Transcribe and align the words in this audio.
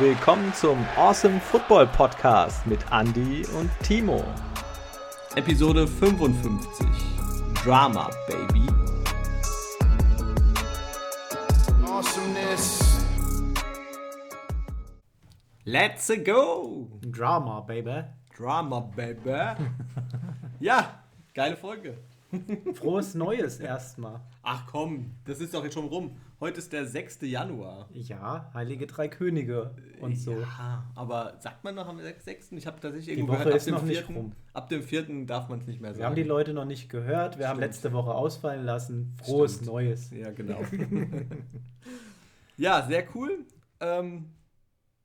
willkommen 0.00 0.54
zum 0.54 0.78
Awesome 0.96 1.38
Football 1.38 1.86
Podcast 1.86 2.66
mit 2.66 2.80
Andy 2.90 3.44
und 3.58 3.70
Timo. 3.82 4.24
Episode 5.34 5.86
55. 5.86 6.88
Drama, 7.62 8.08
Baby. 8.26 8.66
Awesomeness. 11.84 13.04
Let's 15.64 16.10
go! 16.24 16.88
Drama, 17.02 17.60
Baby. 17.60 18.04
Drama, 18.34 18.80
Baby. 18.80 19.66
ja, 20.60 21.02
geile 21.34 21.58
Folge. 21.58 21.98
Frohes 22.74 23.14
Neues 23.14 23.60
erstmal. 23.60 24.20
Ach 24.42 24.66
komm, 24.66 25.12
das 25.24 25.40
ist 25.40 25.54
doch 25.54 25.64
jetzt 25.64 25.74
schon 25.74 25.86
rum. 25.86 26.16
Heute 26.38 26.58
ist 26.58 26.72
der 26.72 26.86
6. 26.86 27.22
Januar. 27.22 27.88
Ja, 27.92 28.50
Heilige 28.54 28.86
Drei 28.86 29.08
Könige 29.08 29.74
und 30.00 30.16
so. 30.16 30.40
Ja, 30.40 30.84
aber 30.94 31.36
sagt 31.40 31.64
man 31.64 31.74
noch 31.74 31.88
am 31.88 32.00
6.? 32.00 32.52
Ich 32.52 32.66
habe 32.66 32.80
tatsächlich 32.80 33.16
irgendwo 33.16 33.34
gehört, 33.34 33.54
ab 33.54 33.64
dem, 33.64 33.74
noch 33.74 33.84
4., 33.84 34.06
rum. 34.06 34.32
ab 34.52 34.68
dem 34.68 34.82
4. 34.82 35.26
darf 35.26 35.48
man 35.48 35.58
es 35.58 35.66
nicht 35.66 35.80
mehr 35.80 35.90
sagen. 35.90 36.00
Wir 36.00 36.06
haben 36.06 36.14
die 36.14 36.22
Leute 36.22 36.54
noch 36.54 36.64
nicht 36.64 36.88
gehört. 36.88 37.36
Wir 37.36 37.44
Stimmt. 37.44 37.48
haben 37.48 37.60
letzte 37.60 37.92
Woche 37.92 38.14
ausfallen 38.14 38.64
lassen. 38.64 39.16
Frohes 39.22 39.56
Stimmt. 39.56 39.70
Neues. 39.70 40.10
Ja, 40.10 40.30
genau. 40.30 40.60
ja, 42.56 42.86
sehr 42.86 43.04
cool. 43.14 43.44
Ähm, 43.80 44.30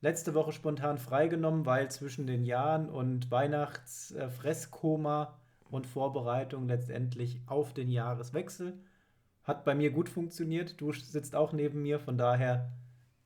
letzte 0.02 0.36
Woche 0.36 0.52
spontan 0.52 1.00
freigenommen, 1.00 1.66
weil 1.66 1.90
zwischen 1.90 2.28
den 2.28 2.46
Jahren 2.46 2.90
und 2.90 3.32
Weihnachtsfresskoma 3.32 5.40
und 5.70 5.88
Vorbereitung 5.88 6.68
letztendlich 6.68 7.42
auf 7.48 7.74
den 7.74 7.90
Jahreswechsel. 7.90 8.74
Hat 9.44 9.64
bei 9.66 9.76
mir 9.76 9.92
gut 9.92 10.10
funktioniert. 10.10 10.80
Du 10.80 10.92
sitzt 10.92 11.36
auch 11.36 11.54
neben 11.54 11.82
mir, 11.82 12.00
von 12.00 12.18
daher 12.18 12.72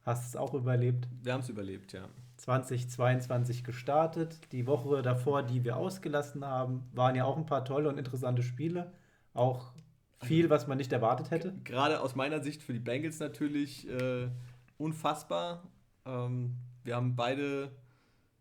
hast 0.03 0.27
es 0.27 0.35
auch 0.35 0.53
überlebt. 0.53 1.07
Wir 1.21 1.33
haben 1.33 1.41
es 1.41 1.49
überlebt, 1.49 1.93
ja. 1.93 2.09
2022 2.37 3.63
gestartet. 3.63 4.39
Die 4.51 4.65
Woche 4.65 5.01
davor, 5.01 5.43
die 5.43 5.63
wir 5.63 5.77
ausgelassen 5.77 6.45
haben, 6.45 6.89
waren 6.93 7.15
ja 7.15 7.25
auch 7.25 7.37
ein 7.37 7.45
paar 7.45 7.65
tolle 7.65 7.89
und 7.89 7.97
interessante 7.97 8.43
Spiele. 8.43 8.93
Auch 9.33 9.73
viel, 10.21 10.49
was 10.49 10.67
man 10.67 10.77
nicht 10.77 10.91
erwartet 10.91 11.31
hätte. 11.31 11.53
Gerade 11.63 12.01
aus 12.01 12.15
meiner 12.15 12.41
Sicht 12.41 12.63
für 12.63 12.73
die 12.73 12.79
Bengals 12.79 13.19
natürlich 13.19 13.89
äh, 13.89 14.29
unfassbar. 14.77 15.63
Ähm, 16.05 16.55
wir 16.83 16.95
haben 16.95 17.15
beide 17.15 17.71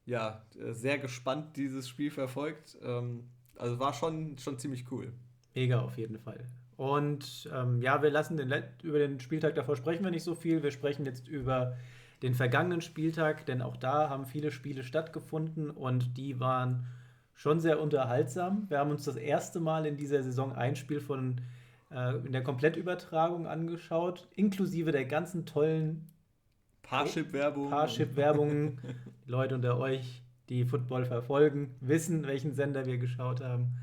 ja 0.06 0.42
sehr 0.70 0.98
gespannt 0.98 1.56
dieses 1.56 1.88
Spiel 1.88 2.10
verfolgt. 2.10 2.78
Ähm, 2.82 3.28
also 3.58 3.78
war 3.78 3.92
schon, 3.92 4.38
schon 4.38 4.58
ziemlich 4.58 4.90
cool. 4.90 5.12
Mega 5.54 5.80
auf 5.80 5.98
jeden 5.98 6.18
Fall. 6.18 6.44
Und 6.76 7.50
ähm, 7.52 7.82
ja, 7.82 8.02
wir 8.02 8.10
lassen 8.10 8.36
den, 8.36 8.52
über 8.82 8.98
den 8.98 9.18
Spieltag 9.18 9.56
davor 9.56 9.76
sprechen 9.76 10.04
wir 10.04 10.12
nicht 10.12 10.22
so 10.22 10.34
viel. 10.34 10.62
Wir 10.62 10.70
sprechen 10.70 11.04
jetzt 11.04 11.26
über 11.26 11.76
den 12.22 12.34
vergangenen 12.34 12.80
Spieltag, 12.80 13.46
denn 13.46 13.62
auch 13.62 13.76
da 13.76 14.08
haben 14.08 14.26
viele 14.26 14.50
Spiele 14.50 14.82
stattgefunden 14.82 15.70
und 15.70 16.16
die 16.16 16.40
waren 16.40 16.86
schon 17.34 17.60
sehr 17.60 17.80
unterhaltsam. 17.80 18.66
Wir 18.68 18.78
haben 18.78 18.90
uns 18.90 19.04
das 19.04 19.16
erste 19.16 19.60
Mal 19.60 19.86
in 19.86 19.96
dieser 19.96 20.22
Saison 20.22 20.52
ein 20.54 20.76
Spiel 20.76 21.00
von 21.00 21.40
äh, 21.90 22.16
in 22.18 22.32
der 22.32 22.42
Komplettübertragung 22.42 23.46
angeschaut, 23.46 24.28
inklusive 24.34 24.92
der 24.92 25.04
ganzen 25.04 25.46
tollen 25.46 26.06
Parship-Werbung. 26.82 27.70
Parship-Werbung. 27.70 28.78
Leute 29.26 29.54
unter 29.54 29.78
euch, 29.78 30.22
die 30.48 30.64
Football 30.64 31.04
verfolgen, 31.04 31.74
wissen, 31.80 32.26
welchen 32.26 32.54
Sender 32.54 32.86
wir 32.86 32.98
geschaut 32.98 33.42
haben. 33.42 33.76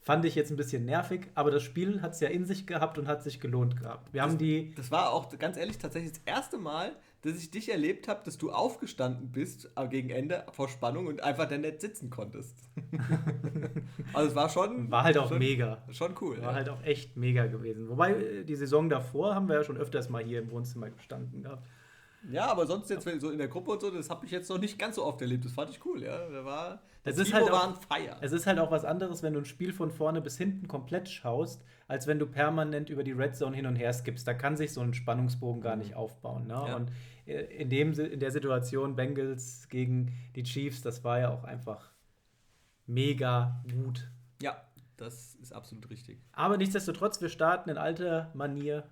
Fand 0.00 0.26
ich 0.26 0.34
jetzt 0.34 0.50
ein 0.50 0.56
bisschen 0.56 0.84
nervig, 0.84 1.28
aber 1.34 1.50
das 1.50 1.62
Spiel 1.62 2.02
hat 2.02 2.12
es 2.12 2.20
ja 2.20 2.28
in 2.28 2.44
sich 2.44 2.66
gehabt 2.66 2.98
und 2.98 3.08
hat 3.08 3.22
sich 3.22 3.40
gelohnt 3.40 3.80
gehabt. 3.80 4.12
Wir 4.12 4.20
das, 4.20 4.30
haben 4.30 4.38
die. 4.38 4.74
Das 4.76 4.90
war 4.90 5.10
auch 5.10 5.36
ganz 5.38 5.56
ehrlich 5.56 5.78
tatsächlich 5.78 6.12
das 6.12 6.20
erste 6.26 6.58
Mal, 6.58 6.92
dass 7.22 7.38
ich 7.38 7.50
dich 7.50 7.70
erlebt 7.70 8.06
habe, 8.06 8.20
dass 8.22 8.36
du 8.36 8.52
aufgestanden 8.52 9.32
bist 9.32 9.70
äh, 9.76 9.88
gegen 9.88 10.10
Ende 10.10 10.44
vor 10.52 10.68
Spannung 10.68 11.06
und 11.06 11.22
einfach 11.22 11.48
dann 11.48 11.62
nicht 11.62 11.80
sitzen 11.80 12.10
konntest. 12.10 12.54
also 14.12 14.28
es 14.28 14.34
war 14.34 14.50
schon. 14.50 14.90
War 14.90 15.04
halt 15.04 15.16
auch 15.16 15.30
schon, 15.30 15.38
mega. 15.38 15.82
Schon 15.90 16.14
cool. 16.20 16.36
War 16.42 16.50
ja. 16.50 16.54
halt 16.54 16.68
auch 16.68 16.82
echt 16.82 17.16
mega 17.16 17.46
gewesen. 17.46 17.88
Wobei 17.88 18.12
äh, 18.12 18.44
die 18.44 18.56
Saison 18.56 18.90
davor 18.90 19.34
haben 19.34 19.48
wir 19.48 19.54
ja 19.54 19.64
schon 19.64 19.78
öfters 19.78 20.10
mal 20.10 20.22
hier 20.22 20.40
im 20.40 20.50
Wohnzimmer 20.50 20.90
gestanden 20.90 21.44
gehabt. 21.44 21.64
Ja, 21.64 21.83
aber 22.32 22.66
sonst 22.66 22.90
jetzt 22.90 23.04
so 23.20 23.30
in 23.30 23.38
der 23.38 23.48
Gruppe 23.48 23.72
und 23.72 23.80
so, 23.80 23.90
das 23.90 24.10
habe 24.10 24.24
ich 24.24 24.32
jetzt 24.32 24.48
noch 24.48 24.58
nicht 24.58 24.78
ganz 24.78 24.96
so 24.96 25.04
oft 25.04 25.20
erlebt. 25.20 25.44
Das 25.44 25.52
fand 25.52 25.70
ich 25.70 25.84
cool, 25.84 26.02
ja. 26.02 26.28
Da 26.28 26.44
war, 26.44 26.82
das 27.02 27.18
ist 27.18 27.34
halt 27.34 27.50
auch, 27.50 27.80
Feier. 27.82 28.16
Es 28.20 28.32
ist 28.32 28.46
halt 28.46 28.58
auch 28.58 28.70
was 28.70 28.84
anderes, 28.84 29.22
wenn 29.22 29.34
du 29.34 29.40
ein 29.40 29.44
Spiel 29.44 29.72
von 29.72 29.90
vorne 29.90 30.20
bis 30.20 30.38
hinten 30.38 30.66
komplett 30.68 31.08
schaust, 31.08 31.62
als 31.86 32.06
wenn 32.06 32.18
du 32.18 32.26
permanent 32.26 32.88
über 32.88 33.04
die 33.04 33.12
Red 33.12 33.36
Zone 33.36 33.54
hin 33.54 33.66
und 33.66 33.76
her 33.76 33.92
skippst. 33.92 34.26
Da 34.26 34.34
kann 34.34 34.56
sich 34.56 34.72
so 34.72 34.80
ein 34.80 34.94
Spannungsbogen 34.94 35.60
gar 35.60 35.76
nicht 35.76 35.94
aufbauen. 35.94 36.46
Ne? 36.46 36.54
Ja. 36.54 36.76
Und 36.76 36.90
äh, 37.26 37.42
in, 37.42 37.68
dem, 37.68 37.92
in 37.92 38.20
der 38.20 38.30
Situation 38.30 38.96
Bengals 38.96 39.68
gegen 39.68 40.12
die 40.34 40.44
Chiefs, 40.44 40.82
das 40.82 41.04
war 41.04 41.20
ja 41.20 41.30
auch 41.30 41.44
einfach 41.44 41.92
mega 42.86 43.62
gut. 43.70 44.08
Ja, 44.40 44.62
das 44.96 45.34
ist 45.36 45.52
absolut 45.52 45.90
richtig. 45.90 46.22
Aber 46.32 46.56
nichtsdestotrotz, 46.56 47.20
wir 47.20 47.28
starten 47.28 47.70
in 47.70 47.78
alter 47.78 48.30
Manier 48.34 48.84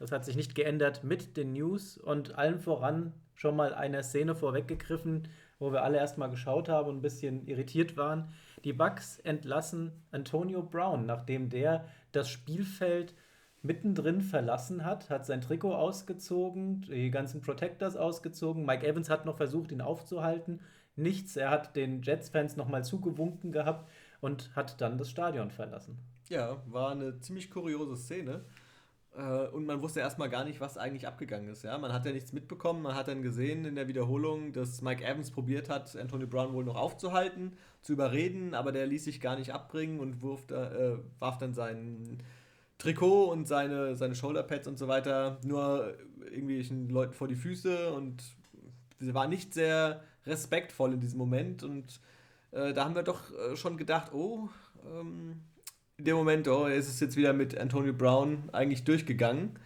das 0.00 0.12
hat 0.12 0.24
sich 0.24 0.34
nicht 0.34 0.54
geändert 0.54 1.04
mit 1.04 1.36
den 1.36 1.52
News 1.52 1.98
und 1.98 2.36
allen 2.36 2.58
voran 2.58 3.12
schon 3.34 3.54
mal 3.54 3.74
eine 3.74 4.02
Szene 4.02 4.34
vorweggegriffen, 4.34 5.28
wo 5.58 5.72
wir 5.72 5.82
alle 5.82 5.98
erstmal 5.98 6.30
geschaut 6.30 6.70
haben 6.70 6.88
und 6.88 6.96
ein 6.96 7.02
bisschen 7.02 7.46
irritiert 7.46 7.98
waren. 7.98 8.32
Die 8.64 8.72
Bucks 8.72 9.18
entlassen 9.18 9.92
Antonio 10.10 10.62
Brown, 10.62 11.04
nachdem 11.04 11.50
der 11.50 11.84
das 12.12 12.30
Spielfeld 12.30 13.14
mittendrin 13.62 14.22
verlassen 14.22 14.86
hat, 14.86 15.10
hat 15.10 15.26
sein 15.26 15.42
Trikot 15.42 15.74
ausgezogen, 15.74 16.80
die 16.90 17.10
ganzen 17.10 17.42
Protectors 17.42 17.96
ausgezogen. 17.96 18.64
Mike 18.64 18.86
Evans 18.86 19.10
hat 19.10 19.26
noch 19.26 19.36
versucht, 19.36 19.70
ihn 19.70 19.82
aufzuhalten. 19.82 20.60
Nichts. 20.96 21.36
Er 21.36 21.50
hat 21.50 21.76
den 21.76 22.00
Jets-Fans 22.02 22.56
nochmal 22.56 22.84
zugewunken 22.84 23.52
gehabt 23.52 23.86
und 24.22 24.54
hat 24.56 24.80
dann 24.80 24.96
das 24.96 25.10
Stadion 25.10 25.50
verlassen. 25.50 25.98
Ja, 26.30 26.62
war 26.66 26.92
eine 26.92 27.20
ziemlich 27.20 27.50
kuriose 27.50 27.96
Szene. 27.96 28.44
Äh, 29.16 29.48
und 29.48 29.66
man 29.66 29.82
wusste 29.82 30.00
erstmal 30.00 30.30
gar 30.30 30.44
nicht, 30.44 30.60
was 30.60 30.78
eigentlich 30.78 31.06
abgegangen 31.06 31.48
ist. 31.48 31.62
Ja? 31.62 31.76
Man 31.78 31.92
hat 31.92 32.06
ja 32.06 32.12
nichts 32.12 32.32
mitbekommen. 32.32 32.82
Man 32.82 32.94
hat 32.94 33.08
dann 33.08 33.22
gesehen 33.22 33.64
in 33.64 33.74
der 33.74 33.88
Wiederholung, 33.88 34.52
dass 34.52 34.82
Mike 34.82 35.04
Evans 35.04 35.30
probiert 35.30 35.68
hat, 35.68 35.96
Anthony 35.96 36.26
Brown 36.26 36.52
wohl 36.52 36.64
noch 36.64 36.76
aufzuhalten, 36.76 37.56
zu 37.82 37.92
überreden, 37.92 38.54
aber 38.54 38.72
der 38.72 38.86
ließ 38.86 39.04
sich 39.04 39.20
gar 39.20 39.36
nicht 39.36 39.52
abbringen 39.52 40.00
und 40.00 40.22
wurf 40.22 40.46
da, 40.46 40.72
äh, 40.72 40.98
warf 41.18 41.38
dann 41.38 41.54
sein 41.54 42.22
Trikot 42.78 43.30
und 43.30 43.46
seine, 43.46 43.96
seine 43.96 44.14
Shoulderpads 44.14 44.66
und 44.66 44.78
so 44.78 44.88
weiter 44.88 45.38
nur 45.44 45.94
irgendwelchen 46.24 46.88
Leuten 46.88 47.12
vor 47.12 47.28
die 47.28 47.36
Füße 47.36 47.92
und 47.92 48.22
sie 48.98 49.14
war 49.14 49.28
nicht 49.28 49.52
sehr 49.52 50.02
respektvoll 50.26 50.94
in 50.94 51.00
diesem 51.00 51.18
Moment 51.18 51.62
und 51.62 52.00
äh, 52.52 52.72
da 52.72 52.84
haben 52.84 52.94
wir 52.94 53.02
doch 53.02 53.30
äh, 53.32 53.56
schon 53.56 53.76
gedacht, 53.76 54.12
oh, 54.14 54.48
ähm, 54.84 55.42
dem 56.04 56.16
Moment, 56.16 56.48
oh, 56.48 56.66
ist 56.66 56.88
es 56.88 57.00
jetzt 57.00 57.16
wieder 57.16 57.32
mit 57.32 57.58
Antonio 57.58 57.92
Brown 57.92 58.48
eigentlich 58.52 58.84
durchgegangen. 58.84 59.58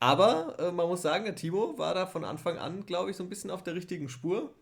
Aber 0.00 0.56
äh, 0.58 0.72
man 0.72 0.88
muss 0.88 1.02
sagen, 1.02 1.24
der 1.24 1.34
Timo 1.34 1.76
war 1.76 1.94
da 1.94 2.06
von 2.06 2.24
Anfang 2.24 2.58
an, 2.58 2.86
glaube 2.86 3.10
ich, 3.10 3.16
so 3.16 3.22
ein 3.22 3.28
bisschen 3.28 3.50
auf 3.50 3.62
der 3.62 3.74
richtigen 3.74 4.08
Spur. 4.08 4.54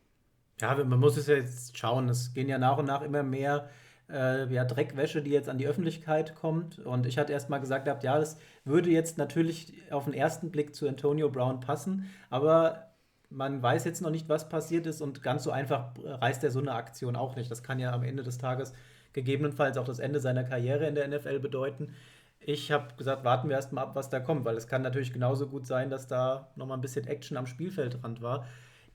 Ja, 0.60 0.75
man 0.84 0.98
muss 0.98 1.16
es 1.16 1.28
ja 1.28 1.37
jetzt 1.37 1.78
schauen. 1.78 2.08
Es 2.08 2.34
gehen 2.34 2.48
ja 2.48 2.58
nach 2.58 2.78
und 2.78 2.87
nach 2.87 3.03
immer 3.03 3.22
mehr 3.22 3.69
äh, 4.10 4.53
ja, 4.53 4.64
Dreckwäsche, 4.64 5.22
die 5.22 5.31
jetzt 5.31 5.48
an 5.48 5.58
die 5.58 5.69
Öffentlichkeit 5.69 6.34
kommt. 6.34 6.78
Und 6.81 7.06
ich 7.06 7.19
hatte 7.19 7.32
erst 7.32 7.50
mal 7.50 7.58
gesagt, 7.58 7.84
gehabt, 7.84 8.03
ja, 8.03 8.19
das 8.19 8.38
würde 8.64 8.91
jetzt 8.91 9.19
natürlich 9.19 9.75
auf 9.91 10.04
den 10.04 10.14
ersten 10.14 10.50
Blick 10.50 10.75
zu 10.75 10.88
Antonio 10.88 11.31
Brown 11.31 11.60
passen. 11.60 12.10
Aber 12.31 12.88
man 13.31 13.62
weiß 13.62 13.84
jetzt 13.84 14.00
noch 14.00 14.10
nicht, 14.10 14.28
was 14.28 14.48
passiert 14.48 14.87
ist. 14.87 15.00
Und 15.00 15.22
ganz 15.22 15.44
so 15.44 15.53
einfach 15.53 15.92
reißt 16.04 16.42
er 16.42 16.50
so 16.50 16.58
eine 16.58 16.72
Aktion 16.72 17.14
auch 17.14 17.37
nicht. 17.37 17.50
Das 17.50 17.62
kann 17.62 17.78
ja 17.78 17.92
am 17.92 18.03
Ende 18.03 18.22
des 18.25 18.38
Tages 18.38 18.72
gegebenenfalls 19.12 19.78
auch 19.78 19.84
das 19.84 19.98
Ende 19.98 20.20
seiner 20.20 20.44
Karriere 20.44 20.86
in 20.86 20.94
der 20.94 21.08
NFL 21.08 21.41
bedeuten. 21.41 21.94
Ich 22.40 22.70
habe 22.72 22.94
gesagt, 22.96 23.25
warten 23.25 23.49
wir 23.49 23.56
erstmal 23.56 23.84
ab, 23.84 23.94
was 23.94 24.10
da 24.10 24.20
kommt, 24.20 24.44
weil 24.44 24.56
es 24.56 24.69
kann 24.69 24.82
natürlich 24.82 25.12
genauso 25.12 25.49
gut 25.49 25.66
sein, 25.66 25.90
dass 25.90 26.06
da 26.06 26.50
nochmal 26.56 26.78
ein 26.78 26.82
bisschen 26.82 27.06
Action 27.06 27.37
am 27.37 27.46
Spielfeldrand 27.46 28.22
war. 28.22 28.46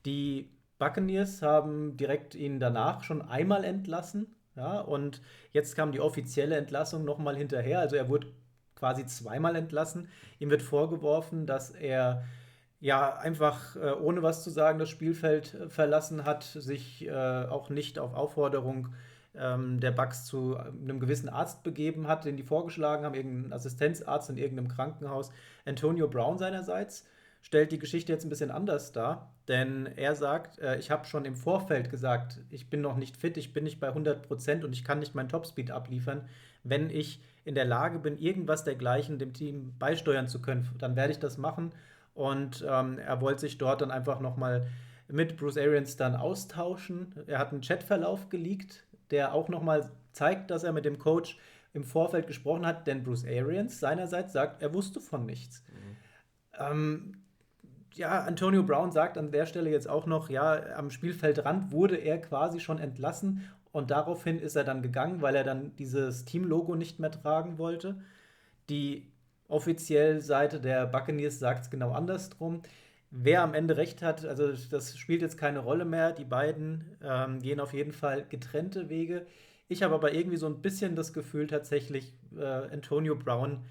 Die 0.06 0.50
Buccaneers 0.80 1.42
haben 1.42 1.98
direkt 1.98 2.36
ihn 2.36 2.60
danach 2.60 3.04
schon 3.04 3.22
einmal 3.22 3.64
entlassen. 3.64 4.36
Ja, 4.56 4.82
und 4.82 5.22
jetzt 5.52 5.76
kam 5.76 5.92
die 5.92 6.00
offizielle 6.00 6.56
Entlassung 6.56 7.06
nochmal 7.06 7.36
hinterher. 7.36 7.80
Also 7.80 7.96
er 7.96 8.08
wurde 8.08 8.28
quasi 8.76 9.06
zweimal 9.06 9.56
entlassen. 9.56 10.10
Ihm 10.40 10.52
wird 10.52 10.62
vorgeworfen, 10.62 11.48
dass 11.48 11.72
er 11.72 12.24
ja 12.80 13.16
einfach 13.18 13.76
äh, 13.76 13.94
ohne 13.94 14.22
was 14.22 14.44
zu 14.44 14.50
sagen 14.50 14.78
das 14.78 14.90
Spielfeld 14.90 15.54
äh, 15.54 15.70
verlassen 15.70 16.26
hat, 16.26 16.44
sich 16.44 17.08
äh, 17.08 17.12
auch 17.12 17.70
nicht 17.70 17.98
auf 17.98 18.14
Aufforderung 18.14 18.88
äh, 18.88 19.13
ähm, 19.36 19.80
der 19.80 19.92
Bugs 19.92 20.26
zu 20.26 20.58
einem 20.58 21.00
gewissen 21.00 21.30
Arzt 21.30 21.64
begeben 21.64 22.08
hat, 22.08 22.26
den 22.26 22.38
die 22.38 22.44
vorgeschlagen 22.44 23.06
haben, 23.06 23.16
irgendein 23.16 23.54
Assistenzarzt 23.54 24.30
in 24.30 24.38
irgendeinem 24.38 24.70
Krankenhaus. 24.70 25.32
Antonio 25.66 26.08
Brown 26.08 26.38
seinerseits 26.38 27.06
stellt 27.42 27.72
die 27.72 27.80
Geschichte 27.80 28.12
jetzt 28.12 28.26
ein 28.26 28.30
bisschen 28.30 28.52
anders 28.52 28.92
dar, 28.94 29.34
denn 29.48 29.86
er 29.98 30.16
sagt, 30.16 30.60
äh, 30.60 30.78
ich 30.78 30.92
habe 30.92 31.06
schon 31.06 31.26
im 31.26 31.36
Vorfeld 31.36 31.90
gesagt, 31.90 32.40
ich 32.50 32.70
bin 32.70 32.82
noch 32.82 32.96
nicht 32.96 33.18
fit, 33.18 33.38
ich 33.38 33.54
bin 33.54 33.66
nicht 33.66 33.80
bei 33.80 33.90
100 33.90 34.26
Prozent 34.26 34.64
und 34.64 34.74
ich 34.74 34.84
kann 34.84 35.00
nicht 35.00 35.14
meinen 35.14 35.30
Topspeed 35.30 35.72
abliefern. 35.72 36.28
Wenn 36.64 36.90
ich 36.90 37.22
in 37.44 37.56
der 37.56 37.66
Lage 37.66 38.00
bin, 38.00 38.18
irgendwas 38.18 38.64
dergleichen 38.64 39.20
dem 39.20 39.34
Team 39.34 39.74
beisteuern 39.78 40.30
zu 40.30 40.42
können, 40.42 40.70
dann 40.78 40.96
werde 40.96 41.12
ich 41.12 41.20
das 41.20 41.38
machen. 41.38 41.72
Und 42.14 42.66
ähm, 42.68 43.00
er 43.00 43.20
wollte 43.20 43.42
sich 43.42 43.58
dort 43.58 43.82
dann 43.82 43.92
einfach 43.92 44.22
nochmal 44.22 44.68
mit 45.10 45.36
Bruce 45.36 45.58
Arians 45.58 45.98
dann 45.98 46.16
austauschen. 46.16 47.14
Er 47.28 47.40
hat 47.40 47.52
einen 47.52 47.62
Chatverlauf 47.62 48.30
geleakt, 48.30 48.86
der 49.14 49.34
auch 49.34 49.48
nochmal 49.48 49.90
zeigt, 50.12 50.52
dass 50.52 50.64
er 50.64 50.74
mit 50.74 50.84
dem 50.84 51.00
Coach 51.00 51.38
im 51.74 51.84
Vorfeld 51.84 52.28
gesprochen 52.28 52.66
hat, 52.66 52.88
denn 52.88 53.04
Bruce 53.04 53.26
Arians 53.26 53.80
seinerseits 53.80 54.34
sagt, 54.34 54.62
er 54.62 54.74
wusste 54.74 55.00
von 55.00 55.26
nichts. 55.26 55.64
Mhm. 55.72 55.98
Ähm, 56.60 57.24
ja, 57.96 58.24
Antonio 58.24 58.64
Brown 58.64 58.92
sagt 58.92 59.18
an 59.18 59.32
der 59.32 59.46
Stelle 59.46 59.70
jetzt 59.70 59.88
auch 59.88 60.06
noch, 60.06 60.30
ja, 60.30 60.76
am 60.76 60.90
Spielfeldrand 60.90 61.72
wurde 61.72 61.98
er 61.98 62.20
quasi 62.20 62.60
schon 62.60 62.80
entlassen 62.80 63.48
und 63.72 63.92
daraufhin 63.92 64.40
ist 64.40 64.56
er 64.56 64.64
dann 64.64 64.82
gegangen, 64.82 65.22
weil 65.22 65.36
er 65.36 65.44
dann 65.44 65.76
dieses 65.78 66.26
Teamlogo 66.26 66.76
nicht 66.76 67.00
mehr 67.00 67.12
tragen 67.12 67.58
wollte. 67.58 68.02
Die 68.70 69.12
offizielle 69.48 70.22
Seite 70.22 70.60
der 70.60 70.88
Buccaneers 70.88 71.40
sagt 71.40 71.66
es 71.66 71.70
genau 71.70 71.92
andersrum. 71.92 72.62
Wer 73.16 73.44
am 73.44 73.54
Ende 73.54 73.78
recht 73.78 74.02
hat, 74.02 74.26
also 74.26 74.54
das 74.72 74.98
spielt 74.98 75.22
jetzt 75.22 75.38
keine 75.38 75.60
Rolle 75.60 75.86
mehr. 75.86 76.14
Die 76.14 76.26
beiden 76.26 76.98
ähm, 77.04 77.40
gehen 77.40 77.60
auf 77.60 77.74
jeden 77.74 77.92
Fall 77.92 78.26
getrennte 78.28 78.90
Wege. 78.90 79.28
Ich 79.68 79.84
habe 79.84 79.94
aber 79.94 80.14
irgendwie 80.14 80.38
so 80.38 80.48
ein 80.48 80.62
bisschen 80.62 80.96
das 80.96 81.14
Gefühl 81.14 81.46
tatsächlich, 81.48 82.14
äh, 82.36 82.44
Antonio 82.44 83.16
Brown 83.16 83.64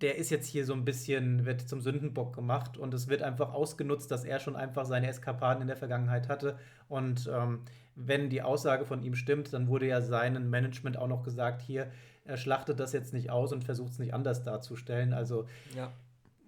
der 0.00 0.16
ist 0.16 0.30
jetzt 0.30 0.46
hier 0.46 0.64
so 0.64 0.72
ein 0.72 0.84
bisschen, 0.84 1.44
wird 1.44 1.68
zum 1.68 1.80
Sündenbock 1.80 2.34
gemacht 2.34 2.78
und 2.78 2.94
es 2.94 3.08
wird 3.08 3.22
einfach 3.22 3.52
ausgenutzt, 3.52 4.10
dass 4.10 4.24
er 4.24 4.38
schon 4.38 4.56
einfach 4.56 4.86
seine 4.86 5.08
Eskapaden 5.08 5.62
in 5.62 5.68
der 5.68 5.76
Vergangenheit 5.76 6.28
hatte. 6.28 6.58
Und 6.88 7.30
ähm, 7.32 7.60
wenn 7.96 8.30
die 8.30 8.42
Aussage 8.42 8.86
von 8.86 9.02
ihm 9.02 9.14
stimmt, 9.14 9.52
dann 9.52 9.68
wurde 9.68 9.86
ja 9.86 10.00
seinem 10.00 10.48
Management 10.48 10.96
auch 10.96 11.08
noch 11.08 11.22
gesagt, 11.22 11.60
hier, 11.60 11.90
er 12.24 12.36
schlachtet 12.36 12.80
das 12.80 12.92
jetzt 12.92 13.12
nicht 13.12 13.30
aus 13.30 13.52
und 13.52 13.64
versucht 13.64 13.92
es 13.92 13.98
nicht 13.98 14.14
anders 14.14 14.42
darzustellen. 14.42 15.12
Also 15.12 15.46
ja. 15.76 15.92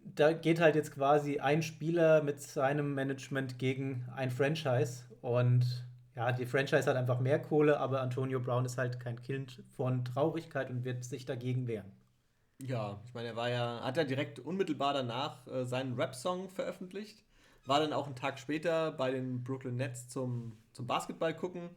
Da 0.05 0.33
geht 0.33 0.61
halt 0.61 0.75
jetzt 0.75 0.93
quasi 0.93 1.39
ein 1.39 1.63
Spieler 1.63 2.23
mit 2.23 2.41
seinem 2.41 2.95
Management 2.95 3.59
gegen 3.59 4.07
ein 4.15 4.31
Franchise 4.31 5.05
und 5.21 5.87
ja, 6.15 6.33
die 6.33 6.45
Franchise 6.47 6.89
hat 6.89 6.97
einfach 6.97 7.21
mehr 7.21 7.41
Kohle, 7.41 7.79
aber 7.81 8.03
Antonio 8.03 8.39
Brown 8.41 8.65
ist 8.65 8.77
halt 8.77 9.01
kein 9.01 9.23
Kind 9.23 9.63
von 9.77 10.05
Traurigkeit 10.05 10.69
und 10.71 10.85
wird 10.85 11.05
sich 11.05 11.25
dagegen 11.25 11.67
wehren. 11.67 11.91
Ja, 12.61 13.01
ich 13.05 13.15
meine, 13.15 13.29
er 13.29 13.37
war 13.37 13.49
ja, 13.49 13.81
hat 13.83 13.97
ja 13.97 14.05
direkt 14.05 14.39
unmittelbar 14.39 14.93
danach 14.93 15.47
äh, 15.49 15.65
seinen 15.65 15.95
Rap-Song 15.99 16.49
veröffentlicht. 16.49 17.25
War 17.65 17.81
dann 17.81 17.93
auch 17.93 18.07
einen 18.07 18.15
Tag 18.15 18.39
später 18.39 18.93
bei 18.93 19.11
den 19.11 19.43
Brooklyn 19.43 19.77
Nets 19.77 20.09
zum, 20.09 20.57
zum 20.73 20.87
Basketball 20.87 21.35
gucken. 21.35 21.71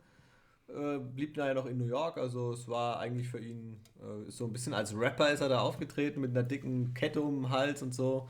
Äh, 0.68 0.98
blieb 0.98 1.36
da 1.36 1.48
ja 1.48 1.54
noch 1.54 1.68
in 1.68 1.78
New 1.78 1.86
York, 1.86 2.18
also 2.18 2.52
es 2.52 2.68
war 2.68 3.00
eigentlich 3.00 3.30
für 3.30 3.40
ihn 3.40 3.78
äh, 4.00 4.32
so 4.32 4.46
ein 4.46 4.52
bisschen 4.52 4.74
als 4.74 4.98
Rapper 4.98 5.30
ist 5.30 5.42
er 5.42 5.50
da 5.50 5.60
aufgetreten 5.60 6.22
mit 6.22 6.32
einer 6.32 6.42
dicken 6.42 6.94
Kette 6.96 7.22
um 7.22 7.44
den 7.44 7.50
Hals 7.52 7.84
und 7.84 7.94
so. 7.94 8.28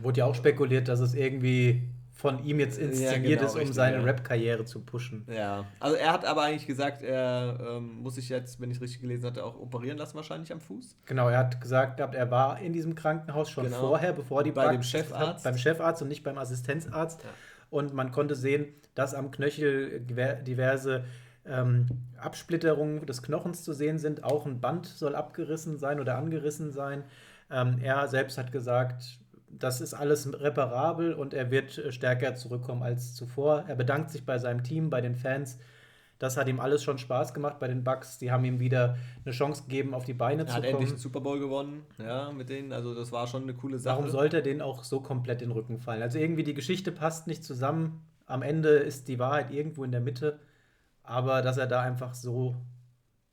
Wurde 0.00 0.20
ja 0.20 0.26
auch 0.26 0.34
spekuliert, 0.34 0.88
dass 0.88 0.98
es 0.98 1.14
irgendwie 1.14 1.88
von 2.16 2.42
ihm 2.44 2.58
jetzt 2.58 2.78
inszeniert 2.78 3.24
ja, 3.24 3.36
genau, 3.36 3.42
ist, 3.44 3.52
um 3.52 3.58
richtig, 3.58 3.76
seine 3.76 3.98
ja. 3.98 4.02
Rap-Karriere 4.02 4.64
zu 4.64 4.80
pushen. 4.80 5.24
Ja, 5.32 5.66
also 5.78 5.96
er 5.96 6.12
hat 6.12 6.24
aber 6.24 6.42
eigentlich 6.42 6.66
gesagt, 6.66 7.02
er 7.02 7.58
ähm, 7.60 8.02
muss 8.02 8.16
sich 8.16 8.30
jetzt, 8.30 8.60
wenn 8.60 8.70
ich 8.70 8.80
richtig 8.80 9.02
gelesen 9.02 9.26
hatte, 9.26 9.44
auch 9.44 9.56
operieren 9.60 9.96
lassen, 9.96 10.16
wahrscheinlich 10.16 10.50
am 10.52 10.60
Fuß. 10.60 10.96
Genau, 11.04 11.28
er 11.28 11.38
hat 11.38 11.60
gesagt, 11.60 12.00
er 12.00 12.30
war 12.30 12.58
in 12.58 12.72
diesem 12.72 12.94
Krankenhaus 12.94 13.48
schon 13.48 13.64
genau. 13.64 13.78
vorher, 13.78 14.12
bevor 14.12 14.42
die 14.42 14.50
bei 14.50 14.72
dem 14.72 14.82
Chefarzt. 14.82 15.44
beim 15.44 15.56
Chefarzt 15.56 16.02
und 16.02 16.08
nicht 16.08 16.24
beim 16.24 16.38
Assistenzarzt. 16.38 17.22
Ja. 17.22 17.30
Und 17.70 17.94
man 17.94 18.10
konnte 18.10 18.34
sehen, 18.34 18.66
dass 18.94 19.14
am 19.14 19.30
Knöchel 19.30 20.00
diverse 20.00 21.04
ähm, 21.48 21.86
Absplitterungen 22.18 23.06
des 23.06 23.22
Knochens 23.22 23.62
zu 23.62 23.72
sehen 23.72 23.98
sind. 23.98 24.24
Auch 24.24 24.46
ein 24.46 24.60
Band 24.60 24.86
soll 24.86 25.14
abgerissen 25.14 25.78
sein 25.78 26.00
oder 26.00 26.16
angerissen 26.16 26.72
sein. 26.72 27.04
Ähm, 27.50 27.78
er 27.82 28.08
selbst 28.08 28.38
hat 28.38 28.52
gesagt, 28.52 29.18
das 29.48 29.80
ist 29.80 29.94
alles 29.94 30.40
reparabel 30.40 31.14
und 31.14 31.34
er 31.34 31.50
wird 31.50 31.78
äh, 31.78 31.92
stärker 31.92 32.34
zurückkommen 32.34 32.82
als 32.82 33.14
zuvor. 33.14 33.64
Er 33.68 33.76
bedankt 33.76 34.10
sich 34.10 34.24
bei 34.26 34.38
seinem 34.38 34.62
Team, 34.62 34.90
bei 34.90 35.00
den 35.00 35.14
Fans. 35.14 35.58
Das 36.18 36.38
hat 36.38 36.48
ihm 36.48 36.60
alles 36.60 36.82
schon 36.82 36.96
Spaß 36.96 37.34
gemacht 37.34 37.58
bei 37.58 37.68
den 37.68 37.84
Bucks. 37.84 38.18
Die 38.18 38.32
haben 38.32 38.44
ihm 38.44 38.58
wieder 38.58 38.96
eine 39.24 39.34
Chance 39.34 39.64
gegeben, 39.64 39.92
auf 39.92 40.04
die 40.04 40.14
Beine 40.14 40.42
er 40.42 40.46
zu 40.46 40.54
kommen. 40.54 40.64
Er 40.64 40.68
hat 40.68 40.74
endlich 40.74 40.90
einen 40.90 40.98
Super 40.98 41.20
Bowl 41.20 41.38
gewonnen, 41.38 41.82
ja, 41.98 42.32
mit 42.32 42.48
denen. 42.48 42.72
Also 42.72 42.94
das 42.94 43.12
war 43.12 43.26
schon 43.26 43.42
eine 43.42 43.54
coole 43.54 43.78
Sache. 43.78 43.98
Warum 43.98 44.10
sollte 44.10 44.38
er 44.38 44.42
denen 44.42 44.62
auch 44.62 44.82
so 44.82 45.00
komplett 45.00 45.42
in 45.42 45.50
den 45.50 45.56
Rücken 45.56 45.78
fallen? 45.78 46.02
Also 46.02 46.18
irgendwie 46.18 46.42
die 46.42 46.54
Geschichte 46.54 46.90
passt 46.90 47.26
nicht 47.26 47.44
zusammen. 47.44 48.02
Am 48.24 48.42
Ende 48.42 48.70
ist 48.70 49.08
die 49.08 49.18
Wahrheit 49.18 49.50
irgendwo 49.50 49.84
in 49.84 49.92
der 49.92 50.00
Mitte. 50.00 50.40
Aber 51.06 51.42
dass 51.42 51.56
er 51.56 51.66
da 51.66 51.80
einfach 51.80 52.14
so 52.14 52.56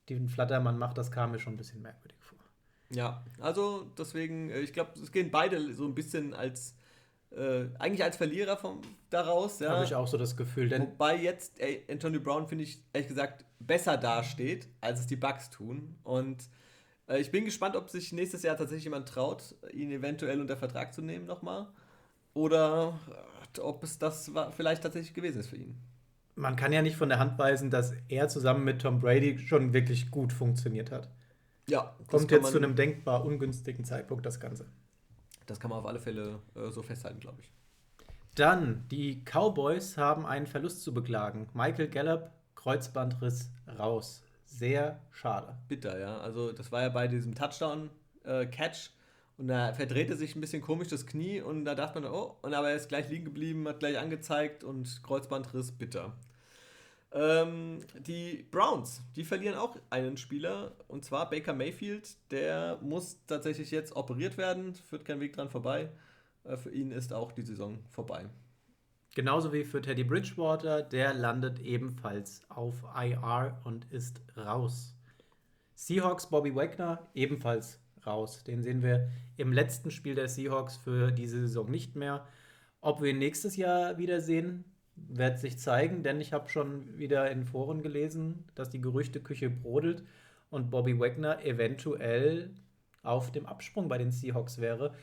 den 0.09 0.29
Flattermann 0.29 0.77
macht, 0.77 0.97
das 0.97 1.11
kam 1.11 1.31
mir 1.31 1.39
schon 1.39 1.53
ein 1.53 1.57
bisschen 1.57 1.81
merkwürdig 1.81 2.19
vor. 2.21 2.37
Ja, 2.89 3.23
also 3.39 3.91
deswegen, 3.97 4.49
äh, 4.49 4.59
ich 4.59 4.73
glaube, 4.73 4.91
es 5.01 5.11
gehen 5.11 5.31
beide 5.31 5.73
so 5.73 5.85
ein 5.85 5.95
bisschen 5.95 6.33
als 6.33 6.75
äh, 7.31 7.65
eigentlich 7.79 8.03
als 8.03 8.17
Verlierer 8.17 8.57
vom, 8.57 8.81
daraus. 9.09 9.59
Ja. 9.59 9.71
Habe 9.71 9.85
ich 9.85 9.95
auch 9.95 10.07
so 10.07 10.17
das 10.17 10.37
Gefühl. 10.37 10.69
Denn 10.69 10.83
Wobei 10.83 11.17
jetzt 11.17 11.59
ey, 11.59 11.83
Anthony 11.89 12.19
Brown, 12.19 12.47
finde 12.47 12.63
ich, 12.65 12.83
ehrlich 12.93 13.07
gesagt, 13.07 13.45
besser 13.59 13.97
dasteht, 13.97 14.67
als 14.81 14.99
es 14.99 15.07
die 15.07 15.15
Bucks 15.15 15.49
tun. 15.49 15.95
Und 16.03 16.43
äh, 17.07 17.19
ich 17.19 17.31
bin 17.31 17.45
gespannt, 17.45 17.75
ob 17.75 17.89
sich 17.89 18.11
nächstes 18.11 18.43
Jahr 18.43 18.55
tatsächlich 18.55 18.83
jemand 18.83 19.09
traut, 19.09 19.55
ihn 19.71 19.91
eventuell 19.91 20.39
unter 20.39 20.57
Vertrag 20.57 20.93
zu 20.93 21.01
nehmen 21.01 21.25
nochmal. 21.25 21.67
Oder 22.35 22.99
äh, 23.57 23.59
ob 23.61 23.83
es 23.83 23.97
das 23.97 24.31
vielleicht 24.55 24.83
tatsächlich 24.83 25.13
gewesen 25.13 25.39
ist 25.39 25.47
für 25.47 25.57
ihn. 25.57 25.79
Man 26.35 26.55
kann 26.55 26.73
ja 26.73 26.81
nicht 26.81 26.95
von 26.95 27.09
der 27.09 27.19
Hand 27.19 27.37
weisen, 27.37 27.69
dass 27.69 27.93
er 28.07 28.27
zusammen 28.27 28.63
mit 28.63 28.81
Tom 28.81 28.99
Brady 28.99 29.37
schon 29.39 29.73
wirklich 29.73 30.09
gut 30.09 30.33
funktioniert 30.33 30.91
hat. 30.91 31.09
Ja. 31.67 31.95
Kommt 32.07 32.31
jetzt 32.31 32.51
zu 32.51 32.57
einem 32.57 32.75
denkbar 32.75 33.25
ungünstigen 33.25 33.85
Zeitpunkt 33.85 34.25
das 34.25 34.39
Ganze. 34.39 34.65
Das 35.45 35.59
kann 35.59 35.69
man 35.69 35.79
auf 35.79 35.85
alle 35.85 35.99
Fälle 35.99 36.39
äh, 36.55 36.69
so 36.69 36.81
festhalten, 36.81 37.19
glaube 37.19 37.41
ich. 37.41 37.51
Dann, 38.35 38.87
die 38.89 39.23
Cowboys 39.23 39.97
haben 39.97 40.25
einen 40.25 40.47
Verlust 40.47 40.81
zu 40.81 40.93
beklagen. 40.93 41.47
Michael 41.53 41.87
Gallup, 41.89 42.31
Kreuzbandriss 42.55 43.51
raus. 43.77 44.23
Sehr 44.45 44.99
schade. 45.11 45.55
Bitter, 45.67 45.99
ja. 45.99 46.17
Also, 46.19 46.51
das 46.51 46.71
war 46.71 46.81
ja 46.81 46.89
bei 46.89 47.07
diesem 47.07 47.35
Touchdown-Catch. 47.35 48.87
Äh, 48.87 49.02
und 49.37 49.47
da 49.47 49.73
verdrehte 49.73 50.15
sich 50.15 50.35
ein 50.35 50.41
bisschen 50.41 50.61
komisch 50.61 50.89
das 50.89 51.05
Knie 51.05 51.41
und 51.41 51.65
da 51.65 51.75
dachte 51.75 51.99
man, 51.99 52.11
oh, 52.11 52.37
und 52.41 52.53
aber 52.53 52.69
er 52.69 52.75
ist 52.75 52.89
gleich 52.89 53.09
liegen 53.09 53.25
geblieben, 53.25 53.67
hat 53.67 53.79
gleich 53.79 53.97
angezeigt 53.97 54.63
und 54.63 55.01
Kreuzbandriss, 55.03 55.71
bitter. 55.71 56.15
Ähm, 57.11 57.79
die 57.99 58.47
Browns, 58.49 59.03
die 59.15 59.23
verlieren 59.23 59.55
auch 59.55 59.77
einen 59.89 60.17
Spieler 60.17 60.75
und 60.87 61.05
zwar 61.05 61.29
Baker 61.29 61.53
Mayfield. 61.53 62.17
Der 62.31 62.79
muss 62.81 63.19
tatsächlich 63.27 63.69
jetzt 63.71 63.95
operiert 63.95 64.37
werden, 64.37 64.73
führt 64.73 65.05
kein 65.05 65.19
Weg 65.19 65.33
dran 65.33 65.49
vorbei. 65.49 65.89
Äh, 66.43 66.57
für 66.57 66.71
ihn 66.71 66.91
ist 66.91 67.13
auch 67.13 67.31
die 67.31 67.43
Saison 67.43 67.79
vorbei. 67.89 68.25
Genauso 69.15 69.53
wie 69.53 69.63
für 69.63 69.81
Teddy 69.81 70.03
Bridgewater, 70.03 70.81
der 70.81 71.13
landet 71.13 71.59
ebenfalls 71.59 72.41
auf 72.49 72.83
IR 72.95 73.61
und 73.63 73.85
ist 73.91 74.21
raus. 74.35 74.95
Seahawks 75.75 76.27
Bobby 76.27 76.55
Wagner 76.55 77.07
ebenfalls 77.13 77.79
raus. 78.07 78.43
Den 78.43 78.63
sehen 78.63 78.81
wir 78.81 79.09
im 79.37 79.53
letzten 79.53 79.91
Spiel 79.91 80.15
der 80.15 80.27
Seahawks 80.27 80.77
für 80.77 81.11
diese 81.11 81.41
Saison 81.41 81.69
nicht 81.69 81.95
mehr. 81.95 82.25
Ob 82.81 83.01
wir 83.01 83.11
ihn 83.11 83.19
nächstes 83.19 83.55
Jahr 83.55 83.97
wiedersehen, 83.97 84.65
wird 84.95 85.39
sich 85.39 85.57
zeigen, 85.57 86.03
denn 86.03 86.21
ich 86.21 86.33
habe 86.33 86.49
schon 86.49 86.97
wieder 86.97 87.29
in 87.31 87.45
Foren 87.45 87.81
gelesen, 87.81 88.45
dass 88.55 88.69
die 88.69 88.81
Gerüchteküche 88.81 89.49
brodelt 89.49 90.03
und 90.49 90.69
Bobby 90.69 90.99
Wagner 90.99 91.43
eventuell 91.43 92.51
auf 93.01 93.31
dem 93.31 93.45
Absprung 93.45 93.87
bei 93.87 93.97
den 93.97 94.11
Seahawks 94.11 94.59
wäre, 94.59 94.93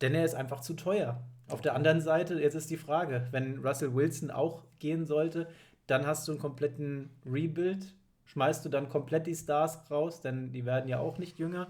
denn 0.00 0.14
er 0.14 0.24
ist 0.24 0.34
einfach 0.34 0.60
zu 0.60 0.74
teuer. 0.74 1.24
Auf 1.48 1.60
der 1.60 1.74
anderen 1.74 2.00
Seite, 2.00 2.40
jetzt 2.40 2.54
ist 2.54 2.70
die 2.70 2.76
Frage, 2.76 3.28
wenn 3.30 3.58
Russell 3.58 3.94
Wilson 3.94 4.30
auch 4.30 4.62
gehen 4.78 5.06
sollte, 5.06 5.48
dann 5.86 6.06
hast 6.06 6.26
du 6.26 6.32
einen 6.32 6.40
kompletten 6.40 7.10
Rebuild, 7.26 7.94
schmeißt 8.24 8.64
du 8.64 8.68
dann 8.68 8.88
komplett 8.88 9.26
die 9.26 9.34
Stars 9.34 9.90
raus, 9.90 10.20
denn 10.20 10.52
die 10.52 10.64
werden 10.64 10.88
ja 10.88 10.98
auch 10.98 11.18
nicht 11.18 11.38
jünger. 11.38 11.68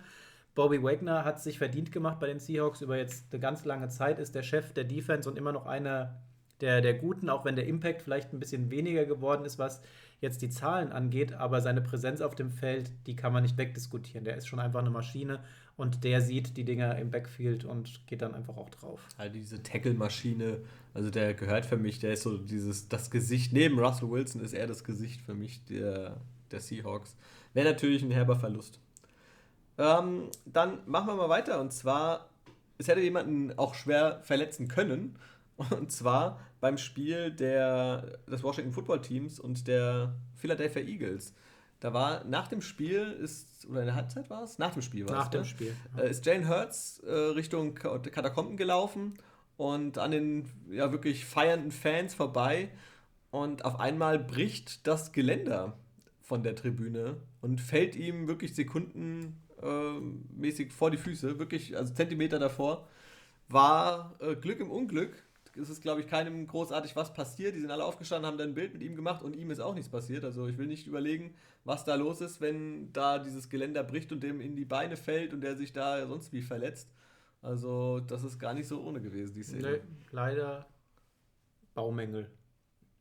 Bobby 0.55 0.83
Wagner 0.83 1.25
hat 1.25 1.43
sich 1.43 1.59
verdient 1.59 1.91
gemacht 1.91 2.21
bei 2.21 2.29
den 2.29 2.39
Seahawks 2.39 2.81
über 2.81 2.97
jetzt 2.97 3.27
eine 3.33 3.41
ganz 3.41 3.65
lange 3.65 3.89
Zeit, 3.89 4.19
ist 4.19 4.35
der 4.35 4.43
Chef 4.43 4.73
der 4.73 4.85
Defense 4.85 5.29
und 5.29 5.37
immer 5.37 5.53
noch 5.53 5.67
einer 5.67 6.21
der, 6.61 6.81
der 6.81 6.95
Guten, 6.95 7.29
auch 7.29 7.45
wenn 7.45 7.57
der 7.57 7.67
Impact 7.67 8.03
vielleicht 8.03 8.33
ein 8.33 8.39
bisschen 8.39 8.71
weniger 8.71 9.05
geworden 9.05 9.45
ist, 9.45 9.59
was 9.59 9.83
jetzt 10.21 10.43
die 10.43 10.51
Zahlen 10.51 10.93
angeht, 10.93 11.33
aber 11.33 11.61
seine 11.61 11.81
Präsenz 11.81 12.21
auf 12.21 12.35
dem 12.35 12.51
Feld, 12.51 12.91
die 13.07 13.17
kann 13.17 13.33
man 13.33 13.43
nicht 13.43 13.59
wegdiskutieren. 13.59 14.25
Der 14.25 14.37
ist 14.37 14.47
schon 14.47 14.61
einfach 14.61 14.81
eine 14.81 14.91
Maschine 14.91 15.41
und 15.77 16.05
der 16.05 16.21
sieht 16.21 16.57
die 16.57 16.65
Dinger 16.65 16.97
im 16.99 17.11
Backfield 17.11 17.65
und 17.65 18.07
geht 18.07 18.23
dann 18.23 18.35
einfach 18.35 18.57
auch 18.57 18.71
drauf. 18.71 19.01
Also 19.19 19.33
diese 19.33 19.63
Tackle-Maschine, 19.63 20.59
also 20.95 21.11
der 21.11 21.35
gehört 21.35 21.67
für 21.67 21.77
mich, 21.77 21.99
der 21.99 22.13
ist 22.13 22.23
so 22.23 22.39
dieses, 22.39 22.89
das 22.89 23.11
Gesicht, 23.11 23.53
neben 23.53 23.79
Russell 23.79 24.11
Wilson 24.11 24.41
ist 24.41 24.55
er 24.55 24.67
das 24.67 24.85
Gesicht 24.85 25.21
für 25.21 25.35
mich 25.35 25.65
der, 25.65 26.17
der 26.51 26.61
Seahawks. 26.61 27.17
Wäre 27.53 27.69
natürlich 27.69 28.03
ein 28.03 28.11
herber 28.11 28.37
Verlust. 28.37 28.81
Ähm, 29.79 30.29
dann 30.45 30.79
machen 30.87 31.09
wir 31.09 31.15
mal 31.15 31.29
weiter 31.29 31.61
und 31.61 31.73
zwar, 31.73 32.29
es 32.79 32.89
hätte 32.89 33.01
jemanden 33.01 33.59
auch 33.59 33.75
schwer 33.75 34.21
verletzen 34.23 34.69
können. 34.69 35.19
Und 35.57 35.93
zwar 35.93 36.41
beim 36.61 36.79
Spiel 36.79 37.31
der, 37.31 38.19
des 38.27 38.43
Washington 38.43 38.73
Football 38.73 39.01
Teams 39.03 39.39
und 39.39 39.69
der 39.69 40.15
Philadelphia 40.35 40.83
Eagles. 40.83 41.33
Da 41.81 41.93
war 41.93 42.25
nach 42.25 42.49
dem 42.49 42.63
Spiel, 42.63 43.13
ist, 43.21 43.67
oder 43.69 43.81
in 43.81 43.87
der 43.87 43.95
Halbzeit 43.95 44.31
war 44.31 44.43
es? 44.43 44.59
Nach 44.59 44.73
dem 44.73 44.83
Spiel 44.83 45.07
war 45.07 45.13
es. 45.13 45.25
Nach 45.25 45.29
dem 45.29 45.43
ne? 45.43 45.47
Spiel. 45.47 45.77
Ja. 45.97 46.03
Äh, 46.03 46.11
ist 46.11 46.25
Jane 46.25 46.49
Hurts 46.49 47.01
äh, 47.01 47.13
Richtung 47.13 47.75
Katakomben 47.75 48.57
gelaufen 48.57 49.19
und 49.57 49.99
an 49.99 50.11
den 50.11 50.51
ja 50.71 50.91
wirklich 50.93 51.25
feiernden 51.25 51.71
Fans 51.71 52.15
vorbei. 52.15 52.71
Und 53.31 53.65
auf 53.65 53.79
einmal 53.81 54.19
bricht 54.19 54.87
das 54.87 55.13
Geländer 55.13 55.77
von 56.23 56.43
der 56.43 56.57
Tribüne 56.57 57.19
und 57.43 57.61
fällt 57.61 57.97
ihm 57.97 58.29
wirklich 58.29 58.55
sekundenmäßig 59.65 60.73
vor 60.73 60.91
die 60.91 60.97
Füße, 60.97 61.39
wirklich, 61.39 61.77
also 61.77 61.93
Zentimeter 61.93 62.39
davor. 62.39 62.89
War 63.49 64.15
äh, 64.21 64.37
Glück 64.37 64.61
im 64.61 64.71
Unglück. 64.71 65.13
Es 65.57 65.71
ist, 65.71 65.83
glaube 65.83 66.01
ich, 66.01 66.09
keinem 66.09 66.47
großartig 66.47 66.97
was 66.97 67.13
passiert. 67.13 67.55
Die 67.55 67.61
sind 67.61 67.71
alle 67.71 67.85
aufgestanden, 67.85 68.27
haben 68.27 68.39
dann 68.39 68.51
ein 68.51 68.55
Bild 68.55 68.73
mit 68.73 68.83
ihm 68.83 68.97
gemacht 68.97 69.23
und 69.23 69.37
ihm 69.37 69.51
ist 69.51 69.61
auch 69.61 69.75
nichts 69.75 69.91
passiert. 69.91 70.25
Also 70.25 70.49
ich 70.49 70.59
will 70.59 70.67
nicht 70.67 70.87
überlegen, 70.87 71.35
was 71.65 71.85
da 71.85 71.95
los 71.95 72.21
ist, 72.21 72.41
wenn 72.41 72.93
da 72.93 73.19
dieses 73.19 73.49
Geländer 73.49 73.85
bricht 73.85 74.11
und 74.11 74.21
dem 74.23 74.41
in 74.41 74.57
die 74.57 74.65
Beine 74.65 74.97
fällt 74.97 75.33
und 75.33 75.43
der 75.43 75.57
sich 75.57 75.73
da 75.73 76.07
sonst 76.07 76.33
wie 76.33 76.43
verletzt. 76.43 76.89
Also 77.41 78.01
das 78.01 78.25
ist 78.25 78.39
gar 78.39 78.55
nicht 78.55 78.67
so 78.67 78.83
ohne 78.83 79.01
gewesen, 79.01 79.35
die 79.35 79.43
Szene. 79.45 79.71
Nee, 79.71 79.81
leider 80.11 80.67
Baumängel. 81.75 82.29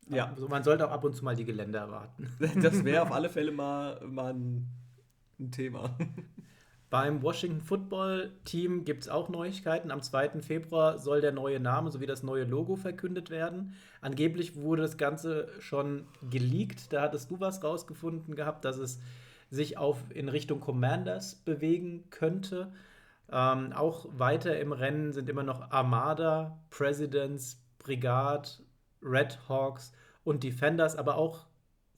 Ja. 0.08 0.28
Also 0.28 0.48
man 0.48 0.62
sollte 0.62 0.86
auch 0.86 0.92
ab 0.92 1.02
und 1.02 1.16
zu 1.16 1.24
mal 1.24 1.34
die 1.34 1.46
Geländer 1.46 1.80
erwarten. 1.80 2.28
Das 2.62 2.84
wäre 2.84 3.02
auf 3.06 3.10
alle 3.10 3.30
Fälle 3.30 3.50
mal, 3.50 4.00
mal 4.06 4.34
ein, 4.34 4.68
ein 5.40 5.50
Thema. 5.50 5.96
Beim 6.94 7.24
Washington 7.24 7.60
Football 7.60 8.30
Team 8.44 8.84
gibt 8.84 9.02
es 9.02 9.08
auch 9.08 9.28
Neuigkeiten. 9.28 9.90
Am 9.90 10.00
2. 10.00 10.40
Februar 10.42 10.96
soll 10.96 11.20
der 11.20 11.32
neue 11.32 11.58
Name 11.58 11.90
sowie 11.90 12.06
das 12.06 12.22
neue 12.22 12.44
Logo 12.44 12.76
verkündet 12.76 13.30
werden. 13.30 13.74
Angeblich 14.00 14.54
wurde 14.54 14.82
das 14.82 14.96
Ganze 14.96 15.48
schon 15.58 16.06
geleakt. 16.30 16.92
Da 16.92 17.02
hattest 17.02 17.32
du 17.32 17.40
was 17.40 17.64
rausgefunden 17.64 18.36
gehabt, 18.36 18.64
dass 18.64 18.76
es 18.76 19.00
sich 19.50 19.76
auf 19.76 20.04
in 20.10 20.28
Richtung 20.28 20.60
Commanders 20.60 21.34
bewegen 21.34 22.04
könnte. 22.10 22.72
Ähm, 23.28 23.72
auch 23.72 24.06
weiter 24.12 24.60
im 24.60 24.70
Rennen 24.70 25.10
sind 25.10 25.28
immer 25.28 25.42
noch 25.42 25.72
Armada, 25.72 26.60
Presidents, 26.70 27.60
Brigade, 27.80 28.48
Red 29.02 29.40
Hawks 29.48 29.92
und 30.22 30.44
Defenders, 30.44 30.94
aber 30.94 31.16
auch 31.16 31.46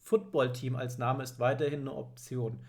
Football 0.00 0.52
Team 0.52 0.74
als 0.74 0.96
Name 0.96 1.22
ist 1.22 1.38
weiterhin 1.38 1.80
eine 1.80 1.92
Option. 1.92 2.60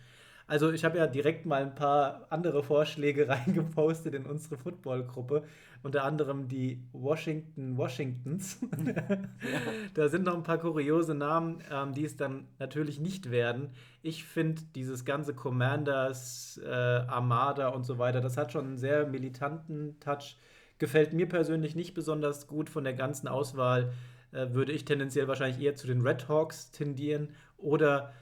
Also 0.47 0.71
ich 0.71 0.85
habe 0.85 0.97
ja 0.97 1.07
direkt 1.07 1.45
mal 1.45 1.61
ein 1.61 1.75
paar 1.75 2.25
andere 2.29 2.63
Vorschläge 2.63 3.27
reingepostet 3.29 4.13
in 4.13 4.25
unsere 4.25 4.57
Football-Gruppe, 4.57 5.43
unter 5.83 6.05
anderem 6.05 6.47
die 6.47 6.81
Washington 6.93 7.77
Washingtons. 7.77 8.59
ja. 8.85 9.03
Da 9.93 10.07
sind 10.09 10.23
noch 10.23 10.35
ein 10.35 10.43
paar 10.43 10.57
kuriose 10.57 11.13
Namen, 11.15 11.61
ähm, 11.71 11.93
die 11.93 12.05
es 12.05 12.15
dann 12.15 12.47
natürlich 12.59 12.99
nicht 12.99 13.29
werden. 13.29 13.71
Ich 14.01 14.23
finde 14.23 14.61
dieses 14.75 15.05
ganze 15.05 15.33
Commanders, 15.33 16.59
äh, 16.63 16.69
Armada 16.69 17.69
und 17.69 17.83
so 17.83 17.97
weiter, 17.97 18.21
das 18.21 18.37
hat 18.37 18.53
schon 18.53 18.65
einen 18.65 18.77
sehr 18.77 19.05
militanten 19.05 19.99
Touch. 19.99 20.37
Gefällt 20.77 21.13
mir 21.13 21.27
persönlich 21.27 21.75
nicht 21.75 21.93
besonders 21.93 22.47
gut 22.47 22.69
von 22.69 22.83
der 22.83 22.93
ganzen 22.93 23.27
Auswahl. 23.27 23.91
Äh, 24.31 24.53
würde 24.53 24.71
ich 24.71 24.85
tendenziell 24.85 25.27
wahrscheinlich 25.27 25.61
eher 25.61 25.75
zu 25.75 25.87
den 25.87 26.01
Red 26.01 26.29
Hawks 26.29 26.71
tendieren 26.71 27.29
oder 27.57 28.13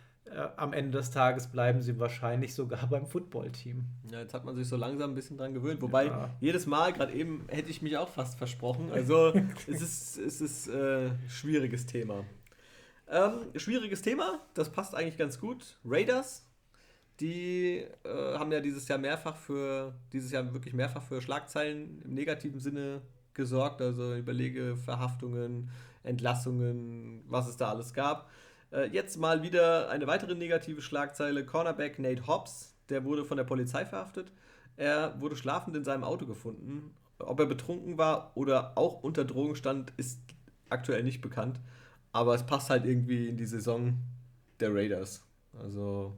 am 0.57 0.73
Ende 0.73 0.97
des 0.97 1.11
Tages 1.11 1.47
bleiben 1.47 1.81
sie 1.81 1.99
wahrscheinlich 1.99 2.53
sogar 2.53 2.87
beim 2.89 3.05
Footballteam. 3.05 3.85
Ja, 4.11 4.19
jetzt 4.19 4.33
hat 4.33 4.45
man 4.45 4.55
sich 4.55 4.67
so 4.67 4.75
langsam 4.75 5.11
ein 5.11 5.15
bisschen 5.15 5.37
dran 5.37 5.53
gewöhnt. 5.53 5.81
Wobei 5.81 6.07
ja. 6.07 6.29
jedes 6.39 6.65
Mal, 6.65 6.93
gerade 6.93 7.13
eben, 7.13 7.45
hätte 7.47 7.69
ich 7.69 7.81
mich 7.81 7.97
auch 7.97 8.09
fast 8.09 8.37
versprochen. 8.37 8.91
Also 8.91 9.33
es 9.67 9.81
ist, 9.81 10.17
es 10.17 10.41
ist 10.41 10.67
äh, 10.67 11.11
schwieriges 11.27 11.85
Thema. 11.85 12.25
Ähm, 13.07 13.51
schwieriges 13.55 14.01
Thema, 14.01 14.39
das 14.55 14.71
passt 14.71 14.95
eigentlich 14.95 15.17
ganz 15.17 15.39
gut. 15.39 15.77
Raiders, 15.85 16.47
die 17.19 17.85
äh, 18.03 18.37
haben 18.37 18.51
ja 18.51 18.59
dieses 18.59 18.87
Jahr 18.87 18.97
mehrfach 18.97 19.35
für, 19.35 19.93
dieses 20.11 20.31
Jahr 20.31 20.51
wirklich 20.53 20.73
mehrfach 20.73 21.03
für 21.03 21.21
Schlagzeilen 21.21 22.01
im 22.03 22.13
negativen 22.15 22.59
Sinne 22.59 23.01
gesorgt. 23.35 23.81
Also 23.81 24.15
überlege 24.15 24.75
Verhaftungen, 24.75 25.69
Entlassungen, 26.03 27.23
was 27.27 27.47
es 27.47 27.57
da 27.57 27.69
alles 27.69 27.93
gab. 27.93 28.27
Äh, 28.71 28.87
jetzt 28.87 29.17
mal 29.17 29.43
wieder 29.43 29.89
eine 29.89 30.07
weitere 30.07 30.35
negative 30.35 30.81
Schlagzeile. 30.81 31.45
Cornerback 31.45 31.99
Nate 31.99 32.27
Hobbs, 32.27 32.75
der 32.89 33.03
wurde 33.03 33.25
von 33.25 33.37
der 33.37 33.43
Polizei 33.43 33.85
verhaftet. 33.85 34.31
Er 34.77 35.19
wurde 35.21 35.35
schlafend 35.35 35.75
in 35.75 35.83
seinem 35.83 36.03
Auto 36.03 36.25
gefunden. 36.25 36.93
Ob 37.19 37.39
er 37.39 37.45
betrunken 37.45 37.97
war 37.97 38.31
oder 38.35 38.77
auch 38.77 39.01
unter 39.03 39.23
Drogen 39.23 39.55
stand, 39.55 39.93
ist 39.97 40.19
aktuell 40.69 41.03
nicht 41.03 41.21
bekannt. 41.21 41.59
Aber 42.11 42.35
es 42.35 42.45
passt 42.45 42.69
halt 42.69 42.85
irgendwie 42.85 43.27
in 43.27 43.37
die 43.37 43.45
Saison 43.45 43.97
der 44.59 44.73
Raiders. 44.73 45.23
Also 45.57 46.15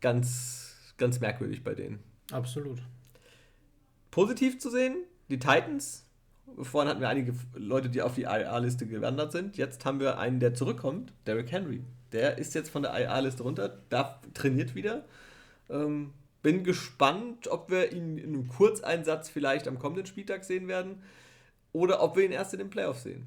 ganz, 0.00 0.94
ganz 0.96 1.20
merkwürdig 1.20 1.64
bei 1.64 1.74
denen. 1.74 2.02
Absolut. 2.30 2.82
Positiv 4.10 4.58
zu 4.58 4.70
sehen, 4.70 5.04
die 5.28 5.38
Titans. 5.38 6.04
Vorhin 6.62 6.90
hatten 6.90 7.00
wir 7.00 7.08
einige 7.08 7.34
Leute, 7.54 7.88
die 7.88 8.02
auf 8.02 8.14
die 8.14 8.22
IA-Liste 8.22 8.86
gewandert 8.86 9.32
sind. 9.32 9.56
Jetzt 9.56 9.84
haben 9.84 10.00
wir 10.00 10.18
einen, 10.18 10.40
der 10.40 10.54
zurückkommt, 10.54 11.12
Derrick 11.26 11.52
Henry. 11.52 11.84
Der 12.12 12.38
ist 12.38 12.54
jetzt 12.54 12.70
von 12.70 12.82
der 12.82 12.92
IA-Liste 12.98 13.42
runter, 13.42 13.80
darf, 13.90 14.18
trainiert 14.34 14.74
wieder. 14.74 15.04
Ähm, 15.70 16.12
bin 16.42 16.64
gespannt, 16.64 17.48
ob 17.48 17.70
wir 17.70 17.92
ihn 17.92 18.18
in 18.18 18.34
einem 18.34 18.48
Kurzeinsatz 18.48 19.28
vielleicht 19.28 19.68
am 19.68 19.78
kommenden 19.78 20.06
Spieltag 20.06 20.44
sehen 20.44 20.68
werden 20.68 21.02
oder 21.72 22.02
ob 22.02 22.16
wir 22.16 22.24
ihn 22.24 22.32
erst 22.32 22.54
in 22.54 22.60
den 22.60 22.70
Playoffs 22.70 23.02
sehen. 23.02 23.26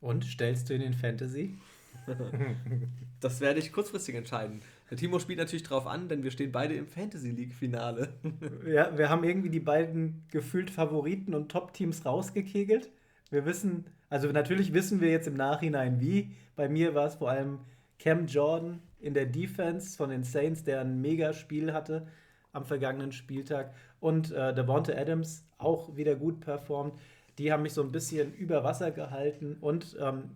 Und 0.00 0.24
stellst 0.24 0.68
du 0.68 0.74
ihn 0.74 0.82
in 0.82 0.94
Fantasy? 0.94 1.58
das 3.20 3.40
werde 3.40 3.60
ich 3.60 3.72
kurzfristig 3.72 4.14
entscheiden. 4.14 4.60
Der 4.90 4.96
Timo 4.96 5.18
spielt 5.18 5.38
natürlich 5.38 5.62
drauf 5.62 5.86
an, 5.86 6.08
denn 6.08 6.22
wir 6.22 6.30
stehen 6.30 6.52
beide 6.52 6.74
im 6.74 6.86
Fantasy 6.86 7.30
League-Finale. 7.30 8.08
ja, 8.66 8.96
wir 8.96 9.08
haben 9.08 9.24
irgendwie 9.24 9.50
die 9.50 9.60
beiden 9.60 10.24
gefühlt 10.30 10.70
Favoriten 10.70 11.34
und 11.34 11.50
Top-Teams 11.50 12.04
rausgekegelt. 12.04 12.90
Wir 13.30 13.46
wissen, 13.46 13.86
also 14.10 14.30
natürlich 14.30 14.72
wissen 14.72 15.00
wir 15.00 15.10
jetzt 15.10 15.26
im 15.26 15.34
Nachhinein 15.34 16.00
wie. 16.00 16.34
Bei 16.56 16.68
mir 16.68 16.94
war 16.94 17.06
es 17.06 17.14
vor 17.14 17.30
allem 17.30 17.60
Cam 17.98 18.26
Jordan 18.26 18.80
in 19.00 19.14
der 19.14 19.26
Defense 19.26 19.96
von 19.96 20.10
den 20.10 20.24
Saints, 20.24 20.64
der 20.64 20.80
ein 20.80 21.00
Mega-Spiel 21.00 21.72
hatte 21.72 22.06
am 22.52 22.64
vergangenen 22.64 23.12
Spieltag. 23.12 23.74
Und 24.00 24.30
äh, 24.32 24.54
Devonta 24.54 24.92
Adams 24.92 25.44
auch 25.58 25.96
wieder 25.96 26.14
gut 26.14 26.40
performt. 26.40 26.98
Die 27.38 27.52
haben 27.52 27.62
mich 27.62 27.72
so 27.72 27.82
ein 27.82 27.92
bisschen 27.92 28.34
über 28.34 28.62
Wasser 28.64 28.90
gehalten. 28.90 29.56
Und 29.60 29.96
ähm, 30.00 30.30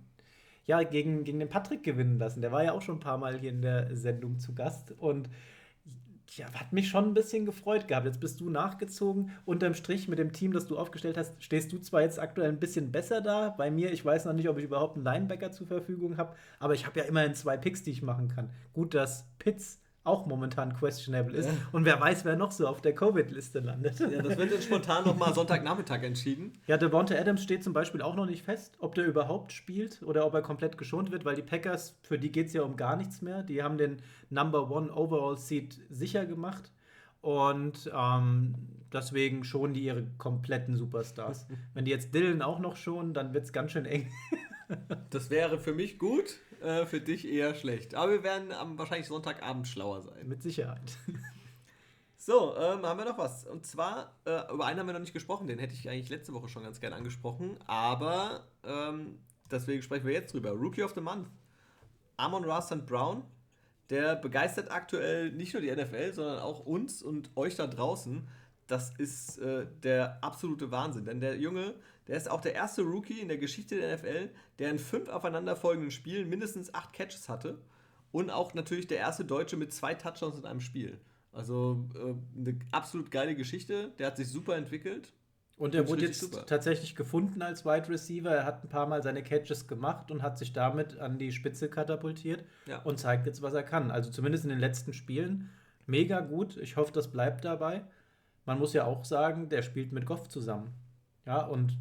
ja, 0.66 0.82
gegen, 0.82 1.24
gegen 1.24 1.38
den 1.38 1.48
Patrick 1.48 1.82
gewinnen 1.82 2.18
lassen. 2.18 2.42
Der 2.42 2.52
war 2.52 2.64
ja 2.64 2.72
auch 2.72 2.82
schon 2.82 2.96
ein 2.96 3.00
paar 3.00 3.18
Mal 3.18 3.38
hier 3.38 3.50
in 3.50 3.62
der 3.62 3.96
Sendung 3.96 4.38
zu 4.38 4.54
Gast 4.54 4.92
und 4.98 5.28
ja, 6.34 6.52
hat 6.52 6.72
mich 6.72 6.88
schon 6.88 7.06
ein 7.06 7.14
bisschen 7.14 7.46
gefreut 7.46 7.88
gehabt. 7.88 8.06
Jetzt 8.06 8.20
bist 8.20 8.40
du 8.40 8.50
nachgezogen. 8.50 9.30
Unterm 9.44 9.74
Strich 9.74 10.08
mit 10.08 10.18
dem 10.18 10.32
Team, 10.32 10.52
das 10.52 10.66
du 10.66 10.76
aufgestellt 10.76 11.16
hast, 11.16 11.42
stehst 11.42 11.72
du 11.72 11.78
zwar 11.78 12.02
jetzt 12.02 12.18
aktuell 12.18 12.48
ein 12.48 12.60
bisschen 12.60 12.92
besser 12.92 13.20
da. 13.20 13.50
Bei 13.50 13.70
mir, 13.70 13.92
ich 13.92 14.04
weiß 14.04 14.24
noch 14.24 14.32
nicht, 14.32 14.48
ob 14.48 14.58
ich 14.58 14.64
überhaupt 14.64 14.96
einen 14.96 15.04
Linebacker 15.04 15.52
zur 15.52 15.66
Verfügung 15.66 16.16
habe, 16.16 16.34
aber 16.58 16.74
ich 16.74 16.84
habe 16.84 16.98
ja 16.98 17.06
immerhin 17.06 17.34
zwei 17.34 17.56
Picks, 17.56 17.82
die 17.84 17.92
ich 17.92 18.02
machen 18.02 18.28
kann. 18.28 18.50
Gut, 18.74 18.94
dass 18.94 19.26
Pitts 19.38 19.80
auch 20.06 20.26
momentan 20.26 20.74
questionable 20.74 21.36
ist. 21.36 21.46
Ja. 21.46 21.54
Und 21.72 21.84
wer 21.84 22.00
weiß, 22.00 22.24
wer 22.24 22.36
noch 22.36 22.50
so 22.50 22.66
auf 22.66 22.80
der 22.80 22.94
Covid-Liste 22.94 23.60
landet. 23.60 23.98
Ja, 23.98 24.22
das 24.22 24.36
wird 24.36 24.50
jetzt 24.50 24.64
spontan 24.64 25.04
nochmal 25.04 25.34
Sonntagnachmittag 25.34 26.02
entschieden. 26.02 26.60
Ja, 26.66 26.76
Devonta 26.76 27.14
Adams 27.14 27.42
steht 27.42 27.64
zum 27.64 27.72
Beispiel 27.72 28.02
auch 28.02 28.14
noch 28.14 28.26
nicht 28.26 28.42
fest, 28.44 28.76
ob 28.78 28.94
der 28.94 29.06
überhaupt 29.06 29.52
spielt 29.52 30.02
oder 30.02 30.26
ob 30.26 30.34
er 30.34 30.42
komplett 30.42 30.78
geschont 30.78 31.10
wird, 31.10 31.24
weil 31.24 31.36
die 31.36 31.42
Packers, 31.42 31.96
für 32.02 32.18
die 32.18 32.30
geht 32.32 32.48
es 32.48 32.52
ja 32.52 32.62
um 32.62 32.76
gar 32.76 32.96
nichts 32.96 33.22
mehr. 33.22 33.42
Die 33.42 33.62
haben 33.62 33.78
den 33.78 33.98
Number 34.30 34.70
One 34.70 34.92
Overall 34.92 35.36
Seat 35.36 35.78
sicher 35.90 36.26
gemacht. 36.26 36.70
Und 37.20 37.90
ähm, 37.92 38.54
deswegen 38.92 39.42
schonen 39.42 39.74
die 39.74 39.82
ihre 39.84 40.06
kompletten 40.18 40.76
Superstars. 40.76 41.46
Wenn 41.74 41.84
die 41.84 41.90
jetzt 41.90 42.14
Dylan 42.14 42.42
auch 42.42 42.60
noch 42.60 42.76
schonen, 42.76 43.14
dann 43.14 43.34
wird 43.34 43.44
es 43.44 43.52
ganz 43.52 43.72
schön 43.72 43.86
eng. 43.86 44.08
das 45.10 45.30
wäre 45.30 45.58
für 45.58 45.74
mich 45.74 45.98
gut. 45.98 46.36
Äh, 46.62 46.86
für 46.86 47.00
dich 47.00 47.28
eher 47.28 47.54
schlecht. 47.54 47.94
Aber 47.94 48.12
wir 48.12 48.22
werden 48.22 48.52
am 48.52 48.78
wahrscheinlich 48.78 49.06
Sonntagabend 49.06 49.68
schlauer 49.68 50.02
sein. 50.02 50.26
Mit 50.26 50.42
Sicherheit. 50.42 50.98
So, 52.18 52.56
ähm, 52.56 52.84
haben 52.84 52.98
wir 52.98 53.04
noch 53.04 53.18
was. 53.18 53.46
Und 53.46 53.64
zwar, 53.64 54.12
äh, 54.24 54.52
über 54.52 54.66
einen 54.66 54.80
haben 54.80 54.88
wir 54.88 54.94
noch 54.94 55.00
nicht 55.00 55.12
gesprochen, 55.12 55.46
den 55.46 55.60
hätte 55.60 55.74
ich 55.74 55.88
eigentlich 55.88 56.08
letzte 56.08 56.32
Woche 56.32 56.48
schon 56.48 56.64
ganz 56.64 56.80
gerne 56.80 56.96
angesprochen. 56.96 57.56
Aber 57.68 58.48
ähm, 58.64 59.20
deswegen 59.48 59.80
sprechen 59.80 60.06
wir 60.06 60.12
jetzt 60.12 60.34
drüber. 60.34 60.50
Rookie 60.50 60.82
of 60.82 60.92
the 60.94 61.00
Month. 61.00 61.28
Amon 62.16 62.44
Rastan 62.44 62.84
Brown, 62.84 63.22
der 63.90 64.16
begeistert 64.16 64.72
aktuell 64.72 65.30
nicht 65.30 65.52
nur 65.52 65.62
die 65.62 65.70
NFL, 65.70 66.14
sondern 66.14 66.40
auch 66.40 66.66
uns 66.66 67.00
und 67.00 67.30
euch 67.36 67.54
da 67.54 67.68
draußen. 67.68 68.26
Das 68.66 68.92
ist 68.98 69.38
äh, 69.38 69.68
der 69.84 70.18
absolute 70.24 70.72
Wahnsinn. 70.72 71.04
Denn 71.04 71.20
der 71.20 71.36
Junge 71.36 71.76
der 72.08 72.16
ist 72.16 72.30
auch 72.30 72.40
der 72.40 72.54
erste 72.54 72.82
Rookie 72.82 73.20
in 73.20 73.28
der 73.28 73.38
Geschichte 73.38 73.76
der 73.76 73.96
NFL, 73.96 74.30
der 74.58 74.70
in 74.70 74.78
fünf 74.78 75.08
aufeinanderfolgenden 75.08 75.90
Spielen 75.90 76.28
mindestens 76.28 76.72
acht 76.72 76.92
Catches 76.92 77.28
hatte. 77.28 77.58
Und 78.12 78.30
auch 78.30 78.54
natürlich 78.54 78.86
der 78.86 78.98
erste 78.98 79.24
Deutsche 79.24 79.56
mit 79.56 79.72
zwei 79.72 79.94
Touchdowns 79.94 80.38
in 80.38 80.46
einem 80.46 80.60
Spiel. 80.60 80.98
Also 81.32 81.88
äh, 81.94 82.14
eine 82.38 82.58
absolut 82.72 83.10
geile 83.10 83.34
Geschichte. 83.34 83.92
Der 83.98 84.06
hat 84.06 84.16
sich 84.16 84.28
super 84.28 84.56
entwickelt. 84.56 85.12
Und 85.58 85.74
er 85.74 85.88
wurde 85.88 86.02
jetzt 86.02 86.20
super. 86.20 86.44
tatsächlich 86.44 86.94
gefunden 86.94 87.40
als 87.42 87.64
Wide 87.64 87.88
Receiver. 87.88 88.30
Er 88.30 88.44
hat 88.44 88.62
ein 88.62 88.68
paar 88.68 88.86
Mal 88.86 89.02
seine 89.02 89.22
Catches 89.22 89.66
gemacht 89.66 90.10
und 90.10 90.22
hat 90.22 90.38
sich 90.38 90.52
damit 90.52 90.98
an 90.98 91.18
die 91.18 91.32
Spitze 91.32 91.68
katapultiert 91.68 92.44
ja. 92.66 92.82
und 92.82 92.98
zeigt 92.98 93.26
jetzt, 93.26 93.40
was 93.40 93.54
er 93.54 93.62
kann. 93.62 93.90
Also 93.90 94.10
zumindest 94.10 94.44
in 94.44 94.50
den 94.50 94.58
letzten 94.58 94.92
Spielen 94.92 95.50
mega 95.86 96.20
gut. 96.20 96.58
Ich 96.58 96.76
hoffe, 96.76 96.92
das 96.92 97.10
bleibt 97.10 97.44
dabei. 97.44 97.84
Man 98.44 98.58
muss 98.58 98.74
ja 98.74 98.84
auch 98.84 99.04
sagen, 99.04 99.48
der 99.48 99.62
spielt 99.62 99.92
mit 99.92 100.04
Goff 100.04 100.28
zusammen. 100.28 100.74
Ja, 101.24 101.44
und 101.46 101.78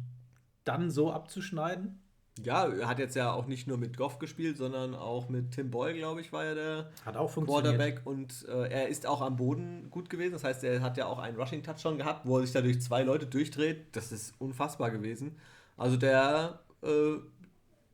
dann 0.66 0.90
so 0.90 1.12
abzuschneiden? 1.12 2.02
Ja, 2.42 2.66
er 2.66 2.86
hat 2.86 2.98
jetzt 2.98 3.16
ja 3.16 3.32
auch 3.32 3.46
nicht 3.46 3.66
nur 3.66 3.78
mit 3.78 3.96
Goff 3.96 4.18
gespielt, 4.18 4.58
sondern 4.58 4.94
auch 4.94 5.30
mit 5.30 5.52
Tim 5.52 5.70
Boyle, 5.70 5.94
glaube 5.94 6.20
ich, 6.20 6.32
war 6.32 6.44
ja 6.44 6.54
der 6.54 6.90
hat 7.06 7.16
auch. 7.16 7.32
Quarterback. 7.32 8.02
Und 8.04 8.44
äh, 8.46 8.68
er 8.68 8.88
ist 8.88 9.06
auch 9.06 9.22
am 9.22 9.36
Boden 9.36 9.88
gut 9.90 10.10
gewesen. 10.10 10.32
Das 10.32 10.44
heißt, 10.44 10.62
er 10.64 10.82
hat 10.82 10.98
ja 10.98 11.06
auch 11.06 11.18
einen 11.18 11.38
Rushing-Touchdown 11.38 11.96
gehabt, 11.96 12.26
wo 12.26 12.36
er 12.36 12.42
sich 12.42 12.52
da 12.52 12.60
durch 12.60 12.82
zwei 12.82 13.02
Leute 13.04 13.26
durchdreht. 13.26 13.86
Das 13.92 14.12
ist 14.12 14.34
unfassbar 14.38 14.90
gewesen. 14.90 15.36
Also 15.78 15.96
der 15.96 16.60
äh, 16.82 17.16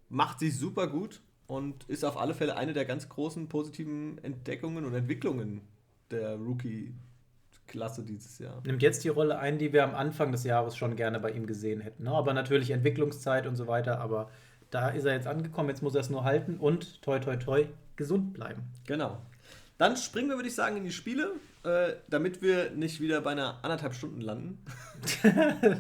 macht 0.09 0.41
sich 0.41 0.59
super 0.59 0.89
gut 0.89 1.21
und 1.47 1.85
ist 1.85 2.05
auf 2.05 2.17
alle 2.17 2.35
Fälle 2.35 2.57
eine 2.57 2.73
der 2.73 2.85
ganz 2.85 3.09
großen 3.09 3.49
positiven 3.49 4.19
Entdeckungen 4.25 4.85
und 4.85 4.95
Entwicklungen 4.95 5.61
der 6.11 6.37
Rookie-Klasse 7.63 8.03
dieses 8.03 8.39
Jahr. 8.39 8.61
Nimmt 8.65 8.83
jetzt 8.83 9.05
die 9.05 9.09
Rolle 9.09 9.39
ein, 9.39 9.59
die 9.59 9.73
wir 9.73 9.85
am 9.85 9.95
Anfang 9.95 10.33
des 10.33 10.45
Jahres 10.45 10.77
schon 10.77 10.97
gerne 10.97 11.21
bei 11.21 11.31
ihm 11.31 11.47
gesehen 11.47 11.81
hätten. 11.81 12.05
Ne? 12.05 12.11
Aber 12.11 12.35
natürlich 12.35 12.71
Entwicklungszeit 12.71 13.47
und 13.47 13.57
so 13.57 13.67
weiter. 13.67 14.01
Aber 14.01 14.31
da 14.71 14.89
ist 14.89 15.05
er 15.05 15.15
jetzt 15.15 15.27
angekommen, 15.27 15.69
jetzt 15.69 15.83
muss 15.83 15.95
er 15.95 16.01
es 16.01 16.11
nur 16.11 16.25
halten 16.25 16.59
und 16.59 17.03
toi 17.03 17.19
toi 17.19 17.37
toi 17.37 17.67
gesund 17.97 18.33
bleiben. 18.33 18.63
Genau. 18.87 19.19
Dann 19.79 19.97
springen 19.97 20.29
wir, 20.29 20.37
würde 20.37 20.49
ich 20.49 20.55
sagen, 20.55 20.77
in 20.77 20.85
die 20.85 20.93
Spiele, 20.93 21.33
äh, 21.65 21.95
damit 22.09 22.41
wir 22.41 22.71
nicht 22.71 23.01
wieder 23.01 23.21
bei 23.21 23.33
einer 23.33 23.65
anderthalb 23.65 23.95
Stunden 23.95 24.21
landen. 24.21 24.65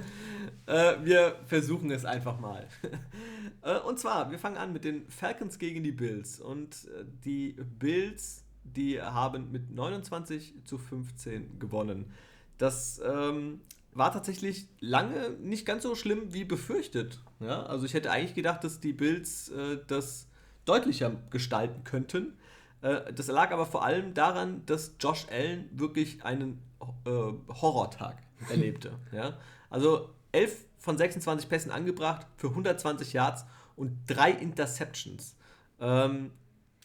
äh, 0.67 0.95
wir 1.03 1.37
versuchen 1.47 1.91
es 1.91 2.05
einfach 2.05 2.41
mal. 2.41 2.67
äh, 3.63 3.79
und 3.79 4.01
zwar, 4.01 4.31
wir 4.31 4.39
fangen 4.39 4.57
an 4.57 4.73
mit 4.73 4.85
den 4.85 5.09
Falcons 5.09 5.59
gegen 5.59 5.85
die 5.85 5.93
Bills. 5.93 6.41
Und 6.41 6.89
äh, 6.89 7.05
die 7.25 7.53
Bills, 7.79 8.42
die 8.65 9.01
haben 9.01 9.51
mit 9.51 9.71
29 9.71 10.55
zu 10.65 10.79
15 10.79 11.59
gewonnen. 11.59 12.13
Das 12.59 13.01
ähm, 13.05 13.61
war 13.93 14.13
tatsächlich 14.13 14.69
lange 14.81 15.31
nicht 15.41 15.67
ganz 15.67 15.83
so 15.83 15.95
schlimm 15.95 16.33
wie 16.33 16.45
befürchtet. 16.45 17.21
Ja? 17.41 17.65
Also 17.65 17.87
ich 17.87 17.95
hätte 17.95 18.11
eigentlich 18.11 18.35
gedacht, 18.35 18.65
dass 18.65 18.81
die 18.81 18.93
Bills 18.93 19.49
äh, 19.51 19.79
das 19.87 20.29
deutlicher 20.65 21.13
gestalten 21.31 21.85
könnten. 21.85 22.35
Äh, 22.81 23.13
das 23.13 23.27
lag 23.29 23.51
aber 23.51 23.67
vor 23.67 23.85
allem 23.85 24.15
daran, 24.15 24.65
dass 24.67 24.97
Josh 25.01 25.27
Allen 25.31 25.69
wirklich 25.73 26.25
einen 26.25 26.63
äh, 27.05 27.11
Horrortag 27.11 28.23
erlebte. 28.49 28.93
ja? 29.13 29.39
Also 29.71 30.11
11 30.33 30.65
von 30.79 30.97
26 30.97 31.49
Pässen 31.49 31.71
angebracht 31.71 32.27
für 32.37 32.49
120 32.49 33.13
Yards 33.13 33.45
und 33.77 33.99
drei 34.07 34.31
Interceptions. 34.31 35.37
Ähm, 35.81 36.31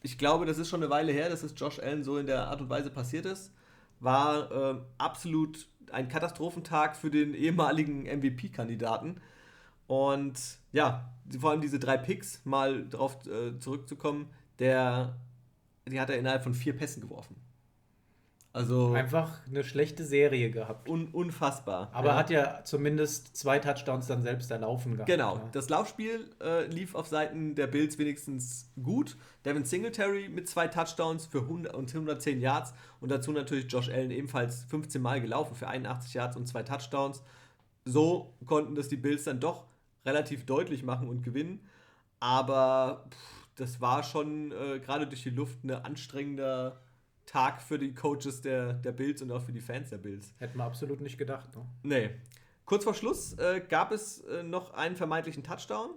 ich 0.07 0.17
glaube, 0.17 0.45
das 0.45 0.57
ist 0.57 0.69
schon 0.69 0.81
eine 0.81 0.89
Weile 0.89 1.11
her, 1.11 1.27
dass 1.27 1.43
es 1.43 1.53
Josh 1.57 1.79
Allen 1.79 2.01
so 2.01 2.17
in 2.17 2.27
der 2.27 2.47
Art 2.47 2.61
und 2.61 2.69
Weise 2.69 2.89
passiert 2.89 3.25
ist. 3.25 3.51
War 3.99 4.49
äh, 4.51 4.79
absolut 4.97 5.67
ein 5.91 6.07
Katastrophentag 6.07 6.95
für 6.95 7.11
den 7.11 7.33
ehemaligen 7.33 8.03
MVP-Kandidaten. 8.03 9.19
Und 9.85 10.59
ja, 10.71 11.09
vor 11.37 11.51
allem 11.51 11.59
diese 11.59 11.77
drei 11.77 11.97
Picks, 11.97 12.45
mal 12.45 12.85
darauf 12.85 13.17
äh, 13.27 13.59
zurückzukommen, 13.59 14.29
der, 14.59 15.17
die 15.85 15.99
hat 15.99 16.09
er 16.09 16.17
innerhalb 16.17 16.43
von 16.43 16.53
vier 16.53 16.75
Pässen 16.75 17.01
geworfen. 17.01 17.35
Also 18.53 18.93
einfach 18.93 19.45
eine 19.45 19.63
schlechte 19.63 20.03
Serie 20.03 20.49
gehabt. 20.49 20.89
Un 20.89 21.09
unfassbar. 21.09 21.89
Aber 21.93 22.09
ja. 22.09 22.15
hat 22.15 22.29
ja 22.31 22.63
zumindest 22.63 23.37
zwei 23.37 23.59
Touchdowns 23.59 24.07
dann 24.07 24.23
selbst 24.23 24.49
erlaufen 24.49 24.93
gehabt. 24.93 25.07
Genau. 25.07 25.35
Ja. 25.35 25.49
Das 25.51 25.69
Laufspiel 25.69 26.25
äh, 26.41 26.65
lief 26.65 26.95
auf 26.95 27.07
Seiten 27.07 27.53
der 27.53 27.67
Bills 27.67 27.99
wenigstens 27.99 28.71
gut. 28.81 29.15
Devin 29.45 29.63
Singletary 29.63 30.29
mit 30.29 30.49
zwei 30.49 30.67
Touchdowns 30.67 31.27
für 31.27 31.41
100 31.41 31.75
und 31.75 31.93
110 31.93 32.39
Yards 32.39 32.73
und 32.99 33.09
dazu 33.09 33.31
natürlich 33.31 33.71
Josh 33.71 33.89
Allen 33.89 34.11
ebenfalls 34.11 34.63
15 34.63 35.01
Mal 35.01 35.21
gelaufen 35.21 35.53
für 35.53 35.67
81 35.67 36.15
Yards 36.15 36.35
und 36.35 36.47
zwei 36.47 36.63
Touchdowns. 36.63 37.21
So 37.85 38.33
konnten 38.45 38.73
das 38.73 38.87
die 38.87 38.97
Bills 38.97 39.25
dann 39.25 39.39
doch 39.39 39.65
relativ 40.03 40.45
deutlich 40.45 40.83
machen 40.83 41.09
und 41.09 41.21
gewinnen. 41.21 41.59
Aber 42.19 43.05
pff, 43.11 43.37
das 43.57 43.81
war 43.81 44.03
schon 44.03 44.51
äh, 44.51 44.79
gerade 44.79 45.05
durch 45.05 45.23
die 45.23 45.29
Luft 45.29 45.63
ein 45.63 45.71
anstrengender 45.71 46.81
Tag 47.27 47.61
für 47.61 47.77
die 47.77 47.93
Coaches 47.93 48.41
der, 48.41 48.73
der 48.73 48.93
Bills 48.93 49.21
und 49.21 49.31
auch 49.31 49.41
für 49.41 49.51
die 49.51 49.61
Fans 49.61 49.91
der 49.91 49.97
Bills. 49.97 50.33
Hätten 50.39 50.57
wir 50.57 50.63
absolut 50.63 51.01
nicht 51.01 51.17
gedacht. 51.17 51.55
Ne? 51.55 51.65
Nee. 51.83 52.09
Kurz 52.65 52.83
vor 52.83 52.93
Schluss 52.93 53.33
äh, 53.33 53.61
gab 53.69 53.91
es 53.91 54.21
äh, 54.21 54.43
noch 54.43 54.73
einen 54.73 54.95
vermeintlichen 54.95 55.43
Touchdown, 55.43 55.91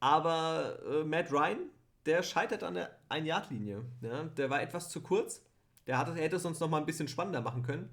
aber 0.00 0.78
äh, 0.88 1.04
Matt 1.04 1.30
Ryan, 1.30 1.58
der 2.06 2.22
scheitert 2.22 2.62
an 2.62 2.74
der 2.74 2.90
Ein-Yard-Linie. 3.08 3.84
Ja? 4.00 4.24
Der 4.24 4.50
war 4.50 4.62
etwas 4.62 4.88
zu 4.88 5.00
kurz. 5.00 5.42
Der 5.86 5.98
hatte, 5.98 6.14
hätte 6.14 6.36
es 6.36 6.44
uns 6.44 6.60
noch 6.60 6.70
mal 6.70 6.78
ein 6.78 6.86
bisschen 6.86 7.08
spannender 7.08 7.40
machen 7.40 7.64
können. 7.64 7.90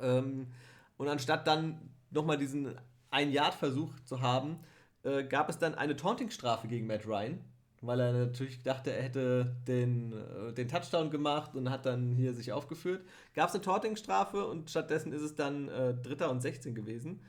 Ähm, 0.00 0.48
und 0.98 1.08
anstatt 1.08 1.46
dann 1.46 1.90
noch 2.10 2.24
mal 2.24 2.36
diesen 2.36 2.78
Ein-Yard-Versuch 3.10 3.98
zu 4.04 4.20
haben, 4.20 4.60
äh, 5.02 5.24
gab 5.24 5.48
es 5.48 5.58
dann 5.58 5.74
eine 5.74 5.96
Taunting-Strafe 5.96 6.68
gegen 6.68 6.86
Matt 6.86 7.06
Ryan 7.06 7.42
weil 7.82 8.00
er 8.00 8.12
natürlich 8.12 8.62
dachte, 8.62 8.92
er 8.92 9.02
hätte 9.02 9.56
den, 9.66 10.12
äh, 10.12 10.52
den 10.52 10.68
Touchdown 10.68 11.10
gemacht 11.10 11.54
und 11.54 11.68
hat 11.68 11.84
dann 11.84 12.12
hier 12.12 12.32
sich 12.32 12.52
aufgeführt. 12.52 13.04
Gab 13.34 13.48
es 13.48 13.54
eine 13.54 13.62
Torting-Strafe 13.62 14.46
und 14.46 14.70
stattdessen 14.70 15.12
ist 15.12 15.22
es 15.22 15.34
dann 15.34 15.68
äh, 15.68 15.92
Dritter 15.94 16.30
und 16.30 16.40
16 16.40 16.74
gewesen. 16.74 17.20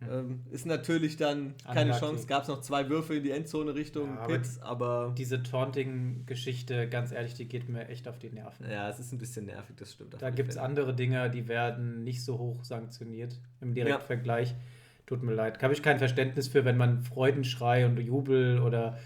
Mhm. 0.00 0.08
Ähm, 0.10 0.40
ist 0.50 0.64
natürlich 0.64 1.16
dann 1.18 1.54
keine 1.64 1.92
Unlucky. 1.92 2.00
Chance. 2.00 2.26
Gab 2.26 2.42
es 2.42 2.48
noch 2.48 2.62
zwei 2.62 2.88
Würfe 2.88 3.16
in 3.16 3.22
die 3.22 3.30
Endzone 3.30 3.74
Richtung 3.74 4.16
ja, 4.16 4.26
Pitts, 4.26 4.60
aber, 4.60 4.86
aber. 4.86 5.14
Diese 5.16 5.42
Taunting-Geschichte, 5.42 6.88
ganz 6.88 7.12
ehrlich, 7.12 7.34
die 7.34 7.46
geht 7.46 7.68
mir 7.68 7.88
echt 7.88 8.08
auf 8.08 8.18
die 8.18 8.30
Nerven. 8.30 8.68
Ja, 8.70 8.88
es 8.88 8.98
ist 8.98 9.12
ein 9.12 9.18
bisschen 9.18 9.46
nervig, 9.46 9.76
das 9.76 9.92
stimmt. 9.92 10.16
Da 10.20 10.30
gibt 10.30 10.48
es 10.48 10.56
andere 10.56 10.94
Dinge, 10.94 11.30
die 11.30 11.48
werden 11.48 12.02
nicht 12.02 12.24
so 12.24 12.38
hoch 12.38 12.64
sanktioniert 12.64 13.38
im 13.60 13.74
Direktvergleich. 13.74 14.50
Ja. 14.50 14.56
Tut 15.04 15.22
mir 15.22 15.32
leid. 15.32 15.62
Habe 15.62 15.72
ich 15.72 15.82
kein 15.82 15.98
Verständnis 15.98 16.48
für, 16.48 16.64
wenn 16.64 16.76
man 16.76 17.02
Freudenschrei 17.02 17.86
und 17.86 17.98
Jubel 17.98 18.60
oder 18.60 18.98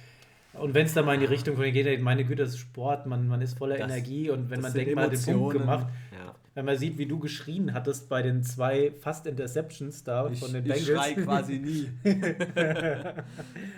und 0.54 0.74
wenn 0.74 0.86
es 0.86 0.94
dann 0.94 1.06
mal 1.06 1.14
in 1.14 1.20
die 1.20 1.26
Richtung 1.26 1.56
von 1.56 1.64
geht, 1.64 2.02
meine 2.02 2.24
Güte, 2.24 2.42
das 2.42 2.50
ist 2.50 2.58
Sport, 2.58 3.06
man, 3.06 3.26
man 3.26 3.40
ist 3.40 3.56
voller 3.56 3.78
das, 3.78 3.90
Energie 3.90 4.30
und 4.30 4.50
wenn 4.50 4.60
man 4.60 4.72
denkt, 4.72 4.94
man 4.94 5.04
hat 5.04 5.12
den 5.12 5.34
Punkt 5.34 5.58
gemacht, 5.58 5.86
ja. 6.12 6.34
wenn 6.54 6.64
man 6.64 6.76
sieht, 6.76 6.98
wie 6.98 7.06
du 7.06 7.18
geschrien 7.18 7.72
hattest 7.72 8.08
bei 8.08 8.22
den 8.22 8.42
zwei 8.42 8.92
fast 9.00 9.26
Interceptions 9.26 10.04
da 10.04 10.28
ich, 10.28 10.38
von 10.38 10.52
den 10.52 10.64
Bengals. 10.64 10.80
Ich 10.80 10.88
schrei 10.88 11.14
quasi 11.14 11.58
nie. 11.58 11.90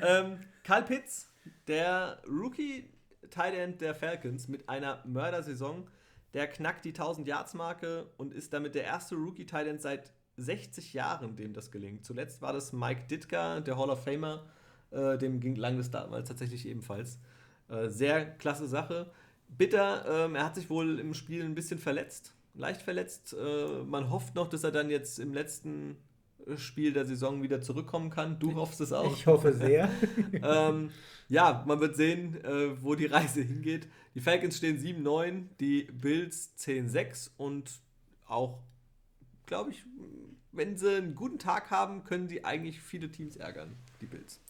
ähm, 0.07 0.39
Karl 0.65 0.85
Pitts, 0.85 1.31
der 1.69 2.21
Rookie 2.29 2.91
Tight 3.31 3.55
End 3.55 3.81
der 3.81 3.95
Falcons 3.95 4.49
mit 4.49 4.69
einer 4.69 5.03
Mördersaison, 5.07 5.85
der 6.35 6.49
knackt 6.49 6.85
die 6.85 6.91
1000 6.91 7.29
Yards 7.29 7.55
Marke 7.55 8.07
und 8.17 8.33
ist 8.33 8.53
damit 8.53 8.75
der 8.75 8.85
erste 8.85 9.15
Rookie 9.15 9.47
Tight 9.47 9.67
End 9.67 9.81
seit 9.81 10.13
60 10.37 10.95
Jahren, 10.95 11.37
dem 11.37 11.53
das 11.53 11.71
gelingt. 11.71 12.05
Zuletzt 12.05 12.43
war 12.43 12.53
das 12.53 12.73
Mike 12.73 13.03
Ditka, 13.09 13.61
der 13.61 13.79
Hall 13.79 13.91
of 13.91 14.03
Famer 14.03 14.45
äh, 14.95 15.19
dem 15.19 15.41
ging 15.41 15.57
lang 15.57 15.77
das 15.77 15.91
damals 15.91 16.29
tatsächlich 16.29 16.67
ebenfalls. 16.67 17.19
Äh, 17.69 17.89
sehr 17.89 18.25
klasse 18.25 18.67
Sache. 18.67 19.11
Bitter, 19.49 20.27
ähm, 20.27 20.35
er 20.35 20.45
hat 20.45 20.55
sich 20.55 20.71
wohl 20.71 20.99
im 20.99 21.15
Spiel 21.15 21.45
ein 21.45 21.55
bisschen 21.55 21.79
verletzt, 21.79 22.35
leicht 22.55 22.83
verletzt. 22.83 23.35
Äh, 23.39 23.85
man 23.85 24.11
hofft 24.11 24.35
noch, 24.35 24.49
dass 24.49 24.65
er 24.65 24.73
dann 24.73 24.91
jetzt 24.91 25.19
im 25.19 25.33
letzten 25.33 25.97
Spiel 26.57 26.93
der 26.93 27.05
Saison 27.05 27.43
wieder 27.43 27.61
zurückkommen 27.61 28.11
kann. 28.11 28.39
Du 28.39 28.55
hoffst 28.55 28.81
es 28.81 28.93
auch. 28.93 29.13
Ich 29.13 29.27
hoffe 29.27 29.53
sehr. 29.53 29.91
ähm, 30.43 30.91
ja, 31.29 31.65
man 31.67 31.81
wird 31.81 31.97
sehen, 31.97 32.43
äh, 32.45 32.83
wo 32.83 32.95
die 32.95 33.07
Reise 33.07 33.43
hingeht. 33.43 33.89
Die 34.15 34.21
Falcons 34.21 34.59
stehen 34.59 34.79
7-9, 34.79 35.49
die 35.59 35.85
Bills 35.85 36.55
10-6 36.59 37.31
und 37.37 37.71
auch, 38.27 38.61
glaube 39.47 39.71
ich, 39.71 39.85
wenn 40.53 40.77
sie 40.77 40.97
einen 40.97 41.15
guten 41.15 41.39
Tag 41.39 41.71
haben, 41.71 42.05
können 42.05 42.29
sie 42.29 42.45
eigentlich 42.45 42.81
viele 42.81 43.11
Teams 43.11 43.37
ärgern, 43.37 43.77
die 44.01 44.07
Bills. 44.07 44.41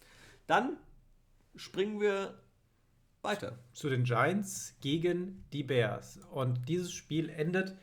Dann 0.46 0.76
springen 1.56 2.00
wir 2.00 2.34
weiter. 3.22 3.58
Zu 3.72 3.88
den 3.88 4.04
Giants 4.04 4.76
gegen 4.80 5.44
die 5.52 5.62
Bears. 5.62 6.20
Und 6.30 6.68
dieses 6.68 6.92
Spiel 6.92 7.28
endet 7.30 7.74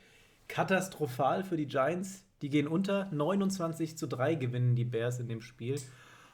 katastrophal 0.48 1.44
für 1.44 1.56
die 1.56 1.66
Giants. 1.66 2.24
Die 2.42 2.48
gehen 2.48 2.68
unter. 2.68 3.08
29 3.12 3.98
zu 3.98 4.06
3 4.06 4.36
gewinnen 4.36 4.76
die 4.76 4.84
Bears 4.84 5.18
in 5.18 5.28
dem 5.28 5.40
Spiel. 5.40 5.80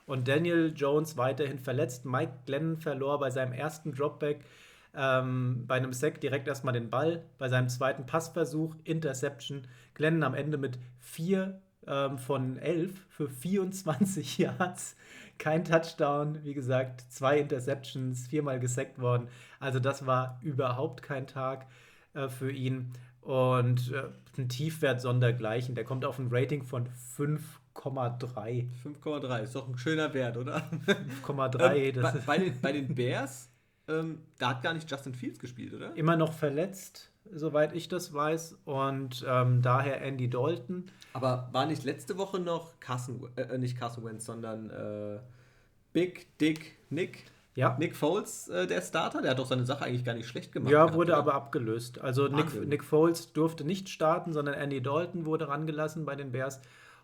Und 0.07 0.29
Daniel 0.29 0.73
Jones 0.75 1.17
weiterhin 1.17 1.59
verletzt. 1.59 2.05
Mike 2.05 2.33
Glennon 2.47 2.77
verlor 2.77 3.19
bei 3.19 3.31
seinem 3.31 3.53
ersten 3.53 3.93
Dropback 3.93 4.45
ähm, 4.95 5.65
bei 5.67 5.77
einem 5.77 5.93
Sack 5.93 6.21
direkt 6.21 6.49
erstmal 6.49 6.75
den 6.75 6.91
Ball. 6.91 7.25
Bei 7.39 7.49
seinem 7.49 7.69
zweiten 7.69 8.07
Passversuch, 8.07 8.75
Interception. 8.85 9.67
Glennon 9.95 10.23
am 10.23 10.35
Ende 10.35 10.59
mit 10.59 10.79
4 11.01 11.61
ähm, 11.87 12.19
von 12.19 12.59
11 12.59 12.93
für 13.09 13.29
24 13.29 14.39
Yards 14.39 14.97
kein 15.39 15.65
Touchdown, 15.65 16.39
wie 16.45 16.55
gesagt, 16.55 17.05
zwei 17.11 17.39
Interceptions, 17.39 18.27
viermal 18.27 18.59
gesackt 18.59 19.01
worden. 19.01 19.29
Also 19.61 19.81
das 19.81 20.07
war 20.07 20.39
überhaupt 20.43 21.03
kein 21.03 21.27
Tag 21.27 21.67
äh, 22.15 22.29
für 22.29 22.51
ihn. 22.51 22.93
Und 23.21 23.93
äh, 23.93 24.05
ein 24.39 24.49
Tiefwert 24.49 25.01
sondergleichen. 25.01 25.75
Der 25.75 25.85
kommt 25.85 26.05
auf 26.05 26.19
ein 26.19 26.29
Rating 26.31 26.63
von 26.63 26.89
5,3. 27.17 28.69
5,3 28.85 29.43
ist 29.43 29.55
doch 29.55 29.69
ein 29.69 29.77
schöner 29.77 30.15
Wert, 30.15 30.37
oder? 30.37 30.63
5,3. 31.27 31.97
ähm, 31.97 32.03
bei, 32.03 32.13
bei, 32.27 32.39
den, 32.39 32.61
bei 32.61 32.73
den 32.73 32.95
Bears, 32.95 33.51
ähm, 33.89 34.21
da 34.39 34.51
hat 34.51 34.63
gar 34.63 34.75
nicht 34.75 34.91
Justin 34.91 35.15
Fields 35.15 35.39
gespielt, 35.39 35.75
oder? 35.75 35.95
Immer 35.97 36.17
noch 36.17 36.33
verletzt. 36.33 37.11
Soweit 37.35 37.75
ich 37.75 37.89
das 37.89 38.13
weiß. 38.13 38.59
Und 38.65 39.25
ähm, 39.29 39.63
daher 39.63 40.03
Andy 40.03 40.29
Dalton. 40.29 40.87
Aber 41.13 41.49
war 41.53 41.67
nicht 41.67 41.85
letzte 41.85 42.19
Woche 42.19 42.39
noch 42.39 42.79
Carson, 42.81 43.29
äh, 43.37 43.59
nicht 43.59 43.79
Carson 43.79 44.05
Wentz, 44.05 44.25
sondern 44.25 44.71
äh, 44.71 45.19
Big 45.93 46.39
Dick 46.39 46.77
Nick? 46.91 47.25
Ja. 47.55 47.77
Nick 47.77 47.97
Foles, 47.97 48.49
äh, 48.49 48.69
der 48.69 48.81
Starter, 48.81 49.21
der 49.21 49.33
hat 49.33 49.41
doch 49.41 49.47
seine 49.47 49.67
Sache 49.67 49.85
eigentlich 49.85 50.05
gar 50.05 50.15
nicht 50.15 50.29
schlecht 50.29 50.53
gemacht. 50.53 50.71
Ja, 50.71 50.95
wurde 50.95 51.11
gehabt, 51.11 51.27
aber 51.27 51.35
abgelöst. 51.35 52.01
Also 52.01 52.29
Nick, 52.29 52.55
Nick, 52.65 52.85
Foles 52.85 53.33
durfte 53.33 53.65
nicht 53.65 53.89
starten, 53.89 54.33
sondern 54.33 54.55
Andy 54.55 54.81
Dalton 54.81 55.25
wurde 55.25 55.49
rangelassen 55.49 56.05
bei 56.05 56.15
den 56.15 56.31
Bears. 56.31 56.61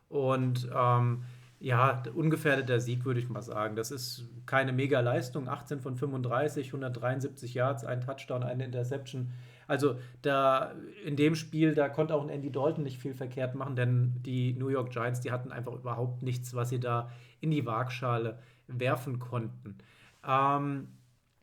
Und 0.08 0.68
ähm, 0.72 1.24
ja, 1.58 2.02
ungefährdeter 2.14 2.78
Sieg, 2.78 3.04
würde 3.04 3.18
ich 3.20 3.28
mal 3.28 3.42
sagen. 3.42 3.74
Das 3.74 3.90
ist 3.90 4.26
keine 4.46 4.72
Mega-Leistung. 4.72 5.48
18 5.48 5.80
von 5.80 5.96
35, 5.96 6.68
173 6.68 7.54
Yards, 7.54 7.84
ein 7.84 8.00
Touchdown, 8.00 8.42
eine 8.42 8.66
Interception. 8.66 9.32
Also 9.66 9.96
da 10.22 10.72
in 11.04 11.16
dem 11.16 11.34
Spiel, 11.34 11.74
da 11.74 11.88
konnte 11.88 12.14
auch 12.14 12.22
ein 12.22 12.28
Andy 12.28 12.50
Dalton 12.50 12.84
nicht 12.84 12.98
viel 12.98 13.14
verkehrt 13.14 13.54
machen, 13.54 13.76
denn 13.76 14.14
die 14.22 14.52
New 14.54 14.68
York 14.68 14.90
Giants, 14.90 15.20
die 15.20 15.32
hatten 15.32 15.52
einfach 15.52 15.72
überhaupt 15.72 16.22
nichts, 16.22 16.54
was 16.54 16.68
sie 16.68 16.80
da 16.80 17.10
in 17.40 17.50
die 17.50 17.66
Waagschale 17.66 18.38
werfen 18.66 19.18
konnten. 19.18 19.78
Ähm, 20.26 20.88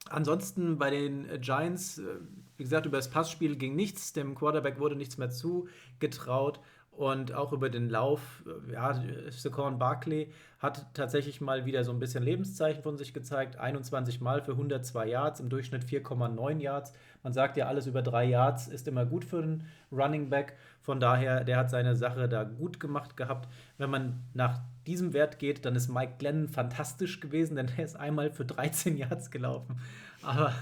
ansonsten 0.09 0.77
bei 0.77 0.89
den 0.89 1.27
Giants, 1.41 1.99
äh, 1.99 2.19
wie 2.57 2.63
gesagt, 2.63 2.85
über 2.85 2.97
das 2.97 3.09
Passspiel 3.09 3.55
ging 3.55 3.75
nichts, 3.75 4.13
dem 4.13 4.35
Quarterback 4.35 4.79
wurde 4.79 4.95
nichts 4.95 5.17
mehr 5.17 5.29
zugetraut 5.29 6.59
und 6.91 7.33
auch 7.33 7.53
über 7.53 7.69
den 7.69 7.89
Lauf, 7.89 8.43
äh, 8.45 8.73
ja, 8.73 9.01
Saquon 9.29 9.79
Barkley 9.79 10.31
hat 10.59 10.93
tatsächlich 10.93 11.41
mal 11.41 11.65
wieder 11.65 11.83
so 11.83 11.91
ein 11.91 11.99
bisschen 11.99 12.21
Lebenszeichen 12.21 12.83
von 12.83 12.97
sich 12.97 13.13
gezeigt. 13.13 13.57
21 13.57 14.21
Mal 14.21 14.41
für 14.41 14.51
102 14.51 15.07
Yards, 15.07 15.39
im 15.39 15.49
Durchschnitt 15.49 15.83
4,9 15.85 16.59
Yards. 16.59 16.93
Man 17.23 17.33
sagt 17.33 17.57
ja, 17.57 17.67
alles 17.67 17.87
über 17.87 18.01
drei 18.01 18.25
Yards 18.25 18.67
ist 18.67 18.87
immer 18.87 19.05
gut 19.05 19.23
für 19.25 19.41
einen 19.41 19.67
Running 19.91 20.29
Back. 20.29 20.57
Von 20.81 20.99
daher, 20.99 21.43
der 21.43 21.57
hat 21.57 21.69
seine 21.69 21.95
Sache 21.95 22.27
da 22.27 22.43
gut 22.43 22.79
gemacht 22.79 23.15
gehabt. 23.15 23.47
Wenn 23.77 23.89
man 23.89 24.23
nach 24.33 24.61
diesem 24.87 25.13
Wert 25.13 25.37
geht, 25.37 25.65
dann 25.65 25.75
ist 25.75 25.89
Mike 25.89 26.13
Glennon 26.17 26.47
fantastisch 26.47 27.19
gewesen, 27.19 27.55
denn 27.55 27.69
er 27.77 27.85
ist 27.85 27.95
einmal 27.95 28.31
für 28.31 28.45
13 28.45 28.97
Yards 28.97 29.29
gelaufen. 29.29 29.79
Aber 30.23 30.53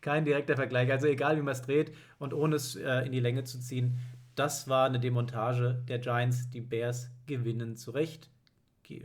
kein 0.00 0.24
direkter 0.24 0.56
Vergleich. 0.56 0.90
Also 0.90 1.06
egal, 1.06 1.36
wie 1.36 1.42
man 1.42 1.52
es 1.52 1.62
dreht 1.62 1.92
und 2.18 2.32
ohne 2.32 2.56
es 2.56 2.76
äh, 2.76 3.00
in 3.00 3.12
die 3.12 3.20
Länge 3.20 3.44
zu 3.44 3.58
ziehen, 3.58 3.98
das 4.36 4.68
war 4.68 4.86
eine 4.86 5.00
Demontage 5.00 5.82
der 5.88 5.98
Giants. 5.98 6.50
Die 6.50 6.60
Bears 6.60 7.10
gewinnen 7.26 7.76
zu 7.76 7.90
Recht, 7.90 8.30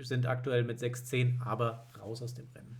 sind 0.02 0.28
aktuell 0.28 0.64
mit 0.64 0.80
6-10, 0.80 1.42
aber 1.44 1.88
raus 2.00 2.22
aus 2.22 2.34
dem 2.34 2.48
Rennen. 2.54 2.71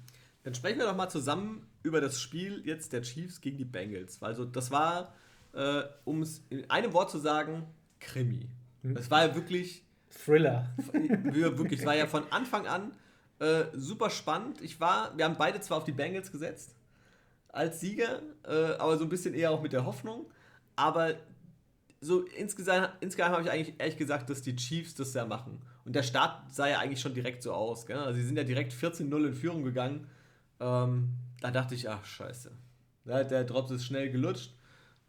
Dann 0.44 0.56
sprechen 0.56 0.80
wir 0.80 0.86
doch 0.86 0.96
mal 0.96 1.10
zusammen 1.10 1.68
über 1.84 2.02
das 2.02 2.20
Spiel 2.20 2.62
jetzt 2.66 2.94
der 2.94 3.02
Chiefs 3.02 3.42
gegen 3.42 3.58
die 3.58 3.66
Bengals. 3.66 4.22
Also 4.22 4.46
das 4.46 4.72
war, 4.72 5.14
äh, 5.54 5.84
um 6.04 6.22
es 6.22 6.44
in 6.50 6.70
einem 6.70 6.94
Wort 6.94 7.12
zu 7.12 7.20
sagen, 7.20 7.68
Krimi. 8.00 8.50
Hm. 8.82 8.98
Es 8.98 9.12
war 9.12 9.28
ja 9.28 9.36
wirklich... 9.36 9.84
Thriller. 10.10 10.76
wirklich, 11.24 11.80
es 11.80 11.86
war 11.86 11.96
ja 11.96 12.06
von 12.06 12.24
Anfang 12.32 12.68
an 12.68 12.92
äh, 13.40 13.66
super 13.74 14.10
spannend. 14.10 14.62
Ich 14.62 14.80
war, 14.80 15.18
wir 15.18 15.26
haben 15.26 15.38
beide 15.38 15.60
zwar 15.62 15.78
auf 15.78 15.84
die 15.84 15.92
Bengals 15.92 16.32
gesetzt 16.32 16.76
als 17.50 17.80
Sieger, 17.80 18.22
äh, 18.48 18.74
aber 18.78 18.98
so 18.98 19.04
ein 19.04 19.10
bisschen 19.10 19.34
eher 19.34 19.52
auch 19.52 19.62
mit 19.62 19.74
der 19.74 19.86
Hoffnung. 19.86 20.26
Aber 20.76 21.16
so 22.00 22.22
insgesamt, 22.22 22.92
insgesamt 23.02 23.34
habe 23.34 23.44
ich 23.44 23.52
eigentlich 23.52 23.76
ehrlich 23.80 23.98
gesagt, 23.98 24.30
dass 24.30 24.42
die 24.42 24.56
Chiefs 24.56 24.96
das 24.96 25.14
ja 25.14 25.26
machen. 25.26 25.62
Und 25.86 25.96
der 25.96 26.04
Start 26.04 26.54
sah 26.54 26.68
ja 26.68 26.80
eigentlich 26.80 27.02
schon 27.02 27.14
direkt 27.14 27.44
so 27.44 27.54
aus. 27.54 27.86
Gell? 27.86 27.98
Also 27.98 28.20
sie 28.20 28.26
sind 28.26 28.38
ja 28.38 28.44
direkt 28.44 28.74
14-0 28.74 29.28
in 29.28 29.34
Führung 29.34 29.64
gegangen. 29.64 30.08
Ähm, 30.62 31.10
da 31.42 31.52
dachte 31.52 31.76
ich, 31.76 31.90
ach 31.90 32.06
scheiße. 32.06 32.52
Ja, 33.06 33.24
der 33.24 33.44
Drops 33.44 33.72
ist 33.72 33.86
schnell 33.86 34.12
gelutscht. 34.12 34.54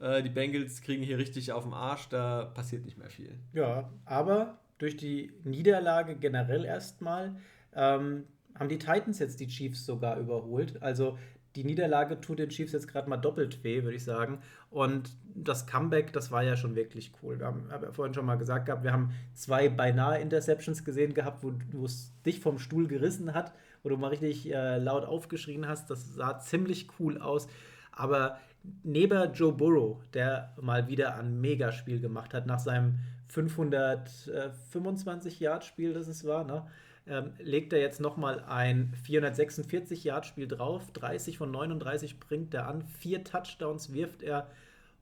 Äh, 0.00 0.22
die 0.22 0.30
Bengals 0.30 0.80
kriegen 0.80 1.02
hier 1.02 1.18
richtig 1.18 1.52
auf 1.52 1.64
den 1.64 1.74
Arsch. 1.74 2.08
Da 2.08 2.46
passiert 2.46 2.84
nicht 2.84 2.98
mehr 2.98 3.10
viel. 3.10 3.38
Ja, 3.52 3.90
aber 4.06 4.58
durch 4.78 4.96
die 4.96 5.32
Niederlage 5.44 6.16
generell 6.16 6.64
erstmal 6.64 7.36
ähm, 7.74 8.24
haben 8.58 8.68
die 8.68 8.78
Titans 8.78 9.18
jetzt 9.18 9.40
die 9.40 9.46
Chiefs 9.46 9.86
sogar 9.86 10.18
überholt. 10.18 10.82
Also 10.82 11.18
die 11.54 11.64
Niederlage 11.64 12.20
tut 12.20 12.38
den 12.38 12.48
Chiefs 12.48 12.72
jetzt 12.72 12.88
gerade 12.88 13.08
mal 13.08 13.18
doppelt 13.18 13.62
weh, 13.62 13.82
würde 13.82 13.96
ich 13.96 14.04
sagen. 14.04 14.40
Und 14.70 15.10
das 15.34 15.66
Comeback, 15.66 16.12
das 16.12 16.30
war 16.30 16.42
ja 16.42 16.56
schon 16.56 16.74
wirklich 16.74 17.12
cool. 17.22 17.38
Wir 17.38 17.46
haben, 17.46 17.70
habe 17.70 17.86
ja 17.86 17.92
vorhin 17.92 18.14
schon 18.14 18.24
mal 18.24 18.36
gesagt 18.36 18.66
gehabt, 18.66 18.84
wir 18.84 18.92
haben 18.92 19.12
zwei 19.34 19.68
beinahe 19.68 20.18
Interceptions 20.20 20.84
gesehen 20.84 21.12
gehabt, 21.12 21.42
wo 21.42 21.84
es 21.84 22.12
dich 22.24 22.40
vom 22.40 22.58
Stuhl 22.58 22.88
gerissen 22.88 23.34
hat, 23.34 23.52
wo 23.82 23.88
du 23.88 23.96
mal 23.96 24.08
richtig 24.08 24.52
äh, 24.52 24.76
laut 24.78 25.04
aufgeschrien 25.04 25.66
hast. 25.66 25.90
Das 25.90 26.14
sah 26.14 26.38
ziemlich 26.38 26.86
cool 26.98 27.18
aus. 27.18 27.48
Aber 27.90 28.38
neben 28.82 29.32
Joe 29.32 29.52
Burrow, 29.52 29.98
der 30.14 30.54
mal 30.60 30.88
wieder 30.88 31.16
ein 31.16 31.40
Megaspiel 31.40 32.00
gemacht 32.00 32.34
hat 32.34 32.46
nach 32.46 32.60
seinem 32.60 32.98
525 33.28 35.40
Yard 35.40 35.64
Spiel, 35.64 35.94
das 35.94 36.08
es 36.08 36.26
war, 36.26 36.44
ne? 36.44 36.66
ähm, 37.06 37.32
legt 37.38 37.72
er 37.72 37.80
jetzt 37.80 38.00
nochmal 38.00 38.40
ein 38.40 38.94
446-Yard-Spiel 39.06 40.48
drauf. 40.48 40.92
30 40.92 41.38
von 41.38 41.50
39 41.50 42.20
bringt 42.20 42.54
er 42.54 42.68
an, 42.68 42.82
vier 42.82 43.24
Touchdowns 43.24 43.92
wirft 43.92 44.22
er 44.22 44.48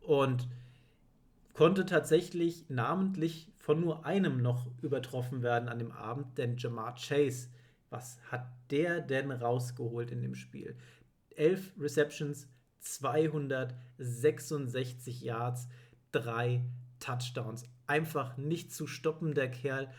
und 0.00 0.48
konnte 1.52 1.84
tatsächlich 1.84 2.64
namentlich 2.68 3.48
von 3.56 3.80
nur 3.80 4.06
einem 4.06 4.40
noch 4.40 4.66
übertroffen 4.82 5.42
werden 5.42 5.68
an 5.68 5.78
dem 5.78 5.92
Abend, 5.92 6.38
denn 6.38 6.56
Jamar 6.56 6.94
Chase, 6.94 7.48
was 7.90 8.18
hat 8.30 8.46
der 8.70 9.00
denn 9.00 9.30
rausgeholt 9.30 10.10
in 10.10 10.22
dem 10.22 10.34
Spiel? 10.34 10.76
11 11.36 11.74
Receptions, 11.78 12.48
266 12.80 15.20
Yards, 15.20 15.68
drei 16.12 16.64
Touchdowns. 16.98 17.64
Einfach 17.86 18.36
nicht 18.36 18.72
zu 18.72 18.86
stoppen, 18.86 19.34
der 19.34 19.50
Kerl. 19.50 19.90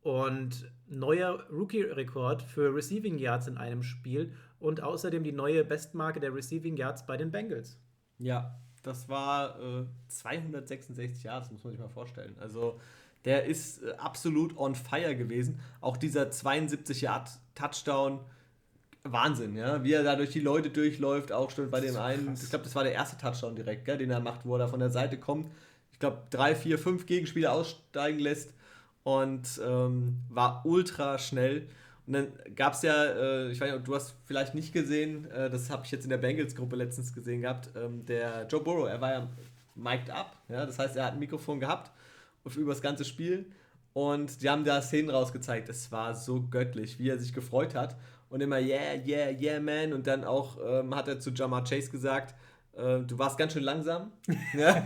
Und 0.00 0.70
neuer 0.86 1.44
Rookie-Rekord 1.50 2.42
für 2.42 2.72
Receiving 2.74 3.18
Yards 3.18 3.48
in 3.48 3.58
einem 3.58 3.82
Spiel 3.82 4.32
und 4.60 4.80
außerdem 4.80 5.24
die 5.24 5.32
neue 5.32 5.64
Bestmarke 5.64 6.20
der 6.20 6.32
Receiving 6.34 6.76
Yards 6.76 7.04
bei 7.04 7.16
den 7.16 7.32
Bengals. 7.32 7.80
Ja, 8.18 8.60
das 8.82 9.08
war 9.08 9.60
äh, 9.60 9.86
266 10.06 11.24
Yards, 11.24 11.50
muss 11.50 11.64
man 11.64 11.72
sich 11.72 11.80
mal 11.80 11.88
vorstellen. 11.88 12.36
Also 12.38 12.80
der 13.24 13.44
ist 13.44 13.82
äh, 13.82 13.92
absolut 13.98 14.56
on 14.56 14.74
fire 14.74 15.16
gewesen. 15.16 15.60
Auch 15.80 15.96
dieser 15.96 16.30
72 16.30 17.02
Yard 17.02 17.30
Touchdown, 17.54 18.20
Wahnsinn, 19.04 19.56
ja, 19.56 19.82
wie 19.84 19.92
er 19.92 20.02
da 20.02 20.16
durch 20.16 20.30
die 20.30 20.40
Leute 20.40 20.70
durchläuft, 20.70 21.32
auch 21.32 21.50
schon 21.50 21.70
bei 21.70 21.80
dem 21.80 21.94
so 21.94 22.00
einen. 22.00 22.26
Krass. 22.26 22.42
Ich 22.42 22.50
glaube, 22.50 22.64
das 22.64 22.74
war 22.74 22.84
der 22.84 22.92
erste 22.92 23.16
Touchdown 23.16 23.56
direkt, 23.56 23.84
gell, 23.84 23.98
den 23.98 24.10
er 24.10 24.20
macht, 24.20 24.44
wo 24.44 24.54
er 24.54 24.60
da 24.60 24.66
von 24.68 24.80
der 24.80 24.90
Seite 24.90 25.18
kommt. 25.18 25.50
Ich 25.92 25.98
glaube, 25.98 26.18
drei, 26.30 26.54
vier, 26.54 26.78
fünf 26.78 27.06
Gegenspieler 27.06 27.52
aussteigen 27.52 28.20
lässt 28.20 28.54
und 29.02 29.60
ähm, 29.64 30.18
war 30.28 30.64
ultra 30.64 31.18
schnell. 31.18 31.68
Und 32.06 32.12
dann 32.14 32.28
gab 32.54 32.74
es 32.74 32.82
ja, 32.82 33.04
äh, 33.04 33.50
ich 33.50 33.60
weiß 33.60 33.72
nicht, 33.72 33.86
du 33.86 33.94
hast 33.94 34.14
vielleicht 34.24 34.54
nicht 34.54 34.72
gesehen, 34.72 35.30
äh, 35.30 35.50
das 35.50 35.70
habe 35.70 35.84
ich 35.84 35.90
jetzt 35.90 36.04
in 36.04 36.10
der 36.10 36.18
Bengals-Gruppe 36.18 36.76
letztens 36.76 37.12
gesehen 37.12 37.42
gehabt, 37.42 37.70
ähm, 37.76 38.06
der 38.06 38.46
Joe 38.48 38.62
Burrow, 38.62 38.88
er 38.88 39.00
war 39.00 39.12
ja 39.12 39.28
mic'd 39.74 40.10
up, 40.10 40.36
ja, 40.48 40.64
das 40.64 40.78
heißt, 40.78 40.96
er 40.96 41.04
hat 41.06 41.12
ein 41.14 41.18
Mikrofon 41.18 41.60
gehabt 41.60 41.90
über 42.56 42.72
das 42.72 42.82
ganze 42.82 43.04
Spiel 43.04 43.46
und 43.92 44.42
die 44.42 44.48
haben 44.48 44.64
da 44.64 44.80
Szenen 44.80 45.10
rausgezeigt. 45.10 45.68
Es 45.68 45.90
war 45.92 46.14
so 46.14 46.42
göttlich, 46.42 46.98
wie 46.98 47.08
er 47.08 47.18
sich 47.18 47.32
gefreut 47.32 47.74
hat 47.74 47.96
und 48.30 48.40
immer 48.40 48.58
yeah, 48.58 48.94
yeah, 49.06 49.30
yeah, 49.30 49.60
man 49.60 49.92
und 49.92 50.06
dann 50.06 50.24
auch 50.24 50.58
ähm, 50.64 50.94
hat 50.94 51.08
er 51.08 51.20
zu 51.20 51.30
Jamar 51.30 51.64
Chase 51.64 51.90
gesagt, 51.90 52.34
äh, 52.78 53.00
du 53.00 53.18
warst 53.18 53.36
ganz 53.36 53.52
schön 53.52 53.64
langsam. 53.64 54.12
ja? 54.56 54.84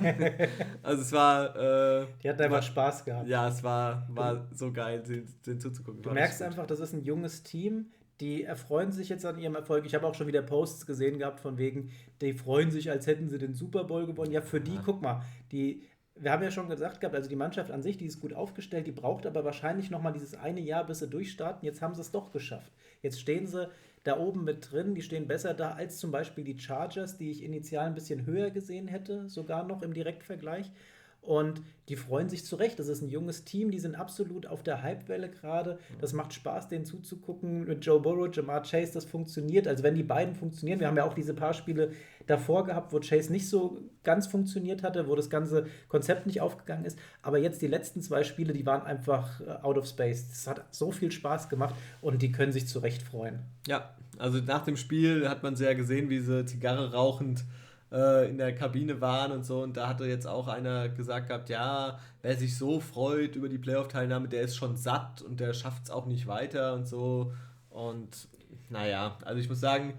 Also 0.82 1.02
es 1.02 1.12
war. 1.12 1.54
Äh, 1.56 2.06
Die 2.22 2.28
hatten 2.28 2.42
einfach 2.42 2.62
Spaß 2.62 3.04
gehabt. 3.04 3.28
Ja, 3.28 3.48
es 3.48 3.62
war, 3.62 4.06
war 4.10 4.48
so 4.54 4.72
geil, 4.72 5.02
den, 5.02 5.28
den 5.46 5.60
zuzugucken. 5.60 6.02
Du 6.02 6.10
merkst 6.10 6.40
einfach, 6.42 6.66
das 6.66 6.80
ist 6.80 6.94
ein 6.94 7.04
junges 7.04 7.42
Team. 7.42 7.86
Die 8.20 8.44
erfreuen 8.44 8.92
sich 8.92 9.08
jetzt 9.08 9.26
an 9.26 9.38
ihrem 9.38 9.56
Erfolg. 9.56 9.84
Ich 9.84 9.94
habe 9.94 10.06
auch 10.06 10.14
schon 10.14 10.26
wieder 10.28 10.42
Posts 10.42 10.86
gesehen 10.86 11.18
gehabt 11.18 11.40
von 11.40 11.58
wegen, 11.58 11.90
die 12.20 12.34
freuen 12.34 12.70
sich, 12.70 12.90
als 12.90 13.06
hätten 13.06 13.28
sie 13.28 13.38
den 13.38 13.52
Super 13.52 13.84
Bowl 13.84 14.06
gewonnen. 14.06 14.30
Ja, 14.30 14.42
für 14.42 14.60
die, 14.60 14.76
ja. 14.76 14.82
guck 14.84 15.02
mal, 15.02 15.22
die, 15.50 15.82
wir 16.22 16.30
haben 16.30 16.42
ja 16.42 16.52
schon 16.52 16.68
gesagt 16.68 17.00
gehabt, 17.00 17.16
also 17.16 17.28
die 17.28 17.36
Mannschaft 17.36 17.72
an 17.72 17.82
sich, 17.82 17.98
die 17.98 18.06
ist 18.06 18.20
gut 18.20 18.32
aufgestellt, 18.32 18.86
die 18.86 18.92
braucht 18.92 19.26
aber 19.26 19.44
wahrscheinlich 19.44 19.90
noch 19.90 20.00
mal 20.00 20.12
dieses 20.12 20.34
eine 20.34 20.60
Jahr, 20.60 20.86
bis 20.86 21.00
sie 21.00 21.08
durchstarten. 21.08 21.66
Jetzt 21.66 21.82
haben 21.82 21.94
sie 21.94 22.00
es 22.00 22.12
doch 22.12 22.30
geschafft. 22.30 22.72
Jetzt 23.02 23.20
stehen 23.20 23.48
sie 23.48 23.68
da 24.04 24.18
oben 24.18 24.44
mit 24.44 24.70
drin. 24.70 24.94
Die 24.94 25.02
stehen 25.02 25.26
besser 25.26 25.52
da 25.52 25.72
als 25.72 25.98
zum 25.98 26.12
Beispiel 26.12 26.44
die 26.44 26.58
Chargers, 26.58 27.16
die 27.16 27.30
ich 27.30 27.42
initial 27.42 27.86
ein 27.86 27.94
bisschen 27.94 28.24
höher 28.24 28.50
gesehen 28.50 28.86
hätte, 28.86 29.28
sogar 29.28 29.64
noch 29.64 29.82
im 29.82 29.92
Direktvergleich. 29.92 30.70
Und 31.22 31.62
die 31.88 31.94
freuen 31.94 32.28
sich 32.28 32.44
zurecht. 32.44 32.78
Das 32.78 32.88
ist 32.88 33.00
ein 33.00 33.08
junges 33.08 33.44
Team, 33.44 33.70
die 33.70 33.78
sind 33.78 33.94
absolut 33.94 34.46
auf 34.46 34.64
der 34.64 34.82
Hypewelle 34.82 35.30
gerade. 35.30 35.78
Das 36.00 36.12
macht 36.12 36.32
Spaß, 36.32 36.68
denen 36.68 36.84
zuzugucken. 36.84 37.64
Mit 37.64 37.84
Joe 37.84 38.00
Burrow, 38.00 38.28
Jamar 38.34 38.62
Chase, 38.62 38.92
das 38.92 39.04
funktioniert. 39.04 39.68
Also 39.68 39.84
wenn 39.84 39.94
die 39.94 40.02
beiden 40.02 40.34
funktionieren, 40.34 40.80
wir 40.80 40.88
haben 40.88 40.96
ja 40.96 41.04
auch 41.04 41.14
diese 41.14 41.32
paar 41.32 41.54
Spiele 41.54 41.92
davor 42.26 42.64
gehabt, 42.64 42.92
wo 42.92 42.98
Chase 42.98 43.30
nicht 43.30 43.48
so 43.48 43.78
ganz 44.02 44.26
funktioniert 44.26 44.82
hatte, 44.82 45.06
wo 45.06 45.14
das 45.14 45.30
ganze 45.30 45.66
Konzept 45.88 46.26
nicht 46.26 46.40
aufgegangen 46.40 46.84
ist. 46.84 46.98
Aber 47.22 47.38
jetzt 47.38 47.62
die 47.62 47.68
letzten 47.68 48.02
zwei 48.02 48.24
Spiele, 48.24 48.52
die 48.52 48.66
waren 48.66 48.82
einfach 48.82 49.40
äh, 49.40 49.50
out 49.62 49.78
of 49.78 49.86
space. 49.86 50.28
Das 50.28 50.46
hat 50.48 50.64
so 50.70 50.90
viel 50.90 51.12
Spaß 51.12 51.48
gemacht 51.48 51.74
und 52.00 52.22
die 52.22 52.32
können 52.32 52.52
sich 52.52 52.66
zurecht 52.66 53.02
freuen. 53.02 53.40
Ja, 53.68 53.94
also 54.18 54.38
nach 54.38 54.64
dem 54.64 54.76
Spiel 54.76 55.28
hat 55.28 55.42
man 55.42 55.54
sehr 55.54 55.74
gesehen, 55.76 56.10
wie 56.10 56.20
sie 56.20 56.44
Zigarre 56.46 56.92
rauchend 56.92 57.44
äh, 57.92 58.28
in 58.28 58.38
der 58.38 58.54
Kabine 58.54 59.00
waren 59.00 59.32
und 59.32 59.44
so. 59.44 59.62
Und 59.62 59.76
da 59.76 59.88
hatte 59.88 60.06
jetzt 60.06 60.26
auch 60.26 60.48
einer 60.48 60.88
gesagt 60.88 61.28
gehabt, 61.28 61.48
ja, 61.50 61.98
wer 62.22 62.36
sich 62.36 62.56
so 62.56 62.80
freut 62.80 63.36
über 63.36 63.48
die 63.48 63.58
Playoff-Teilnahme, 63.58 64.28
der 64.28 64.42
ist 64.42 64.56
schon 64.56 64.76
satt 64.76 65.22
und 65.22 65.40
der 65.40 65.52
schafft 65.52 65.84
es 65.84 65.90
auch 65.90 66.06
nicht 66.06 66.26
weiter 66.26 66.74
und 66.74 66.88
so. 66.88 67.32
Und 67.70 68.28
naja, 68.70 69.18
also 69.24 69.40
ich 69.40 69.48
muss 69.48 69.60
sagen, 69.60 69.94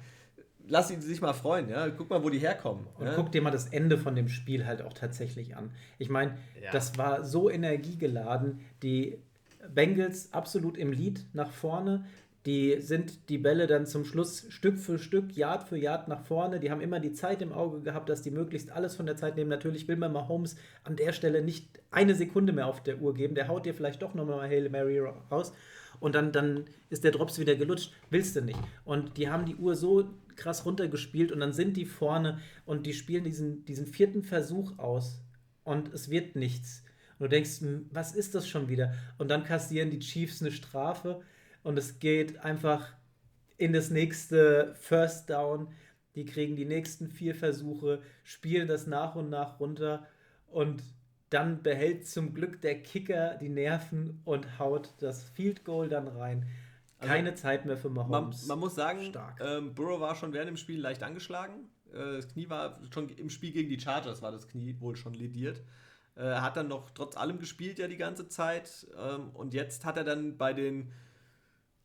lass 0.68 0.92
ihn 0.92 1.02
sich 1.02 1.22
mal 1.22 1.34
freuen, 1.34 1.70
ja. 1.70 1.90
Guck 1.90 2.10
mal, 2.10 2.24
wo 2.24 2.30
die 2.30 2.40
herkommen. 2.40 2.88
Und 2.98 3.06
ja? 3.06 3.14
guck 3.16 3.32
dir 3.32 3.42
mal 3.42 3.52
das 3.52 3.68
Ende 3.68 3.98
von 3.98 4.16
dem 4.16 4.30
Spiel 4.30 4.66
halt 4.66 4.82
auch 4.82 4.94
tatsächlich 4.94 5.56
an. 5.56 5.72
Ich 5.98 6.10
meine, 6.10 6.38
ja. 6.62 6.72
das 6.72 6.98
war 6.98 7.24
so 7.24 7.50
energiegeladen. 7.50 8.62
Die 8.82 9.20
Bengals 9.74 10.34
absolut 10.34 10.78
im 10.78 10.92
Lead 10.92 11.26
nach 11.34 11.52
vorne. 11.52 12.06
Die 12.46 12.82
sind 12.82 13.30
die 13.30 13.38
Bälle 13.38 13.68
dann 13.68 13.86
zum 13.86 14.04
Schluss 14.04 14.46
Stück 14.50 14.78
für 14.78 15.00
Stück, 15.00 15.36
Yard 15.38 15.70
für 15.70 15.78
Yard 15.78 16.10
nach 16.10 16.26
vorne. 16.26 16.60
Die 16.60 16.72
haben 16.72 16.82
immer 16.82 17.00
die 17.00 17.14
Zeit 17.14 17.42
im 17.42 17.54
Auge 17.54 17.80
gehabt, 17.80 18.10
dass 18.10 18.22
die 18.22 18.32
möglichst 18.32 18.70
alles 18.70 18.96
von 18.96 19.06
der 19.06 19.16
Zeit 19.16 19.38
nehmen. 19.38 19.50
Natürlich 19.50 19.88
will 19.88 19.96
man 19.96 20.12
mal 20.12 20.28
Holmes 20.28 20.58
an 20.84 20.98
der 20.98 21.14
Stelle 21.14 21.42
nicht 21.42 21.80
eine 21.90 22.16
Sekunde 22.16 22.52
mehr 22.52 22.68
auf 22.68 22.84
der 22.84 23.00
Uhr 23.00 23.14
geben. 23.14 23.36
Der 23.36 23.48
haut 23.48 23.66
dir 23.66 23.74
vielleicht 23.74 24.02
doch 24.02 24.14
nochmal 24.14 24.50
Hail 24.50 24.70
Mary 24.70 25.00
raus. 25.00 25.54
Und 26.02 26.16
dann, 26.16 26.34
dann 26.34 26.66
ist 26.90 27.06
der 27.06 27.12
Drops 27.12 27.40
wieder 27.40 27.56
gelutscht. 27.56 27.94
Willst 28.10 28.36
du 28.36 28.42
nicht. 28.42 28.60
Und 28.84 29.18
die 29.18 29.30
haben 29.30 29.46
die 29.46 29.56
Uhr 29.56 29.76
so 29.76 30.10
krass 30.36 30.66
runtergespielt 30.66 31.32
und 31.32 31.40
dann 31.40 31.54
sind 31.54 31.78
die 31.78 31.86
vorne 31.86 32.40
und 32.66 32.86
die 32.86 32.94
spielen 32.94 33.24
diesen, 33.24 33.66
diesen 33.66 33.86
vierten 33.86 34.24
Versuch 34.24 34.80
aus 34.80 35.22
und 35.64 35.94
es 35.94 36.10
wird 36.10 36.36
nichts. 36.36 36.84
Und 37.20 37.26
du 37.26 37.30
denkst, 37.30 37.62
hm, 37.62 37.86
was 37.92 38.16
ist 38.16 38.36
das 38.36 38.48
schon 38.48 38.68
wieder? 38.68 38.94
Und 39.18 39.30
dann 39.30 39.44
kassieren 39.44 39.92
die 39.92 40.00
Chiefs 40.00 40.42
eine 40.42 40.52
Strafe 40.52 41.22
und 41.64 41.78
es 41.78 42.00
geht 42.00 42.40
einfach 42.40 42.94
in 43.58 43.74
das 43.74 43.90
nächste 43.90 44.76
First 44.76 45.30
Down. 45.30 45.70
Die 46.16 46.26
kriegen 46.26 46.56
die 46.56 46.66
nächsten 46.66 47.08
vier 47.08 47.34
Versuche, 47.34 48.02
spielen 48.24 48.68
das 48.68 48.86
nach 48.86 49.16
und 49.16 49.30
nach 49.30 49.60
runter 49.60 50.06
und 50.48 50.84
dann 51.30 51.64
behält 51.64 52.08
zum 52.08 52.36
Glück 52.36 52.62
der 52.62 52.84
Kicker 52.84 53.36
die 53.42 53.50
Nerven 53.50 54.22
und 54.24 54.60
haut 54.60 54.94
das 55.00 55.24
Field 55.24 55.66
Goal 55.66 55.90
dann 55.90 56.08
rein. 56.08 56.46
Also 57.00 57.12
Keine 57.12 57.32
also, 57.32 57.42
Zeit 57.42 57.66
mehr 57.66 57.76
für 57.76 57.90
Mahomes. 57.90 58.42
Man, 58.42 58.48
man 58.50 58.60
muss 58.60 58.76
sagen, 58.76 59.12
ähm, 59.40 59.74
Burrow 59.74 60.00
war 60.00 60.16
schon 60.16 60.32
während 60.32 60.50
dem 60.50 60.58
Spiel 60.58 60.80
leicht 60.80 61.02
angeschlagen. 61.02 61.72
Äh, 61.92 62.18
das 62.18 62.28
Knie 62.28 62.50
war 62.50 62.80
schon 62.94 63.10
im 63.10 63.30
Spiel 63.30 63.52
gegen 63.52 63.70
die 63.70 63.80
Chargers 63.80 64.22
war 64.22 64.32
das 64.32 64.48
Knie 64.48 64.76
wohl 64.80 64.96
schon 64.96 65.16
lediert. 65.16 65.62
Er 66.16 66.34
äh, 66.34 66.36
hat 66.42 66.56
dann 66.56 66.68
noch 66.68 66.92
trotz 66.92 67.18
allem 67.18 67.40
gespielt 67.40 67.80
ja 67.80 67.88
die 67.88 67.98
ganze 67.98 68.28
Zeit. 68.28 68.88
Ähm, 68.98 69.32
und 69.34 69.54
jetzt 69.54 69.86
hat 69.86 69.98
er 69.98 70.04
dann 70.04 70.38
bei 70.38 70.54
den 70.54 70.92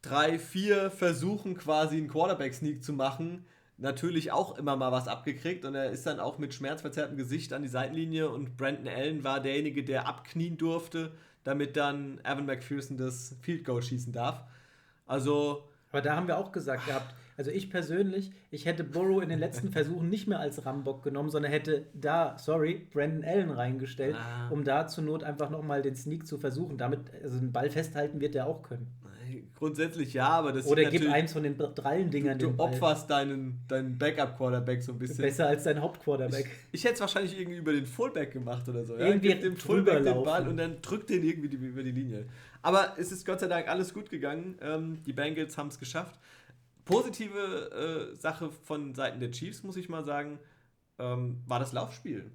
drei, 0.03 0.39
vier 0.39 0.91
Versuchen 0.91 1.57
quasi 1.57 1.97
einen 1.97 2.09
Quarterback-Sneak 2.09 2.83
zu 2.83 2.93
machen, 2.93 3.45
natürlich 3.79 4.33
auch 4.33 4.59
immer 4.59 4.77
mal 4.77 4.93
was 4.93 5.09
abgekriegt 5.09 5.65
und 5.65 5.75
er 5.75 5.91
ist 5.91 6.07
dann 6.07 6.21
auch 6.21 6.39
mit 6.39 6.53
schmerzverzerrtem 6.53 7.17
Gesicht 7.17 7.53
an 7.53 7.63
die 7.63 7.69
Seitenlinie 7.69 8.29
und 8.29 8.57
Brandon 8.57 8.89
Allen 8.89 9.25
war 9.25 9.41
derjenige, 9.41 9.85
der 9.85 10.07
abknien 10.07 10.57
durfte, 10.57 11.13
damit 11.45 11.77
dann 11.77 12.19
Evan 12.25 12.47
McPherson 12.47 12.97
das 12.97 13.37
Field 13.41 13.65
Goal 13.65 13.83
schießen 13.83 14.13
darf. 14.13 14.43
Also. 15.07 15.65
Aber 15.91 16.03
da 16.03 16.17
haben 16.17 16.27
wir 16.29 16.37
auch 16.37 16.53
gesagt 16.53 16.85
gehabt, 16.85 17.15
also 17.39 17.51
ich 17.51 17.71
persönlich, 17.71 18.33
ich 18.51 18.67
hätte 18.67 18.85
Burrow 18.85 19.23
in 19.23 19.29
den 19.29 19.39
letzten 19.39 19.71
Versuchen 19.71 20.11
nicht 20.11 20.27
mehr 20.27 20.41
als 20.41 20.67
Rambock 20.67 21.03
genommen, 21.05 21.31
sondern 21.31 21.53
hätte 21.53 21.87
da, 21.95 22.37
sorry, 22.37 22.87
Brandon 22.93 23.25
Allen 23.25 23.51
reingestellt, 23.51 24.17
ah. 24.17 24.49
um 24.51 24.65
da 24.65 24.89
zur 24.89 25.05
Not 25.05 25.23
einfach 25.23 25.49
nochmal 25.49 25.81
den 25.81 25.95
Sneak 25.95 26.27
zu 26.27 26.37
versuchen. 26.37 26.77
Damit, 26.77 27.11
also 27.23 27.39
einen 27.39 27.53
Ball 27.53 27.71
festhalten 27.71 28.21
wird 28.21 28.35
er 28.35 28.49
auch 28.49 28.63
können. 28.63 28.89
Grundsätzlich 29.57 30.13
ja, 30.15 30.29
aber 30.29 30.53
das 30.53 30.67
Oder 30.67 30.91
gib 30.91 31.11
eins 31.11 31.33
von 31.33 31.43
den 31.43 31.57
Drallendingern. 31.57 32.39
Du, 32.39 32.51
du 32.51 32.59
opferst 32.59 33.11
deinen, 33.11 33.61
deinen 33.69 33.99
Backup-Quarterback 33.99 34.83
so 34.83 34.93
ein 34.93 34.99
bisschen. 34.99 35.23
Besser 35.23 35.47
als 35.47 35.65
dein 35.65 35.81
Hauptquarterback. 35.81 36.47
Ich, 36.47 36.81
ich 36.81 36.85
hätte 36.85 36.95
es 36.95 37.01
wahrscheinlich 37.01 37.39
irgendwie 37.39 37.59
über 37.59 37.73
den 37.73 37.87
Fullback 37.87 38.33
gemacht 38.33 38.69
oder 38.69 38.85
so. 38.85 38.97
Irgendwie 38.97 39.29
ja? 39.29 39.37
dem 39.37 39.57
Fullback 39.57 40.05
den 40.05 40.23
Ball 40.23 40.49
und 40.49 40.57
dann 40.57 40.81
drückt 40.83 41.11
den 41.11 41.25
irgendwie 41.25 41.49
die, 41.49 41.57
über 41.57 41.83
die 41.83 41.93
Linie. 41.93 42.27
Aber 42.63 42.95
es 42.99 43.13
ist 43.13 43.25
Gott 43.25 43.41
sei 43.41 43.47
Dank 43.47 43.69
alles 43.69 43.95
gut 43.95 44.11
gegangen. 44.11 44.57
Ähm, 44.61 45.03
die 45.05 45.13
Bengals 45.13 45.57
haben 45.57 45.69
es 45.69 45.79
geschafft. 45.79 46.19
Positive 46.85 48.11
äh, 48.13 48.17
Sache 48.17 48.51
von 48.51 48.95
Seiten 48.95 49.21
der 49.21 49.31
Chiefs, 49.31 49.63
muss 49.63 49.77
ich 49.77 49.89
mal 49.89 50.05
sagen, 50.05 50.39
ähm, 50.99 51.43
war 51.47 51.61
das 51.61 51.73
Laufspiel. 51.73 52.31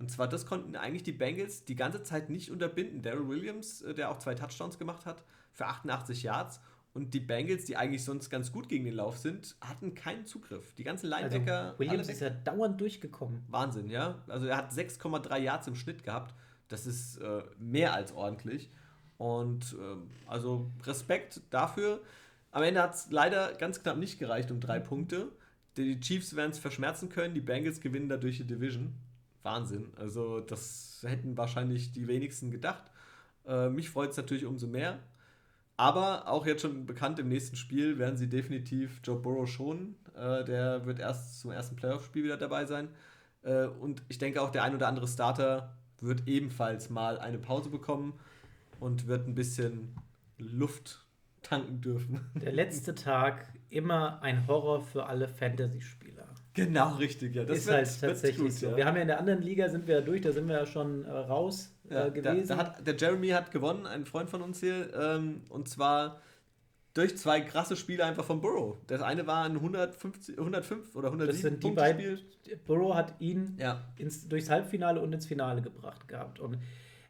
Und 0.00 0.10
zwar, 0.10 0.28
das 0.28 0.46
konnten 0.46 0.76
eigentlich 0.76 1.02
die 1.02 1.12
Bengals 1.12 1.66
die 1.66 1.76
ganze 1.76 2.02
Zeit 2.02 2.30
nicht 2.30 2.50
unterbinden. 2.50 3.02
Daryl 3.02 3.28
Williams, 3.28 3.82
äh, 3.82 3.92
der 3.92 4.10
auch 4.10 4.18
zwei 4.18 4.34
Touchdowns 4.34 4.78
gemacht 4.78 5.04
hat, 5.04 5.22
für 5.52 5.66
88 5.66 6.22
Yards. 6.22 6.60
Und 6.92 7.14
die 7.14 7.20
Bengals, 7.20 7.66
die 7.66 7.76
eigentlich 7.76 8.04
sonst 8.04 8.30
ganz 8.30 8.50
gut 8.50 8.68
gegen 8.68 8.84
den 8.84 8.94
Lauf 8.94 9.16
sind, 9.16 9.54
hatten 9.60 9.94
keinen 9.94 10.26
Zugriff. 10.26 10.74
Die 10.74 10.82
ganzen 10.82 11.08
Linebacker. 11.08 11.66
Also 11.66 11.78
Williams 11.78 12.08
ist 12.08 12.20
ja 12.20 12.30
dauernd 12.30 12.80
durchgekommen. 12.80 13.44
Wahnsinn, 13.48 13.88
ja. 13.88 14.18
Also 14.26 14.46
er 14.46 14.56
hat 14.56 14.72
6,3 14.72 15.38
Yards 15.38 15.68
im 15.68 15.76
Schnitt 15.76 16.02
gehabt. 16.02 16.34
Das 16.66 16.86
ist 16.86 17.18
äh, 17.18 17.42
mehr 17.58 17.94
als 17.94 18.12
ordentlich. 18.12 18.70
Und 19.18 19.76
äh, 19.78 20.28
also 20.28 20.70
Respekt 20.84 21.42
dafür. 21.50 22.00
Am 22.50 22.64
Ende 22.64 22.82
hat 22.82 22.94
es 22.94 23.10
leider 23.10 23.54
ganz 23.54 23.82
knapp 23.82 23.96
nicht 23.96 24.18
gereicht 24.18 24.50
um 24.50 24.60
drei 24.60 24.80
Punkte. 24.80 25.28
Die 25.76 26.00
Chiefs 26.00 26.34
werden 26.34 26.50
es 26.50 26.58
verschmerzen 26.58 27.08
können, 27.08 27.34
die 27.34 27.40
Bengals 27.40 27.80
gewinnen 27.80 28.08
dadurch 28.08 28.38
die 28.38 28.46
Division. 28.46 28.94
Wahnsinn. 29.42 29.92
Also, 29.96 30.40
das 30.40 31.04
hätten 31.06 31.36
wahrscheinlich 31.36 31.92
die 31.92 32.08
wenigsten 32.08 32.50
gedacht. 32.50 32.90
Äh, 33.46 33.68
mich 33.68 33.90
freut 33.90 34.10
es 34.10 34.16
natürlich 34.16 34.44
umso 34.44 34.66
mehr. 34.66 34.98
Aber 35.80 36.28
auch 36.28 36.44
jetzt 36.44 36.60
schon 36.60 36.84
bekannt, 36.84 37.18
im 37.20 37.28
nächsten 37.28 37.56
Spiel 37.56 37.98
werden 37.98 38.18
sie 38.18 38.28
definitiv 38.28 39.00
Joe 39.02 39.18
Burrow 39.18 39.48
schonen. 39.48 39.96
Äh, 40.14 40.44
der 40.44 40.84
wird 40.84 40.98
erst 40.98 41.40
zum 41.40 41.52
ersten 41.52 41.74
Playoff-Spiel 41.74 42.22
wieder 42.22 42.36
dabei 42.36 42.66
sein. 42.66 42.88
Äh, 43.40 43.64
und 43.64 44.02
ich 44.08 44.18
denke 44.18 44.42
auch, 44.42 44.50
der 44.50 44.62
ein 44.62 44.74
oder 44.74 44.88
andere 44.88 45.08
Starter 45.08 45.74
wird 46.02 46.28
ebenfalls 46.28 46.90
mal 46.90 47.18
eine 47.18 47.38
Pause 47.38 47.70
bekommen 47.70 48.12
und 48.78 49.06
wird 49.06 49.26
ein 49.26 49.34
bisschen 49.34 49.96
Luft 50.36 51.06
tanken 51.40 51.80
dürfen. 51.80 52.30
Der 52.34 52.52
letzte 52.52 52.94
Tag 52.94 53.50
immer 53.70 54.20
ein 54.20 54.46
Horror 54.46 54.82
für 54.82 55.06
alle 55.06 55.28
Fantasy-Spieler. 55.28 56.26
Genau, 56.52 56.96
richtig, 56.96 57.34
ja. 57.34 57.44
Das 57.44 57.56
ist 57.56 57.68
wird, 57.68 57.76
halt 57.76 58.00
tatsächlich 58.00 58.38
gut, 58.38 58.52
so. 58.52 58.66
Ja. 58.66 58.76
Wir 58.76 58.84
haben 58.84 58.96
ja 58.96 59.02
in 59.02 59.08
der 59.08 59.18
anderen 59.18 59.40
Liga 59.40 59.70
sind 59.70 59.86
wir 59.86 59.94
ja 59.94 60.00
durch, 60.02 60.20
da 60.20 60.32
sind 60.32 60.46
wir 60.46 60.56
ja 60.56 60.66
schon 60.66 61.06
äh, 61.06 61.10
raus 61.10 61.74
ja, 61.90 62.06
äh, 62.06 62.10
gewesen. 62.10 62.48
Da, 62.48 62.54
da 62.54 62.56
hat, 62.56 62.86
der 62.86 62.96
Jeremy 62.96 63.28
hat 63.28 63.50
gewonnen, 63.50 63.86
ein 63.86 64.06
Freund 64.06 64.30
von 64.30 64.42
uns 64.42 64.60
hier, 64.60 64.94
ähm, 64.94 65.42
und 65.48 65.68
zwar 65.68 66.20
durch 66.94 67.16
zwei 67.16 67.40
krasse 67.40 67.76
Spiele 67.76 68.04
einfach 68.04 68.24
von 68.24 68.40
Burrow. 68.40 68.76
Das 68.86 69.00
eine 69.00 69.26
war 69.26 69.44
ein 69.44 69.56
150, 69.56 70.38
105 70.38 70.96
oder 70.96 71.08
107 71.08 71.26
das 71.26 71.42
sind 71.42 71.62
die 71.62 71.70
beiden, 71.70 72.18
Burrow 72.66 72.94
hat 72.94 73.14
ihn 73.20 73.56
ja. 73.58 73.84
ins, 73.96 74.28
durchs 74.28 74.50
Halbfinale 74.50 75.00
und 75.00 75.12
ins 75.12 75.26
Finale 75.26 75.62
gebracht 75.62 76.08
gehabt. 76.08 76.40
Und 76.40 76.58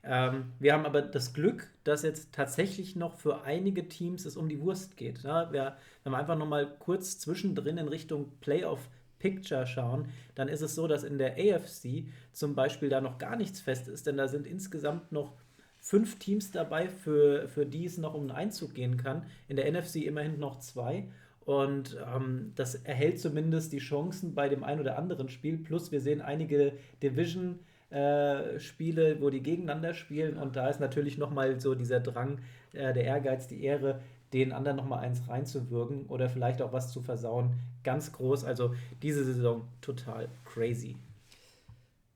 ähm, 0.02 0.52
wir 0.58 0.72
haben 0.72 0.86
aber 0.86 1.02
das 1.02 1.32
Glück, 1.32 1.70
dass 1.84 2.02
jetzt 2.02 2.32
tatsächlich 2.32 2.96
noch 2.96 3.16
für 3.16 3.42
einige 3.42 3.88
Teams 3.88 4.24
es 4.24 4.36
um 4.36 4.48
die 4.48 4.60
Wurst 4.60 4.96
geht. 4.96 5.22
Ja, 5.22 5.52
wir, 5.52 5.76
wenn 6.04 6.12
wir 6.12 6.18
einfach 6.18 6.36
noch 6.36 6.48
mal 6.48 6.66
kurz 6.78 7.18
zwischendrin 7.18 7.78
in 7.78 7.88
Richtung 7.88 8.32
Playoff 8.40 8.88
Picture 9.20 9.66
schauen, 9.66 10.08
dann 10.34 10.48
ist 10.48 10.62
es 10.62 10.74
so, 10.74 10.88
dass 10.88 11.04
in 11.04 11.18
der 11.18 11.34
AFC 11.34 12.08
zum 12.32 12.56
Beispiel 12.56 12.88
da 12.88 13.00
noch 13.00 13.18
gar 13.18 13.36
nichts 13.36 13.60
fest 13.60 13.86
ist, 13.86 14.08
denn 14.08 14.16
da 14.16 14.26
sind 14.26 14.46
insgesamt 14.48 15.12
noch 15.12 15.34
fünf 15.78 16.18
Teams 16.18 16.50
dabei, 16.50 16.88
für, 16.88 17.48
für 17.48 17.64
die 17.66 17.84
es 17.84 17.98
noch 17.98 18.14
um 18.14 18.22
einen 18.22 18.32
Einzug 18.32 18.74
gehen 18.74 18.96
kann. 18.96 19.22
In 19.46 19.56
der 19.56 19.70
NFC 19.70 19.96
immerhin 19.96 20.40
noch 20.40 20.58
zwei. 20.58 21.04
Und 21.44 21.96
ähm, 22.14 22.52
das 22.56 22.74
erhält 22.74 23.20
zumindest 23.20 23.72
die 23.72 23.78
Chancen 23.78 24.34
bei 24.34 24.48
dem 24.48 24.64
einen 24.64 24.80
oder 24.80 24.98
anderen 24.98 25.28
Spiel. 25.28 25.58
Plus 25.58 25.92
wir 25.92 26.00
sehen 26.00 26.20
einige 26.20 26.72
Division- 27.02 27.60
äh, 27.90 28.60
Spiele, 28.60 29.20
wo 29.20 29.30
die 29.30 29.42
gegeneinander 29.42 29.94
spielen 29.94 30.36
und 30.36 30.54
da 30.54 30.68
ist 30.68 30.78
natürlich 30.78 31.18
nochmal 31.18 31.60
so 31.60 31.74
dieser 31.74 31.98
Drang, 31.98 32.38
äh, 32.72 32.92
der 32.94 33.02
Ehrgeiz, 33.02 33.48
die 33.48 33.64
Ehre, 33.64 34.00
den 34.32 34.52
anderen 34.52 34.76
nochmal 34.76 35.00
eins 35.00 35.28
reinzuwirken 35.28 36.06
oder 36.06 36.28
vielleicht 36.28 36.62
auch 36.62 36.72
was 36.72 36.92
zu 36.92 37.02
versauen, 37.02 37.54
ganz 37.84 38.12
groß. 38.12 38.44
Also 38.44 38.74
diese 39.02 39.24
Saison 39.24 39.68
total 39.80 40.28
crazy. 40.44 40.96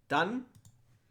Dann 0.08 0.44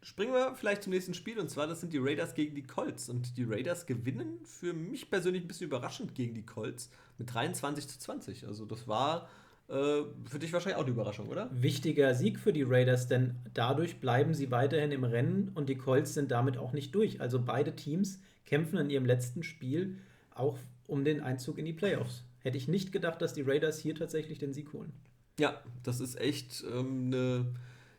springen 0.02 0.34
wir 0.34 0.54
vielleicht 0.54 0.82
zum 0.82 0.92
nächsten 0.92 1.14
Spiel 1.14 1.38
und 1.38 1.50
zwar 1.50 1.66
das 1.66 1.80
sind 1.80 1.92
die 1.92 1.98
Raiders 1.98 2.34
gegen 2.34 2.54
die 2.54 2.62
Colts 2.62 3.08
und 3.08 3.36
die 3.38 3.44
Raiders 3.44 3.86
gewinnen 3.86 4.38
für 4.44 4.74
mich 4.74 5.10
persönlich 5.10 5.42
ein 5.42 5.48
bisschen 5.48 5.66
überraschend 5.66 6.14
gegen 6.14 6.34
die 6.34 6.44
Colts 6.44 6.90
mit 7.18 7.32
23 7.32 7.88
zu 7.88 7.98
20. 7.98 8.46
Also 8.46 8.66
das 8.66 8.86
war 8.86 9.28
äh, 9.68 10.02
für 10.28 10.38
dich 10.38 10.52
wahrscheinlich 10.52 10.78
auch 10.78 10.84
die 10.84 10.90
Überraschung, 10.90 11.28
oder? 11.28 11.48
Wichtiger 11.52 12.14
Sieg 12.14 12.38
für 12.38 12.52
die 12.52 12.64
Raiders, 12.64 13.08
denn 13.08 13.36
dadurch 13.54 13.98
bleiben 13.98 14.34
sie 14.34 14.50
weiterhin 14.50 14.92
im 14.92 15.04
Rennen 15.04 15.50
und 15.54 15.70
die 15.70 15.78
Colts 15.78 16.12
sind 16.12 16.30
damit 16.30 16.58
auch 16.58 16.72
nicht 16.72 16.94
durch. 16.94 17.22
Also 17.22 17.40
beide 17.42 17.74
Teams 17.74 18.20
kämpfen 18.44 18.78
in 18.78 18.90
ihrem 18.90 19.06
letzten 19.06 19.42
Spiel 19.42 19.96
auch 20.34 20.58
um 20.86 21.04
den 21.04 21.22
Einzug 21.22 21.56
in 21.56 21.64
die 21.64 21.72
Playoffs. 21.72 22.24
Hätte 22.44 22.56
ich 22.56 22.68
nicht 22.68 22.92
gedacht, 22.92 23.20
dass 23.20 23.32
die 23.32 23.42
Raiders 23.42 23.78
hier 23.78 23.96
tatsächlich 23.96 24.38
den 24.38 24.52
Sieg 24.52 24.72
holen. 24.72 24.92
Ja, 25.40 25.60
das 25.82 25.98
ist 25.98 26.20
echt 26.20 26.62
ähm, 26.70 27.06
eine, 27.06 27.46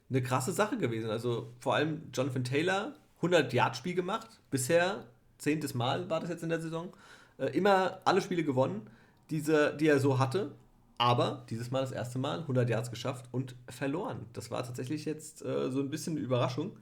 eine 0.09 0.23
krasse 0.23 0.53
Sache 0.53 0.77
gewesen. 0.77 1.09
Also 1.09 1.51
vor 1.59 1.75
allem 1.75 2.03
Jonathan 2.13 2.45
Taylor, 2.45 2.93
100-Yard-Spiel 3.21 3.95
gemacht, 3.95 4.29
bisher 4.49 5.03
zehntes 5.37 5.73
Mal 5.73 6.09
war 6.09 6.21
das 6.21 6.29
jetzt 6.29 6.43
in 6.43 6.49
der 6.49 6.61
Saison. 6.61 6.93
Äh, 7.37 7.47
immer 7.57 7.99
alle 8.05 8.21
Spiele 8.21 8.45
gewonnen, 8.45 8.87
diese, 9.29 9.75
die 9.75 9.87
er 9.87 9.99
so 9.99 10.19
hatte 10.19 10.51
aber 10.97 11.45
dieses 11.49 11.71
Mal 11.71 11.81
das 11.81 11.91
erste 11.91 12.19
Mal 12.19 12.39
100 12.41 12.69
Yards 12.69 12.89
geschafft 12.89 13.25
und 13.31 13.55
verloren. 13.69 14.25
Das 14.33 14.51
war 14.51 14.63
tatsächlich 14.63 15.05
jetzt 15.05 15.43
äh, 15.43 15.69
so 15.71 15.79
ein 15.79 15.89
bisschen 15.89 16.15
eine 16.15 16.25
Überraschung, 16.25 16.77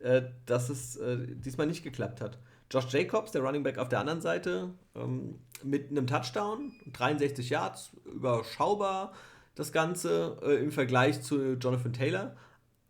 äh, 0.00 0.22
dass 0.46 0.68
es 0.68 0.96
äh, 0.96 1.18
diesmal 1.28 1.66
nicht 1.66 1.84
geklappt 1.84 2.20
hat. 2.20 2.38
Josh 2.72 2.90
Jacobs, 2.90 3.32
der 3.32 3.42
Running 3.42 3.62
Back 3.62 3.76
auf 3.76 3.90
der 3.90 4.00
anderen 4.00 4.22
Seite, 4.22 4.70
ähm, 4.94 5.38
mit 5.62 5.90
einem 5.90 6.06
Touchdown, 6.06 6.72
63 6.94 7.50
Yards, 7.50 7.92
überschaubar 8.06 9.12
das 9.54 9.72
Ganze 9.72 10.38
äh, 10.42 10.54
im 10.54 10.72
Vergleich 10.72 11.22
zu 11.22 11.54
Jonathan 11.54 11.92
Taylor, 11.92 12.34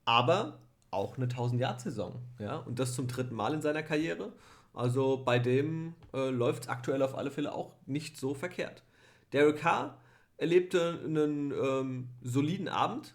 aber 0.04 0.60
auch 0.92 1.16
eine 1.16 1.26
1000-Yard-Saison. 1.26 2.22
Ja? 2.38 2.58
Und 2.58 2.78
das 2.78 2.94
zum 2.94 3.08
dritten 3.08 3.34
Mal 3.34 3.54
in 3.54 3.60
seiner 3.60 3.82
Karriere. 3.82 4.32
Also 4.72 5.22
bei 5.24 5.40
dem 5.40 5.94
äh, 6.14 6.30
läuft 6.30 6.64
es 6.64 6.68
aktuell 6.68 7.02
auf 7.02 7.16
alle 7.16 7.32
Fälle 7.32 7.52
auch 7.52 7.74
nicht 7.86 8.16
so 8.16 8.34
verkehrt. 8.34 8.84
Derek 9.32 9.58
Carr 9.58 9.98
erlebte 10.36 11.00
einen 11.04 11.50
ähm, 11.50 12.08
soliden 12.22 12.68
Abend, 12.68 13.14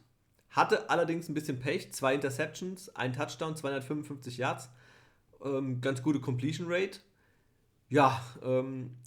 hatte 0.50 0.90
allerdings 0.90 1.30
ein 1.30 1.34
bisschen 1.34 1.60
Pech, 1.60 1.94
zwei 1.94 2.14
Interceptions, 2.14 2.94
ein 2.96 3.14
Touchdown, 3.14 3.56
255 3.56 4.38
Yards, 4.38 4.70
ähm, 5.44 5.82
ganz 5.82 6.02
gute 6.04 6.20
Completion 6.20 6.68
Rate. 6.70 7.00
Ja, 7.90 8.22
ähm, 8.44 8.98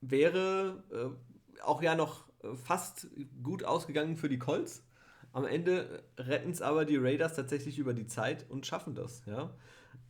wäre 0.00 0.84
äh, 0.92 1.62
auch 1.62 1.82
ja 1.82 1.94
noch 1.94 2.26
fast 2.54 3.08
gut 3.42 3.64
ausgegangen 3.64 4.16
für 4.16 4.28
die 4.28 4.38
Colts. 4.38 4.84
Am 5.32 5.44
Ende 5.44 6.04
retten 6.16 6.50
es 6.50 6.62
aber 6.62 6.84
die 6.84 6.96
Raiders 6.96 7.34
tatsächlich 7.34 7.78
über 7.78 7.92
die 7.92 8.06
Zeit 8.06 8.48
und 8.48 8.66
schaffen 8.66 8.94
das. 8.94 9.22
Ja. 9.26 9.54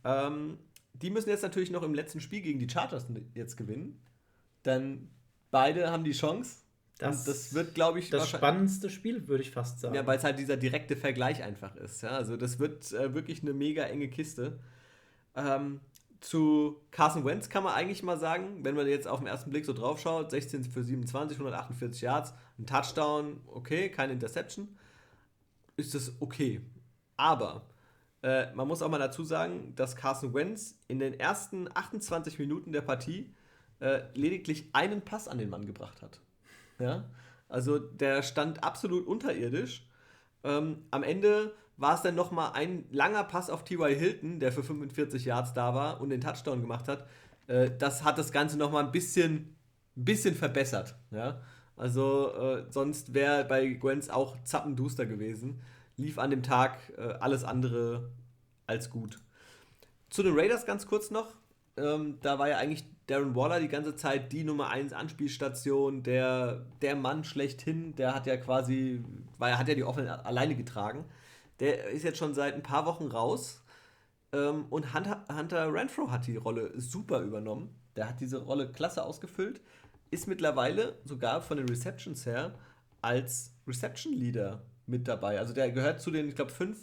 Ähm, 0.03 0.59
die 0.93 1.09
müssen 1.09 1.29
jetzt 1.29 1.43
natürlich 1.43 1.71
noch 1.71 1.83
im 1.83 1.93
letzten 1.93 2.21
Spiel 2.21 2.41
gegen 2.41 2.59
die 2.59 2.69
Chargers 2.69 3.07
jetzt 3.33 3.57
gewinnen. 3.57 4.01
Denn 4.65 5.09
beide 5.51 5.91
haben 5.91 6.03
die 6.03 6.13
Chance. 6.13 6.59
Das, 6.97 7.25
das 7.25 7.53
wird, 7.53 7.75
glaube 7.75 7.99
ich, 7.99 8.09
das 8.09 8.27
spannendste 8.27 8.89
Spiel, 8.89 9.27
würde 9.27 9.43
ich 9.43 9.51
fast 9.51 9.79
sagen. 9.79 9.93
Ja, 9.93 10.07
weil 10.07 10.17
es 10.17 10.23
halt 10.23 10.39
dieser 10.39 10.57
direkte 10.57 10.95
Vergleich 10.95 11.43
einfach 11.43 11.75
ist. 11.75 12.01
Ja? 12.01 12.09
Also 12.09 12.37
das 12.37 12.57
wird 12.57 12.91
äh, 12.93 13.13
wirklich 13.13 13.43
eine 13.43 13.53
mega 13.53 13.83
enge 13.83 14.07
Kiste. 14.09 14.59
Ähm, 15.37 15.79
zu 16.19 16.81
Carson 16.91 17.23
Wentz 17.23 17.47
kann 17.47 17.63
man 17.63 17.73
eigentlich 17.73 18.03
mal 18.03 18.17
sagen, 18.17 18.63
wenn 18.63 18.75
man 18.75 18.87
jetzt 18.87 19.07
auf 19.07 19.19
den 19.19 19.27
ersten 19.27 19.51
Blick 19.51 19.65
so 19.65 19.73
drauf 19.73 19.99
schaut, 19.99 20.31
16 20.31 20.63
für 20.65 20.83
27, 20.83 21.37
148 21.37 22.01
Yards, 22.01 22.33
ein 22.57 22.65
Touchdown, 22.65 23.39
okay, 23.47 23.89
keine 23.89 24.13
Interception, 24.13 24.67
ist 25.77 25.93
das 25.93 26.11
okay. 26.19 26.61
Aber 27.17 27.67
äh, 28.23 28.53
man 28.55 28.67
muss 28.67 28.81
auch 28.81 28.89
mal 28.89 28.97
dazu 28.97 29.23
sagen, 29.23 29.73
dass 29.75 29.95
Carson 29.95 30.33
Wentz 30.33 30.79
in 30.87 30.99
den 30.99 31.19
ersten 31.19 31.69
28 31.73 32.39
Minuten 32.39 32.71
der 32.71 32.81
Partie 32.81 33.31
äh, 33.79 34.01
lediglich 34.15 34.69
einen 34.73 35.01
Pass 35.01 35.27
an 35.27 35.37
den 35.37 35.49
Mann 35.49 35.67
gebracht 35.67 36.01
hat. 36.01 36.19
Ja? 36.79 37.05
Also 37.47 37.77
der 37.77 38.23
stand 38.23 38.63
absolut 38.63 39.07
unterirdisch. 39.07 39.87
Ähm, 40.43 40.85
am 40.91 41.03
Ende 41.03 41.53
war 41.77 41.95
es 41.95 42.01
dann 42.01 42.15
nochmal 42.15 42.51
ein 42.53 42.85
langer 42.91 43.23
Pass 43.23 43.49
auf 43.49 43.63
T.Y. 43.63 43.95
Hilton, 43.95 44.39
der 44.39 44.51
für 44.51 44.63
45 44.63 45.25
Yards 45.25 45.53
da 45.53 45.73
war 45.73 46.01
und 46.01 46.09
den 46.09 46.21
Touchdown 46.21 46.61
gemacht 46.61 46.87
hat. 46.87 47.07
Äh, 47.47 47.71
das 47.77 48.03
hat 48.03 48.17
das 48.17 48.31
Ganze 48.31 48.57
nochmal 48.57 48.83
ein 48.83 48.91
bisschen, 48.91 49.55
bisschen 49.95 50.35
verbessert. 50.35 50.95
Ja? 51.11 51.41
Also 51.75 52.33
äh, 52.33 52.65
sonst 52.71 53.13
wäre 53.13 53.45
bei 53.45 53.67
Gwens 53.67 54.09
auch 54.09 54.41
zappenduster 54.43 55.05
gewesen. 55.05 55.61
Lief 55.95 56.17
an 56.17 56.31
dem 56.31 56.43
Tag 56.43 56.77
äh, 56.97 57.13
alles 57.19 57.43
andere 57.43 58.11
als 58.65 58.89
gut. 58.89 59.19
Zu 60.09 60.23
den 60.23 60.37
Raiders 60.37 60.65
ganz 60.65 60.87
kurz 60.87 61.11
noch. 61.11 61.35
Ähm, 61.77 62.17
da 62.21 62.39
war 62.39 62.49
ja 62.49 62.57
eigentlich 62.57 62.85
Darren 63.07 63.35
Waller 63.35 63.59
die 63.59 63.69
ganze 63.69 63.95
Zeit 63.95 64.33
die 64.33 64.43
Nummer 64.43 64.69
1 64.69 64.91
Anspielstation, 64.91 66.03
der, 66.03 66.65
der 66.81 66.95
Mann 66.97 67.23
schlechthin, 67.23 67.95
der 67.95 68.13
hat 68.13 68.27
ja 68.27 68.35
quasi, 68.35 69.01
war, 69.37 69.57
hat 69.57 69.69
ja 69.69 69.75
die 69.75 69.85
Offense 69.85 70.25
alleine 70.25 70.55
getragen. 70.55 71.05
Der 71.59 71.87
ist 71.89 72.03
jetzt 72.03 72.17
schon 72.17 72.33
seit 72.33 72.53
ein 72.53 72.63
paar 72.63 72.85
Wochen 72.85 73.07
raus. 73.07 73.63
Ähm, 74.31 74.65
und 74.69 74.93
Hunter, 74.93 75.25
Hunter 75.31 75.73
Renfro 75.73 76.11
hat 76.11 76.27
die 76.27 76.37
Rolle 76.37 76.71
super 76.79 77.21
übernommen. 77.21 77.75
Der 77.95 78.09
hat 78.09 78.19
diese 78.19 78.43
Rolle 78.43 78.71
klasse 78.71 79.03
ausgefüllt. 79.03 79.61
Ist 80.11 80.27
mittlerweile 80.27 80.97
sogar 81.03 81.41
von 81.41 81.57
den 81.57 81.67
Receptions 81.67 82.25
her 82.25 82.53
als 83.01 83.53
Reception 83.67 84.13
Leader 84.13 84.61
mit 84.85 85.07
dabei. 85.07 85.39
Also 85.39 85.53
der 85.53 85.71
gehört 85.71 86.01
zu 86.01 86.11
den, 86.11 86.29
ich 86.29 86.35
glaube, 86.35 86.51
fünf 86.51 86.79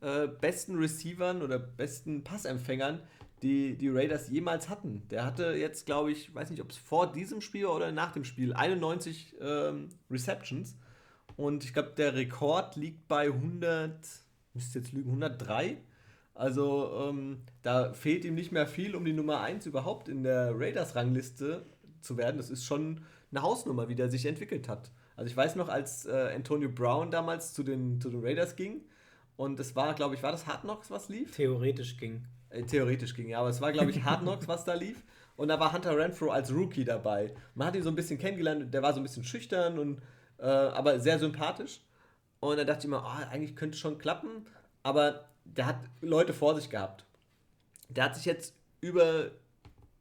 äh, 0.00 0.28
besten 0.28 0.76
Receivern 0.76 1.42
oder 1.42 1.58
besten 1.58 2.22
Passempfängern, 2.22 3.00
die 3.42 3.76
die 3.76 3.88
Raiders 3.88 4.28
jemals 4.28 4.68
hatten. 4.68 5.06
Der 5.10 5.24
hatte 5.24 5.54
jetzt, 5.54 5.86
glaube 5.86 6.12
ich, 6.12 6.34
weiß 6.34 6.50
nicht, 6.50 6.60
ob 6.60 6.70
es 6.70 6.76
vor 6.76 7.12
diesem 7.12 7.40
Spiel 7.40 7.66
oder 7.66 7.92
nach 7.92 8.12
dem 8.12 8.24
Spiel, 8.24 8.52
91 8.52 9.36
ähm, 9.40 9.88
Receptions. 10.10 10.76
Und 11.38 11.62
ich 11.62 11.72
glaube, 11.72 11.92
der 11.96 12.14
Rekord 12.14 12.74
liegt 12.74 13.06
bei 13.06 13.26
100, 13.26 13.96
müsste 14.54 14.80
jetzt 14.80 14.92
lügen, 14.92 15.10
103. 15.10 15.78
Also 16.34 17.08
ähm, 17.08 17.42
da 17.62 17.92
fehlt 17.92 18.24
ihm 18.24 18.34
nicht 18.34 18.50
mehr 18.50 18.66
viel, 18.66 18.96
um 18.96 19.04
die 19.04 19.12
Nummer 19.12 19.40
1 19.40 19.64
überhaupt 19.64 20.08
in 20.08 20.24
der 20.24 20.50
Raiders-Rangliste 20.52 21.64
zu 22.00 22.16
werden. 22.16 22.38
Das 22.38 22.50
ist 22.50 22.64
schon 22.64 23.02
eine 23.30 23.42
Hausnummer, 23.42 23.88
wie 23.88 23.94
der 23.94 24.10
sich 24.10 24.26
entwickelt 24.26 24.68
hat. 24.68 24.90
Also 25.14 25.30
ich 25.30 25.36
weiß 25.36 25.54
noch, 25.54 25.68
als 25.68 26.06
äh, 26.06 26.32
Antonio 26.34 26.68
Brown 26.68 27.12
damals 27.12 27.54
zu 27.54 27.62
den, 27.62 28.00
zu 28.00 28.10
den 28.10 28.20
Raiders 28.24 28.56
ging, 28.56 28.82
und 29.36 29.60
es 29.60 29.76
war, 29.76 29.94
glaube 29.94 30.16
ich, 30.16 30.24
war 30.24 30.32
das 30.32 30.48
Hard 30.48 30.62
Knocks, 30.62 30.90
was 30.90 31.08
lief? 31.08 31.36
Theoretisch 31.36 31.96
ging. 31.96 32.24
Äh, 32.50 32.64
theoretisch 32.64 33.14
ging, 33.14 33.28
ja, 33.28 33.38
aber 33.38 33.50
es 33.50 33.60
war, 33.60 33.70
glaube 33.70 33.92
ich, 33.92 34.02
Hard 34.02 34.22
Knocks, 34.22 34.48
was 34.48 34.64
da 34.64 34.74
lief. 34.74 35.04
Und 35.36 35.46
da 35.46 35.60
war 35.60 35.72
Hunter 35.72 35.96
Renfro 35.96 36.30
als 36.30 36.52
Rookie 36.52 36.84
dabei. 36.84 37.32
Man 37.54 37.68
hat 37.68 37.76
ihn 37.76 37.84
so 37.84 37.88
ein 37.88 37.94
bisschen 37.94 38.18
kennengelernt, 38.18 38.74
der 38.74 38.82
war 38.82 38.92
so 38.92 38.98
ein 38.98 39.04
bisschen 39.04 39.22
schüchtern 39.22 39.78
und 39.78 40.02
äh, 40.38 40.46
aber 40.46 41.00
sehr 41.00 41.18
sympathisch. 41.18 41.80
Und 42.40 42.56
da 42.56 42.64
dachte 42.64 42.86
ich 42.86 42.90
mir, 42.90 43.02
oh, 43.02 43.30
eigentlich 43.30 43.56
könnte 43.56 43.76
schon 43.76 43.98
klappen, 43.98 44.46
aber 44.82 45.28
der 45.44 45.66
hat 45.66 45.80
Leute 46.00 46.32
vor 46.32 46.54
sich 46.54 46.70
gehabt. 46.70 47.04
Der 47.88 48.04
hat 48.04 48.16
sich 48.16 48.24
jetzt 48.24 48.54
über 48.80 49.30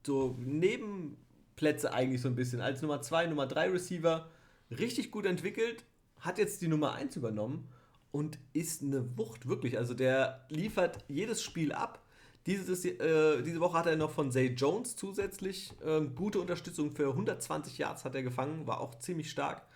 so 0.05 0.35
Nebenplätze 0.39 1.93
eigentlich 1.93 2.21
so 2.21 2.27
ein 2.27 2.35
bisschen 2.35 2.61
als 2.61 2.81
Nummer 2.81 3.01
2, 3.01 3.27
Nummer 3.27 3.47
3 3.47 3.71
Receiver 3.71 4.29
richtig 4.69 5.11
gut 5.11 5.25
entwickelt, 5.25 5.83
hat 6.19 6.37
jetzt 6.37 6.61
die 6.61 6.67
Nummer 6.67 6.93
1 6.93 7.15
übernommen 7.15 7.69
und 8.11 8.39
ist 8.53 8.81
eine 8.81 9.17
Wucht, 9.17 9.47
wirklich. 9.47 9.77
Also 9.77 9.93
der 9.93 10.45
liefert 10.49 11.03
jedes 11.07 11.43
Spiel 11.43 11.71
ab. 11.71 12.03
Dieses, 12.45 12.85
äh, 12.85 13.43
diese 13.43 13.59
Woche 13.59 13.77
hat 13.77 13.87
er 13.87 13.97
noch 13.97 14.11
von 14.11 14.31
Zay 14.31 14.47
Jones 14.47 14.95
zusätzlich 14.95 15.73
äh, 15.85 16.01
gute 16.01 16.39
Unterstützung 16.39 16.91
für 16.91 17.09
120 17.09 17.77
Yards 17.77 18.05
hat 18.05 18.15
er 18.15 18.23
gefangen, 18.23 18.65
war 18.65 18.79
auch 18.79 18.95
ziemlich 18.99 19.29
stark. 19.29 19.66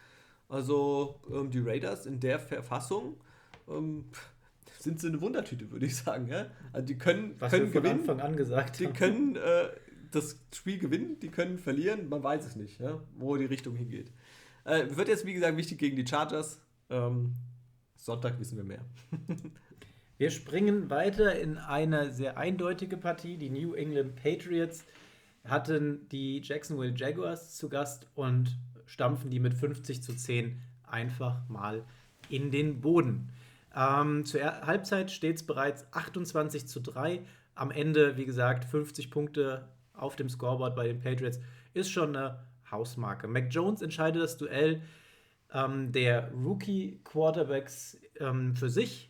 Also 0.52 1.22
ähm, 1.32 1.50
die 1.50 1.60
Raiders 1.60 2.06
in 2.06 2.20
der 2.20 2.38
Verfassung 2.38 3.16
ähm, 3.70 4.04
sind 4.80 5.00
sie 5.00 5.08
eine 5.08 5.22
Wundertüte, 5.22 5.72
würde 5.72 5.86
ich 5.86 5.96
sagen. 5.96 6.28
Ja? 6.28 6.48
Also 6.74 6.88
die 6.88 6.98
können, 6.98 7.36
Was 7.40 7.52
können 7.52 7.68
wir 7.68 7.74
von 7.74 7.84
gewinnen. 7.84 8.00
Anfang 8.02 8.20
an 8.20 8.36
gesagt 8.36 8.80
Die 8.80 8.88
haben. 8.88 8.94
können 8.94 9.36
äh, 9.38 9.70
das 10.12 10.38
Spiel 10.54 10.78
gewinnen, 10.78 11.20
die 11.22 11.30
können 11.30 11.58
verlieren, 11.58 12.10
man 12.10 12.22
weiß 12.22 12.46
es 12.46 12.58
nicht, 12.58 12.82
ja? 12.82 13.00
wo 13.16 13.38
die 13.38 13.46
Richtung 13.46 13.76
hingeht. 13.78 14.12
Äh, 14.66 14.94
wird 14.96 15.08
jetzt, 15.08 15.26
wie 15.26 15.34
gesagt, 15.34 15.56
wichtig 15.56 15.78
gegen 15.80 15.96
die 15.96 16.06
Chargers. 16.06 16.60
Ähm, 16.90 17.36
Sonntag 17.96 18.38
wissen 18.38 18.58
wir 18.58 18.66
mehr. 18.66 18.84
wir 20.18 20.32
springen 20.32 20.90
weiter 20.90 21.40
in 21.40 21.58
eine 21.60 22.12
sehr 22.12 22.38
eindeutige 22.38 22.98
Partie. 22.98 23.38
Die 23.38 23.50
New 23.50 23.74
England 23.74 24.18
Patriots 24.18 24.84
hatten 25.46 26.10
die 26.10 26.42
Jacksonville 26.42 26.94
Jaguars 26.94 27.56
zu 27.56 27.70
Gast 27.70 28.08
und 28.16 28.58
stampfen 28.92 29.30
die 29.30 29.40
mit 29.40 29.54
50 29.54 30.04
zu 30.04 30.14
10 30.14 30.60
einfach 30.84 31.48
mal 31.48 31.86
in 32.30 32.52
den 32.52 32.82
Boden. 32.82 33.30
Ähm, 33.74 34.26
zur 34.26 34.42
Halbzeit 34.42 35.12
steht 35.12 35.38
es 35.38 35.44
bereits 35.44 35.86
28 35.94 36.68
zu 36.68 36.82
3. 36.82 37.22
Am 37.56 37.72
Ende, 37.72 38.18
wie 38.18 38.26
gesagt, 38.26 38.66
50 38.66 39.10
Punkte 39.10 39.70
auf 39.94 40.18
dem 40.18 40.28
Scoreboard 40.28 40.76
bei 40.76 40.88
den 40.88 41.00
Patriots 41.00 41.40
ist 41.74 41.90
schon 41.90 42.18
eine 42.18 42.44
Hausmarke. 42.70 43.30
Mac 43.30 43.48
Jones 43.50 43.82
entscheidet 43.82 44.22
das 44.22 44.38
Duell 44.38 44.82
ähm, 45.54 45.94
der 45.94 46.30
Rookie-Quarterbacks 46.34 47.98
ähm, 48.20 48.58
für 48.58 48.70
sich, 48.70 49.10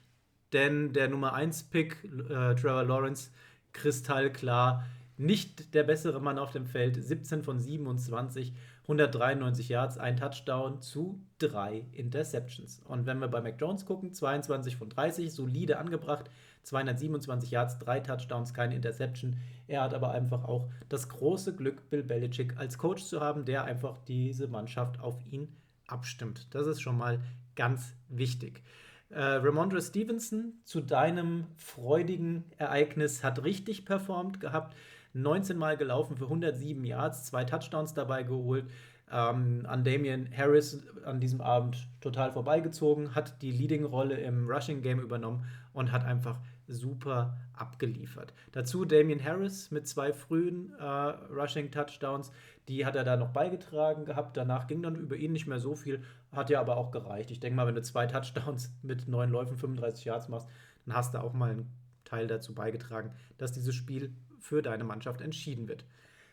denn 0.53 0.93
der 0.93 1.07
Nummer 1.07 1.35
1-Pick, 1.35 2.03
äh, 2.03 2.53
Trevor 2.53 2.83
Lawrence, 2.83 3.31
kristallklar 3.73 4.85
nicht 5.17 5.73
der 5.73 5.83
bessere 5.83 6.21
Mann 6.21 6.37
auf 6.37 6.51
dem 6.51 6.67
Feld. 6.67 7.03
17 7.03 7.43
von 7.43 7.59
27, 7.59 8.53
193 8.91 9.69
Yards, 9.69 9.97
ein 9.97 10.17
Touchdown 10.17 10.81
zu 10.81 11.21
drei 11.39 11.85
Interceptions. 11.93 12.81
Und 12.85 13.05
wenn 13.05 13.19
wir 13.19 13.29
bei 13.29 13.39
Mac 13.39 13.55
Jones 13.59 13.85
gucken, 13.85 14.13
22 14.13 14.75
von 14.75 14.89
30, 14.89 15.31
solide 15.31 15.77
angebracht, 15.77 16.29
227 16.63 17.51
Yards, 17.51 17.79
drei 17.79 18.01
Touchdowns, 18.01 18.53
keine 18.53 18.75
Interception. 18.75 19.37
Er 19.67 19.81
hat 19.83 19.93
aber 19.93 20.11
einfach 20.11 20.43
auch 20.43 20.69
das 20.89 21.07
große 21.07 21.55
Glück, 21.55 21.89
Bill 21.89 22.03
Belichick 22.03 22.57
als 22.57 22.77
Coach 22.77 23.03
zu 23.05 23.21
haben, 23.21 23.45
der 23.45 23.63
einfach 23.63 23.97
diese 24.07 24.47
Mannschaft 24.47 24.99
auf 24.99 25.17
ihn 25.31 25.47
abstimmt. 25.87 26.53
Das 26.53 26.67
ist 26.67 26.81
schon 26.81 26.97
mal 26.97 27.21
ganz 27.55 27.93
wichtig. 28.09 28.61
Äh, 29.09 29.21
Ramondre 29.21 29.81
Stevenson 29.81 30.53
zu 30.65 30.81
deinem 30.81 31.47
freudigen 31.55 32.43
Ereignis 32.57 33.23
hat 33.23 33.43
richtig 33.43 33.85
performt 33.85 34.39
gehabt. 34.39 34.75
19 35.13 35.57
Mal 35.57 35.77
gelaufen 35.77 36.17
für 36.17 36.25
107 36.25 36.83
Yards, 36.83 37.25
zwei 37.25 37.43
Touchdowns 37.45 37.93
dabei 37.93 38.23
geholt. 38.23 38.65
ähm, 39.11 39.65
an 39.67 39.83
Damian 39.83 40.29
Harris 40.35 40.85
an 41.03 41.19
diesem 41.19 41.41
Abend 41.41 41.87
total 41.99 42.31
vorbeigezogen, 42.31 43.13
hat 43.13 43.41
die 43.41 43.51
Leading-Rolle 43.51 44.15
im 44.15 44.49
Rushing-Game 44.49 44.99
übernommen 44.99 45.45
und 45.73 45.91
hat 45.91 46.05
einfach 46.05 46.39
super 46.67 47.37
abgeliefert. 47.53 48.33
Dazu 48.53 48.85
Damian 48.85 49.23
Harris 49.23 49.69
mit 49.71 49.87
zwei 49.87 50.13
frühen 50.13 50.73
äh, 50.79 50.83
Rushing-Touchdowns, 50.83 52.31
die 52.67 52.85
hat 52.85 52.95
er 52.95 53.03
da 53.03 53.17
noch 53.17 53.29
beigetragen 53.29 54.05
gehabt. 54.05 54.37
Danach 54.37 54.67
ging 54.67 54.81
dann 54.81 54.95
über 54.95 55.15
ihn 55.15 55.33
nicht 55.33 55.47
mehr 55.47 55.59
so 55.59 55.75
viel, 55.75 56.01
hat 56.31 56.49
ja 56.49 56.61
aber 56.61 56.77
auch 56.77 56.91
gereicht. 56.91 57.31
Ich 57.31 57.39
denke 57.39 57.57
mal, 57.57 57.67
wenn 57.67 57.75
du 57.75 57.81
zwei 57.81 58.07
Touchdowns 58.07 58.71
mit 58.81 59.07
neun 59.07 59.29
Läufen, 59.29 59.57
35 59.57 60.05
Yards 60.05 60.29
machst, 60.29 60.47
dann 60.85 60.95
hast 60.95 61.13
du 61.13 61.19
auch 61.21 61.33
mal 61.33 61.51
einen 61.51 61.69
Teil 62.05 62.27
dazu 62.27 62.53
beigetragen, 62.53 63.11
dass 63.37 63.51
dieses 63.51 63.75
Spiel 63.75 64.13
für 64.41 64.61
deine 64.61 64.83
Mannschaft 64.83 65.21
entschieden 65.21 65.67
wird. 65.67 65.85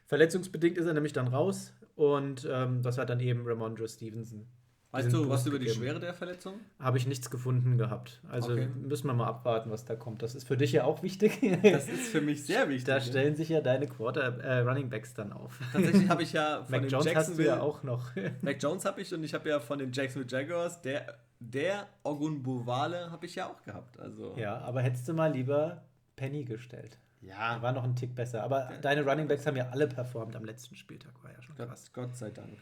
Verletzungsbedingt 0.07 0.79
ist 0.79 0.87
er 0.87 0.95
nämlich 0.95 1.13
dann 1.13 1.29
raus 1.29 1.73
und 1.95 2.49
ähm, 2.51 2.83
das 2.83 2.99
hat 2.99 3.11
dann 3.11 3.21
eben 3.21 3.47
Ramondre 3.47 3.89
Stevenson 3.89 4.47
Weißt 4.91 5.13
du 5.13 5.29
was 5.29 5.47
über 5.47 5.59
die 5.59 5.69
Schwere 5.69 6.01
der 6.01 6.15
Verletzung? 6.15 6.55
Habe 6.79 6.97
ich 6.97 7.07
nichts 7.07 7.31
gefunden 7.31 7.77
gehabt. 7.77 8.23
Also 8.31 8.53
okay. 8.53 8.69
müssen 8.75 9.07
wir 9.07 9.13
mal 9.13 9.27
abwarten, 9.27 9.71
was 9.71 9.85
da 9.85 9.97
kommt. 9.97 10.23
Das 10.23 10.35
ist 10.35 10.49
für 10.49 10.57
dich 10.57 10.73
ja 10.73 10.85
auch 10.85 11.03
wichtig. 11.03 11.39
Das 11.63 11.89
ist 11.89 12.09
für 12.09 12.23
mich 12.23 12.47
sehr 12.47 12.71
wichtig. 12.71 12.85
Da 12.85 13.01
stellen 13.01 13.37
sich 13.37 13.51
ja 13.51 13.61
deine 13.61 13.87
Quarter 13.87 14.39
äh, 14.43 14.61
Running 14.61 14.89
Backs 14.89 15.13
dann 15.13 15.33
auf. 15.33 15.61
Tatsächlich 15.73 16.09
habe 16.09 16.23
ich 16.23 16.33
ja 16.33 16.63
von 16.65 16.71
Mac 16.71 16.81
den 16.83 16.91
Jones 16.91 17.05
Jacksonville 17.05 17.51
hast 17.51 17.59
du 17.59 17.61
ja 17.61 17.69
auch 17.69 17.83
noch. 17.83 18.13
Mac 18.41 18.63
Jones 18.63 18.87
habe 18.87 19.03
ich 19.03 19.13
und 19.13 19.23
ich 19.25 19.35
habe 19.35 19.47
ja 19.51 19.61
von 19.61 19.79
den 19.79 19.93
Jacksonville 19.93 20.31
Jaguars 20.31 20.81
der 20.81 21.19
der 21.41 21.87
Ogun 22.03 22.43
Buvale 22.43 23.11
habe 23.11 23.27
ich 23.27 23.35
ja 23.35 23.47
auch 23.49 23.63
gehabt. 23.63 24.01
Also 24.01 24.35
ja, 24.39 24.59
aber 24.59 24.81
hättest 24.81 25.07
du 25.07 25.13
mal 25.13 25.31
lieber 25.31 25.83
Penny 26.17 26.45
gestellt. 26.45 26.99
Ja. 27.21 27.61
War 27.62 27.73
noch 27.73 27.85
ein 27.85 27.97
Tick 27.97 28.14
besser. 28.14 28.43
Aber 28.43 28.71
ja. 28.73 28.79
deine 28.79 29.05
Running 29.05 29.29
Backs 29.29 29.47
haben 29.47 29.57
ja 29.57 29.69
alle 29.71 29.89
performt 29.89 30.37
am 30.37 30.45
letzten 30.45 30.75
Spieltag. 30.75 31.12
War 31.23 31.33
ja 31.33 31.43
schon 31.43 31.57
krass. 31.57 31.93
Gott, 31.93 32.09
Gott 32.09 32.16
sei 32.16 32.31
Dank. 32.31 32.59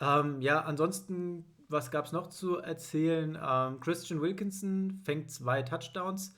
Ähm, 0.00 0.40
ja, 0.40 0.60
ansonsten 0.60 1.44
was 1.70 1.90
gab 1.90 2.06
es 2.06 2.12
noch 2.12 2.28
zu 2.28 2.58
erzählen? 2.58 3.38
Ähm, 3.40 3.80
Christian 3.80 4.20
Wilkinson 4.20 5.00
fängt 5.04 5.30
zwei 5.30 5.62
Touchdowns. 5.62 6.34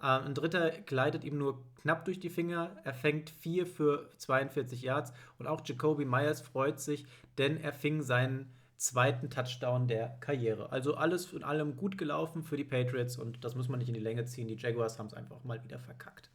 Ähm, 0.00 0.26
ein 0.26 0.34
dritter 0.34 0.70
gleitet 0.70 1.24
ihm 1.24 1.38
nur 1.38 1.64
knapp 1.82 2.04
durch 2.04 2.20
die 2.20 2.30
Finger. 2.30 2.70
Er 2.84 2.94
fängt 2.94 3.30
vier 3.30 3.66
für 3.66 4.10
42 4.18 4.82
Yards. 4.82 5.12
Und 5.38 5.48
auch 5.48 5.62
Jacoby 5.64 6.04
Myers 6.04 6.40
freut 6.40 6.80
sich, 6.80 7.04
denn 7.36 7.56
er 7.56 7.72
fing 7.72 8.02
seinen 8.02 8.52
zweiten 8.76 9.30
Touchdown 9.30 9.88
der 9.88 10.18
Karriere. 10.20 10.70
Also 10.70 10.94
alles 10.94 11.32
in 11.32 11.42
allem 11.42 11.76
gut 11.76 11.98
gelaufen 11.98 12.42
für 12.42 12.56
die 12.56 12.64
Patriots 12.64 13.16
und 13.16 13.42
das 13.42 13.54
muss 13.54 13.68
man 13.68 13.78
nicht 13.78 13.88
in 13.88 13.94
die 13.94 14.00
Länge 14.00 14.26
ziehen. 14.26 14.48
Die 14.48 14.54
Jaguars 14.54 14.98
haben 14.98 15.06
es 15.06 15.14
einfach 15.14 15.42
mal 15.44 15.64
wieder 15.64 15.78
verkackt. 15.78 16.30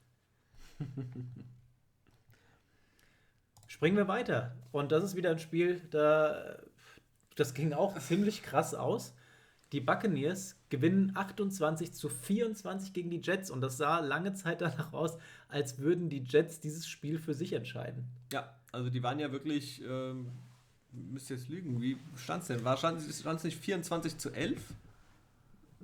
Springen 3.67 3.97
wir 3.97 4.07
weiter. 4.07 4.55
Und 4.71 4.91
das 4.91 5.03
ist 5.03 5.15
wieder 5.15 5.31
ein 5.31 5.39
Spiel, 5.39 5.81
da 5.91 6.57
das 7.35 7.53
ging 7.53 7.73
auch 7.73 7.97
ziemlich 7.99 8.43
krass 8.43 8.73
aus. 8.73 9.13
Die 9.71 9.79
Buccaneers 9.79 10.57
gewinnen 10.69 11.13
28 11.15 11.93
zu 11.93 12.09
24 12.09 12.91
gegen 12.93 13.09
die 13.09 13.21
Jets 13.21 13.49
und 13.49 13.61
das 13.61 13.77
sah 13.77 13.99
lange 13.99 14.33
Zeit 14.33 14.61
danach 14.61 14.91
aus, 14.91 15.17
als 15.47 15.79
würden 15.79 16.09
die 16.09 16.23
Jets 16.23 16.59
dieses 16.59 16.87
Spiel 16.87 17.19
für 17.19 17.33
sich 17.33 17.53
entscheiden. 17.53 18.05
Ja, 18.33 18.53
also 18.71 18.89
die 18.89 19.01
waren 19.01 19.19
ja 19.19 19.31
wirklich, 19.31 19.81
ähm, 19.83 20.27
müsst 20.91 21.29
ihr 21.29 21.37
jetzt 21.37 21.47
lügen, 21.47 21.81
wie 21.81 21.97
stand 22.17 22.41
es 22.41 22.47
denn? 22.49 22.65
War 22.65 22.77
es 22.83 23.43
nicht 23.43 23.57
24 23.57 24.17
zu 24.17 24.31
11? 24.31 24.61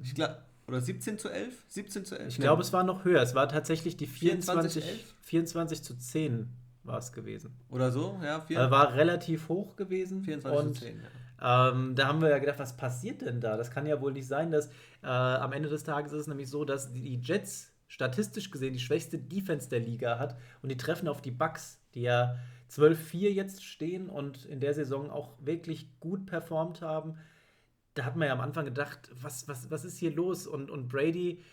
Ich 0.04 0.14
glaube, 0.14 0.43
oder 0.68 0.82
17 0.82 1.18
zu 1.18 1.30
11? 1.30 1.53
17 1.70 2.05
zu 2.05 2.20
11? 2.20 2.28
Ich 2.30 2.39
glaube, 2.39 2.61
es 2.61 2.74
war 2.74 2.84
noch 2.84 3.05
höher. 3.05 3.22
Es 3.22 3.36
war 3.36 3.47
tatsächlich 3.47 3.97
die 3.97 4.07
24, 4.07 4.84
24, 4.84 5.15
24 5.22 5.84
zu 5.84 5.97
10 5.97 6.49
war 6.84 6.99
es 6.99 7.11
gewesen. 7.11 7.53
Oder 7.70 7.91
so, 7.91 8.20
ja. 8.24 8.41
Vier, 8.41 8.72
war 8.72 8.93
relativ 8.93 9.49
hoch 9.49 9.76
gewesen. 9.76 10.24
24 10.24 10.65
und, 10.65 10.74
zu 10.76 10.82
10, 10.82 11.01
ja. 11.01 11.07
Ähm, 11.39 11.95
da 11.95 12.07
haben 12.07 12.22
wir 12.22 12.30
ja 12.30 12.39
gedacht, 12.39 12.59
was 12.59 12.76
passiert 12.76 13.22
denn 13.22 13.39
da? 13.39 13.57
Das 13.57 13.70
kann 13.70 13.86
ja 13.86 14.01
wohl 14.01 14.11
nicht 14.11 14.28
sein, 14.28 14.51
dass 14.51 14.68
äh, 15.03 15.07
am 15.07 15.53
Ende 15.53 15.70
des 15.70 15.84
Tages 15.84 16.11
ist 16.11 16.22
es 16.22 16.28
nämlich 16.28 16.49
so, 16.49 16.65
dass 16.65 16.91
die 16.91 17.20
Jets 17.22 17.74
statistisch 17.88 18.51
gesehen 18.51 18.74
die 18.74 18.80
schwächste 18.80 19.18
Defense 19.18 19.70
der 19.70 19.80
Liga 19.80 20.20
hat 20.20 20.38
und 20.61 20.70
die 20.70 20.78
treffen 20.78 21.07
auf 21.07 21.22
die 21.22 21.32
Bucks, 21.32 21.80
die 21.93 22.01
ja 22.01 22.38
12-4 22.72 23.30
jetzt 23.30 23.63
stehen 23.63 24.09
und 24.09 24.45
in 24.45 24.59
der 24.59 24.74
Saison 24.74 25.09
auch 25.09 25.36
wirklich 25.39 25.99
gut 25.99 26.26
performt 26.26 26.82
haben. 26.82 27.18
Da 27.98 28.06
hat 28.06 28.16
man 28.16 28.28
ja 28.28 28.34
am 28.34 28.41
Anfang 28.41 28.66
gedacht, 28.66 29.10
was, 29.20 29.48
was, 29.48 29.72
was 29.72 29.84
ist 29.84 29.98
hier 29.98 30.12
los? 30.12 30.45
Und, 30.45 30.70
und 30.70 30.88
Brady 30.88 31.43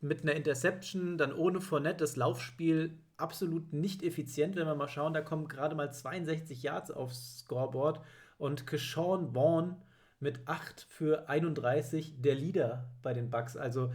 mit 0.00 0.22
einer 0.22 0.34
Interception, 0.34 1.16
dann 1.16 1.32
ohne 1.32 1.60
Fournette, 1.60 1.98
das 1.98 2.16
Laufspiel 2.16 2.98
absolut 3.16 3.72
nicht 3.72 4.02
effizient, 4.02 4.56
wenn 4.56 4.66
wir 4.66 4.74
mal 4.74 4.88
schauen, 4.88 5.14
da 5.14 5.20
kommen 5.20 5.48
gerade 5.48 5.76
mal 5.76 5.92
62 5.92 6.62
Yards 6.62 6.90
aufs 6.90 7.40
Scoreboard 7.40 8.00
und 8.36 8.66
Keshawn 8.66 9.32
Vaughn 9.32 9.76
mit 10.18 10.40
8 10.46 10.86
für 10.88 11.28
31 11.28 12.20
der 12.20 12.34
Leader 12.34 12.90
bei 13.02 13.14
den 13.14 13.30
Bucks. 13.30 13.56
Also 13.56 13.92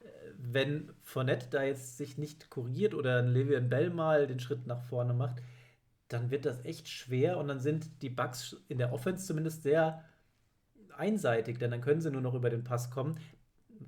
äh, 0.00 0.06
wenn 0.38 0.92
Fournette 1.02 1.48
da 1.50 1.64
jetzt 1.64 1.96
sich 1.98 2.18
nicht 2.18 2.50
korrigiert 2.50 2.94
oder 2.94 3.18
ein 3.18 3.34
Le'Veon 3.34 3.68
Bell 3.68 3.90
mal 3.90 4.26
den 4.28 4.38
Schritt 4.40 4.66
nach 4.66 4.82
vorne 4.82 5.12
macht, 5.12 5.42
dann 6.08 6.30
wird 6.30 6.44
das 6.44 6.64
echt 6.64 6.88
schwer 6.88 7.38
und 7.38 7.48
dann 7.48 7.58
sind 7.58 8.02
die 8.02 8.10
Bucks 8.10 8.56
in 8.68 8.78
der 8.78 8.92
Offense 8.92 9.26
zumindest 9.26 9.62
sehr 9.62 10.04
einseitig, 10.96 11.58
denn 11.58 11.70
dann 11.70 11.80
können 11.80 12.00
sie 12.00 12.10
nur 12.10 12.20
noch 12.20 12.34
über 12.34 12.50
den 12.50 12.64
Pass 12.64 12.90
kommen. 12.90 13.18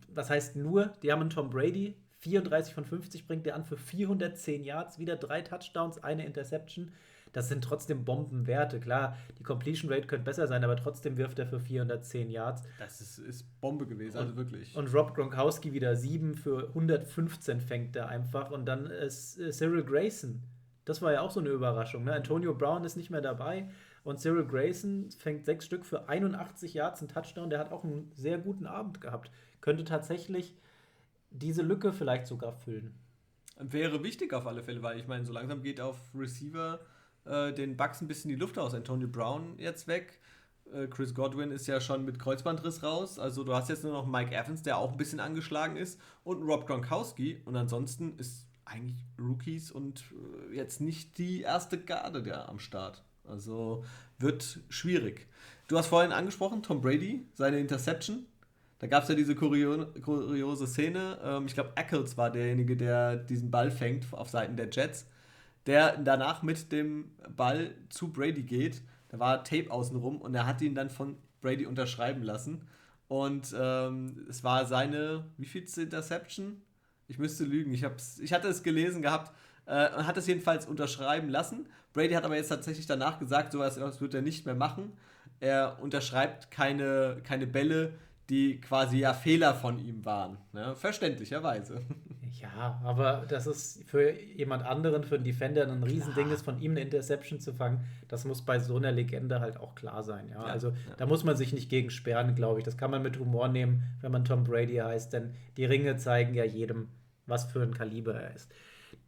Was 0.09 0.31
heißt 0.31 0.57
nur, 0.57 0.93
die 1.03 1.13
haben 1.13 1.21
einen 1.21 1.31
Tom 1.31 1.51
Brady, 1.51 1.97
34 2.21 2.75
von 2.75 2.85
50 2.85 3.27
bringt 3.27 3.47
er 3.47 3.55
an 3.55 3.65
für 3.65 3.77
410 3.77 4.65
Yards, 4.65 4.99
wieder 4.99 5.17
drei 5.17 5.43
Touchdowns, 5.43 6.03
eine 6.03 6.25
Interception 6.25 6.93
das 7.35 7.49
sind 7.49 7.63
trotzdem 7.63 8.05
Bombenwerte. 8.05 8.81
Klar, 8.81 9.19
die 9.39 9.43
Completion 9.43 9.93
Rate 9.93 10.07
könnte 10.07 10.25
besser 10.25 10.47
sein, 10.47 10.65
aber 10.65 10.77
trotzdem 10.77 11.19
wirft 11.19 11.39
er 11.39 11.47
für 11.47 11.59
410 11.59 12.31
Yards. 12.31 12.63
Das 12.79 13.01
ist, 13.01 13.19
ist 13.19 13.61
Bombe 13.61 13.87
gewesen, 13.87 14.17
also 14.17 14.37
wirklich. 14.37 14.75
Und 14.77 14.95
Rob 14.95 15.15
Gronkowski 15.15 15.73
wieder 15.73 15.97
7 15.97 16.37
für 16.37 16.69
115 16.69 17.61
fängt 17.61 17.97
er 17.97 18.09
einfach. 18.09 18.53
Und 18.53 18.67
dann 18.67 18.87
ist 18.87 19.39
äh, 19.39 19.51
Cyril 19.51 19.83
Grayson. 19.83 20.43
Das 20.85 21.03
war 21.03 21.13
ja 21.13 21.23
auch 21.23 21.31
so 21.33 21.41
eine 21.41 21.49
Überraschung. 21.49 22.05
Ne? 22.05 22.13
Antonio 22.13 22.55
Brown 22.55 22.85
ist 22.85 22.97
nicht 22.97 23.11
mehr 23.11 23.21
dabei. 23.21 23.69
Und 24.05 24.21
Cyril 24.21 24.45
Grayson 24.45 25.11
fängt 25.19 25.47
sechs 25.47 25.65
Stück 25.65 25.85
für 25.85 26.09
81 26.09 26.75
Yards, 26.75 27.01
einen 27.01 27.09
Touchdown. 27.09 27.51
Der 27.51 27.59
hat 27.59 27.73
auch 27.73 27.85
einen 27.85 28.13
sehr 28.15 28.39
guten 28.39 28.67
Abend 28.67 29.01
gehabt. 29.01 29.31
Könnte 29.61 29.85
tatsächlich 29.85 30.55
diese 31.31 31.63
Lücke 31.63 31.93
vielleicht 31.93 32.27
sogar 32.27 32.53
füllen. 32.53 32.95
Wäre 33.59 34.03
wichtig 34.03 34.33
auf 34.35 34.47
alle 34.47 34.63
Fälle, 34.63 34.83
weil 34.83 34.99
ich 34.99 35.07
meine, 35.07 35.25
so 35.25 35.33
langsam 35.33 35.63
geht 35.63 35.81
auf 35.81 35.97
Receiver 36.15 36.81
äh, 37.25 37.53
den 37.53 37.77
Bucks 37.77 38.01
ein 38.03 38.09
bisschen 38.09 38.29
die 38.29 38.37
Luft 38.37 38.59
aus. 38.59 38.75
Antonio 38.75 39.09
Brown 39.09 39.59
jetzt 39.59 39.87
weg. 39.87 40.21
Äh, 40.73 40.87
Chris 40.89 41.15
Godwin 41.15 41.51
ist 41.51 41.67
ja 41.67 41.81
schon 41.81 42.05
mit 42.05 42.19
Kreuzbandriss 42.19 42.83
raus. 42.83 43.19
Also 43.19 43.43
du 43.43 43.55
hast 43.55 43.71
jetzt 43.71 43.85
nur 43.85 43.93
noch 43.93 44.07
Mike 44.07 44.35
Evans, 44.35 44.63
der 44.63 44.77
auch 44.77 44.93
ein 44.93 44.99
bisschen 44.99 45.21
angeschlagen 45.21 45.77
ist. 45.77 45.99
Und 46.25 46.43
Rob 46.43 46.67
Gronkowski. 46.67 47.41
Und 47.47 47.57
ansonsten 47.57 48.19
ist 48.19 48.47
eigentlich 48.67 49.05
Rookies 49.19 49.71
und 49.71 50.05
äh, 50.51 50.57
jetzt 50.57 50.81
nicht 50.81 51.17
die 51.17 51.41
erste 51.41 51.79
Garde 51.79 52.23
der 52.23 52.49
am 52.49 52.59
Start. 52.59 53.03
Also 53.29 53.85
wird 54.19 54.61
schwierig. 54.69 55.27
Du 55.69 55.79
hast 55.79 55.87
vorhin 55.87 56.13
angesprochen, 56.13 56.63
Tom 56.63 56.81
Brady, 56.81 57.27
seine 57.35 57.59
Interception. 57.59 58.27
Da 58.79 58.87
gab 58.87 59.05
es 59.05 59.09
ja 59.09 59.15
diese 59.15 59.35
kurio 59.35 59.87
kuriose 60.03 60.67
Szene. 60.67 61.19
Ähm, 61.23 61.47
ich 61.47 61.55
glaube, 61.55 61.73
Eccles 61.77 62.17
war 62.17 62.31
derjenige, 62.31 62.77
der 62.77 63.17
diesen 63.17 63.51
Ball 63.51 63.71
fängt 63.71 64.07
auf 64.13 64.29
Seiten 64.31 64.57
der 64.57 64.69
Jets 64.71 65.07
der 65.67 65.97
danach 65.97 66.43
mit 66.43 66.73
dem 66.73 67.11
Ball 67.37 67.75
zu 67.89 68.13
Brady 68.13 68.43
geht. 68.43 68.83
Da 69.09 69.19
war 69.19 69.45
Tape 69.45 69.71
außenrum 69.71 70.21
und 70.21 70.35
er 70.35 70.47
hat 70.47 70.61
ihn 70.61 70.75
dann 70.75 70.91
von 70.91 71.17
Brady 71.41 71.67
unterschreiben 71.67 72.23
lassen. 72.23 72.63
Und 73.09 73.55
ähm, 73.59 74.27
es 74.29 74.45
war 74.45 74.67
seine, 74.67 75.27
wie 75.37 75.47
viel 75.47 75.65
Interception? 75.77 76.63
Ich 77.07 77.19
müsste 77.19 77.45
lügen, 77.45 77.73
ich, 77.73 77.85
hab's, 77.85 78.19
ich 78.19 78.33
hatte 78.33 78.49
es 78.49 78.63
gelesen 78.63 79.03
gehabt 79.03 79.35
äh, 79.67 79.95
und 79.97 80.07
hat 80.07 80.17
es 80.17 80.27
jedenfalls 80.27 80.67
unterschreiben 80.67 81.29
lassen. 81.29 81.67
Brady 81.93 82.15
hat 82.15 82.25
aber 82.25 82.37
jetzt 82.37 82.49
tatsächlich 82.49 82.87
danach 82.87 83.19
gesagt, 83.19 83.53
sowas 83.53 84.01
wird 84.01 84.15
er 84.15 84.23
nicht 84.23 84.47
mehr 84.47 84.55
machen. 84.55 84.93
Er 85.41 85.79
unterschreibt 85.81 86.51
keine, 86.51 87.19
keine 87.25 87.47
Bälle, 87.47 87.95
die 88.31 88.61
quasi 88.61 88.99
ja 88.99 89.13
Fehler 89.13 89.55
von 89.55 89.79
ihm 89.79 90.05
waren. 90.05 90.39
Ne? 90.53 90.75
Verständlicherweise. 90.75 91.83
Ja, 92.41 92.81
aber 92.85 93.25
das 93.29 93.47
ist 93.47 93.89
für 93.89 94.11
jemand 94.11 94.67
anderen, 94.67 95.05
für 95.05 95.15
einen 95.15 95.25
Defender, 95.25 95.63
ein 95.71 95.83
Riesending 95.83 96.31
ist, 96.31 96.45
von 96.45 96.61
ihm 96.61 96.73
eine 96.73 96.81
Interception 96.81 97.39
zu 97.41 97.55
fangen. 97.55 97.85
Das 98.09 98.25
muss 98.25 98.43
bei 98.43 98.59
so 98.59 98.77
einer 98.77 98.93
Legende 98.93 99.41
halt 99.41 99.57
auch 99.57 99.75
klar 99.75 100.03
sein. 100.03 100.29
Ja? 100.29 100.47
ja 100.47 100.53
also 100.53 100.71
ja. 100.71 100.75
da 100.97 101.07
muss 101.07 101.25
man 101.25 101.37
sich 101.37 101.53
nicht 101.53 101.71
gegen 101.71 101.91
sperren, 101.91 102.35
glaube 102.35 102.59
ich. 102.59 102.65
Das 102.65 102.77
kann 102.77 102.91
man 102.91 103.03
mit 103.03 103.19
Humor 103.19 103.49
nehmen, 103.49 103.85
wenn 104.01 104.11
man 104.11 104.25
Tom 104.25 104.45
Brady 104.45 104.77
heißt, 104.77 105.13
denn 105.13 105.35
die 105.57 105.65
Ringe 105.65 105.97
zeigen 105.97 106.35
ja 106.35 106.45
jedem, 106.45 106.89
was 107.27 107.45
für 107.45 107.63
ein 107.63 107.73
Kaliber 107.73 108.15
er 108.15 108.35
ist. 108.35 108.51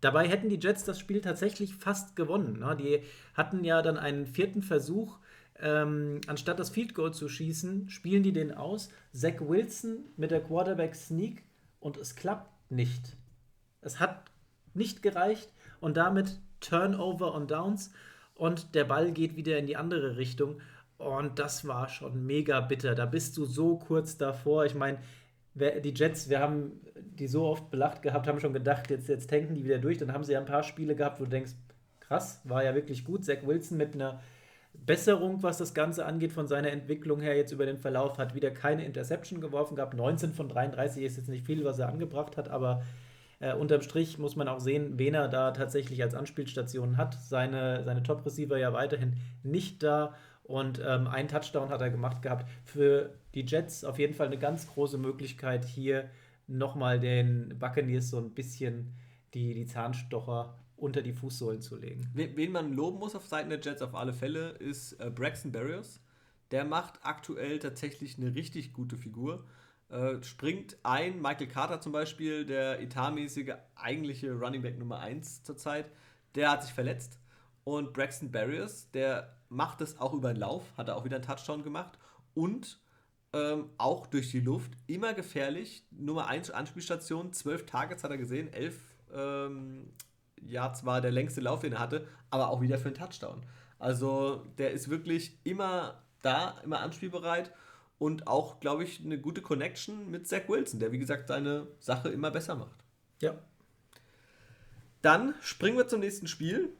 Dabei 0.00 0.28
hätten 0.28 0.48
die 0.48 0.60
Jets 0.60 0.84
das 0.84 0.98
Spiel 0.98 1.20
tatsächlich 1.20 1.74
fast 1.74 2.16
gewonnen. 2.16 2.58
Ne? 2.58 2.76
Die 2.76 3.02
hatten 3.34 3.64
ja 3.64 3.82
dann 3.82 3.96
einen 3.96 4.26
vierten 4.26 4.62
Versuch 4.62 5.18
ähm, 5.58 6.20
anstatt 6.26 6.58
das 6.58 6.70
Field 6.70 6.94
Goal 6.94 7.12
zu 7.14 7.28
schießen, 7.28 7.88
spielen 7.88 8.22
die 8.22 8.32
den 8.32 8.52
aus. 8.52 8.90
Zach 9.12 9.40
Wilson 9.40 10.04
mit 10.16 10.30
der 10.30 10.42
Quarterback 10.42 10.94
Sneak 10.94 11.44
und 11.80 11.96
es 11.96 12.14
klappt 12.14 12.50
nicht. 12.70 13.16
Es 13.80 14.00
hat 14.00 14.24
nicht 14.74 15.02
gereicht 15.02 15.52
und 15.80 15.96
damit 15.96 16.40
Turnover 16.60 17.34
und 17.34 17.50
Downs 17.50 17.92
und 18.34 18.74
der 18.74 18.84
Ball 18.84 19.12
geht 19.12 19.36
wieder 19.36 19.58
in 19.58 19.66
die 19.66 19.76
andere 19.76 20.16
Richtung. 20.16 20.60
Und 20.98 21.38
das 21.38 21.66
war 21.66 21.88
schon 21.88 22.26
mega 22.26 22.60
bitter. 22.60 22.94
Da 22.94 23.06
bist 23.06 23.36
du 23.36 23.44
so 23.44 23.76
kurz 23.76 24.16
davor. 24.16 24.64
Ich 24.64 24.74
meine, 24.74 24.98
die 25.56 25.94
Jets, 25.94 26.28
wir 26.28 26.40
haben 26.40 26.80
die 26.94 27.28
so 27.28 27.46
oft 27.46 27.70
belacht 27.70 28.02
gehabt, 28.02 28.26
haben 28.26 28.40
schon 28.40 28.52
gedacht, 28.52 28.90
jetzt, 28.90 29.08
jetzt 29.08 29.30
tanken 29.30 29.54
die 29.54 29.64
wieder 29.64 29.78
durch. 29.78 29.98
Dann 29.98 30.12
haben 30.12 30.24
sie 30.24 30.32
ja 30.32 30.38
ein 30.38 30.46
paar 30.46 30.62
Spiele 30.62 30.94
gehabt, 30.94 31.18
wo 31.18 31.24
du 31.24 31.30
denkst, 31.30 31.52
krass, 32.00 32.40
war 32.44 32.62
ja 32.62 32.74
wirklich 32.74 33.04
gut. 33.04 33.24
Zach 33.24 33.38
Wilson 33.44 33.78
mit 33.78 33.94
einer 33.94 34.20
Besserung, 34.74 35.42
was 35.42 35.58
das 35.58 35.72
Ganze 35.72 36.04
angeht, 36.04 36.32
von 36.32 36.46
seiner 36.46 36.70
Entwicklung 36.70 37.20
her 37.20 37.36
jetzt 37.36 37.52
über 37.52 37.66
den 37.66 37.78
Verlauf, 37.78 38.18
hat 38.18 38.34
wieder 38.34 38.50
keine 38.50 38.84
Interception 38.84 39.40
geworfen 39.40 39.76
gehabt. 39.76 39.94
19 39.94 40.32
von 40.32 40.48
33 40.48 41.02
ist 41.02 41.16
jetzt 41.16 41.28
nicht 41.28 41.46
viel, 41.46 41.64
was 41.64 41.78
er 41.78 41.88
angebracht 41.88 42.36
hat, 42.36 42.48
aber 42.50 42.82
äh, 43.40 43.54
unterm 43.54 43.82
Strich 43.82 44.18
muss 44.18 44.36
man 44.36 44.48
auch 44.48 44.60
sehen, 44.60 44.98
wen 44.98 45.14
er 45.14 45.28
da 45.28 45.50
tatsächlich 45.52 46.02
als 46.02 46.14
Anspielstation 46.14 46.96
hat. 46.96 47.14
Seine, 47.14 47.82
seine 47.84 48.02
Top-Receiver 48.02 48.58
ja 48.58 48.72
weiterhin 48.72 49.14
nicht 49.42 49.82
da 49.82 50.14
und 50.46 50.80
ähm, 50.84 51.06
einen 51.08 51.28
Touchdown 51.28 51.70
hat 51.70 51.80
er 51.80 51.90
gemacht 51.90 52.22
gehabt. 52.22 52.48
Für 52.64 53.14
die 53.34 53.44
Jets 53.44 53.84
auf 53.84 53.98
jeden 53.98 54.14
Fall 54.14 54.28
eine 54.28 54.38
ganz 54.38 54.68
große 54.68 54.98
Möglichkeit, 54.98 55.64
hier 55.64 56.08
nochmal 56.46 57.00
den 57.00 57.58
Buccaneers 57.58 58.10
so 58.10 58.18
ein 58.18 58.32
bisschen 58.32 58.94
die, 59.34 59.54
die 59.54 59.66
Zahnstocher 59.66 60.56
unter 60.76 61.02
die 61.02 61.12
Fußsohlen 61.12 61.60
zu 61.60 61.76
legen. 61.76 62.08
Wen 62.14 62.52
man 62.52 62.72
loben 62.72 62.98
muss 62.98 63.16
auf 63.16 63.26
Seiten 63.26 63.50
der 63.50 63.60
Jets 63.60 63.82
auf 63.82 63.94
alle 63.94 64.12
Fälle 64.12 64.50
ist 64.50 64.92
äh, 64.94 65.10
Braxton 65.10 65.50
Berrios. 65.50 66.00
Der 66.52 66.64
macht 66.64 67.00
aktuell 67.02 67.58
tatsächlich 67.58 68.18
eine 68.18 68.34
richtig 68.34 68.72
gute 68.72 68.96
Figur. 68.96 69.44
Äh, 69.88 70.22
springt 70.22 70.76
ein, 70.82 71.20
Michael 71.20 71.48
Carter 71.48 71.80
zum 71.80 71.92
Beispiel, 71.92 72.44
der 72.44 72.80
etatmäßige 72.80 73.54
eigentliche 73.74 74.32
Running 74.32 74.62
Back 74.62 74.78
Nummer 74.78 75.00
1 75.00 75.42
zurzeit, 75.42 75.90
der 76.34 76.50
hat 76.50 76.62
sich 76.62 76.72
verletzt. 76.72 77.18
Und 77.66 77.92
Braxton 77.94 78.30
Berrios, 78.30 78.92
der 78.92 79.34
macht 79.48 79.80
es 79.80 79.98
auch 79.98 80.12
über 80.12 80.32
den 80.32 80.38
Lauf, 80.38 80.62
hat 80.76 80.86
er 80.86 80.96
auch 80.96 81.04
wieder 81.04 81.16
einen 81.16 81.24
Touchdown 81.24 81.64
gemacht. 81.64 81.98
Und 82.32 82.78
ähm, 83.32 83.70
auch 83.76 84.06
durch 84.06 84.30
die 84.30 84.38
Luft, 84.38 84.70
immer 84.86 85.14
gefährlich. 85.14 85.84
Nummer 85.90 86.28
1 86.28 86.52
Anspielstation, 86.52 87.32
12 87.32 87.66
Targets 87.66 88.04
hat 88.04 88.12
er 88.12 88.18
gesehen, 88.18 88.52
11 88.52 88.78
ähm, 89.12 89.92
ja, 90.40 90.72
zwar 90.72 91.00
der 91.00 91.10
längste 91.10 91.40
Lauf, 91.40 91.58
den 91.58 91.72
er 91.72 91.80
hatte, 91.80 92.06
aber 92.30 92.50
auch 92.50 92.60
wieder 92.60 92.78
für 92.78 92.86
einen 92.86 92.94
Touchdown. 92.94 93.42
Also 93.80 94.46
der 94.58 94.70
ist 94.70 94.88
wirklich 94.88 95.36
immer 95.42 96.04
da, 96.22 96.60
immer 96.62 96.78
anspielbereit 96.78 97.50
und 97.98 98.28
auch, 98.28 98.60
glaube 98.60 98.84
ich, 98.84 99.04
eine 99.04 99.18
gute 99.18 99.42
Connection 99.42 100.08
mit 100.08 100.28
Zach 100.28 100.42
Wilson, 100.46 100.78
der 100.78 100.92
wie 100.92 100.98
gesagt 100.98 101.26
seine 101.26 101.66
Sache 101.80 102.10
immer 102.10 102.30
besser 102.30 102.54
macht. 102.54 102.76
Ja. 103.20 103.34
Dann 105.02 105.34
springen 105.40 105.76
wir 105.76 105.88
zum 105.88 105.98
nächsten 105.98 106.28
Spiel. 106.28 106.72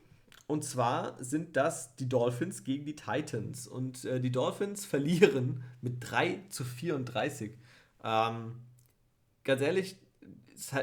Und 0.49 0.65
zwar 0.65 1.23
sind 1.23 1.57
das 1.57 1.97
die 1.97 2.09
Dolphins 2.09 2.63
gegen 2.63 2.85
die 2.85 2.95
Titans. 2.95 3.67
Und 3.67 4.05
äh, 4.05 4.21
die 4.21 4.31
Dolphins 4.31 4.85
verlieren 4.85 5.65
mit 5.81 5.97
3 6.01 6.43
zu 6.49 6.65
34. 6.65 7.53
Ähm, 8.05 8.53
ganz 9.43 9.61
ehrlich, 9.61 9.97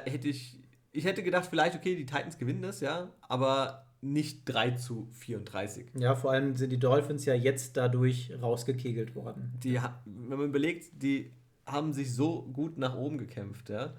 hätte 0.05 0.27
ich 0.27 0.59
ich 0.93 1.05
hätte 1.05 1.23
gedacht, 1.23 1.47
vielleicht, 1.49 1.75
okay, 1.75 1.95
die 1.95 2.05
Titans 2.05 2.37
gewinnen 2.37 2.61
das, 2.61 2.79
ja, 2.79 3.09
aber 3.27 3.87
nicht 4.01 4.45
3 4.45 4.71
zu 4.71 5.07
34. 5.11 5.87
Ja, 5.95 6.15
vor 6.15 6.31
allem 6.31 6.55
sind 6.55 6.69
die 6.69 6.79
Dolphins 6.79 7.25
ja 7.25 7.33
jetzt 7.33 7.77
dadurch 7.77 8.31
rausgekegelt 8.41 9.15
worden. 9.15 9.53
Die, 9.63 9.79
wenn 10.05 10.37
man 10.37 10.49
überlegt, 10.49 11.01
die 11.01 11.31
haben 11.65 11.93
sich 11.93 12.13
so 12.13 12.43
gut 12.43 12.77
nach 12.77 12.95
oben 12.95 13.17
gekämpft, 13.17 13.69
ja. 13.69 13.93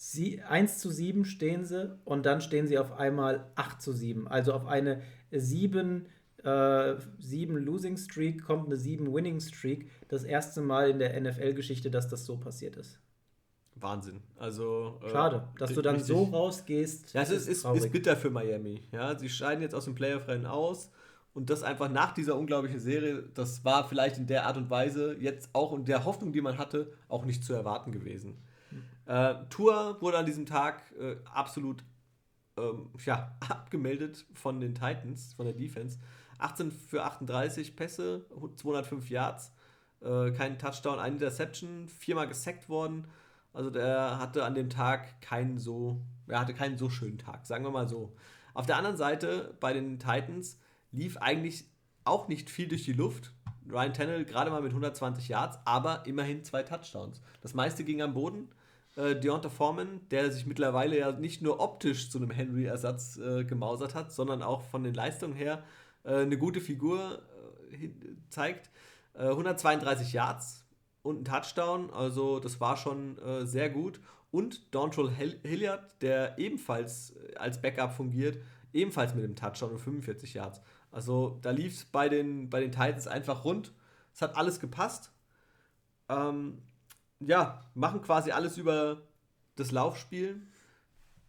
Sie, 0.00 0.40
1 0.42 0.78
zu 0.78 0.92
7 0.92 1.24
stehen 1.24 1.64
sie 1.64 1.98
und 2.04 2.24
dann 2.24 2.40
stehen 2.40 2.68
sie 2.68 2.78
auf 2.78 2.92
einmal 2.92 3.50
8 3.56 3.82
zu 3.82 3.92
7. 3.92 4.28
Also 4.28 4.52
auf 4.52 4.64
eine 4.64 5.02
7, 5.32 6.06
äh, 6.44 6.94
7 7.18 7.56
Losing 7.56 7.96
Streak 7.96 8.44
kommt 8.44 8.66
eine 8.66 8.76
7 8.76 9.12
Winning 9.12 9.40
Streak. 9.40 9.90
Das 10.06 10.22
erste 10.22 10.60
Mal 10.60 10.90
in 10.90 11.00
der 11.00 11.20
NFL-Geschichte, 11.20 11.90
dass 11.90 12.06
das 12.06 12.24
so 12.24 12.36
passiert 12.36 12.76
ist. 12.76 13.00
Wahnsinn. 13.74 14.20
Also 14.36 15.00
äh, 15.04 15.10
schade, 15.10 15.48
dass 15.58 15.74
du 15.74 15.82
dann 15.82 15.96
richtig, 15.96 16.14
so 16.14 16.22
rausgehst. 16.22 17.12
Ja, 17.14 17.22
es 17.22 17.30
ist, 17.30 17.48
ist, 17.48 17.64
ist, 17.64 17.90
bitter 17.90 18.16
für 18.16 18.30
Miami. 18.30 18.80
Ja, 18.92 19.18
sie 19.18 19.28
scheiden 19.28 19.62
jetzt 19.62 19.74
aus 19.74 19.86
dem 19.86 19.96
Playoff-Rennen 19.96 20.46
aus 20.46 20.92
und 21.34 21.50
das 21.50 21.64
einfach 21.64 21.90
nach 21.90 22.14
dieser 22.14 22.36
unglaublichen 22.36 22.78
Serie. 22.78 23.24
Das 23.34 23.64
war 23.64 23.88
vielleicht 23.88 24.16
in 24.18 24.28
der 24.28 24.46
Art 24.46 24.56
und 24.56 24.70
Weise 24.70 25.16
jetzt 25.18 25.50
auch 25.54 25.72
in 25.72 25.84
der 25.84 26.04
Hoffnung, 26.04 26.32
die 26.32 26.40
man 26.40 26.56
hatte, 26.56 26.92
auch 27.08 27.24
nicht 27.24 27.42
zu 27.42 27.52
erwarten 27.52 27.90
gewesen. 27.90 28.38
Äh, 29.08 29.34
Tour 29.48 29.96
wurde 30.02 30.18
an 30.18 30.26
diesem 30.26 30.44
Tag 30.44 30.82
äh, 31.00 31.16
absolut 31.32 31.82
ähm, 32.58 32.90
ja, 33.04 33.34
abgemeldet 33.48 34.26
von 34.34 34.60
den 34.60 34.74
Titans, 34.74 35.32
von 35.32 35.46
der 35.46 35.54
Defense. 35.54 35.98
18 36.38 36.70
für 36.70 37.04
38 37.04 37.74
Pässe, 37.74 38.26
205 38.56 39.10
Yards, 39.10 39.52
äh, 40.02 40.30
kein 40.30 40.58
Touchdown, 40.58 40.98
eine 41.00 41.14
Interception, 41.14 41.88
viermal 41.88 42.28
gesackt 42.28 42.68
worden. 42.68 43.08
Also 43.52 43.70
der 43.70 44.18
hatte 44.18 44.44
an 44.44 44.54
dem 44.54 44.70
Tag 44.70 45.20
keinen 45.20 45.58
so, 45.58 46.00
er 46.28 46.40
hatte 46.40 46.54
keinen 46.54 46.78
so 46.78 46.90
schönen 46.90 47.18
Tag, 47.18 47.46
sagen 47.46 47.64
wir 47.64 47.70
mal 47.70 47.88
so. 47.88 48.14
Auf 48.54 48.66
der 48.66 48.76
anderen 48.76 48.96
Seite 48.96 49.56
bei 49.58 49.72
den 49.72 49.98
Titans 49.98 50.60
lief 50.92 51.16
eigentlich 51.16 51.64
auch 52.04 52.28
nicht 52.28 52.50
viel 52.50 52.68
durch 52.68 52.84
die 52.84 52.92
Luft. 52.92 53.32
Ryan 53.68 53.94
Tannehill 53.94 54.24
gerade 54.24 54.50
mal 54.50 54.62
mit 54.62 54.70
120 54.70 55.28
Yards, 55.28 55.58
aber 55.64 56.06
immerhin 56.06 56.44
zwei 56.44 56.62
Touchdowns. 56.62 57.20
Das 57.40 57.54
meiste 57.54 57.84
ging 57.84 58.00
am 58.00 58.14
Boden. 58.14 58.48
Äh, 58.98 59.18
Deontay 59.20 59.48
Foreman, 59.48 60.00
der 60.10 60.32
sich 60.32 60.44
mittlerweile 60.44 60.98
ja 60.98 61.12
nicht 61.12 61.40
nur 61.40 61.60
optisch 61.60 62.10
zu 62.10 62.18
einem 62.18 62.30
Henry-Ersatz 62.30 63.16
äh, 63.18 63.44
gemausert 63.44 63.94
hat, 63.94 64.12
sondern 64.12 64.42
auch 64.42 64.62
von 64.62 64.82
den 64.82 64.94
Leistungen 64.94 65.34
her 65.34 65.62
äh, 66.02 66.16
eine 66.16 66.36
gute 66.36 66.60
Figur 66.60 67.22
äh, 67.72 67.88
zeigt. 68.28 68.70
132 69.14 70.14
äh, 70.14 70.16
Yards, 70.16 70.68
und 71.02 71.20
ein 71.20 71.24
Touchdown. 71.24 71.90
Also 71.90 72.40
das 72.40 72.60
war 72.60 72.76
schon 72.76 73.18
äh, 73.18 73.46
sehr 73.46 73.70
gut. 73.70 74.00
Und 74.30 74.74
Dontrell 74.74 75.10
Hilliard, 75.42 76.02
der 76.02 76.38
ebenfalls 76.38 77.14
als 77.36 77.62
Backup 77.62 77.92
fungiert, 77.92 78.38
ebenfalls 78.72 79.14
mit 79.14 79.24
dem 79.24 79.34
Touchdown 79.36 79.72
und 79.72 79.78
45 79.78 80.34
Yards. 80.34 80.60
Also 80.90 81.38
da 81.42 81.50
lief 81.50 81.74
es 81.74 81.84
bei 81.84 82.08
den, 82.08 82.50
bei 82.50 82.60
den 82.60 82.72
Titans 82.72 83.06
einfach 83.06 83.44
rund. 83.44 83.72
Es 84.12 84.20
hat 84.20 84.36
alles 84.36 84.60
gepasst. 84.60 85.12
Ähm, 86.08 86.58
ja, 87.20 87.64
machen 87.74 88.02
quasi 88.02 88.30
alles 88.30 88.58
über 88.58 89.02
das 89.56 89.72
Laufspiel. 89.72 90.42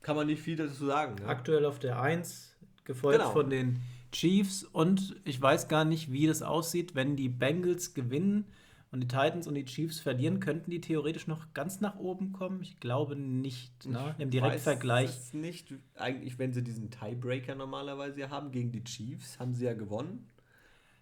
Kann 0.02 0.16
man 0.16 0.28
nicht 0.28 0.42
viel 0.42 0.56
dazu 0.56 0.86
sagen. 0.86 1.16
Ne? 1.16 1.28
Aktuell 1.28 1.66
auf 1.66 1.80
der 1.80 2.02
1, 2.02 2.56
gefolgt 2.86 3.20
genau. 3.20 3.32
von 3.32 3.50
den 3.50 3.82
Chiefs. 4.12 4.64
Und 4.64 5.20
ich 5.26 5.42
weiß 5.42 5.68
gar 5.68 5.86
nicht, 5.86 6.12
wie 6.12 6.28
das 6.28 6.42
aussieht, 6.42 6.96
wenn 6.96 7.16
die 7.16 7.30
Bengals 7.30 7.94
gewinnen 7.94 8.46
und 8.92 9.02
die 9.02 9.08
Titans 9.08 9.46
und 9.46 9.56
die 9.56 9.66
Chiefs 9.66 10.00
verlieren, 10.00 10.40
könnten 10.40 10.72
die 10.72 10.82
theoretisch 10.82 11.28
noch 11.28 11.54
ganz 11.54 11.82
nach 11.82 11.98
oben 11.98 12.32
kommen? 12.32 12.62
Ich 12.62 12.80
glaube 12.80 13.16
nicht. 13.16 13.86
Ne? 13.86 14.16
Im 14.18 14.30
Direktvergleich. 14.30 15.12
Ich 15.28 15.34
nicht. 15.34 15.74
Eigentlich, 15.96 16.40
wenn 16.40 16.54
sie 16.54 16.64
diesen 16.64 16.90
Tiebreaker 16.90 17.56
normalerweise 17.56 18.30
haben 18.30 18.52
gegen 18.52 18.72
die 18.72 18.84
Chiefs, 18.84 19.38
haben 19.38 19.54
sie 19.54 19.66
ja 19.66 19.74
gewonnen. 19.74 20.28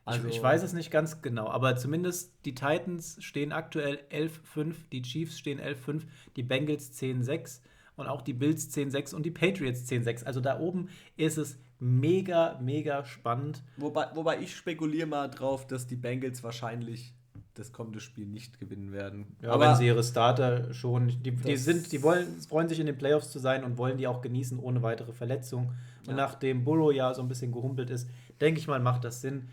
Also 0.07 0.27
ich, 0.27 0.35
ich 0.35 0.43
weiß 0.43 0.63
es 0.63 0.73
nicht 0.73 0.91
ganz 0.91 1.21
genau, 1.21 1.47
aber 1.47 1.75
zumindest 1.75 2.33
die 2.45 2.55
Titans 2.55 3.17
stehen 3.19 3.51
aktuell 3.51 3.99
11-5, 4.11 4.75
die 4.91 5.01
Chiefs 5.01 5.37
stehen 5.37 5.59
11-5, 5.59 6.03
die 6.35 6.43
Bengals 6.43 6.93
10-6 6.99 7.61
und 7.97 8.07
auch 8.07 8.21
die 8.21 8.33
Bills 8.33 8.69
10-6 8.75 9.13
und 9.13 9.25
die 9.25 9.31
Patriots 9.31 9.89
10-6. 9.89 10.23
Also 10.23 10.39
da 10.39 10.59
oben 10.59 10.89
ist 11.17 11.37
es 11.37 11.57
mega, 11.79 12.57
mega 12.61 13.05
spannend. 13.05 13.63
Wobei, 13.77 14.07
wobei 14.15 14.39
ich 14.39 14.55
spekuliere 14.55 15.07
mal 15.07 15.27
drauf, 15.27 15.67
dass 15.67 15.87
die 15.87 15.95
Bengals 15.95 16.43
wahrscheinlich 16.43 17.13
das 17.57 17.73
kommende 17.73 17.99
Spiel 17.99 18.27
nicht 18.27 18.59
gewinnen 18.59 18.91
werden. 18.91 19.35
Ja, 19.41 19.51
aber 19.51 19.69
wenn 19.69 19.75
sie 19.75 19.87
ihre 19.87 20.03
Starter 20.03 20.73
schon, 20.73 21.07
die, 21.23 21.31
die 21.31 21.57
sind, 21.57 21.91
die 21.91 22.03
wollen, 22.03 22.27
freuen 22.47 22.69
sich 22.69 22.79
in 22.79 22.85
den 22.85 22.97
Playoffs 22.97 23.31
zu 23.31 23.39
sein 23.39 23.63
und 23.63 23.77
wollen 23.77 23.97
die 23.97 24.07
auch 24.07 24.21
genießen 24.21 24.59
ohne 24.59 24.83
weitere 24.83 25.11
Verletzung. 25.11 25.73
Und 26.01 26.11
ja. 26.11 26.15
nachdem 26.15 26.63
Burrow 26.63 26.93
ja 26.93 27.13
so 27.13 27.21
ein 27.21 27.27
bisschen 27.27 27.51
gehumpelt 27.51 27.89
ist, 27.89 28.09
denke 28.39 28.59
ich 28.59 28.67
mal, 28.67 28.79
macht 28.79 29.03
das 29.03 29.21
Sinn. 29.21 29.49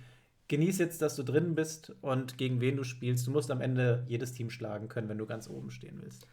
Genieß 0.48 0.78
jetzt, 0.78 1.00
dass 1.02 1.16
du 1.16 1.22
drin 1.22 1.54
bist 1.54 1.94
und 2.02 2.36
gegen 2.38 2.60
wen 2.60 2.76
du 2.76 2.84
spielst. 2.84 3.26
Du 3.26 3.30
musst 3.30 3.50
am 3.50 3.60
Ende 3.60 4.04
jedes 4.08 4.32
Team 4.32 4.50
schlagen 4.50 4.88
können, 4.88 5.08
wenn 5.08 5.18
du 5.18 5.26
ganz 5.26 5.48
oben 5.48 5.70
stehen 5.70 6.00
willst 6.02 6.26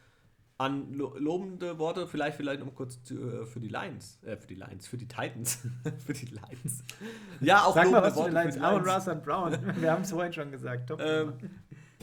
an 0.61 0.93
lo 0.93 1.17
lobende 1.17 1.79
Worte 1.79 2.07
vielleicht 2.07 2.37
vielleicht 2.37 2.63
noch 2.63 2.75
kurz 2.75 3.03
zu, 3.03 3.15
äh, 3.15 3.45
für 3.47 3.59
die 3.59 3.67
Lions, 3.67 4.21
äh, 4.23 4.37
für 4.37 4.45
die 4.45 4.55
Lions, 4.55 4.87
für 4.87 4.97
die 4.97 5.07
Titans, 5.07 5.67
für 6.05 6.13
die 6.13 6.27
Lions. 6.27 6.83
Ja, 7.39 7.63
auch 7.63 7.73
Sag 7.73 7.89
mal 7.89 8.03
was 8.03 8.15
Worte 8.15 8.29
für 8.29 8.37
die 8.37 8.43
Lions. 8.43 8.57
Aaron 8.59 8.87
Ross 8.87 9.07
und 9.07 9.23
Brown. 9.23 9.57
Wir 9.81 9.91
haben 9.91 10.03
es 10.03 10.11
vorhin 10.11 10.31
schon 10.31 10.51
gesagt. 10.51 10.91
Ähm, 10.99 11.33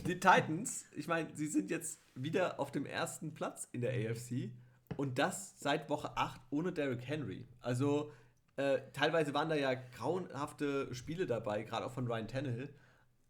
die 0.05 0.19
Titans, 0.19 0.85
ich 0.93 1.07
meine, 1.07 1.29
sie 1.35 1.47
sind 1.47 1.71
jetzt 1.71 2.01
wieder 2.15 2.59
auf 2.59 2.71
dem 2.71 2.85
ersten 2.85 3.33
Platz 3.33 3.69
in 3.71 3.79
der 3.79 3.91
AFC 3.91 4.51
und 4.97 5.19
das 5.19 5.57
seit 5.59 5.89
Woche 5.89 6.17
8 6.17 6.41
ohne 6.49 6.73
Derrick 6.73 7.07
Henry. 7.07 7.47
Also 7.61 8.11
äh, 8.59 8.81
teilweise 8.91 9.33
waren 9.33 9.47
da 9.47 9.55
ja 9.55 9.73
grauenhafte 9.73 10.93
Spiele 10.93 11.25
dabei, 11.25 11.63
gerade 11.63 11.85
auch 11.85 11.93
von 11.93 12.07
Ryan 12.07 12.27
Tannehill. 12.27 12.69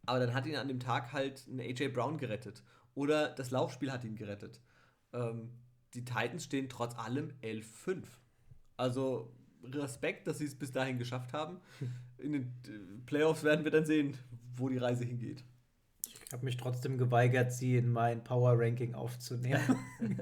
Aber 0.07 0.19
dann 0.19 0.33
hat 0.33 0.47
ihn 0.47 0.55
an 0.55 0.67
dem 0.67 0.79
Tag 0.79 1.13
halt 1.13 1.45
ein 1.47 1.59
AJ 1.59 1.89
Brown 1.89 2.17
gerettet. 2.17 2.63
Oder 2.95 3.29
das 3.29 3.51
Laufspiel 3.51 3.91
hat 3.91 4.03
ihn 4.03 4.15
gerettet. 4.15 4.59
Ähm, 5.13 5.51
die 5.93 6.03
Titans 6.03 6.45
stehen 6.45 6.67
trotz 6.67 6.95
allem 6.95 7.31
11-5. 7.43 8.05
Also 8.75 9.31
Respekt, 9.63 10.25
dass 10.25 10.39
sie 10.39 10.45
es 10.45 10.57
bis 10.57 10.71
dahin 10.71 10.97
geschafft 10.97 11.31
haben. 11.31 11.59
In 12.17 12.33
den 12.33 12.43
äh, 12.65 13.05
Playoffs 13.05 13.43
werden 13.43 13.63
wir 13.63 13.71
dann 13.71 13.85
sehen, 13.85 14.17
wo 14.55 14.67
die 14.67 14.79
Reise 14.79 15.05
hingeht. 15.05 15.43
Ich 16.25 16.33
habe 16.33 16.43
mich 16.43 16.57
trotzdem 16.57 16.97
geweigert, 16.97 17.53
sie 17.53 17.77
in 17.77 17.91
mein 17.91 18.23
Power 18.23 18.53
Ranking 18.55 18.93
aufzunehmen. 18.93 19.75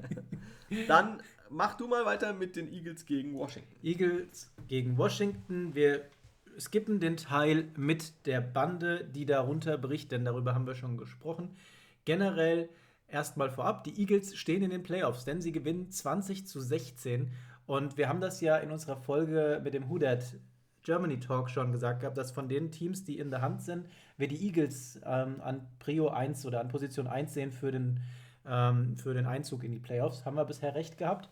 Dann 0.87 1.21
mach 1.49 1.75
du 1.75 1.87
mal 1.87 2.05
weiter 2.05 2.33
mit 2.33 2.55
den 2.55 2.71
Eagles 2.71 3.05
gegen 3.05 3.33
Washington. 3.37 3.75
Eagles 3.83 4.51
gegen 4.67 4.97
Washington. 4.97 5.75
Wir 5.75 6.05
skippen 6.59 6.99
den 6.99 7.17
Teil 7.17 7.69
mit 7.75 8.25
der 8.25 8.41
Bande, 8.41 9.03
die 9.03 9.25
darunter 9.25 9.77
bricht, 9.77 10.11
denn 10.11 10.25
darüber 10.25 10.55
haben 10.55 10.67
wir 10.67 10.75
schon 10.75 10.97
gesprochen. 10.97 11.55
Generell 12.05 12.69
erstmal 13.07 13.49
vorab, 13.49 13.83
die 13.83 13.99
Eagles 13.99 14.35
stehen 14.35 14.63
in 14.63 14.69
den 14.69 14.83
Playoffs, 14.83 15.25
denn 15.25 15.41
sie 15.41 15.51
gewinnen 15.51 15.91
20 15.91 16.47
zu 16.47 16.59
16. 16.59 17.31
Und 17.65 17.97
wir 17.97 18.09
haben 18.09 18.21
das 18.21 18.41
ja 18.41 18.57
in 18.57 18.71
unserer 18.71 18.97
Folge 18.97 19.61
mit 19.63 19.73
dem 19.73 19.89
Hudat 19.89 20.23
Germany 20.83 21.19
Talk 21.19 21.49
schon 21.49 21.73
gesagt 21.73 21.99
gehabt, 21.99 22.17
dass 22.17 22.31
von 22.31 22.47
den 22.47 22.71
Teams, 22.71 23.03
die 23.03 23.19
in 23.19 23.29
der 23.29 23.41
Hand 23.41 23.61
sind, 23.61 23.87
wir 24.17 24.29
die 24.29 24.45
Eagles 24.47 25.01
ähm, 25.05 25.41
an 25.41 25.67
Prio 25.79 26.07
1 26.07 26.45
oder 26.45 26.61
an 26.61 26.69
Position 26.69 27.07
1 27.07 27.33
sehen 27.33 27.51
für 27.51 27.71
den, 27.73 27.99
ähm, 28.47 28.97
für 28.97 29.13
den 29.13 29.25
Einzug 29.25 29.63
in 29.63 29.71
die 29.71 29.79
Playoffs. 29.79 30.25
Haben 30.25 30.35
wir 30.35 30.45
bisher 30.45 30.75
recht 30.75 30.97
gehabt. 30.97 31.29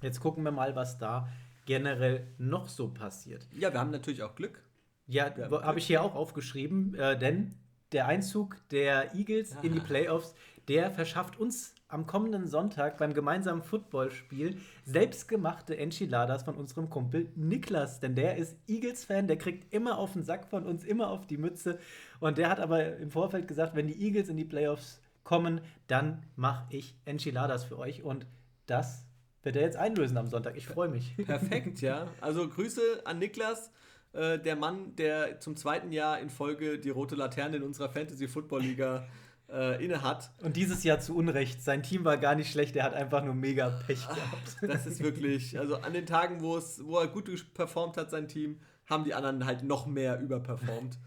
Jetzt 0.00 0.20
gucken 0.20 0.44
wir 0.44 0.52
mal, 0.52 0.74
was 0.74 0.98
da 0.98 1.28
generell 1.64 2.26
noch 2.38 2.68
so 2.68 2.88
passiert. 2.88 3.46
Ja, 3.52 3.72
wir 3.72 3.80
haben 3.80 3.90
natürlich 3.90 4.22
auch 4.22 4.34
Glück. 4.34 4.62
Ja, 5.06 5.32
habe 5.62 5.78
ich 5.78 5.86
hier 5.86 6.02
auch 6.02 6.14
aufgeschrieben, 6.14 6.94
äh, 6.94 7.18
denn 7.18 7.54
der 7.92 8.06
Einzug 8.06 8.56
der 8.70 9.14
Eagles 9.14 9.56
in 9.62 9.74
die 9.74 9.80
Playoffs, 9.80 10.34
der 10.68 10.90
verschafft 10.90 11.38
uns 11.38 11.74
am 11.88 12.06
kommenden 12.06 12.46
Sonntag 12.46 12.96
beim 12.96 13.12
gemeinsamen 13.12 13.62
Footballspiel 13.62 14.56
selbstgemachte 14.86 15.76
Enchiladas 15.76 16.44
von 16.44 16.56
unserem 16.56 16.88
Kumpel 16.88 17.30
Niklas. 17.36 18.00
Denn 18.00 18.14
der 18.14 18.36
ist 18.36 18.56
Eagles-Fan, 18.66 19.28
der 19.28 19.36
kriegt 19.36 19.74
immer 19.74 19.98
auf 19.98 20.14
den 20.14 20.22
Sack 20.22 20.48
von 20.48 20.64
uns, 20.64 20.84
immer 20.84 21.10
auf 21.10 21.26
die 21.26 21.36
Mütze. 21.36 21.78
Und 22.18 22.38
der 22.38 22.48
hat 22.48 22.60
aber 22.60 22.96
im 22.96 23.10
Vorfeld 23.10 23.46
gesagt, 23.46 23.76
wenn 23.76 23.88
die 23.88 24.02
Eagles 24.02 24.30
in 24.30 24.38
die 24.38 24.46
Playoffs 24.46 25.01
kommen, 25.24 25.60
dann 25.86 26.24
mache 26.36 26.66
ich 26.70 26.96
Enchiladas 27.04 27.64
für 27.64 27.78
euch. 27.78 28.02
Und 28.02 28.26
das 28.66 29.06
wird 29.42 29.56
er 29.56 29.62
jetzt 29.62 29.76
einlösen 29.76 30.16
am 30.16 30.28
Sonntag. 30.28 30.56
Ich 30.56 30.66
freue 30.66 30.88
mich. 30.88 31.16
Perfekt, 31.24 31.80
ja. 31.80 32.06
Also 32.20 32.48
Grüße 32.48 33.02
an 33.04 33.18
Niklas, 33.18 33.70
äh, 34.12 34.38
der 34.38 34.56
Mann, 34.56 34.94
der 34.96 35.40
zum 35.40 35.56
zweiten 35.56 35.92
Jahr 35.92 36.20
in 36.20 36.30
Folge 36.30 36.78
die 36.78 36.90
rote 36.90 37.14
Laterne 37.14 37.56
in 37.56 37.62
unserer 37.62 37.88
Fantasy-Football-Liga 37.88 39.06
äh, 39.52 39.84
inne 39.84 40.02
hat. 40.02 40.30
Und 40.42 40.56
dieses 40.56 40.82
Jahr 40.84 41.00
zu 41.00 41.14
Unrecht. 41.14 41.62
Sein 41.62 41.82
Team 41.82 42.04
war 42.04 42.16
gar 42.16 42.34
nicht 42.34 42.50
schlecht, 42.50 42.74
er 42.76 42.84
hat 42.84 42.94
einfach 42.94 43.22
nur 43.22 43.34
mega 43.34 43.70
Pech 43.86 44.06
gehabt. 44.06 44.56
Das 44.62 44.86
ist 44.86 45.02
wirklich, 45.02 45.58
also 45.58 45.76
an 45.76 45.92
den 45.92 46.06
Tagen, 46.06 46.40
wo, 46.40 46.56
es, 46.56 46.84
wo 46.84 46.98
er 46.98 47.08
gut 47.08 47.30
performt 47.54 47.96
hat, 47.96 48.10
sein 48.10 48.28
Team, 48.28 48.60
haben 48.86 49.04
die 49.04 49.14
anderen 49.14 49.46
halt 49.46 49.62
noch 49.62 49.86
mehr 49.86 50.20
überperformt. 50.20 50.98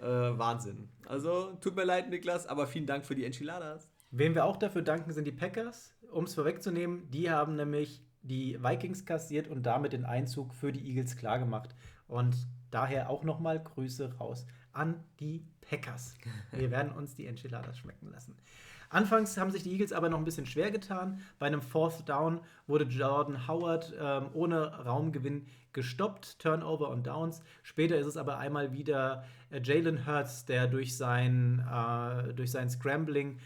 Äh, 0.00 0.38
Wahnsinn. 0.38 0.88
Also 1.06 1.54
tut 1.60 1.76
mir 1.76 1.84
leid, 1.84 2.10
Niklas, 2.10 2.46
aber 2.46 2.66
vielen 2.66 2.86
Dank 2.86 3.06
für 3.06 3.14
die 3.14 3.24
Enchiladas. 3.24 3.90
Wem 4.10 4.34
wir 4.34 4.44
auch 4.44 4.56
dafür 4.56 4.82
danken, 4.82 5.12
sind 5.12 5.24
die 5.24 5.32
Packers. 5.32 5.94
Um 6.10 6.24
es 6.24 6.34
vorwegzunehmen, 6.34 7.10
die 7.10 7.30
haben 7.30 7.56
nämlich 7.56 8.02
die 8.22 8.62
Vikings 8.62 9.04
kassiert 9.04 9.48
und 9.48 9.64
damit 9.64 9.92
den 9.92 10.04
Einzug 10.04 10.54
für 10.54 10.72
die 10.72 10.86
Eagles 10.88 11.16
klargemacht. 11.16 11.74
Und 12.06 12.36
daher 12.70 13.10
auch 13.10 13.22
nochmal 13.22 13.62
Grüße 13.62 14.16
raus 14.18 14.46
an 14.72 15.04
die 15.20 15.44
Packers. 15.60 16.14
Wir 16.52 16.70
werden 16.70 16.92
uns 16.92 17.14
die 17.14 17.26
Enchiladas 17.26 17.78
schmecken 17.78 18.10
lassen. 18.10 18.36
Anfangs 18.90 19.36
haben 19.36 19.50
sich 19.50 19.62
die 19.62 19.72
Eagles 19.72 19.92
aber 19.92 20.08
noch 20.08 20.18
ein 20.18 20.24
bisschen 20.24 20.46
schwer 20.46 20.70
getan. 20.70 21.20
Bei 21.38 21.46
einem 21.46 21.62
Fourth 21.62 22.08
Down 22.08 22.40
wurde 22.66 22.84
Jordan 22.84 23.46
Howard 23.46 23.94
ähm, 24.00 24.26
ohne 24.32 24.72
Raumgewinn 24.84 25.46
gestoppt, 25.72 26.38
Turnover 26.38 26.88
und 26.88 27.06
Downs. 27.06 27.42
Später 27.62 27.96
ist 27.96 28.06
es 28.06 28.16
aber 28.16 28.38
einmal 28.38 28.72
wieder 28.72 29.24
äh, 29.50 29.60
Jalen 29.62 30.06
Hurts, 30.06 30.44
der 30.44 30.66
durch 30.66 30.96
sein, 30.96 31.64
äh, 31.70 32.32
durch 32.34 32.50
sein 32.50 32.70
Scrambling 32.70 33.38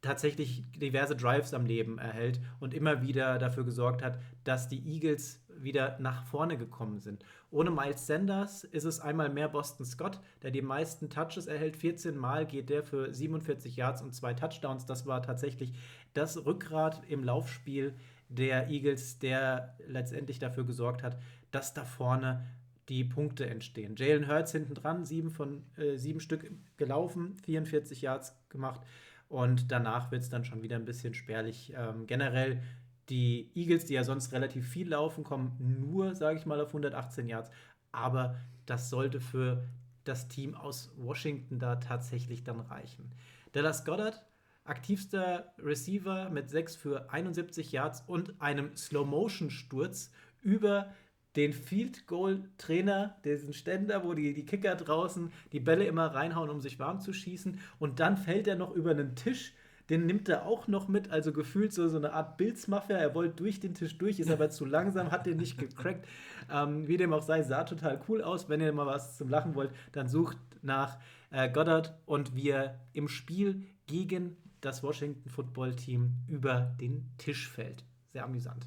tatsächlich 0.00 0.64
diverse 0.72 1.16
Drives 1.16 1.54
am 1.54 1.66
Leben 1.66 1.98
erhält 1.98 2.40
und 2.60 2.72
immer 2.72 3.02
wieder 3.02 3.38
dafür 3.38 3.64
gesorgt 3.64 4.02
hat, 4.02 4.18
dass 4.44 4.68
die 4.68 4.86
Eagles 4.86 5.40
wieder 5.62 5.98
nach 6.00 6.24
vorne 6.24 6.56
gekommen 6.56 6.98
sind. 7.00 7.24
Ohne 7.50 7.70
Miles 7.70 8.06
Sanders 8.06 8.64
ist 8.64 8.84
es 8.84 9.00
einmal 9.00 9.28
mehr 9.28 9.48
Boston 9.48 9.86
Scott, 9.86 10.20
der 10.42 10.50
die 10.50 10.62
meisten 10.62 11.08
Touches 11.10 11.46
erhält. 11.46 11.76
14 11.76 12.16
Mal 12.16 12.46
geht 12.46 12.68
der 12.68 12.82
für 12.82 13.12
47 13.12 13.76
Yards 13.76 14.02
und 14.02 14.14
zwei 14.14 14.34
Touchdowns. 14.34 14.86
Das 14.86 15.06
war 15.06 15.22
tatsächlich 15.22 15.72
das 16.14 16.44
Rückgrat 16.44 17.02
im 17.08 17.24
Laufspiel 17.24 17.94
der 18.28 18.68
Eagles, 18.68 19.18
der 19.18 19.76
letztendlich 19.86 20.38
dafür 20.38 20.64
gesorgt 20.64 21.02
hat, 21.02 21.18
dass 21.50 21.74
da 21.74 21.84
vorne 21.84 22.44
die 22.88 23.04
Punkte 23.04 23.48
entstehen. 23.48 23.96
Jalen 23.96 24.28
Hurts 24.28 24.52
hinten 24.52 24.74
dran, 24.74 25.04
sieben 25.04 25.30
von 25.30 25.64
äh, 25.76 25.96
sieben 25.96 26.20
Stück 26.20 26.50
gelaufen, 26.76 27.36
44 27.44 28.02
Yards 28.02 28.34
gemacht. 28.48 28.80
Und 29.28 29.70
danach 29.70 30.10
wird 30.10 30.22
es 30.22 30.30
dann 30.30 30.44
schon 30.44 30.62
wieder 30.62 30.76
ein 30.76 30.86
bisschen 30.86 31.12
spärlich. 31.12 31.74
Ähm, 31.76 32.06
generell 32.06 32.62
die 33.08 33.50
Eagles, 33.54 33.84
die 33.84 33.94
ja 33.94 34.04
sonst 34.04 34.32
relativ 34.32 34.68
viel 34.68 34.88
laufen, 34.88 35.24
kommen 35.24 35.56
nur, 35.58 36.14
sage 36.14 36.38
ich 36.38 36.46
mal, 36.46 36.60
auf 36.60 36.68
118 36.68 37.28
Yards. 37.28 37.50
Aber 37.92 38.36
das 38.66 38.90
sollte 38.90 39.20
für 39.20 39.64
das 40.04 40.28
Team 40.28 40.54
aus 40.54 40.92
Washington 40.96 41.58
da 41.58 41.76
tatsächlich 41.76 42.44
dann 42.44 42.60
reichen. 42.60 43.10
Dallas 43.52 43.84
Goddard, 43.84 44.22
aktivster 44.64 45.52
Receiver 45.58 46.30
mit 46.30 46.50
6 46.50 46.76
für 46.76 47.10
71 47.10 47.72
Yards 47.72 48.04
und 48.06 48.40
einem 48.40 48.76
Slow-Motion-Sturz 48.76 50.10
über 50.42 50.92
den 51.36 51.52
Field 51.52 52.06
Goal 52.06 52.48
Trainer, 52.58 53.16
diesen 53.24 53.52
Ständer, 53.52 54.04
wo 54.04 54.14
die, 54.14 54.34
die 54.34 54.44
Kicker 54.44 54.74
draußen 54.74 55.30
die 55.52 55.60
Bälle 55.60 55.84
immer 55.84 56.06
reinhauen, 56.06 56.50
um 56.50 56.60
sich 56.60 56.78
warm 56.78 57.00
zu 57.00 57.12
schießen. 57.12 57.60
Und 57.78 58.00
dann 58.00 58.16
fällt 58.16 58.46
er 58.46 58.56
noch 58.56 58.74
über 58.74 58.90
einen 58.90 59.14
Tisch. 59.14 59.54
Den 59.90 60.06
nimmt 60.06 60.28
er 60.28 60.46
auch 60.46 60.68
noch 60.68 60.88
mit, 60.88 61.10
also 61.10 61.32
gefühlt 61.32 61.72
so, 61.72 61.88
so 61.88 61.96
eine 61.96 62.12
Art 62.12 62.36
Bildsmafia. 62.36 62.96
Er 62.96 63.14
wollte 63.14 63.36
durch 63.36 63.58
den 63.60 63.74
Tisch 63.74 63.96
durch, 63.96 64.20
ist 64.20 64.30
aber 64.30 64.50
zu 64.50 64.64
langsam, 64.64 65.10
hat 65.10 65.26
den 65.26 65.38
nicht 65.38 65.58
gecrackt. 65.58 66.06
Ähm, 66.50 66.86
wie 66.88 66.96
dem 66.96 67.12
auch 67.12 67.22
sei, 67.22 67.42
sah 67.42 67.64
total 67.64 68.00
cool 68.08 68.22
aus. 68.22 68.48
Wenn 68.48 68.60
ihr 68.60 68.72
mal 68.72 68.86
was 68.86 69.16
zum 69.16 69.28
Lachen 69.28 69.54
wollt, 69.54 69.70
dann 69.92 70.08
sucht 70.08 70.36
nach 70.62 70.98
äh, 71.30 71.50
Goddard 71.50 71.94
und 72.04 72.34
wir 72.34 72.78
im 72.92 73.08
Spiel 73.08 73.64
gegen 73.86 74.36
das 74.60 74.82
Washington 74.82 75.28
Football 75.30 75.74
Team 75.74 76.14
über 76.26 76.74
den 76.80 77.06
Tisch 77.16 77.48
fällt. 77.48 77.84
Sehr 78.12 78.24
amüsant. 78.24 78.66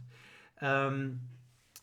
Ähm, 0.59 1.19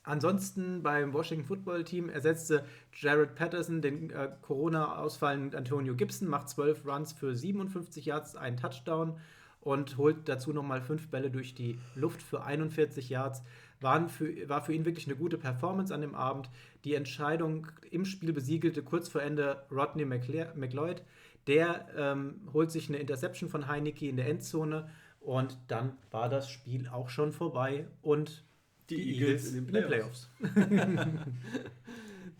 Ansonsten 0.02 0.82
beim 0.82 1.12
Washington 1.12 1.46
Football 1.46 1.84
Team 1.84 2.08
ersetzte 2.08 2.64
Jared 2.94 3.34
Patterson 3.34 3.82
den 3.82 4.10
äh, 4.10 4.30
Corona-ausfallenden 4.42 5.58
Antonio 5.58 5.94
Gibson, 5.94 6.28
macht 6.28 6.48
12 6.48 6.86
Runs 6.86 7.12
für 7.12 7.36
57 7.36 8.06
Yards, 8.06 8.36
einen 8.36 8.56
Touchdown 8.56 9.18
und 9.60 9.98
holt 9.98 10.28
dazu 10.28 10.52
nochmal 10.52 10.80
fünf 10.80 11.08
Bälle 11.08 11.30
durch 11.30 11.54
die 11.54 11.78
Luft 11.94 12.22
für 12.22 12.42
41 12.42 13.08
Yards. 13.10 13.42
Waren 13.80 14.08
für, 14.08 14.48
war 14.48 14.62
für 14.62 14.72
ihn 14.72 14.84
wirklich 14.84 15.06
eine 15.06 15.16
gute 15.16 15.38
Performance 15.38 15.94
an 15.94 16.00
dem 16.00 16.14
Abend. 16.14 16.48
Die 16.84 16.94
Entscheidung 16.94 17.66
im 17.90 18.04
Spiel 18.04 18.32
besiegelte 18.32 18.82
kurz 18.82 19.08
vor 19.08 19.22
Ende 19.22 19.66
Rodney 19.70 20.04
McLeod. 20.04 21.02
Der 21.46 21.86
ähm, 21.96 22.48
holt 22.52 22.70
sich 22.70 22.88
eine 22.88 22.98
Interception 22.98 23.48
von 23.48 23.68
Heineke 23.68 24.08
in 24.08 24.16
der 24.16 24.28
Endzone 24.28 24.88
und 25.20 25.58
dann 25.68 25.92
war 26.10 26.28
das 26.28 26.50
Spiel 26.50 26.88
auch 26.88 27.08
schon 27.08 27.32
vorbei 27.32 27.86
und 28.02 28.44
die, 28.90 28.96
die 28.96 29.14
Eagles, 29.14 29.46
Eagles, 29.46 29.54
in 29.54 29.66
den 29.66 29.86
Playoffs. 29.86 30.30
Playoffs. 30.38 31.08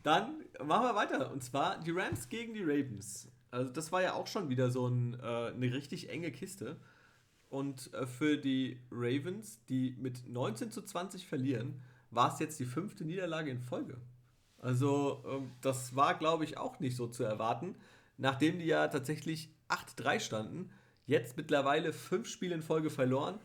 Dann 0.02 0.34
machen 0.64 0.86
wir 0.86 0.94
weiter. 0.94 1.30
Und 1.30 1.42
zwar 1.42 1.80
die 1.80 1.90
Rams 1.90 2.28
gegen 2.28 2.54
die 2.54 2.62
Ravens. 2.62 3.30
Also 3.50 3.72
das 3.72 3.92
war 3.92 4.02
ja 4.02 4.14
auch 4.14 4.26
schon 4.26 4.48
wieder 4.48 4.70
so 4.70 4.86
ein, 4.86 5.14
äh, 5.14 5.52
eine 5.52 5.72
richtig 5.72 6.10
enge 6.10 6.30
Kiste. 6.30 6.76
Und 7.48 7.92
äh, 7.94 8.06
für 8.06 8.36
die 8.36 8.78
Ravens, 8.90 9.64
die 9.66 9.96
mit 9.98 10.28
19 10.28 10.70
zu 10.70 10.82
20 10.82 11.26
verlieren, 11.26 11.82
war 12.10 12.32
es 12.32 12.38
jetzt 12.40 12.58
die 12.60 12.64
fünfte 12.64 13.04
Niederlage 13.04 13.50
in 13.50 13.60
Folge. 13.60 13.98
Also 14.58 15.24
ähm, 15.28 15.52
das 15.60 15.94
war, 15.96 16.14
glaube 16.14 16.44
ich, 16.44 16.58
auch 16.58 16.80
nicht 16.80 16.96
so 16.96 17.06
zu 17.06 17.24
erwarten. 17.24 17.74
Nachdem 18.16 18.58
die 18.58 18.66
ja 18.66 18.88
tatsächlich 18.88 19.50
8-3 19.68 20.20
standen, 20.20 20.70
jetzt 21.06 21.36
mittlerweile 21.36 21.92
fünf 21.92 22.28
Spiele 22.28 22.54
in 22.54 22.62
Folge 22.62 22.90
verloren 22.90 23.38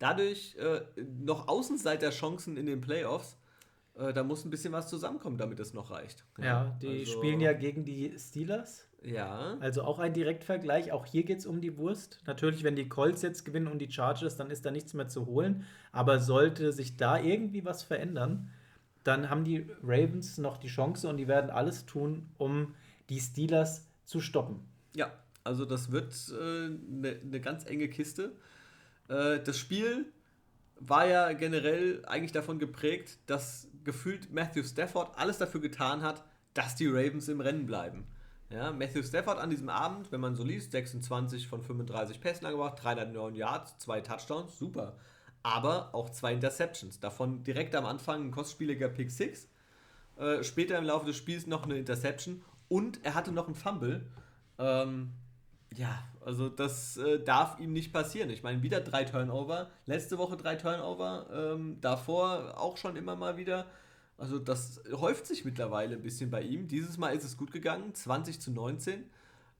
dadurch 0.00 0.56
äh, 0.56 0.80
noch 1.20 1.46
Außenseiterchancen 1.46 2.56
in 2.56 2.66
den 2.66 2.80
Playoffs. 2.80 3.36
Äh, 3.94 4.12
da 4.12 4.24
muss 4.24 4.44
ein 4.44 4.50
bisschen 4.50 4.72
was 4.72 4.88
zusammenkommen, 4.88 5.38
damit 5.38 5.60
es 5.60 5.72
noch 5.72 5.92
reicht. 5.92 6.24
Ja, 6.38 6.44
ja 6.44 6.78
die 6.82 7.00
also, 7.00 7.12
spielen 7.12 7.40
ja 7.40 7.52
gegen 7.52 7.84
die 7.84 8.18
Steelers. 8.18 8.88
Ja. 9.02 9.56
Also 9.60 9.82
auch 9.82 9.98
ein 9.98 10.12
Direktvergleich. 10.12 10.92
Auch 10.92 11.06
hier 11.06 11.22
geht 11.22 11.38
es 11.38 11.46
um 11.46 11.60
die 11.60 11.76
Wurst. 11.76 12.18
Natürlich, 12.26 12.64
wenn 12.64 12.76
die 12.76 12.88
Colts 12.88 13.22
jetzt 13.22 13.44
gewinnen 13.44 13.68
und 13.68 13.78
die 13.78 13.90
Chargers, 13.90 14.36
dann 14.36 14.50
ist 14.50 14.66
da 14.66 14.70
nichts 14.70 14.94
mehr 14.94 15.08
zu 15.08 15.26
holen. 15.26 15.64
Aber 15.92 16.18
sollte 16.18 16.72
sich 16.72 16.96
da 16.96 17.18
irgendwie 17.18 17.64
was 17.64 17.82
verändern, 17.82 18.50
dann 19.04 19.30
haben 19.30 19.44
die 19.44 19.66
Ravens 19.82 20.36
noch 20.38 20.58
die 20.58 20.68
Chance 20.68 21.08
und 21.08 21.16
die 21.16 21.28
werden 21.28 21.50
alles 21.50 21.86
tun, 21.86 22.28
um 22.36 22.74
die 23.08 23.20
Steelers 23.20 23.88
zu 24.04 24.20
stoppen. 24.20 24.60
Ja, 24.94 25.10
also 25.44 25.64
das 25.64 25.90
wird 25.90 26.14
eine 26.30 26.38
äh, 26.40 26.68
ne, 26.68 27.20
ne 27.24 27.40
ganz 27.40 27.64
enge 27.64 27.88
Kiste. 27.88 28.32
Äh, 29.10 29.40
das 29.40 29.58
Spiel 29.58 30.06
war 30.78 31.06
ja 31.06 31.32
generell 31.32 32.02
eigentlich 32.06 32.32
davon 32.32 32.58
geprägt, 32.58 33.18
dass 33.26 33.68
gefühlt 33.84 34.32
Matthew 34.32 34.64
Stafford 34.64 35.18
alles 35.18 35.38
dafür 35.38 35.60
getan 35.60 36.02
hat, 36.02 36.24
dass 36.54 36.74
die 36.74 36.86
Ravens 36.86 37.28
im 37.28 37.40
Rennen 37.40 37.66
bleiben. 37.66 38.06
Ja, 38.50 38.72
Matthew 38.72 39.02
Stafford 39.04 39.38
an 39.38 39.50
diesem 39.50 39.68
Abend, 39.68 40.10
wenn 40.10 40.20
man 40.20 40.34
so 40.34 40.42
liest, 40.42 40.72
26 40.72 41.46
von 41.46 41.62
35 41.62 42.20
Pässen 42.20 42.46
angebracht, 42.46 42.82
309 42.82 43.34
Yards, 43.34 43.78
zwei 43.78 44.00
Touchdowns, 44.00 44.58
super. 44.58 44.96
Aber 45.42 45.94
auch 45.94 46.10
zwei 46.10 46.32
Interceptions. 46.32 46.98
Davon 46.98 47.44
direkt 47.44 47.74
am 47.74 47.86
Anfang 47.86 48.22
ein 48.22 48.30
kostspieliger 48.30 48.88
Pick 48.88 49.10
6. 49.10 49.48
Äh, 50.16 50.42
später 50.42 50.76
im 50.78 50.84
Laufe 50.84 51.06
des 51.06 51.16
Spiels 51.16 51.46
noch 51.46 51.62
eine 51.62 51.78
Interception 51.78 52.42
und 52.68 53.04
er 53.04 53.14
hatte 53.14 53.32
noch 53.32 53.46
einen 53.46 53.54
Fumble. 53.54 54.06
Ähm, 54.58 55.12
ja, 55.76 56.02
also 56.24 56.48
das 56.48 56.96
äh, 56.96 57.22
darf 57.22 57.58
ihm 57.60 57.72
nicht 57.72 57.92
passieren. 57.92 58.30
Ich 58.30 58.42
meine, 58.42 58.62
wieder 58.62 58.80
drei 58.80 59.04
Turnover. 59.04 59.70
Letzte 59.86 60.18
Woche 60.18 60.36
drei 60.36 60.56
Turnover. 60.56 61.26
Ähm, 61.32 61.80
davor 61.80 62.58
auch 62.58 62.76
schon 62.76 62.96
immer 62.96 63.16
mal 63.16 63.36
wieder. 63.36 63.66
Also 64.18 64.38
das 64.38 64.82
häuft 64.92 65.26
sich 65.26 65.44
mittlerweile 65.44 65.96
ein 65.96 66.02
bisschen 66.02 66.30
bei 66.30 66.42
ihm. 66.42 66.68
Dieses 66.68 66.98
Mal 66.98 67.14
ist 67.14 67.24
es 67.24 67.36
gut 67.36 67.52
gegangen, 67.52 67.94
20 67.94 68.40
zu 68.40 68.50
19. 68.50 69.04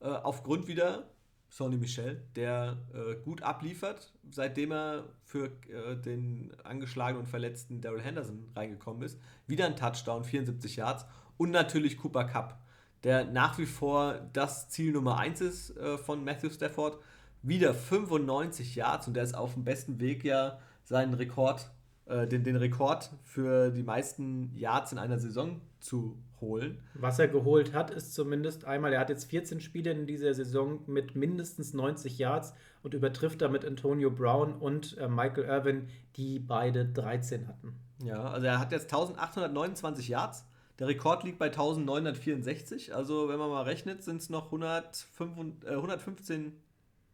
Äh, 0.00 0.08
aufgrund 0.08 0.66
wieder 0.66 1.04
Sonny 1.48 1.76
Michel, 1.76 2.22
der 2.36 2.78
äh, 2.94 3.16
gut 3.24 3.42
abliefert, 3.42 4.12
seitdem 4.30 4.72
er 4.72 5.04
für 5.24 5.46
äh, 5.68 5.96
den 5.96 6.52
angeschlagenen 6.62 7.22
und 7.24 7.28
verletzten 7.28 7.80
Daryl 7.80 8.02
Henderson 8.02 8.50
reingekommen 8.54 9.02
ist. 9.02 9.18
Wieder 9.46 9.66
ein 9.66 9.76
Touchdown, 9.76 10.24
74 10.24 10.76
Yards. 10.76 11.06
Und 11.36 11.50
natürlich 11.50 11.96
Cooper 11.96 12.24
Cup, 12.24 12.60
der 13.04 13.24
nach 13.24 13.58
wie 13.58 13.66
vor 13.66 14.20
das 14.32 14.68
Ziel 14.68 14.92
Nummer 14.92 15.18
1 15.18 15.40
ist 15.40 15.76
äh, 15.76 15.98
von 15.98 16.24
Matthew 16.24 16.50
Stafford. 16.50 16.98
Wieder 17.42 17.72
95 17.72 18.74
Yards 18.74 19.08
und 19.08 19.14
der 19.14 19.24
ist 19.24 19.34
auf 19.34 19.54
dem 19.54 19.64
besten 19.64 19.98
Weg 20.00 20.24
ja 20.24 20.58
seinen 20.84 21.14
Rekord, 21.14 21.70
äh, 22.06 22.26
den, 22.26 22.44
den 22.44 22.56
Rekord 22.56 23.10
für 23.24 23.70
die 23.70 23.82
meisten 23.82 24.54
Yards 24.54 24.92
in 24.92 24.98
einer 24.98 25.18
Saison 25.18 25.60
zu 25.80 26.18
holen. 26.40 26.78
Was 26.94 27.18
er 27.18 27.28
geholt 27.28 27.72
hat, 27.72 27.90
ist 27.90 28.14
zumindest 28.14 28.64
einmal, 28.64 28.92
er 28.92 29.00
hat 29.00 29.08
jetzt 29.08 29.30
14 29.30 29.60
Spiele 29.60 29.90
in 29.92 30.06
dieser 30.06 30.34
Saison 30.34 30.80
mit 30.86 31.16
mindestens 31.16 31.72
90 31.72 32.18
Yards 32.18 32.54
und 32.82 32.94
übertrifft 32.94 33.40
damit 33.40 33.64
Antonio 33.64 34.10
Brown 34.10 34.54
und 34.54 34.98
äh, 34.98 35.08
Michael 35.08 35.44
Irvin, 35.44 35.88
die 36.16 36.38
beide 36.38 36.84
13 36.86 37.48
hatten. 37.48 37.74
Ja, 38.02 38.30
also 38.30 38.46
er 38.46 38.58
hat 38.58 38.72
jetzt 38.72 38.92
1829 38.92 40.08
Yards 40.08 40.46
der 40.80 40.88
Rekord 40.88 41.24
liegt 41.24 41.38
bei 41.38 41.46
1964. 41.46 42.94
Also, 42.94 43.28
wenn 43.28 43.38
man 43.38 43.50
mal 43.50 43.62
rechnet, 43.62 44.02
sind 44.02 44.16
es 44.16 44.30
noch 44.30 44.46
105, 44.46 45.64
äh, 45.66 45.74
115, 45.74 46.52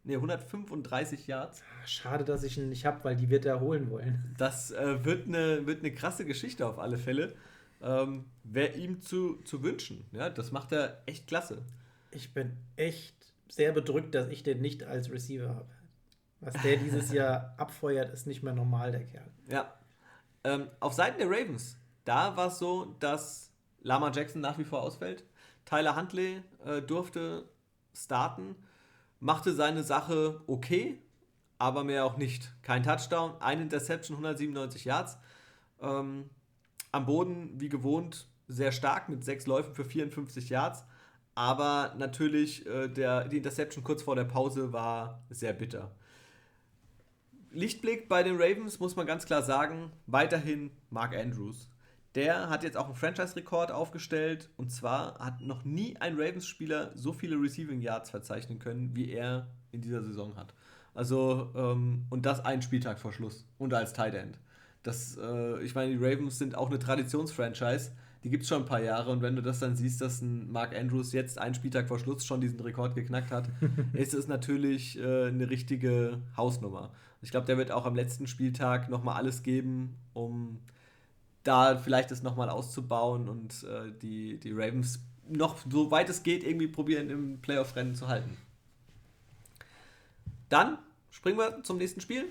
nee, 0.05 0.15
135 0.15 1.27
Yards. 1.27 1.61
Schade, 1.85 2.23
dass 2.23 2.43
ich 2.43 2.57
ihn 2.57 2.69
nicht 2.69 2.85
habe, 2.85 3.03
weil 3.03 3.17
die 3.17 3.29
wird 3.29 3.45
er 3.45 3.59
holen 3.59 3.91
wollen. 3.91 4.33
Das 4.37 4.71
äh, 4.71 5.03
wird, 5.03 5.27
eine, 5.27 5.67
wird 5.67 5.79
eine 5.81 5.93
krasse 5.93 6.25
Geschichte 6.25 6.65
auf 6.65 6.79
alle 6.79 6.97
Fälle. 6.97 7.35
Ähm, 7.81 8.25
Wäre 8.43 8.77
ihm 8.77 9.01
zu, 9.01 9.41
zu 9.43 9.61
wünschen. 9.61 10.05
Ja, 10.13 10.29
das 10.29 10.53
macht 10.53 10.71
er 10.71 11.03
echt 11.05 11.27
klasse. 11.27 11.61
Ich 12.11 12.33
bin 12.33 12.53
echt 12.77 13.15
sehr 13.49 13.73
bedrückt, 13.73 14.15
dass 14.15 14.29
ich 14.29 14.43
den 14.43 14.61
nicht 14.61 14.83
als 14.83 15.11
Receiver 15.11 15.49
habe. 15.49 15.69
Was 16.39 16.53
der 16.63 16.77
dieses 16.77 17.11
Jahr 17.11 17.53
abfeuert, 17.57 18.13
ist 18.13 18.27
nicht 18.27 18.43
mehr 18.43 18.53
normal, 18.53 18.93
der 18.93 19.03
Kerl. 19.03 19.27
Ja. 19.49 19.73
Ähm, 20.45 20.69
auf 20.79 20.93
Seiten 20.93 21.17
der 21.17 21.29
Ravens, 21.29 21.77
da 22.05 22.37
war 22.37 22.47
es 22.47 22.59
so, 22.59 22.95
dass 23.01 23.51
Lama 23.81 24.11
Jackson 24.11 24.41
nach 24.41 24.57
wie 24.57 24.63
vor 24.63 24.81
ausfällt. 24.81 25.23
Tyler 25.65 25.95
Huntley 25.95 26.41
äh, 26.65 26.81
durfte 26.81 27.49
starten, 27.93 28.55
machte 29.19 29.53
seine 29.53 29.83
Sache 29.83 30.41
okay, 30.47 31.01
aber 31.57 31.83
mehr 31.83 32.05
auch 32.05 32.17
nicht. 32.17 32.51
Kein 32.61 32.83
Touchdown, 32.83 33.33
ein 33.39 33.61
Interception, 33.61 34.15
197 34.15 34.85
Yards. 34.85 35.17
Ähm, 35.81 36.29
am 36.91 37.05
Boden, 37.05 37.59
wie 37.59 37.69
gewohnt, 37.69 38.27
sehr 38.47 38.71
stark 38.71 39.09
mit 39.09 39.23
sechs 39.23 39.45
Läufen 39.45 39.73
für 39.73 39.85
54 39.85 40.49
Yards. 40.49 40.85
Aber 41.35 41.93
natürlich, 41.97 42.65
äh, 42.65 42.87
der, 42.87 43.27
die 43.27 43.37
Interception 43.37 43.83
kurz 43.83 44.03
vor 44.03 44.15
der 44.15 44.23
Pause 44.23 44.73
war 44.73 45.21
sehr 45.29 45.53
bitter. 45.53 45.91
Lichtblick 47.51 48.09
bei 48.09 48.23
den 48.23 48.35
Ravens 48.35 48.79
muss 48.79 48.95
man 48.95 49.05
ganz 49.05 49.25
klar 49.25 49.43
sagen, 49.43 49.91
weiterhin 50.05 50.71
Mark 50.89 51.15
Andrews. 51.15 51.69
Der 52.17 52.49
hat 52.49 52.63
jetzt 52.63 52.77
auch 52.77 52.87
einen 52.87 52.95
Franchise-Rekord 52.95 53.71
aufgestellt. 53.71 54.49
Und 54.57 54.71
zwar 54.71 55.19
hat 55.19 55.39
noch 55.39 55.63
nie 55.65 55.97
ein 55.97 56.15
Ravens-Spieler 56.15 56.89
so 56.95 57.13
viele 57.13 57.35
Receiving 57.35 57.79
Yards 57.79 58.09
verzeichnen 58.09 58.57
können, 58.57 58.95
wie 58.95 59.11
er 59.11 59.45
in 59.71 59.81
dieser 59.81 60.01
Saison 60.01 60.35
hat. 60.35 60.55
Also, 60.95 61.51
ähm, 61.55 62.07
und 62.09 62.25
das 62.25 62.43
einen 62.43 62.63
Spieltag 62.63 62.99
vor 62.99 63.13
Schluss. 63.13 63.45
Und 63.59 63.71
als 63.75 63.93
Tight 63.93 64.15
End. 64.15 64.39
Das, 64.81 65.15
äh, 65.15 65.61
ich 65.61 65.75
meine, 65.75 65.95
die 65.95 66.03
Ravens 66.03 66.39
sind 66.39 66.55
auch 66.55 66.71
eine 66.71 66.79
Traditionsfranchise. 66.79 67.91
Die 68.23 68.31
gibt 68.31 68.41
es 68.41 68.49
schon 68.49 68.63
ein 68.63 68.67
paar 68.67 68.81
Jahre. 68.81 69.11
Und 69.11 69.21
wenn 69.21 69.35
du 69.35 69.43
das 69.43 69.59
dann 69.59 69.75
siehst, 69.75 70.01
dass 70.01 70.23
ein 70.23 70.51
Mark 70.51 70.75
Andrews 70.75 71.13
jetzt 71.13 71.37
einen 71.37 71.53
Spieltag 71.53 71.87
vor 71.87 71.99
Schluss 71.99 72.25
schon 72.25 72.41
diesen 72.41 72.59
Rekord 72.61 72.95
geknackt 72.95 73.29
hat, 73.29 73.51
ist 73.93 74.15
es 74.15 74.27
natürlich 74.27 74.97
äh, 74.97 75.27
eine 75.27 75.51
richtige 75.51 76.17
Hausnummer. 76.35 76.89
Ich 77.21 77.29
glaube, 77.29 77.45
der 77.45 77.59
wird 77.59 77.71
auch 77.71 77.85
am 77.85 77.93
letzten 77.93 78.25
Spieltag 78.25 78.89
nochmal 78.89 79.17
alles 79.17 79.43
geben, 79.43 79.97
um 80.13 80.61
da 81.47 81.77
vielleicht 81.77 82.11
das 82.11 82.23
nochmal 82.23 82.49
auszubauen 82.49 83.29
und 83.29 83.63
äh, 83.63 83.91
die, 84.01 84.37
die 84.37 84.51
Ravens 84.51 84.99
noch, 85.29 85.57
so 85.69 85.91
weit 85.91 86.09
es 86.09 86.23
geht, 86.23 86.43
irgendwie 86.43 86.67
probieren, 86.67 87.09
im 87.09 87.39
Playoff-Rennen 87.41 87.95
zu 87.95 88.07
halten. 88.07 88.37
Dann 90.49 90.77
springen 91.11 91.37
wir 91.37 91.63
zum 91.63 91.77
nächsten 91.77 92.01
Spiel. 92.01 92.25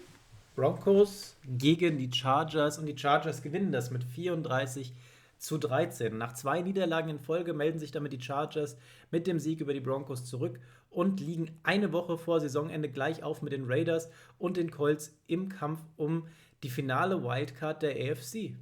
Broncos 0.55 1.37
gegen 1.45 1.99
die 1.99 2.11
Chargers 2.11 2.79
und 2.79 2.87
die 2.87 2.97
Chargers 2.97 3.43
gewinnen 3.43 3.73
das 3.73 3.91
mit 3.91 4.05
34 4.05 4.95
zu 5.39 5.59
13. 5.59 6.17
Nach 6.17 6.33
zwei 6.33 6.63
Niederlagen 6.63 7.11
in 7.11 7.19
Folge 7.19 7.53
melden 7.53 7.79
sich 7.79 7.91
damit 7.91 8.15
die 8.15 8.23
Chargers 8.23 8.79
mit 9.11 9.27
dem 9.27 9.39
Sieg 9.39 9.61
über 9.61 9.75
die 9.75 9.81
Broncos 9.81 10.25
zurück 10.25 10.59
und 10.89 11.21
liegen 11.21 11.51
eine 11.63 11.93
Woche 11.93 12.17
vor 12.17 12.41
Saisonende 12.41 12.89
gleich 12.89 13.23
auf 13.23 13.43
mit 13.43 13.53
den 13.53 13.67
Raiders 13.67 14.09
und 14.39 14.57
den 14.57 14.71
Colts 14.71 15.15
im 15.27 15.51
Kampf 15.51 15.81
um 15.97 16.27
die 16.63 16.71
finale 16.71 17.23
Wildcard 17.23 17.83
der 17.83 18.13
AFC. 18.13 18.55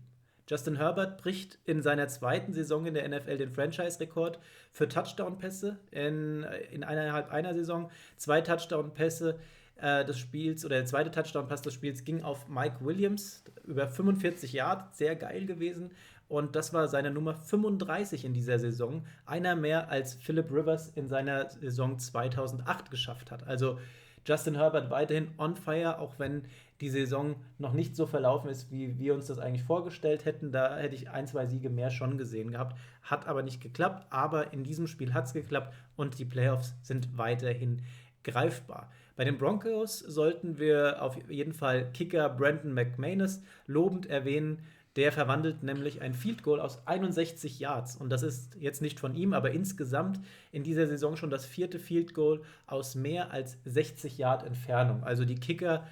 Justin 0.48 0.76
Herbert 0.76 1.22
bricht 1.22 1.58
in 1.64 1.82
seiner 1.82 2.08
zweiten 2.08 2.52
Saison 2.52 2.86
in 2.86 2.94
der 2.94 3.08
NFL 3.08 3.38
den 3.38 3.50
Franchise-Rekord 3.50 4.38
für 4.72 4.88
Touchdown-Pässe 4.88 5.78
in, 5.90 6.44
in 6.70 6.84
eineinhalb 6.84 7.30
einer 7.30 7.54
Saison. 7.54 7.90
Zwei 8.16 8.40
Touchdown-Pässe 8.42 9.38
äh, 9.76 10.04
des 10.04 10.18
Spiels 10.18 10.64
oder 10.64 10.76
der 10.76 10.86
zweite 10.86 11.10
Touchdown-Pass 11.10 11.62
des 11.62 11.74
Spiels 11.74 12.04
ging 12.04 12.22
auf 12.22 12.48
Mike 12.48 12.76
Williams 12.80 13.42
über 13.64 13.88
45 13.88 14.52
Yards, 14.52 14.98
sehr 14.98 15.16
geil 15.16 15.46
gewesen. 15.46 15.92
Und 16.28 16.56
das 16.56 16.72
war 16.72 16.88
seine 16.88 17.10
Nummer 17.10 17.34
35 17.34 18.24
in 18.24 18.32
dieser 18.32 18.58
Saison. 18.58 19.04
Einer 19.26 19.56
mehr 19.56 19.90
als 19.90 20.14
Philip 20.14 20.50
Rivers 20.50 20.88
in 20.88 21.08
seiner 21.08 21.50
Saison 21.50 21.98
2008 21.98 22.90
geschafft 22.90 23.30
hat. 23.30 23.46
Also 23.46 23.78
Justin 24.26 24.56
Herbert 24.56 24.90
weiterhin 24.90 25.28
on 25.38 25.56
fire, 25.56 25.98
auch 25.98 26.18
wenn 26.18 26.42
die 26.80 26.88
Saison 26.88 27.36
noch 27.58 27.72
nicht 27.72 27.94
so 27.94 28.06
verlaufen 28.06 28.50
ist, 28.50 28.70
wie 28.70 28.98
wir 28.98 29.14
uns 29.14 29.26
das 29.26 29.38
eigentlich 29.38 29.64
vorgestellt 29.64 30.24
hätten. 30.24 30.50
Da 30.50 30.76
hätte 30.76 30.94
ich 30.94 31.10
ein, 31.10 31.26
zwei 31.26 31.46
Siege 31.46 31.70
mehr 31.70 31.90
schon 31.90 32.18
gesehen 32.18 32.50
gehabt. 32.50 32.76
Hat 33.02 33.26
aber 33.26 33.42
nicht 33.42 33.60
geklappt. 33.60 34.06
Aber 34.10 34.52
in 34.52 34.64
diesem 34.64 34.86
Spiel 34.86 35.14
hat 35.14 35.26
es 35.26 35.32
geklappt 35.32 35.72
und 35.96 36.18
die 36.18 36.24
Playoffs 36.24 36.74
sind 36.82 37.16
weiterhin 37.16 37.82
greifbar. 38.24 38.90
Bei 39.16 39.24
den 39.24 39.38
Broncos 39.38 40.00
sollten 40.00 40.58
wir 40.58 41.00
auf 41.00 41.16
jeden 41.30 41.52
Fall 41.52 41.92
Kicker 41.92 42.28
Brandon 42.28 42.72
McManus 42.72 43.42
lobend 43.66 44.06
erwähnen. 44.06 44.58
Der 44.96 45.10
verwandelt 45.10 45.62
nämlich 45.62 46.02
ein 46.02 46.14
Field 46.14 46.42
Goal 46.42 46.60
aus 46.60 46.86
61 46.86 47.58
Yards. 47.58 47.96
Und 47.96 48.10
das 48.10 48.22
ist 48.22 48.56
jetzt 48.60 48.80
nicht 48.80 49.00
von 49.00 49.14
ihm, 49.14 49.32
aber 49.32 49.50
insgesamt 49.50 50.20
in 50.52 50.62
dieser 50.62 50.86
Saison 50.86 51.16
schon 51.16 51.30
das 51.30 51.44
vierte 51.44 51.80
Field 51.80 52.14
Goal 52.14 52.42
aus 52.66 52.94
mehr 52.94 53.32
als 53.32 53.58
60 53.64 54.18
Yard 54.18 54.46
Entfernung. 54.46 55.02
Also 55.02 55.24
die 55.24 55.34
Kicker 55.34 55.84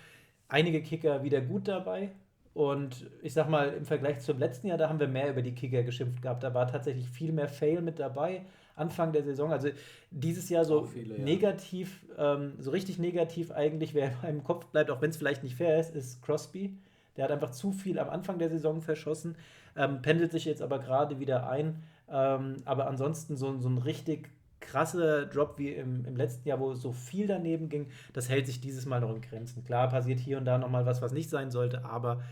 einige 0.53 0.83
Kicker 0.83 1.25
wieder 1.25 1.41
gut 1.41 1.67
dabei. 1.67 2.13
Und 2.55 3.07
ich 3.23 3.33
sag 3.33 3.49
mal, 3.49 3.71
im 3.71 3.87
Vergleich 3.87 4.21
zum 4.21 4.39
letzten 4.39 4.67
Jahr, 4.67 4.77
da 4.77 4.89
haben 4.89 5.01
wir 5.01 5.09
mehr 5.09 5.31
über 5.31 5.41
die 5.41 5.55
Kicker 5.55 5.83
geschimpft 5.83 6.21
gehabt. 6.21 6.43
Da 6.43 6.53
war 6.53 6.69
tatsächlich 6.69 7.09
viel 7.09 7.33
mehr 7.33 7.49
Fail 7.49 7.81
mit 7.81 7.99
dabei. 7.99 8.45
Anfang 8.77 9.13
der 9.13 9.23
Saison. 9.23 9.51
Also 9.51 9.69
dieses 10.11 10.49
Jahr 10.51 10.65
so 10.65 10.85
viele, 10.85 11.17
ja. 11.17 11.25
negativ, 11.25 12.05
ähm, 12.19 12.53
so 12.59 12.71
richtig 12.71 12.99
negativ 12.99 13.51
eigentlich, 13.51 13.95
wer 13.95 14.09
in 14.09 14.17
meinem 14.23 14.45
Kopf 14.45 14.67
bleibt, 14.67 14.91
auch 14.91 15.01
wenn 15.01 15.11
es 15.11 15.17
vielleicht 15.17 15.43
nicht 15.43 15.57
fair 15.57 15.81
ist, 15.81 15.95
ist 15.95 16.23
Crosby. 16.23 16.77
Der 17.17 17.25
hat 17.25 17.31
einfach 17.31 17.51
zu 17.51 17.73
viel 17.73 17.99
am 17.99 18.09
Anfang 18.11 18.39
der 18.39 18.49
Saison 18.49 18.81
verschossen, 18.81 19.37
ähm, 19.77 20.03
pendelt 20.03 20.33
sich 20.33 20.45
jetzt 20.45 20.63
aber 20.63 20.79
gerade 20.79 21.19
wieder 21.21 21.49
ein. 21.49 21.83
Ähm, 22.09 22.57
aber 22.65 22.89
ansonsten 22.89 23.37
so, 23.37 23.59
so 23.59 23.69
ein 23.69 23.79
richtig 23.79 24.31
krasse 24.61 25.27
Drop 25.27 25.59
wie 25.59 25.71
im, 25.71 26.05
im 26.05 26.17
letzten 26.17 26.49
Jahr, 26.49 26.61
wo 26.61 26.75
so 26.75 26.93
viel 26.93 27.27
daneben 27.27 27.69
ging, 27.69 27.89
das 28.13 28.29
hält 28.29 28.47
sich 28.47 28.61
dieses 28.61 28.87
Mal 28.87 29.01
noch 29.01 29.15
in 29.15 29.21
Grenzen. 29.21 29.65
Klar 29.65 29.89
passiert 29.89 30.21
hier 30.21 30.39
und 30.39 30.45
da 30.45 30.57
nochmal 30.57 30.87
was, 30.87 31.03
was 31.03 31.13
nicht 31.13 31.29
sein 31.29 31.51
sollte, 31.51 31.85
aber 31.85 32.23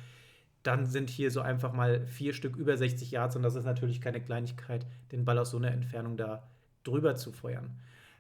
dann 0.62 0.87
sind 0.87 1.11
hier 1.11 1.31
so 1.31 1.41
einfach 1.41 1.72
mal 1.72 2.07
vier 2.07 2.33
Stück 2.33 2.57
über 2.57 2.76
60 2.76 3.11
Yards 3.11 3.37
und 3.37 3.43
das 3.43 3.55
ist 3.55 3.64
natürlich 3.64 4.01
keine 4.01 4.20
Kleinigkeit, 4.20 4.87
den 5.12 5.24
Ball 5.24 5.39
aus 5.39 5.51
so 5.51 5.57
einer 5.57 5.72
Entfernung 5.72 6.16
da 6.16 6.43
drüber 6.85 7.16
zu 7.16 7.33
feuern. 7.33 7.70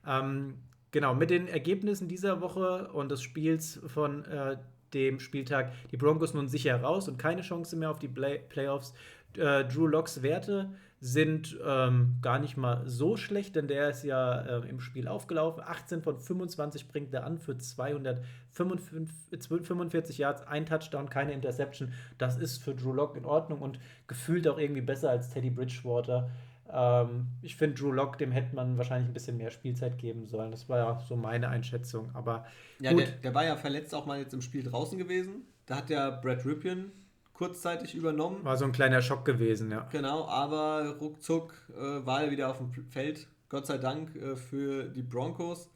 Ähm, 0.06 0.54
genau, 0.90 1.14
mit 1.14 1.30
den 1.30 1.48
Ergebnissen 1.48 2.08
dieser 2.08 2.40
Woche 2.40 2.88
und 2.92 3.10
des 3.10 3.22
Spiels 3.22 3.80
von 3.86 4.24
äh, 4.24 4.56
dem 4.94 5.20
Spieltag 5.20 5.72
die 5.90 5.96
Broncos 5.96 6.34
nun 6.34 6.48
sicher 6.48 6.80
raus 6.80 7.08
und 7.08 7.18
keine 7.18 7.42
Chance 7.42 7.76
mehr 7.76 7.90
auf 7.90 7.98
die 7.98 8.08
Play 8.08 8.40
Playoffs. 8.48 8.94
Äh, 9.36 9.64
Drew 9.64 9.86
Locks 9.86 10.22
Werte 10.22 10.70
sind 11.02 11.58
ähm, 11.66 12.18
gar 12.20 12.38
nicht 12.38 12.58
mal 12.58 12.82
so 12.84 13.16
schlecht, 13.16 13.56
denn 13.56 13.68
der 13.68 13.88
ist 13.88 14.04
ja 14.04 14.42
äh, 14.42 14.68
im 14.68 14.80
Spiel 14.80 15.08
aufgelaufen. 15.08 15.62
18 15.66 16.02
von 16.02 16.18
25 16.18 16.88
bringt 16.88 17.14
er 17.14 17.24
an 17.24 17.38
für 17.38 17.56
245 17.56 20.18
Yards, 20.18 20.46
ein 20.46 20.66
Touchdown, 20.66 21.08
keine 21.08 21.32
Interception. 21.32 21.94
Das 22.18 22.36
ist 22.36 22.62
für 22.62 22.74
Drew 22.74 22.92
Lock 22.92 23.16
in 23.16 23.24
Ordnung 23.24 23.62
und 23.62 23.80
gefühlt 24.08 24.46
auch 24.46 24.58
irgendwie 24.58 24.82
besser 24.82 25.08
als 25.08 25.30
Teddy 25.30 25.48
Bridgewater. 25.48 26.28
Ähm, 26.72 27.28
ich 27.42 27.56
finde, 27.56 27.76
Drew 27.76 27.92
Lock, 27.92 28.18
dem 28.18 28.32
hätte 28.32 28.54
man 28.54 28.78
wahrscheinlich 28.78 29.08
ein 29.08 29.14
bisschen 29.14 29.36
mehr 29.36 29.50
Spielzeit 29.50 29.98
geben 29.98 30.26
sollen. 30.26 30.50
Das 30.50 30.68
war 30.68 30.78
ja 30.78 31.00
so 31.08 31.16
meine 31.16 31.48
Einschätzung. 31.48 32.10
Aber 32.14 32.44
ja, 32.80 32.92
der, 32.92 33.06
der, 33.06 33.34
war 33.34 33.44
ja 33.44 33.56
verletzt 33.56 33.94
auch 33.94 34.06
mal 34.06 34.18
jetzt 34.18 34.34
im 34.34 34.42
Spiel 34.42 34.62
draußen 34.62 34.98
gewesen. 34.98 35.46
Da 35.66 35.76
hat 35.76 35.90
der 35.90 36.12
Brad 36.12 36.44
Ripien 36.44 36.92
kurzzeitig 37.32 37.94
übernommen. 37.94 38.44
War 38.44 38.56
so 38.56 38.64
ein 38.64 38.72
kleiner 38.72 39.02
Schock 39.02 39.24
gewesen, 39.24 39.70
ja. 39.70 39.88
Genau, 39.90 40.26
aber 40.26 40.96
ruckzuck 41.00 41.54
äh, 41.70 42.04
war 42.04 42.24
er 42.24 42.30
wieder 42.30 42.50
auf 42.50 42.58
dem 42.58 42.70
Feld. 42.90 43.26
Gott 43.48 43.66
sei 43.66 43.78
Dank 43.78 44.14
äh, 44.16 44.36
für 44.36 44.84
die 44.84 45.02
Broncos. 45.02 45.70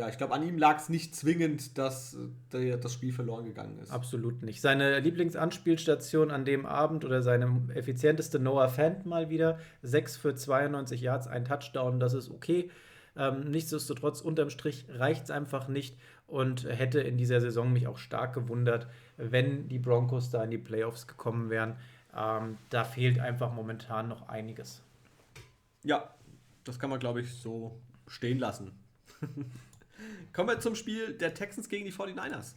Ja, 0.00 0.08
ich 0.08 0.16
glaube, 0.16 0.32
an 0.32 0.42
ihm 0.42 0.56
lag 0.56 0.78
es 0.78 0.88
nicht 0.88 1.14
zwingend, 1.14 1.76
dass 1.76 2.16
äh, 2.54 2.78
das 2.78 2.94
Spiel 2.94 3.12
verloren 3.12 3.44
gegangen 3.44 3.78
ist. 3.80 3.92
Absolut 3.92 4.42
nicht. 4.42 4.62
Seine 4.62 4.98
Lieblingsanspielstation 4.98 6.30
an 6.30 6.46
dem 6.46 6.64
Abend 6.64 7.04
oder 7.04 7.20
seine 7.20 7.68
effizienteste 7.74 8.38
Noah 8.38 8.70
Fant 8.70 9.04
mal 9.04 9.28
wieder. 9.28 9.58
6 9.82 10.16
für 10.16 10.34
92 10.34 11.02
Yards, 11.02 11.26
ein 11.26 11.44
Touchdown, 11.44 12.00
das 12.00 12.14
ist 12.14 12.30
okay. 12.30 12.70
Ähm, 13.14 13.50
nichtsdestotrotz, 13.50 14.22
unterm 14.22 14.48
Strich 14.48 14.86
reicht 14.88 15.24
es 15.24 15.30
einfach 15.30 15.68
nicht 15.68 15.98
und 16.26 16.64
hätte 16.64 17.00
in 17.02 17.18
dieser 17.18 17.42
Saison 17.42 17.70
mich 17.70 17.86
auch 17.86 17.98
stark 17.98 18.32
gewundert, 18.32 18.86
wenn 19.18 19.68
die 19.68 19.78
Broncos 19.78 20.30
da 20.30 20.42
in 20.42 20.50
die 20.50 20.56
Playoffs 20.56 21.08
gekommen 21.08 21.50
wären. 21.50 21.76
Ähm, 22.16 22.56
da 22.70 22.84
fehlt 22.84 23.18
einfach 23.18 23.52
momentan 23.52 24.08
noch 24.08 24.30
einiges. 24.30 24.82
Ja, 25.82 26.14
das 26.64 26.78
kann 26.78 26.88
man, 26.88 27.00
glaube 27.00 27.20
ich, 27.20 27.34
so 27.34 27.78
stehen 28.06 28.38
lassen. 28.38 28.72
Kommen 30.32 30.48
wir 30.48 30.60
zum 30.60 30.74
Spiel 30.74 31.14
der 31.14 31.34
Texans 31.34 31.68
gegen 31.68 31.84
die 31.84 31.92
49ers. 31.92 32.54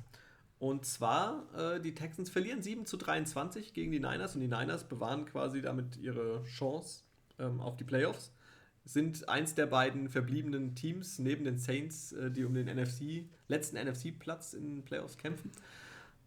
Und 0.59 0.85
zwar, 0.85 1.47
äh, 1.57 1.81
die 1.81 1.93
Texans 1.93 2.29
verlieren 2.29 2.61
7 2.61 2.85
zu 2.85 2.97
23 2.97 3.73
gegen 3.73 3.91
die 3.91 3.99
Niners 3.99 4.35
und 4.35 4.41
die 4.41 4.47
Niners 4.47 4.85
bewahren 4.85 5.25
quasi 5.25 5.61
damit 5.61 5.97
ihre 5.97 6.43
Chance 6.45 7.03
ähm, 7.37 7.59
auf 7.59 7.75
die 7.75 7.83
Playoffs 7.83 8.31
sind 8.85 9.29
eins 9.29 9.55
der 9.55 9.65
beiden 9.65 10.09
verbliebenen 10.09 10.75
Teams 10.75 11.19
neben 11.19 11.45
den 11.45 11.57
Saints, 11.57 12.11
äh, 12.13 12.31
die 12.31 12.43
um 12.43 12.53
den 12.53 12.67
NFC, 12.67 13.25
letzten 13.47 13.77
NFC-Platz 13.77 14.53
in 14.53 14.75
den 14.75 14.83
Playoffs 14.83 15.17
kämpfen. 15.17 15.51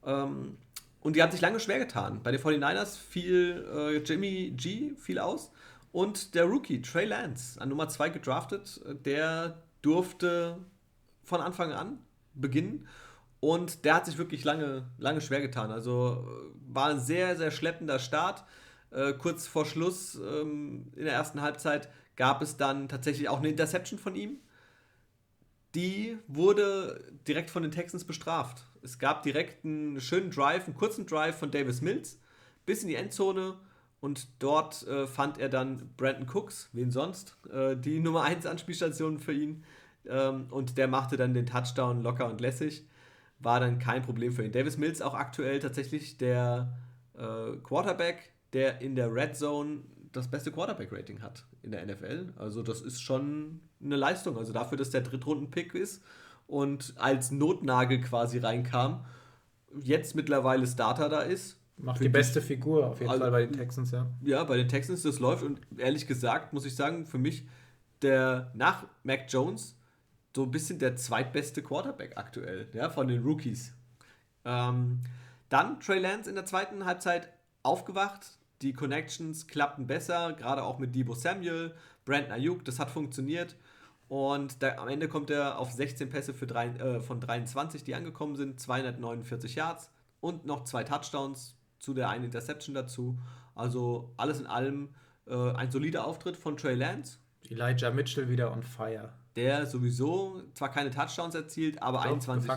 Ähm, 0.04 0.56
und 1.00 1.16
die 1.16 1.22
hat 1.22 1.32
sich 1.32 1.40
lange 1.40 1.60
schwer 1.60 1.78
getan. 1.78 2.22
Bei 2.22 2.32
den 2.32 2.40
49ers 2.40 2.96
fiel 2.96 3.66
äh, 3.72 3.96
Jimmy 3.98 4.52
G 4.56 4.94
fiel 4.96 5.18
aus 5.18 5.52
und 5.92 6.34
der 6.34 6.44
Rookie 6.44 6.80
Trey 6.80 7.04
Lance 7.04 7.60
an 7.60 7.68
Nummer 7.68 7.88
2 7.88 8.10
gedraftet, 8.10 8.80
der 9.04 9.62
durfte 9.82 10.58
von 11.26 11.40
Anfang 11.40 11.72
an 11.72 11.98
beginnen 12.34 12.86
und 13.40 13.84
der 13.84 13.94
hat 13.94 14.06
sich 14.06 14.18
wirklich 14.18 14.44
lange, 14.44 14.88
lange 14.98 15.20
schwer 15.20 15.40
getan. 15.40 15.70
Also 15.70 16.26
äh, 16.26 16.74
war 16.74 16.88
ein 16.88 17.00
sehr, 17.00 17.36
sehr 17.36 17.50
schleppender 17.50 17.98
Start. 17.98 18.44
Äh, 18.90 19.12
kurz 19.12 19.46
vor 19.46 19.66
Schluss 19.66 20.14
ähm, 20.14 20.90
in 20.96 21.04
der 21.04 21.12
ersten 21.12 21.42
Halbzeit 21.42 21.88
gab 22.16 22.40
es 22.40 22.56
dann 22.56 22.88
tatsächlich 22.88 23.28
auch 23.28 23.38
eine 23.38 23.48
Interception 23.48 23.98
von 23.98 24.16
ihm. 24.16 24.38
Die 25.74 26.16
wurde 26.26 27.04
direkt 27.28 27.50
von 27.50 27.62
den 27.62 27.72
Texans 27.72 28.04
bestraft. 28.04 28.64
Es 28.82 28.98
gab 28.98 29.22
direkt 29.22 29.64
einen 29.64 30.00
schönen 30.00 30.30
Drive, 30.30 30.64
einen 30.64 30.74
kurzen 30.76 31.06
Drive 31.06 31.38
von 31.38 31.50
Davis 31.50 31.82
Mills 31.82 32.18
bis 32.64 32.82
in 32.82 32.88
die 32.88 32.94
Endzone 32.94 33.58
und 34.00 34.28
dort 34.38 34.86
äh, 34.86 35.06
fand 35.06 35.38
er 35.38 35.48
dann 35.48 35.90
Brandon 35.96 36.28
Cooks, 36.28 36.70
wen 36.72 36.90
sonst, 36.90 37.36
äh, 37.52 37.76
die 37.76 38.00
Nummer 38.00 38.22
1 38.22 38.46
Anspielstation 38.46 39.18
für 39.18 39.32
ihn. 39.32 39.64
Ähm, 40.08 40.46
und 40.50 40.78
der 40.78 40.88
machte 40.88 41.16
dann 41.16 41.34
den 41.34 41.46
Touchdown 41.46 42.02
locker 42.02 42.28
und 42.28 42.40
lässig. 42.40 42.86
War 43.38 43.60
dann 43.60 43.78
kein 43.78 44.02
Problem 44.02 44.32
für 44.32 44.44
ihn. 44.44 44.52
Davis 44.52 44.78
Mills 44.78 45.02
auch 45.02 45.14
aktuell 45.14 45.58
tatsächlich 45.58 46.16
der 46.18 46.72
äh, 47.14 47.56
Quarterback, 47.62 48.32
der 48.52 48.80
in 48.80 48.96
der 48.96 49.12
Red 49.12 49.36
Zone 49.36 49.82
das 50.12 50.28
beste 50.28 50.50
Quarterback-Rating 50.50 51.20
hat 51.20 51.44
in 51.62 51.72
der 51.72 51.84
NFL. 51.84 52.32
Also 52.36 52.62
das 52.62 52.80
ist 52.80 53.02
schon 53.02 53.60
eine 53.84 53.96
Leistung. 53.96 54.38
Also 54.38 54.52
dafür, 54.52 54.78
dass 54.78 54.90
der 54.90 55.02
Drittrunden-Pick 55.02 55.74
ist 55.74 56.02
und 56.46 56.94
als 56.96 57.30
Notnagel 57.30 58.00
quasi 58.00 58.38
reinkam, 58.38 59.04
jetzt 59.82 60.14
mittlerweile 60.14 60.66
Starter 60.66 61.08
da 61.08 61.20
ist. 61.20 61.60
Macht 61.76 62.00
die 62.00 62.08
beste 62.08 62.40
Figur 62.40 62.86
auf 62.86 63.00
jeden 63.00 63.10
also, 63.10 63.22
Fall 63.22 63.30
bei 63.30 63.44
den 63.44 63.52
Texans, 63.52 63.90
ja. 63.90 64.06
Ja, 64.22 64.44
bei 64.44 64.56
den 64.56 64.68
Texans, 64.68 65.02
das 65.02 65.18
läuft. 65.18 65.42
Und 65.42 65.60
ehrlich 65.76 66.06
gesagt, 66.06 66.54
muss 66.54 66.64
ich 66.64 66.74
sagen, 66.74 67.04
für 67.04 67.18
mich 67.18 67.46
der 68.02 68.50
nach 68.54 68.86
Mac 69.02 69.26
Jones 69.28 69.75
so 70.36 70.42
ein 70.42 70.50
bisschen 70.50 70.78
der 70.78 70.96
zweitbeste 70.96 71.62
Quarterback 71.62 72.18
aktuell, 72.18 72.68
ja, 72.74 72.90
von 72.90 73.08
den 73.08 73.22
Rookies. 73.22 73.72
Ähm, 74.44 75.00
dann 75.48 75.80
Trey 75.80 75.98
Lance 75.98 76.28
in 76.28 76.36
der 76.36 76.44
zweiten 76.44 76.84
Halbzeit 76.84 77.32
aufgewacht, 77.62 78.26
die 78.60 78.74
Connections 78.74 79.46
klappten 79.46 79.86
besser, 79.86 80.34
gerade 80.34 80.62
auch 80.62 80.78
mit 80.78 80.94
Debo 80.94 81.14
Samuel, 81.14 81.74
Brandon 82.04 82.32
Ayuk, 82.32 82.66
das 82.66 82.78
hat 82.78 82.90
funktioniert. 82.90 83.56
Und 84.08 84.62
da, 84.62 84.76
am 84.76 84.88
Ende 84.88 85.08
kommt 85.08 85.30
er 85.30 85.58
auf 85.58 85.72
16 85.72 86.10
Pässe 86.10 86.34
für 86.34 86.46
drei, 86.46 86.66
äh, 86.66 87.00
von 87.00 87.18
23, 87.18 87.82
die 87.82 87.94
angekommen 87.94 88.36
sind, 88.36 88.60
249 88.60 89.54
Yards 89.54 89.90
und 90.20 90.44
noch 90.44 90.64
zwei 90.64 90.84
Touchdowns 90.84 91.56
zu 91.78 91.94
der 91.94 92.10
einen 92.10 92.24
Interception 92.24 92.74
dazu. 92.74 93.18
Also 93.54 94.12
alles 94.18 94.38
in 94.38 94.46
allem 94.46 94.90
äh, 95.26 95.52
ein 95.52 95.70
solider 95.70 96.06
Auftritt 96.06 96.36
von 96.36 96.58
Trey 96.58 96.74
Lance. 96.74 97.16
Elijah 97.48 97.90
Mitchell 97.90 98.28
wieder 98.28 98.52
on 98.52 98.62
fire. 98.62 99.14
Der 99.36 99.66
sowieso 99.66 100.42
zwar 100.54 100.70
keine 100.70 100.90
Touchdowns 100.90 101.34
erzielt, 101.34 101.82
aber 101.82 101.98
Doch, 101.98 102.06
21. 102.06 102.50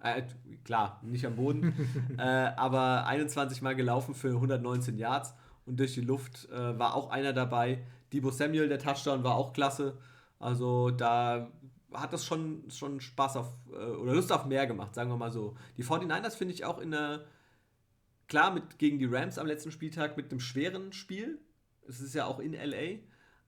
Äh, 0.00 0.22
klar, 0.64 1.00
nicht 1.02 1.26
am 1.26 1.36
Boden, 1.36 1.74
äh, 2.18 2.22
aber 2.22 3.06
21 3.06 3.62
Mal 3.62 3.76
gelaufen 3.76 4.14
für 4.14 4.30
119 4.30 4.98
Yards 4.98 5.34
und 5.66 5.78
durch 5.78 5.94
die 5.94 6.00
Luft 6.00 6.48
äh, 6.50 6.78
war 6.78 6.94
auch 6.94 7.10
einer 7.10 7.32
dabei. 7.32 7.84
Debo 8.12 8.30
Samuel, 8.30 8.68
der 8.68 8.78
Touchdown 8.78 9.22
war 9.22 9.36
auch 9.36 9.52
klasse. 9.52 9.98
Also 10.38 10.90
da 10.90 11.50
hat 11.92 12.12
das 12.12 12.24
schon, 12.24 12.64
schon 12.70 13.00
Spaß 13.00 13.36
auf 13.36 13.52
äh, 13.70 13.76
oder 13.76 14.14
Lust 14.14 14.32
auf 14.32 14.46
mehr 14.46 14.66
gemacht, 14.66 14.94
sagen 14.94 15.10
wir 15.10 15.16
mal 15.16 15.30
so. 15.30 15.56
Die 15.76 15.84
49ers 15.84 16.36
finde 16.36 16.54
ich 16.54 16.64
auch 16.64 16.78
in 16.78 16.90
der, 16.90 17.24
klar, 18.28 18.52
mit, 18.52 18.78
gegen 18.78 18.98
die 18.98 19.06
Rams 19.06 19.38
am 19.38 19.46
letzten 19.46 19.70
Spieltag 19.70 20.16
mit 20.16 20.30
einem 20.30 20.40
schweren 20.40 20.92
Spiel. 20.92 21.40
Es 21.86 22.00
ist 22.00 22.14
ja 22.14 22.26
auch 22.26 22.38
in 22.38 22.54
LA. 22.54 23.00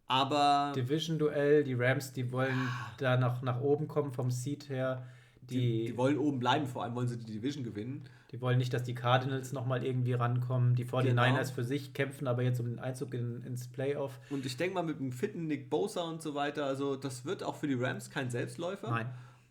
Aber. 0.06 0.72
Division-Duell, 0.76 1.64
die 1.64 1.74
Rams, 1.74 2.12
die 2.12 2.30
wollen 2.32 2.68
ah. 2.68 2.92
da 2.98 3.16
noch 3.16 3.42
nach 3.42 3.60
oben 3.60 3.88
kommen 3.88 4.12
vom 4.12 4.30
Seed 4.30 4.68
her. 4.68 5.06
Die, 5.50 5.56
die, 5.56 5.84
die, 5.88 5.96
wollen 5.96 6.18
oben 6.18 6.38
bleiben, 6.38 6.66
vor 6.66 6.84
allem 6.84 6.94
wollen 6.94 7.08
sie 7.08 7.18
die 7.18 7.32
Division 7.32 7.64
gewinnen. 7.64 8.04
Die 8.32 8.40
wollen 8.40 8.58
nicht, 8.58 8.72
dass 8.72 8.82
die 8.82 8.94
Cardinals 8.94 9.52
nochmal 9.52 9.84
irgendwie 9.84 10.14
rankommen. 10.14 10.74
Die 10.74 10.84
49ers 10.84 11.14
genau. 11.14 11.44
für 11.44 11.64
sich 11.64 11.92
kämpfen 11.92 12.26
aber 12.26 12.42
jetzt 12.42 12.58
um 12.60 12.66
den 12.66 12.78
Einzug 12.78 13.14
in, 13.14 13.42
ins 13.44 13.68
Playoff. 13.68 14.18
Und 14.30 14.44
ich 14.46 14.56
denke 14.56 14.74
mal 14.74 14.82
mit 14.82 14.98
dem 14.98 15.12
fitten 15.12 15.46
Nick 15.46 15.70
Bosa 15.70 16.02
und 16.02 16.22
so 16.22 16.34
weiter, 16.34 16.64
also 16.64 16.96
das 16.96 17.24
wird 17.24 17.42
auch 17.42 17.56
für 17.56 17.68
die 17.68 17.74
Rams 17.74 18.10
kein 18.10 18.30
Selbstläufer. 18.30 18.90
Nein. 18.90 19.06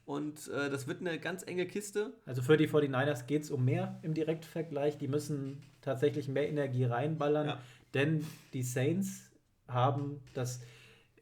Und 0.06 0.49
äh, 0.49 0.70
das 0.70 0.88
wird 0.88 0.99
eine 0.99 1.18
ganz 1.18 1.43
enge 1.43 1.66
Kiste. 1.66 2.14
Also 2.26 2.41
für 2.41 2.58
die 2.58 2.68
49ers 2.68 3.26
geht 3.26 3.43
es 3.43 3.51
um 3.51 3.64
mehr 3.64 3.99
im 4.01 4.14
Direktvergleich. 4.14 4.97
Die 4.97 5.08
müssen 5.08 5.62
tatsächlich 5.82 6.28
mehr 6.28 6.49
Energie 6.49 6.84
reinballern, 6.84 7.47
ja. 7.47 7.58
denn 7.93 8.26
die 8.51 8.64
Saints 8.64 9.32
haben 9.68 10.22
das 10.34 10.61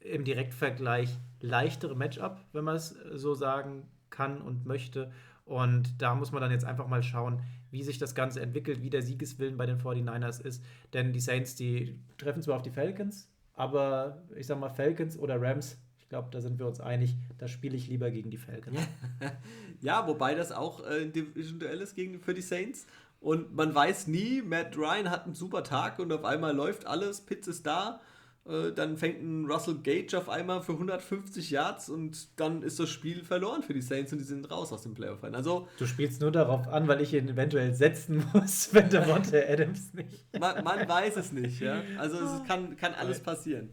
im 0.01 0.23
Direktvergleich 0.23 1.17
leichtere 1.39 1.95
Matchup, 1.95 2.43
wenn 2.53 2.63
man 2.63 2.75
es 2.75 2.89
so 3.13 3.33
sagen 3.33 3.83
kann 4.09 4.41
und 4.41 4.65
möchte. 4.65 5.11
Und 5.45 6.01
da 6.01 6.15
muss 6.15 6.31
man 6.31 6.41
dann 6.41 6.51
jetzt 6.51 6.65
einfach 6.65 6.87
mal 6.87 7.03
schauen, 7.03 7.41
wie 7.71 7.83
sich 7.83 7.97
das 7.97 8.15
Ganze 8.15 8.41
entwickelt, 8.41 8.81
wie 8.81 8.89
der 8.89 9.01
Siegeswillen 9.01 9.57
bei 9.57 9.65
den 9.65 9.79
49ers 9.79 10.41
ist. 10.41 10.63
Denn 10.93 11.13
die 11.13 11.19
Saints, 11.19 11.55
die 11.55 11.99
treffen 12.17 12.41
zwar 12.41 12.57
auf 12.57 12.61
die 12.61 12.69
Falcons, 12.69 13.29
aber 13.55 14.21
ich 14.35 14.47
sag 14.47 14.59
mal 14.59 14.69
Falcons 14.69 15.17
oder 15.17 15.41
Rams, 15.41 15.77
ich 15.99 16.09
glaube, 16.09 16.27
da 16.31 16.41
sind 16.41 16.59
wir 16.59 16.67
uns 16.67 16.81
einig, 16.81 17.15
da 17.37 17.47
spiele 17.47 17.77
ich 17.77 17.87
lieber 17.87 18.11
gegen 18.11 18.29
die 18.29 18.37
Falcons. 18.37 18.77
ja, 19.81 20.05
wobei 20.07 20.35
das 20.35 20.51
auch 20.51 20.85
äh, 20.85 21.03
ein 21.03 21.13
Division-Duell 21.13 21.79
ist 21.79 21.95
gegen, 21.95 22.19
für 22.19 22.33
die 22.33 22.41
Saints. 22.41 22.85
Und 23.21 23.55
man 23.55 23.73
weiß 23.73 24.07
nie, 24.07 24.41
Matt 24.41 24.75
Ryan 24.75 25.09
hat 25.09 25.25
einen 25.25 25.35
super 25.35 25.63
Tag 25.63 25.99
und 25.99 26.11
auf 26.11 26.25
einmal 26.25 26.55
läuft 26.55 26.85
alles, 26.87 27.21
Pitts 27.21 27.47
ist 27.47 27.65
da 27.65 28.01
äh, 28.47 28.71
dann 28.71 28.97
fängt 28.97 29.21
ein 29.21 29.45
Russell 29.45 29.75
Gage 29.75 30.17
auf 30.17 30.27
einmal 30.27 30.61
für 30.61 30.73
150 30.73 31.51
Yards 31.51 31.89
und 31.89 32.39
dann 32.39 32.63
ist 32.63 32.79
das 32.79 32.89
Spiel 32.89 33.23
verloren 33.23 33.61
für 33.61 33.73
die 33.73 33.81
Saints 33.81 34.11
und 34.11 34.17
die 34.19 34.25
sind 34.25 34.49
raus 34.49 34.73
aus 34.73 34.81
dem 34.81 34.95
Playoff. 34.95 35.23
Also, 35.23 35.67
du 35.77 35.85
spielst 35.85 36.21
nur 36.21 36.31
darauf 36.31 36.67
an, 36.67 36.87
weil 36.87 37.01
ich 37.01 37.13
ihn 37.13 37.29
eventuell 37.29 37.73
setzen 37.73 38.25
muss, 38.33 38.73
wenn 38.73 38.89
der 38.89 39.05
Monte 39.07 39.47
Adams 39.47 39.93
nicht. 39.93 40.39
man, 40.39 40.63
man, 40.63 40.89
weiß 40.89 41.17
es 41.17 41.31
nicht, 41.31 41.61
ja. 41.61 41.83
Also 41.99 42.17
es 42.17 42.43
kann, 42.47 42.75
kann 42.77 42.93
alles 42.93 43.21
passieren. 43.21 43.69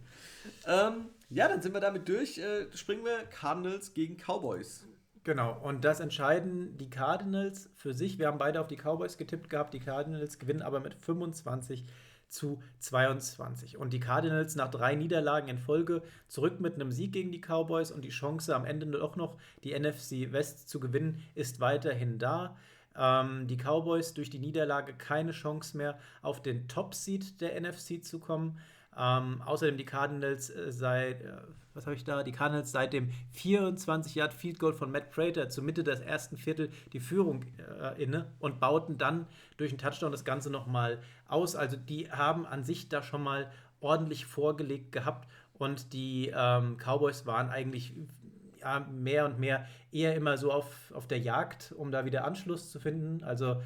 Ähm, 0.66 1.06
ja, 1.30 1.48
dann 1.48 1.62
sind 1.62 1.72
wir 1.72 1.80
damit 1.80 2.08
durch. 2.08 2.38
Äh, 2.38 2.66
springen 2.74 3.04
wir 3.04 3.24
Cardinals 3.30 3.94
gegen 3.94 4.16
Cowboys. 4.16 4.86
Genau, 5.24 5.58
und 5.62 5.84
das 5.84 6.00
entscheiden 6.00 6.76
die 6.78 6.88
Cardinals 6.88 7.70
für 7.74 7.92
sich. 7.92 8.18
Wir 8.18 8.28
haben 8.28 8.38
beide 8.38 8.60
auf 8.60 8.66
die 8.66 8.76
Cowboys 8.76 9.18
getippt 9.18 9.50
gehabt. 9.50 9.74
Die 9.74 9.80
Cardinals 9.80 10.38
gewinnen 10.38 10.62
aber 10.62 10.80
mit 10.80 10.94
25 10.94 11.84
zu 12.28 12.62
22. 12.80 13.78
Und 13.78 13.92
die 13.92 14.00
Cardinals 14.00 14.54
nach 14.54 14.70
drei 14.70 14.94
Niederlagen 14.94 15.48
in 15.48 15.58
Folge 15.58 16.02
zurück 16.28 16.60
mit 16.60 16.74
einem 16.74 16.92
Sieg 16.92 17.12
gegen 17.12 17.32
die 17.32 17.40
Cowboys 17.40 17.90
und 17.90 18.02
die 18.02 18.10
Chance 18.10 18.54
am 18.54 18.64
Ende 18.64 18.86
doch 18.86 19.16
noch 19.16 19.36
die 19.64 19.78
NFC 19.78 20.32
West 20.32 20.68
zu 20.68 20.80
gewinnen 20.80 21.22
ist 21.34 21.60
weiterhin 21.60 22.18
da. 22.18 22.56
Ähm, 22.96 23.46
die 23.46 23.56
Cowboys 23.56 24.14
durch 24.14 24.30
die 24.30 24.38
Niederlage 24.38 24.92
keine 24.92 25.32
Chance 25.32 25.76
mehr 25.76 25.98
auf 26.22 26.42
den 26.42 26.68
Top-Seed 26.68 27.40
der 27.40 27.60
NFC 27.60 28.04
zu 28.04 28.18
kommen. 28.18 28.58
Ähm, 28.98 29.42
außerdem 29.44 29.76
die 29.76 29.84
Cardinals 29.84 30.50
äh, 30.50 30.72
seit, 30.72 31.22
äh, 31.22 31.32
was 31.74 31.86
habe 31.86 31.94
ich 31.94 32.04
da? 32.04 32.24
Die 32.24 32.32
Cardinals 32.32 32.72
seit 32.72 32.92
dem 32.92 33.10
24 33.32 34.16
Yard 34.16 34.34
Field 34.34 34.58
Goal 34.58 34.72
von 34.72 34.90
Matt 34.90 35.10
Prater 35.12 35.48
zur 35.48 35.62
Mitte 35.62 35.84
des 35.84 36.00
ersten 36.00 36.36
Viertel 36.36 36.70
die 36.92 36.98
Führung 36.98 37.44
äh, 37.80 38.02
inne 38.02 38.26
und 38.40 38.58
bauten 38.58 38.98
dann 38.98 39.26
durch 39.56 39.70
einen 39.70 39.78
Touchdown 39.78 40.10
das 40.10 40.24
Ganze 40.24 40.50
nochmal 40.50 40.98
aus. 41.28 41.54
Also 41.54 41.76
die 41.76 42.10
haben 42.10 42.44
an 42.44 42.64
sich 42.64 42.88
da 42.88 43.02
schon 43.02 43.22
mal 43.22 43.50
ordentlich 43.80 44.26
vorgelegt 44.26 44.90
gehabt 44.90 45.28
und 45.54 45.92
die 45.92 46.32
ähm, 46.34 46.76
Cowboys 46.78 47.24
waren 47.26 47.50
eigentlich 47.50 47.92
ja, 48.60 48.80
mehr 48.90 49.24
und 49.26 49.38
mehr 49.38 49.66
eher 49.92 50.16
immer 50.16 50.36
so 50.36 50.50
auf, 50.50 50.92
auf 50.92 51.06
der 51.06 51.20
Jagd, 51.20 51.72
um 51.76 51.92
da 51.92 52.04
wieder 52.04 52.24
Anschluss 52.24 52.72
zu 52.72 52.80
finden. 52.80 53.22
Also 53.22 53.62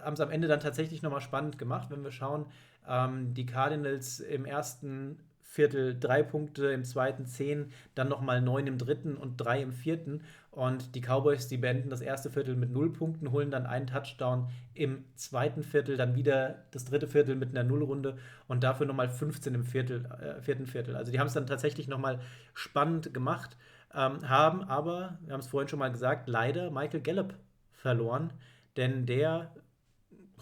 haben 0.00 0.14
es 0.14 0.20
am 0.20 0.30
Ende 0.30 0.46
dann 0.46 0.60
tatsächlich 0.60 1.02
nochmal 1.02 1.20
spannend 1.20 1.58
gemacht, 1.58 1.90
wenn 1.90 2.04
wir 2.04 2.12
schauen. 2.12 2.46
Ähm, 2.88 3.34
die 3.34 3.46
Cardinals 3.46 4.20
im 4.20 4.44
ersten 4.44 5.18
Viertel 5.56 5.98
drei 5.98 6.22
Punkte, 6.22 6.66
im 6.66 6.84
zweiten 6.84 7.24
zehn, 7.24 7.72
dann 7.94 8.08
nochmal 8.08 8.42
neun 8.42 8.66
im 8.66 8.76
dritten 8.76 9.16
und 9.16 9.38
drei 9.38 9.62
im 9.62 9.72
vierten. 9.72 10.22
Und 10.50 10.94
die 10.94 11.00
Cowboys, 11.00 11.48
die 11.48 11.56
beenden 11.56 11.88
das 11.88 12.02
erste 12.02 12.30
Viertel 12.30 12.56
mit 12.56 12.70
null 12.70 12.92
Punkten, 12.92 13.30
holen 13.30 13.50
dann 13.50 13.64
einen 13.66 13.86
Touchdown 13.86 14.50
im 14.74 15.04
zweiten 15.14 15.62
Viertel, 15.62 15.96
dann 15.96 16.14
wieder 16.14 16.64
das 16.72 16.84
dritte 16.84 17.08
Viertel 17.08 17.36
mit 17.36 17.50
einer 17.50 17.62
Nullrunde 17.62 18.18
und 18.48 18.64
dafür 18.64 18.86
nochmal 18.86 19.08
15 19.08 19.54
im 19.54 19.64
Viertel, 19.64 20.04
äh, 20.06 20.42
vierten 20.42 20.66
Viertel. 20.66 20.94
Also 20.96 21.10
die 21.10 21.20
haben 21.20 21.26
es 21.26 21.34
dann 21.34 21.46
tatsächlich 21.46 21.88
nochmal 21.88 22.20
spannend 22.52 23.14
gemacht, 23.14 23.56
ähm, 23.94 24.28
haben 24.28 24.62
aber, 24.64 25.18
wir 25.24 25.32
haben 25.32 25.40
es 25.40 25.46
vorhin 25.46 25.68
schon 25.68 25.78
mal 25.78 25.92
gesagt, 25.92 26.28
leider 26.28 26.70
Michael 26.70 27.00
Gallup 27.00 27.34
verloren, 27.72 28.32
denn 28.76 29.06
der 29.06 29.52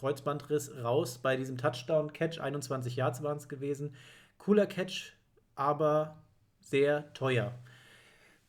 Kreuzbandriss 0.05 0.71
raus 0.83 1.17
bei 1.17 1.35
diesem 1.35 1.57
Touchdown-Catch. 1.57 2.39
21 2.39 2.95
Yards 2.97 3.23
waren 3.23 3.39
es 3.39 3.49
gewesen. 3.49 3.95
Cooler 4.37 4.67
Catch, 4.67 5.15
aber 5.55 6.17
sehr 6.61 7.11
teuer. 7.15 7.55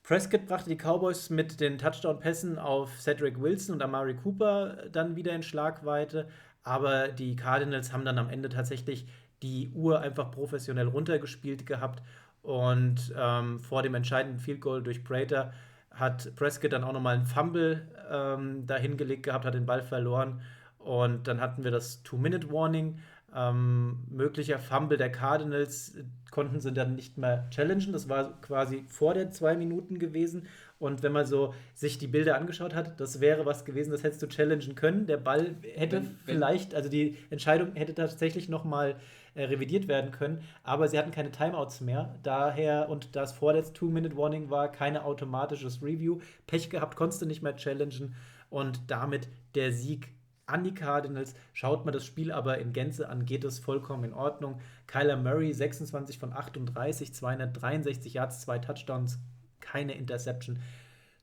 Prescott 0.03 0.47
brachte 0.47 0.69
die 0.69 0.75
Cowboys 0.75 1.29
mit 1.29 1.61
den 1.61 1.77
Touchdown-Pässen 1.77 2.59
auf 2.59 2.99
Cedric 2.99 3.41
Wilson 3.41 3.75
und 3.75 3.81
Amari 3.81 4.15
Cooper 4.15 4.89
dann 4.91 5.15
wieder 5.15 5.33
in 5.33 5.43
Schlagweite. 5.43 6.27
Aber 6.63 7.07
die 7.07 7.37
Cardinals 7.37 7.93
haben 7.93 8.03
dann 8.03 8.17
am 8.17 8.29
Ende 8.29 8.49
tatsächlich 8.49 9.07
die 9.41 9.71
Uhr 9.73 10.01
einfach 10.01 10.31
professionell 10.31 10.89
runtergespielt 10.89 11.65
gehabt. 11.65 12.03
Und 12.41 13.13
ähm, 13.17 13.61
vor 13.61 13.81
dem 13.81 13.95
entscheidenden 13.95 14.39
Field 14.39 14.59
Goal 14.59 14.83
durch 14.83 15.05
Prater 15.05 15.53
hat 15.89 16.35
Prescott 16.35 16.73
dann 16.73 16.83
auch 16.83 16.91
nochmal 16.91 17.15
einen 17.15 17.25
Fumble 17.25 17.87
ähm, 18.11 18.67
dahingelegt 18.67 19.23
gehabt, 19.23 19.45
hat 19.45 19.53
den 19.53 19.65
Ball 19.65 19.83
verloren 19.83 20.41
und 20.85 21.27
dann 21.27 21.41
hatten 21.41 21.63
wir 21.63 21.71
das 21.71 22.03
Two-Minute-Warning. 22.03 22.99
Ähm, 23.35 24.03
möglicher 24.07 24.59
Fumble 24.59 24.97
der 24.97 25.11
Cardinals 25.11 25.97
konnten 26.29 26.59
sie 26.59 26.71
dann 26.71 26.95
nicht 26.95 27.17
mehr 27.17 27.49
challengen. 27.49 27.91
Das 27.91 28.07
war 28.07 28.39
quasi 28.41 28.85
vor 28.87 29.15
der 29.15 29.31
zwei 29.31 29.57
Minuten 29.57 29.97
gewesen. 29.97 30.47
Und 30.77 31.01
wenn 31.01 31.11
man 31.11 31.25
so 31.25 31.53
sich 31.73 31.97
die 31.97 32.07
Bilder 32.07 32.37
angeschaut 32.37 32.75
hat, 32.75 32.99
das 32.99 33.19
wäre 33.19 33.45
was 33.45 33.65
gewesen, 33.65 33.91
das 33.91 34.03
hättest 34.03 34.21
du 34.21 34.27
challengen 34.27 34.75
können. 34.75 35.07
Der 35.07 35.17
Ball 35.17 35.55
hätte 35.73 36.03
wenn, 36.03 36.19
vielleicht, 36.23 36.75
also 36.75 36.87
die 36.87 37.17
Entscheidung 37.31 37.73
hätte 37.73 37.95
tatsächlich 37.95 38.47
nochmal 38.47 38.95
äh, 39.33 39.45
revidiert 39.45 39.87
werden 39.87 40.11
können, 40.11 40.43
aber 40.63 40.87
sie 40.87 40.99
hatten 40.99 41.11
keine 41.11 41.31
Timeouts 41.31 41.81
mehr. 41.81 42.15
Daher, 42.21 42.89
und 42.89 43.15
das 43.15 43.33
vor 43.33 43.53
der 43.53 43.63
Two-Minute-Warning 43.63 44.51
war, 44.51 44.71
keine 44.71 45.03
automatisches 45.03 45.81
Review. 45.81 46.19
Pech 46.45 46.69
gehabt, 46.69 46.95
konntest 46.95 47.23
du 47.23 47.25
nicht 47.25 47.41
mehr 47.41 47.55
challengen 47.55 48.13
und 48.49 48.79
damit 48.91 49.27
der 49.55 49.71
Sieg 49.71 50.14
an 50.47 50.63
die 50.63 50.73
Cardinals. 50.73 51.35
Schaut 51.53 51.85
man 51.85 51.93
das 51.93 52.05
Spiel 52.05 52.31
aber 52.31 52.59
in 52.59 52.73
Gänze 52.73 53.09
an, 53.09 53.25
geht 53.25 53.43
es 53.43 53.59
vollkommen 53.59 54.03
in 54.03 54.13
Ordnung. 54.13 54.59
Kyler 54.87 55.17
Murray, 55.17 55.53
26 55.53 56.19
von 56.19 56.33
38, 56.33 57.13
263 57.13 58.13
Yards, 58.13 58.41
zwei 58.41 58.59
Touchdowns, 58.59 59.19
keine 59.59 59.93
Interception. 59.93 60.59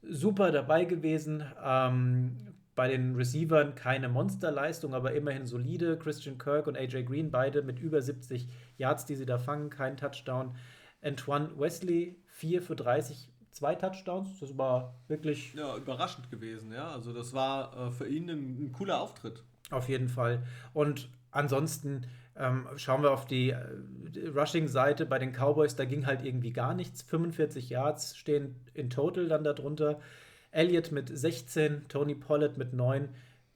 Super 0.02 0.50
dabei 0.50 0.84
gewesen. 0.84 1.44
Ähm, 1.64 2.52
bei 2.74 2.88
den 2.88 3.14
Receivern 3.16 3.74
keine 3.74 4.08
Monsterleistung, 4.08 4.94
aber 4.94 5.12
immerhin 5.12 5.46
solide. 5.46 5.98
Christian 5.98 6.38
Kirk 6.38 6.66
und 6.66 6.76
AJ 6.76 7.04
Green, 7.04 7.30
beide 7.30 7.62
mit 7.62 7.78
über 7.78 8.00
70 8.00 8.48
Yards, 8.78 9.04
die 9.04 9.14
sie 9.14 9.26
da 9.26 9.38
fangen, 9.38 9.70
kein 9.70 9.96
Touchdown. 9.96 10.56
Antoine 11.02 11.50
Wesley, 11.58 12.16
4 12.28 12.62
für 12.62 12.76
30 12.76 13.31
zwei 13.52 13.74
Touchdowns. 13.74 14.40
Das 14.40 14.56
war 14.58 14.94
wirklich. 15.08 15.54
Ja, 15.54 15.76
überraschend 15.76 16.30
gewesen, 16.30 16.72
ja. 16.72 16.90
Also, 16.90 17.12
das 17.12 17.32
war 17.32 17.88
äh, 17.88 17.90
für 17.90 18.08
ihn 18.08 18.28
ein, 18.28 18.64
ein, 18.64 18.72
cooler 18.72 19.00
Auftritt. 19.00 19.42
Auf 19.70 19.88
jeden 19.88 20.08
Fall. 20.08 20.42
Und 20.74 21.08
ansonsten 21.30 22.06
ähm, 22.36 22.66
schauen 22.76 23.02
wir 23.02 23.12
auf 23.12 23.26
die, 23.26 23.50
äh, 23.50 23.64
die 24.10 24.26
Rushing-Seite 24.26 25.06
bei 25.06 25.18
den 25.18 25.32
Cowboys. 25.32 25.76
Da 25.76 25.84
ging 25.84 26.06
halt 26.06 26.24
irgendwie 26.24 26.52
gar 26.52 26.74
nichts. 26.74 27.02
45 27.02 27.70
Yards 27.70 28.16
stehen 28.16 28.56
in 28.74 28.90
total 28.90 29.28
dann 29.28 29.44
darunter. 29.44 30.00
Elliott 30.50 30.92
mit 30.92 31.16
16, 31.16 31.88
Tony 31.88 32.14
Pollard 32.14 32.58
mit 32.58 32.72
9. 32.72 33.08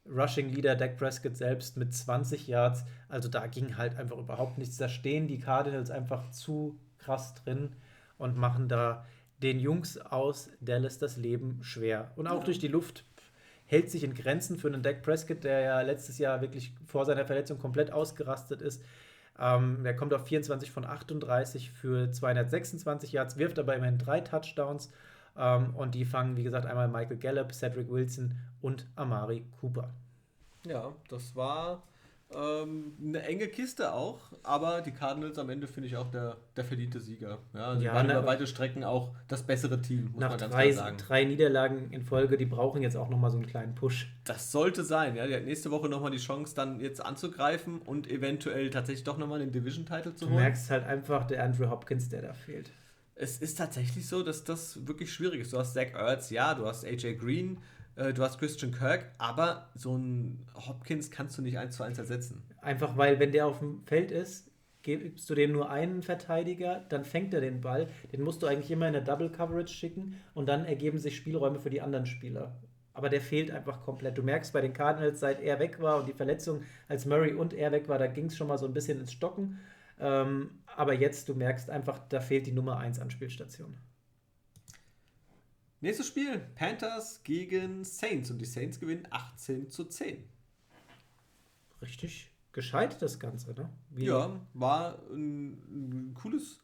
Rushing 0.08 0.50
Leader 0.50 0.76
Dak 0.76 0.96
Prescott 0.96 1.36
selbst 1.36 1.76
mit 1.76 1.92
20 1.92 2.46
Yards. 2.46 2.84
Also 3.08 3.28
da 3.28 3.46
ging 3.46 3.76
halt 3.76 3.96
einfach 3.96 4.16
überhaupt 4.16 4.58
nichts. 4.58 4.76
Da 4.76 4.88
stehen 4.88 5.26
die 5.26 5.38
Cardinals 5.38 5.90
einfach 5.90 6.30
zu 6.30 6.78
krass 6.98 7.34
drin 7.34 7.74
und 8.18 8.36
machen 8.36 8.68
da 8.68 9.04
den 9.42 9.60
Jungs 9.60 9.98
aus 9.98 10.50
Dallas 10.60 10.98
das 10.98 11.16
Leben 11.16 11.58
schwer. 11.62 12.12
Und 12.16 12.26
auch 12.26 12.38
ja. 12.38 12.44
durch 12.44 12.58
die 12.58 12.68
Luft 12.68 13.04
hält 13.66 13.90
sich 13.90 14.04
in 14.04 14.14
Grenzen 14.14 14.58
für 14.58 14.68
einen 14.68 14.82
Dak 14.82 15.02
Prescott, 15.02 15.44
der 15.44 15.60
ja 15.60 15.80
letztes 15.80 16.18
Jahr 16.18 16.40
wirklich 16.40 16.72
vor 16.86 17.04
seiner 17.04 17.26
Verletzung 17.26 17.58
komplett 17.58 17.92
ausgerastet 17.92 18.62
ist. 18.62 18.82
Ähm, 19.38 19.82
der 19.82 19.94
kommt 19.94 20.14
auf 20.14 20.26
24 20.26 20.70
von 20.70 20.84
38 20.84 21.70
für 21.70 22.10
226 22.10 23.12
Yards, 23.12 23.36
wirft 23.36 23.58
aber 23.58 23.74
immerhin 23.76 23.98
drei 23.98 24.20
Touchdowns. 24.20 24.90
Ähm, 25.36 25.74
und 25.74 25.94
die 25.94 26.04
fangen, 26.04 26.36
wie 26.36 26.42
gesagt, 26.42 26.66
einmal 26.66 26.88
Michael 26.88 27.18
Gallup, 27.18 27.52
Cedric 27.52 27.90
Wilson 27.90 28.38
und 28.62 28.86
Amari 28.96 29.44
Cooper. 29.60 29.90
Ja, 30.64 30.92
das 31.08 31.36
war 31.36 31.82
ähm, 32.34 32.92
eine 33.00 33.22
enge 33.22 33.46
Kiste 33.46 33.92
auch, 33.92 34.32
aber 34.42 34.80
die 34.80 34.90
Cardinals 34.90 35.38
am 35.38 35.48
Ende 35.48 35.68
finde 35.68 35.88
ich 35.88 35.96
auch 35.96 36.10
der, 36.10 36.36
der 36.56 36.64
verdiente 36.64 37.00
Sieger. 37.00 37.38
Ja, 37.54 37.76
sie 37.76 37.84
ja, 37.84 37.94
waren 37.94 38.10
über 38.10 38.26
weite 38.26 38.48
Strecken 38.48 38.82
auch 38.82 39.14
das 39.28 39.44
bessere 39.44 39.80
Team, 39.80 40.10
muss 40.12 40.20
nach 40.20 40.30
man 40.30 40.38
ganz 40.38 40.52
drei, 40.52 40.70
klar 40.70 40.84
sagen. 40.84 40.96
drei 40.98 41.24
Niederlagen 41.24 41.92
in 41.92 42.02
Folge, 42.02 42.36
die 42.36 42.46
brauchen 42.46 42.82
jetzt 42.82 42.96
auch 42.96 43.08
nochmal 43.08 43.30
so 43.30 43.36
einen 43.36 43.46
kleinen 43.46 43.76
Push. 43.76 44.12
Das 44.24 44.50
sollte 44.50 44.82
sein, 44.82 45.14
ja. 45.14 45.26
Die 45.26 45.34
hat 45.34 45.44
nächste 45.44 45.70
Woche 45.70 45.88
nochmal 45.88 46.10
die 46.10 46.18
Chance, 46.18 46.54
dann 46.56 46.80
jetzt 46.80 47.04
anzugreifen 47.04 47.80
und 47.80 48.10
eventuell 48.10 48.70
tatsächlich 48.70 49.04
doch 49.04 49.18
nochmal 49.18 49.38
den 49.38 49.52
Division-Title 49.52 50.14
zu 50.16 50.26
holen. 50.26 50.36
Du 50.36 50.40
merkst 50.42 50.68
halt 50.70 50.84
einfach 50.84 51.26
der 51.28 51.44
Andrew 51.44 51.70
Hopkins, 51.70 52.08
der 52.08 52.22
da 52.22 52.32
fehlt. 52.32 52.72
Es 53.14 53.38
ist 53.38 53.56
tatsächlich 53.56 54.08
so, 54.08 54.22
dass 54.22 54.44
das 54.44 54.86
wirklich 54.86 55.12
schwierig 55.12 55.42
ist. 55.42 55.52
Du 55.52 55.58
hast 55.58 55.74
Zach 55.74 55.94
Ertz, 55.94 56.30
ja, 56.30 56.54
du 56.54 56.66
hast 56.66 56.84
AJ 56.84 57.14
Green, 57.14 57.58
du 57.96 58.22
hast 58.22 58.38
Christian 58.38 58.72
Kirk, 58.72 59.10
aber 59.18 59.70
so 59.74 59.96
ein 59.96 60.46
Hopkins 60.54 61.10
kannst 61.10 61.38
du 61.38 61.42
nicht 61.42 61.58
eins 61.58 61.76
zu 61.76 61.82
eins 61.82 61.98
ersetzen. 61.98 62.42
Einfach 62.60 62.96
weil, 62.96 63.18
wenn 63.18 63.32
der 63.32 63.46
auf 63.46 63.60
dem 63.60 63.82
Feld 63.86 64.10
ist, 64.10 64.50
gibst 64.86 65.28
du 65.28 65.34
dem 65.34 65.50
nur 65.50 65.68
einen 65.68 66.02
Verteidiger, 66.02 66.84
dann 66.88 67.04
fängt 67.04 67.34
er 67.34 67.40
den 67.40 67.60
Ball. 67.60 67.88
Den 68.12 68.22
musst 68.22 68.42
du 68.42 68.46
eigentlich 68.46 68.70
immer 68.70 68.86
in 68.86 68.92
der 68.92 69.02
Double 69.02 69.30
Coverage 69.30 69.74
schicken 69.74 70.20
und 70.32 70.48
dann 70.48 70.64
ergeben 70.64 70.98
sich 70.98 71.16
Spielräume 71.16 71.58
für 71.58 71.70
die 71.70 71.80
anderen 71.80 72.06
Spieler. 72.06 72.54
Aber 72.94 73.08
der 73.08 73.20
fehlt 73.20 73.50
einfach 73.50 73.82
komplett. 73.82 74.16
Du 74.16 74.22
merkst 74.22 74.52
bei 74.52 74.60
den 74.60 74.72
Cardinals, 74.72 75.18
seit 75.18 75.40
er 75.40 75.58
weg 75.58 75.80
war 75.80 75.98
und 75.98 76.08
die 76.08 76.12
Verletzung, 76.12 76.62
als 76.88 77.04
Murray 77.04 77.34
und 77.34 77.52
er 77.52 77.72
weg 77.72 77.88
war, 77.88 77.98
da 77.98 78.06
ging 78.06 78.26
es 78.26 78.36
schon 78.36 78.46
mal 78.46 78.58
so 78.58 78.66
ein 78.66 78.72
bisschen 78.72 79.00
ins 79.00 79.12
Stocken. 79.12 79.58
Ähm, 79.98 80.50
aber 80.76 80.94
jetzt, 80.94 81.28
du 81.28 81.34
merkst 81.34 81.68
einfach, 81.68 81.98
da 82.08 82.20
fehlt 82.20 82.46
die 82.46 82.52
Nummer 82.52 82.78
1 82.78 83.00
an 83.00 83.10
Spielstation. 83.10 83.76
Nächstes 85.80 86.06
Spiel: 86.06 86.38
Panthers 86.54 87.22
gegen 87.22 87.84
Saints 87.84 88.30
und 88.30 88.38
die 88.38 88.46
Saints 88.46 88.80
gewinnen 88.80 89.06
18 89.10 89.70
zu 89.70 89.84
10. 89.84 90.24
Richtig 91.82 92.30
gescheit 92.52 93.00
das 93.02 93.18
Ganze, 93.18 93.52
ne? 93.52 93.68
Wie 93.90 94.06
ja, 94.06 94.40
war 94.54 94.98
ein, 95.10 95.52
ein 96.08 96.14
cooles, 96.14 96.60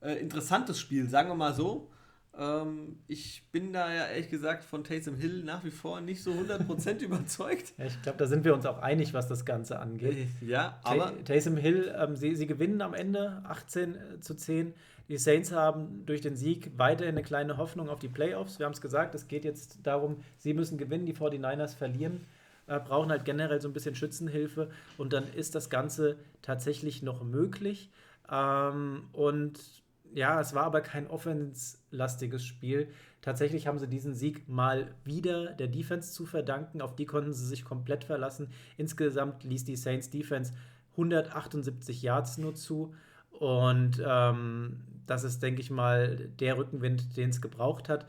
äh, 0.00 0.14
interessantes 0.14 0.80
Spiel, 0.80 1.08
sagen 1.08 1.28
wir 1.28 1.34
mal 1.34 1.54
so. 1.54 1.90
Ähm, 2.38 2.98
ich 3.06 3.44
bin 3.52 3.72
da 3.72 3.92
ja 3.92 4.06
ehrlich 4.06 4.28
gesagt 4.28 4.64
von 4.64 4.82
Taysom 4.82 5.16
Hill 5.16 5.44
nach 5.44 5.64
wie 5.64 5.70
vor 5.70 6.00
nicht 6.00 6.22
so 6.22 6.32
100% 6.32 6.98
überzeugt. 7.04 7.74
Ja, 7.78 7.84
ich 7.86 8.02
glaube, 8.02 8.18
da 8.18 8.26
sind 8.26 8.44
wir 8.44 8.54
uns 8.54 8.66
auch 8.66 8.78
einig, 8.78 9.14
was 9.14 9.28
das 9.28 9.44
Ganze 9.44 9.78
angeht. 9.78 10.28
Äh, 10.42 10.46
ja, 10.46 10.78
aber. 10.82 11.12
Taysom 11.24 11.56
Hill, 11.56 11.94
ähm, 11.96 12.16
sie, 12.16 12.34
sie 12.34 12.46
gewinnen 12.46 12.80
am 12.82 12.94
Ende 12.94 13.42
18 13.44 13.94
äh, 13.94 14.20
zu 14.20 14.34
10. 14.34 14.74
Die 15.08 15.18
Saints 15.18 15.52
haben 15.52 16.06
durch 16.06 16.22
den 16.22 16.34
Sieg 16.34 16.72
weiterhin 16.78 17.14
eine 17.14 17.22
kleine 17.22 17.56
Hoffnung 17.58 17.88
auf 17.90 17.98
die 17.98 18.08
Playoffs. 18.08 18.58
Wir 18.58 18.66
haben 18.66 18.72
es 18.72 18.80
gesagt, 18.80 19.14
es 19.14 19.28
geht 19.28 19.44
jetzt 19.44 19.80
darum, 19.82 20.16
sie 20.38 20.54
müssen 20.54 20.78
gewinnen, 20.78 21.04
die 21.06 21.14
49ers 21.14 21.76
verlieren. 21.76 22.26
äh, 22.66 22.80
brauchen 22.80 23.10
halt 23.10 23.24
generell 23.26 23.60
so 23.60 23.68
ein 23.68 23.74
bisschen 23.74 23.94
Schützenhilfe 23.94 24.70
und 24.96 25.12
dann 25.12 25.28
ist 25.34 25.54
das 25.54 25.68
Ganze 25.68 26.16
tatsächlich 26.42 27.02
noch 27.02 27.22
möglich. 27.22 27.90
Ähm, 28.30 29.04
und 29.12 29.60
ja, 30.14 30.40
es 30.40 30.54
war 30.54 30.62
aber 30.62 30.80
kein 30.80 31.08
offenslastiges 31.08 32.44
Spiel. 32.44 32.88
Tatsächlich 33.20 33.66
haben 33.66 33.80
sie 33.80 33.88
diesen 33.88 34.14
Sieg 34.14 34.48
mal 34.48 34.94
wieder 35.02 35.52
der 35.54 35.66
Defense 35.66 36.12
zu 36.12 36.24
verdanken. 36.24 36.80
Auf 36.80 36.94
die 36.94 37.04
konnten 37.04 37.32
sie 37.32 37.44
sich 37.44 37.64
komplett 37.64 38.04
verlassen. 38.04 38.48
Insgesamt 38.76 39.42
ließ 39.42 39.64
die 39.64 39.74
Saints 39.74 40.10
Defense 40.10 40.52
178 40.92 42.00
Yards 42.00 42.38
nur 42.38 42.54
zu. 42.54 42.94
Und 43.40 44.00
ähm, 44.06 44.84
das 45.04 45.24
ist, 45.24 45.42
denke 45.42 45.60
ich 45.60 45.70
mal, 45.70 46.16
der 46.38 46.58
Rückenwind, 46.58 47.16
den 47.16 47.30
es 47.30 47.42
gebraucht 47.42 47.88
hat. 47.88 48.06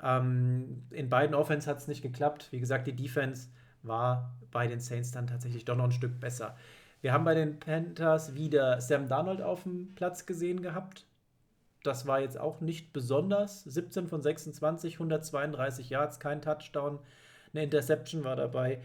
Ähm, 0.00 0.84
in 0.90 1.08
beiden 1.08 1.34
Offense 1.34 1.68
hat 1.68 1.78
es 1.78 1.88
nicht 1.88 2.02
geklappt. 2.02 2.48
Wie 2.52 2.60
gesagt, 2.60 2.86
die 2.86 2.94
Defense 2.94 3.48
war 3.82 4.38
bei 4.52 4.68
den 4.68 4.78
Saints 4.78 5.10
dann 5.10 5.26
tatsächlich 5.26 5.64
doch 5.64 5.76
noch 5.76 5.86
ein 5.86 5.92
Stück 5.92 6.20
besser. 6.20 6.56
Wir 7.00 7.12
haben 7.12 7.24
bei 7.24 7.34
den 7.34 7.58
Panthers 7.58 8.36
wieder 8.36 8.80
Sam 8.80 9.08
Darnold 9.08 9.42
auf 9.42 9.64
dem 9.64 9.96
Platz 9.96 10.24
gesehen 10.24 10.62
gehabt. 10.62 11.07
Das 11.88 12.06
war 12.06 12.20
jetzt 12.20 12.38
auch 12.38 12.60
nicht 12.60 12.92
besonders. 12.92 13.64
17 13.64 14.08
von 14.08 14.20
26, 14.20 14.96
132 14.96 15.88
Yards, 15.88 16.20
kein 16.20 16.42
Touchdown. 16.42 16.98
Eine 17.54 17.64
Interception 17.64 18.24
war 18.24 18.36
dabei. 18.36 18.80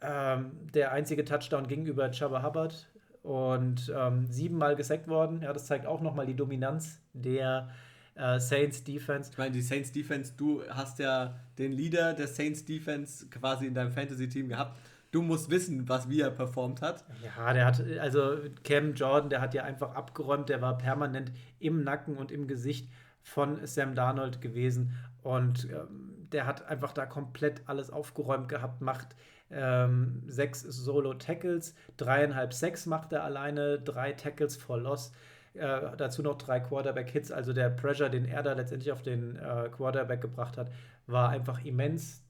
Ähm, 0.00 0.52
der 0.72 0.92
einzige 0.92 1.26
Touchdown 1.26 1.68
gegenüber 1.68 2.10
Chubba 2.10 2.42
Hubbard 2.42 2.88
und 3.22 3.92
ähm, 3.94 4.26
siebenmal 4.30 4.74
gesackt 4.74 5.06
worden. 5.06 5.42
Ja, 5.42 5.52
das 5.52 5.66
zeigt 5.66 5.84
auch 5.84 6.00
nochmal 6.00 6.24
die 6.24 6.34
Dominanz 6.34 6.98
der 7.12 7.68
äh, 8.14 8.40
Saints 8.40 8.82
Defense. 8.82 9.32
Ich 9.32 9.36
meine, 9.36 9.50
die 9.50 9.60
Saints 9.60 9.92
Defense, 9.92 10.32
du 10.34 10.62
hast 10.70 10.98
ja 10.98 11.38
den 11.58 11.72
Leader 11.72 12.14
der 12.14 12.26
Saints 12.26 12.64
Defense 12.64 13.26
quasi 13.28 13.66
in 13.66 13.74
deinem 13.74 13.90
Fantasy-Team 13.90 14.48
gehabt. 14.48 14.78
Du 15.10 15.22
musst 15.22 15.50
wissen, 15.50 15.88
was 15.88 16.08
wie 16.08 16.20
er 16.20 16.30
performt 16.30 16.82
hat. 16.82 17.04
Ja, 17.24 17.52
der 17.52 17.66
hat, 17.66 17.82
also 18.00 18.38
Cam 18.64 18.94
Jordan, 18.94 19.30
der 19.30 19.40
hat 19.40 19.54
ja 19.54 19.64
einfach 19.64 19.94
abgeräumt, 19.94 20.48
der 20.48 20.60
war 20.60 20.76
permanent 20.76 21.32
im 21.58 21.84
Nacken 21.84 22.16
und 22.16 22.30
im 22.30 22.46
Gesicht 22.46 22.90
von 23.22 23.64
Sam 23.66 23.94
Darnold 23.94 24.40
gewesen 24.40 24.92
und 25.22 25.68
ähm, 25.70 26.28
der 26.32 26.46
hat 26.46 26.68
einfach 26.68 26.92
da 26.92 27.06
komplett 27.06 27.62
alles 27.66 27.90
aufgeräumt 27.90 28.48
gehabt, 28.48 28.80
macht 28.80 29.16
ähm, 29.50 30.22
sechs 30.26 30.60
Solo-Tackles, 30.60 31.74
dreieinhalb 31.96 32.52
Sacks 32.52 32.86
macht 32.86 33.12
er 33.12 33.24
alleine, 33.24 33.78
drei 33.78 34.12
Tackles 34.12 34.56
for 34.56 34.78
Loss. 34.78 35.12
Äh, 35.54 35.96
dazu 35.96 36.22
noch 36.22 36.36
drei 36.36 36.60
Quarterback-Hits. 36.60 37.32
Also 37.32 37.52
der 37.52 37.70
Pressure, 37.70 38.10
den 38.10 38.26
er 38.26 38.42
da 38.42 38.52
letztendlich 38.52 38.92
auf 38.92 39.02
den 39.02 39.36
äh, 39.36 39.68
Quarterback 39.74 40.20
gebracht 40.20 40.58
hat, 40.58 40.70
war 41.06 41.30
einfach 41.30 41.64
immens. 41.64 42.22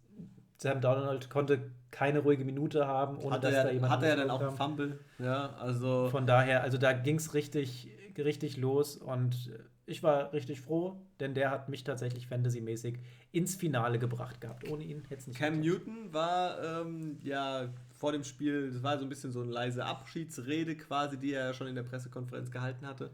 Sam 0.59 0.81
Donald 0.81 1.31
konnte 1.31 1.71
keine 1.91 2.21
ruhige 2.21 2.45
Minute 2.45 2.87
haben, 2.87 3.19
ohne 3.19 3.37
hat 3.37 3.45
dass 3.45 3.55
er, 3.55 3.65
da 3.65 3.71
jemand. 3.71 3.93
Hat 3.93 4.03
er 4.03 4.17
dann 4.17 4.31
auch 4.31 4.41
einen 4.41 4.57
Fumble? 4.57 4.99
Ja, 5.19 5.55
also. 5.59 6.09
Von 6.11 6.27
daher, 6.27 6.63
also 6.63 6.79
da 6.79 6.93
ging 6.93 7.17
es 7.17 7.35
richtig, 7.35 7.89
richtig 8.19 8.57
los 8.57 8.97
und 8.97 9.51
ich 9.87 10.03
war 10.03 10.33
richtig 10.33 10.61
froh, 10.61 11.01
denn 11.21 11.35
der 11.35 11.51
hat 11.51 11.69
mich 11.69 11.85
tatsächlich 11.85 12.27
fantasymäßig 12.27 12.99
ins 13.33 13.55
Finale 13.55 13.99
gebracht 13.99 14.41
gehabt. 14.41 14.69
Ohne 14.69 14.83
ihn 14.83 15.05
hätte 15.09 15.21
es 15.21 15.27
nicht 15.29 15.39
Cam 15.39 15.63
geklappt. 15.63 15.87
Newton 15.87 16.13
war 16.13 16.63
ähm, 16.63 17.19
ja 17.23 17.69
vor 17.95 18.13
dem 18.13 18.25
Spiel, 18.25 18.71
das 18.73 18.83
war 18.83 18.99
so 18.99 19.05
ein 19.05 19.09
bisschen 19.09 19.33
so 19.33 19.43
eine 19.43 19.53
leise 19.53 19.85
Abschiedsrede 19.85 20.77
quasi, 20.77 21.19
die 21.19 21.33
er 21.33 21.47
ja 21.47 21.53
schon 21.53 21.69
in 21.69 21.77
der 21.77 21.85
Pressekonferenz 21.85 22.51
gehalten 22.51 22.87
hatte. 22.87 23.11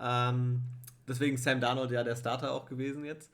Ähm, 0.00 0.62
deswegen 1.06 1.36
Sam 1.36 1.60
Darnold 1.60 1.90
ja 1.90 2.02
der 2.02 2.16
Starter 2.16 2.52
auch 2.52 2.66
gewesen 2.66 3.04
jetzt. 3.04 3.30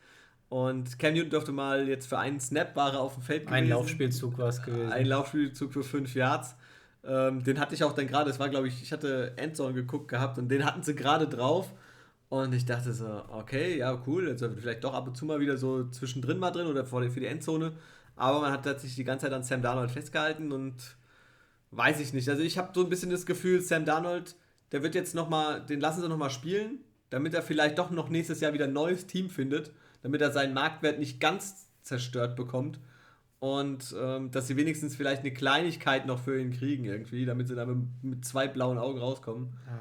Und 0.55 1.01
Cam 1.01 1.15
Newton 1.15 1.31
durfte 1.31 1.51
mal 1.51 1.89
jetzt 1.89 2.07
für 2.07 2.17
einen 2.17 2.39
Snap 2.39 2.77
war 2.77 2.93
er 2.93 3.01
auf 3.01 3.15
dem 3.15 3.25
Feld 3.25 3.47
gewesen. 3.47 3.65
Ein 3.65 3.69
Laufspielzug 3.71 4.39
war 4.39 4.51
es 4.51 4.63
gewesen. 4.63 4.93
Ein 4.93 5.07
Laufspielzug 5.07 5.73
für 5.73 5.83
fünf 5.83 6.15
Yards. 6.15 6.55
Ähm, 7.03 7.43
den 7.43 7.59
hatte 7.59 7.75
ich 7.75 7.83
auch 7.83 7.93
dann 7.93 8.07
gerade, 8.07 8.31
es 8.31 8.39
war 8.39 8.49
glaube 8.49 8.69
ich, 8.69 8.81
ich 8.81 8.93
hatte 8.93 9.33
Endzone 9.37 9.75
geguckt 9.75 10.07
gehabt 10.07 10.39
und 10.39 10.49
den 10.49 10.65
hatten 10.65 10.85
sie 10.85 10.95
gerade 10.95 11.27
drauf. 11.27 11.73
Und 12.29 12.53
ich 12.53 12.65
dachte 12.67 12.93
so, 12.93 13.25
okay, 13.33 13.79
ja, 13.79 14.01
cool, 14.07 14.29
jetzt 14.29 14.45
vielleicht 14.57 14.85
doch 14.85 14.95
ab 14.95 15.09
und 15.09 15.17
zu 15.17 15.25
mal 15.25 15.41
wieder 15.41 15.57
so 15.57 15.89
zwischendrin 15.89 16.39
mal 16.39 16.53
drin 16.53 16.69
oder 16.69 16.87
für 16.87 17.19
die 17.19 17.27
Endzone. 17.27 17.73
Aber 18.15 18.41
man 18.41 18.53
hat 18.53 18.65
tatsächlich 18.65 18.95
die 18.95 19.03
ganze 19.03 19.27
Zeit 19.27 19.33
an 19.33 19.43
Sam 19.43 19.61
Darnold 19.61 19.91
festgehalten 19.91 20.53
und 20.53 20.77
weiß 21.73 21.99
ich 21.99 22.13
nicht. 22.13 22.29
Also 22.29 22.45
ich 22.45 22.59
habe 22.59 22.71
so 22.73 22.85
ein 22.85 22.91
bisschen 22.91 23.11
das 23.11 23.27
Gefühl, 23.27 23.61
Sam 23.61 23.85
Darnold, 23.85 24.37
der 24.71 24.85
wird 24.85 24.95
jetzt 24.95 25.17
nochmal, 25.17 25.67
den 25.67 25.81
lassen 25.81 26.01
sie 26.01 26.09
nochmal 26.09 26.31
spielen, 26.31 26.79
damit 27.11 27.35
er 27.35 27.43
vielleicht 27.43 27.77
doch 27.77 27.91
noch 27.91 28.09
nächstes 28.09 28.39
Jahr 28.39 28.53
wieder 28.53 28.67
ein 28.67 28.73
neues 28.73 29.09
Team 29.09 29.31
findet, 29.31 29.73
damit 30.05 30.21
er 30.21 30.31
seinen 30.31 30.55
Marktwert 30.55 31.01
nicht 31.01 31.19
ganz 31.19 31.67
zerstört 31.83 32.37
bekommt. 32.37 32.79
Und 33.41 33.95
ähm, 33.99 34.31
dass 34.31 34.47
sie 34.47 34.57
wenigstens 34.57 34.95
vielleicht 34.95 35.23
eine 35.23 35.33
Kleinigkeit 35.33 36.07
noch 36.07 36.21
für 36.21 36.39
ihn 36.41 36.53
kriegen 36.53 36.85
irgendwie, 36.85 37.27
damit 37.27 37.49
sie 37.49 37.55
da 37.55 37.67
mit, 37.67 37.79
mit 38.03 38.25
zwei 38.25 38.47
blauen 38.47 38.79
Augen 38.79 38.99
rauskommen. 38.99 39.55
Ja. 39.67 39.81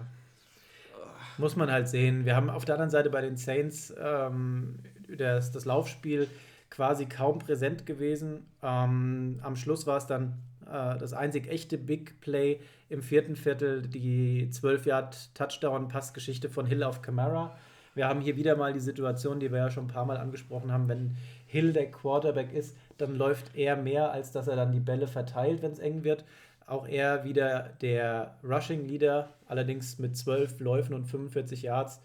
Muss 1.37 1.55
man 1.55 1.71
halt 1.71 1.87
sehen. 1.87 2.25
Wir 2.25 2.35
haben 2.35 2.49
auf 2.49 2.65
der 2.65 2.75
anderen 2.75 2.89
Seite 2.89 3.09
bei 3.09 3.21
den 3.21 3.37
Saints 3.37 3.93
ähm, 4.01 4.79
das, 5.17 5.51
das 5.51 5.65
Laufspiel 5.65 6.27
quasi 6.69 7.05
kaum 7.05 7.39
präsent 7.39 7.85
gewesen. 7.85 8.45
Ähm, 8.61 9.39
am 9.43 9.55
Schluss 9.55 9.85
war 9.87 9.97
es 9.97 10.07
dann 10.07 10.39
äh, 10.65 10.97
das 10.97 11.13
einzig 11.13 11.49
echte 11.49 11.77
Big 11.77 12.21
Play 12.21 12.61
im 12.89 13.01
vierten 13.01 13.35
Viertel, 13.35 13.81
die 13.81 14.49
12-Yard-Touchdown-Passgeschichte 14.51 16.49
von 16.49 16.65
Hill 16.65 16.83
auf 16.83 17.01
Camara. 17.01 17.57
Wir 17.95 18.07
haben 18.07 18.21
hier 18.21 18.35
wieder 18.35 18.55
mal 18.55 18.73
die 18.73 18.79
Situation, 18.79 19.39
die 19.39 19.51
wir 19.51 19.59
ja 19.59 19.69
schon 19.69 19.85
ein 19.85 19.93
paar 19.93 20.05
Mal 20.05 20.17
angesprochen 20.17 20.71
haben, 20.71 20.87
wenn 20.87 21.15
Hill 21.45 21.73
der 21.73 21.91
Quarterback 21.91 22.51
ist, 22.51 22.75
dann 22.97 23.15
läuft 23.15 23.55
er 23.55 23.75
mehr, 23.75 24.11
als 24.11 24.31
dass 24.31 24.47
er 24.47 24.55
dann 24.55 24.71
die 24.71 24.79
Bälle 24.79 25.07
verteilt, 25.07 25.61
wenn 25.61 25.71
es 25.71 25.79
eng 25.79 26.03
wird. 26.03 26.25
Auch 26.65 26.87
er 26.87 27.23
wieder 27.23 27.69
der 27.81 28.35
Rushing 28.43 28.85
Leader, 28.87 29.29
allerdings 29.47 29.99
mit 29.99 30.17
12 30.17 30.59
Läufen 30.59 30.93
und 30.93 31.05
45 31.05 31.61
Yards. 31.61 32.01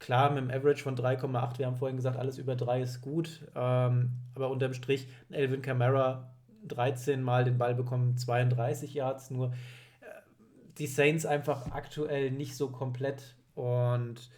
Klar, 0.00 0.30
mit 0.30 0.38
einem 0.38 0.50
Average 0.50 0.82
von 0.82 0.96
3,8, 0.96 1.58
wir 1.58 1.66
haben 1.66 1.76
vorhin 1.76 1.96
gesagt, 1.96 2.18
alles 2.18 2.38
über 2.38 2.56
3 2.56 2.82
ist 2.82 3.00
gut. 3.00 3.42
Ähm, 3.54 4.10
aber 4.34 4.50
unterm 4.50 4.74
Strich, 4.74 5.08
Elvin 5.30 5.62
Kamara 5.62 6.30
13 6.66 7.22
Mal 7.22 7.44
den 7.44 7.58
Ball 7.58 7.74
bekommen, 7.74 8.16
32 8.16 8.94
Yards 8.94 9.30
nur. 9.30 9.48
Äh, 9.48 10.06
die 10.78 10.86
Saints 10.86 11.26
einfach 11.26 11.70
aktuell 11.70 12.30
nicht 12.30 12.56
so 12.56 12.68
komplett 12.68 13.36
und 13.54 14.30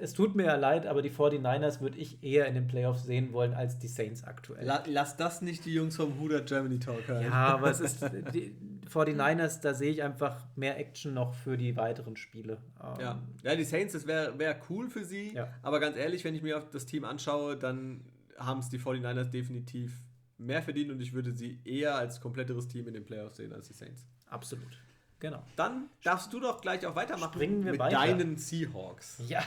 es 0.00 0.12
tut 0.12 0.34
mir 0.34 0.46
ja 0.46 0.56
leid, 0.56 0.86
aber 0.86 1.02
die 1.02 1.10
49ers 1.10 1.80
würde 1.80 1.98
ich 1.98 2.22
eher 2.22 2.46
in 2.46 2.54
den 2.54 2.66
Playoffs 2.66 3.04
sehen 3.04 3.32
wollen 3.32 3.54
als 3.54 3.78
die 3.78 3.88
Saints 3.88 4.24
aktuell. 4.24 4.70
Lass 4.86 5.16
das 5.16 5.42
nicht 5.42 5.64
die 5.64 5.74
Jungs 5.74 5.96
vom 5.96 6.18
Huda 6.18 6.40
Germany 6.40 6.78
Talk 6.78 7.06
hören. 7.08 7.24
Ja, 7.24 7.54
aber 7.54 7.70
es 7.70 7.80
ist 7.80 8.02
die 8.34 8.54
49ers, 8.92 9.60
da 9.60 9.74
sehe 9.74 9.92
ich 9.92 10.02
einfach 10.02 10.44
mehr 10.56 10.78
Action 10.78 11.14
noch 11.14 11.34
für 11.34 11.56
die 11.56 11.76
weiteren 11.76 12.16
Spiele. 12.16 12.58
Ja, 12.78 13.12
ähm, 13.12 13.18
ja 13.42 13.56
die 13.56 13.64
Saints, 13.64 13.92
das 13.92 14.06
wäre 14.06 14.38
wär 14.38 14.60
cool 14.68 14.88
für 14.88 15.04
sie, 15.04 15.34
ja. 15.34 15.48
aber 15.62 15.80
ganz 15.80 15.96
ehrlich, 15.96 16.24
wenn 16.24 16.34
ich 16.34 16.42
mir 16.42 16.60
das 16.72 16.86
Team 16.86 17.04
anschaue, 17.04 17.56
dann 17.56 18.02
haben 18.38 18.60
es 18.60 18.68
die 18.68 18.78
49ers 18.78 19.30
definitiv 19.30 19.92
mehr 20.38 20.62
verdient 20.62 20.90
und 20.90 21.00
ich 21.00 21.12
würde 21.12 21.32
sie 21.32 21.60
eher 21.64 21.96
als 21.96 22.20
kompletteres 22.20 22.66
Team 22.66 22.88
in 22.88 22.94
den 22.94 23.04
Playoffs 23.04 23.36
sehen 23.36 23.52
als 23.52 23.68
die 23.68 23.74
Saints. 23.74 24.06
Absolut. 24.26 24.80
Genau. 25.20 25.42
Dann 25.56 25.88
darfst 26.02 26.32
du 26.32 26.40
doch 26.40 26.60
gleich 26.60 26.86
auch 26.86 26.96
weitermachen 26.96 27.62
mit 27.62 27.78
weiter. 27.78 27.96
deinen 27.96 28.36
Seahawks. 28.36 29.22
Ja, 29.28 29.42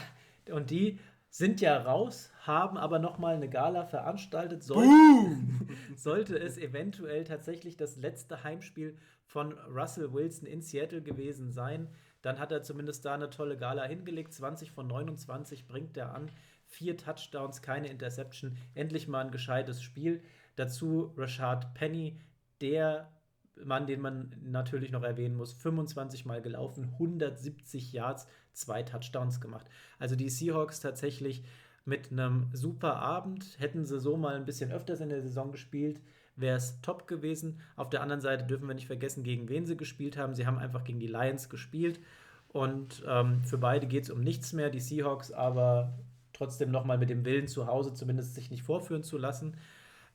und 0.50 0.70
die 0.70 0.98
sind 1.28 1.60
ja 1.60 1.76
raus, 1.76 2.30
haben 2.42 2.78
aber 2.78 3.00
nochmal 3.00 3.34
eine 3.34 3.48
Gala 3.50 3.84
veranstaltet. 3.84 4.62
Sollte, 4.62 4.90
sollte 5.96 6.38
es 6.38 6.56
eventuell 6.56 7.24
tatsächlich 7.24 7.76
das 7.76 7.96
letzte 7.96 8.44
Heimspiel 8.44 8.96
von 9.26 9.52
Russell 9.68 10.12
Wilson 10.12 10.46
in 10.46 10.62
Seattle 10.62 11.02
gewesen 11.02 11.50
sein, 11.50 11.88
dann 12.22 12.38
hat 12.38 12.52
er 12.52 12.62
zumindest 12.62 13.04
da 13.04 13.14
eine 13.14 13.28
tolle 13.28 13.56
Gala 13.56 13.84
hingelegt. 13.84 14.32
20 14.32 14.70
von 14.70 14.86
29 14.86 15.66
bringt 15.66 15.96
er 15.96 16.14
an. 16.14 16.30
Vier 16.66 16.96
Touchdowns, 16.96 17.60
keine 17.60 17.88
Interception. 17.88 18.56
Endlich 18.74 19.08
mal 19.08 19.26
ein 19.26 19.30
gescheites 19.30 19.82
Spiel. 19.82 20.22
Dazu 20.56 21.12
Rashad 21.18 21.74
Penny, 21.74 22.18
der 22.62 23.10
Mann, 23.62 23.86
den 23.86 24.00
man 24.00 24.34
natürlich 24.42 24.90
noch 24.90 25.02
erwähnen 25.02 25.36
muss, 25.36 25.52
25 25.52 26.26
Mal 26.26 26.42
gelaufen, 26.42 26.90
170 26.94 27.92
Yards, 27.92 28.26
zwei 28.52 28.82
Touchdowns 28.82 29.40
gemacht. 29.40 29.66
Also 29.98 30.16
die 30.16 30.28
Seahawks 30.28 30.80
tatsächlich 30.80 31.44
mit 31.84 32.10
einem 32.10 32.48
super 32.52 32.96
Abend. 32.96 33.58
Hätten 33.58 33.84
sie 33.84 34.00
so 34.00 34.16
mal 34.16 34.36
ein 34.36 34.46
bisschen 34.46 34.72
öfters 34.72 35.00
in 35.00 35.10
der 35.10 35.22
Saison 35.22 35.52
gespielt, 35.52 36.00
wäre 36.36 36.56
es 36.56 36.80
top 36.80 37.06
gewesen. 37.06 37.60
Auf 37.76 37.90
der 37.90 38.02
anderen 38.02 38.20
Seite 38.20 38.44
dürfen 38.44 38.66
wir 38.66 38.74
nicht 38.74 38.86
vergessen, 38.86 39.22
gegen 39.22 39.48
wen 39.48 39.66
sie 39.66 39.76
gespielt 39.76 40.16
haben. 40.16 40.34
Sie 40.34 40.46
haben 40.46 40.58
einfach 40.58 40.84
gegen 40.84 41.00
die 41.00 41.06
Lions 41.06 41.48
gespielt. 41.48 42.00
Und 42.48 43.02
ähm, 43.06 43.44
für 43.44 43.58
beide 43.58 43.86
geht 43.86 44.04
es 44.04 44.10
um 44.10 44.20
nichts 44.20 44.52
mehr. 44.52 44.70
Die 44.70 44.80
Seahawks 44.80 45.32
aber 45.32 45.98
trotzdem 46.32 46.70
nochmal 46.70 46.98
mit 46.98 47.10
dem 47.10 47.24
Willen 47.24 47.48
zu 47.48 47.66
Hause 47.66 47.94
zumindest 47.94 48.34
sich 48.34 48.50
nicht 48.50 48.62
vorführen 48.62 49.02
zu 49.02 49.18
lassen. 49.18 49.56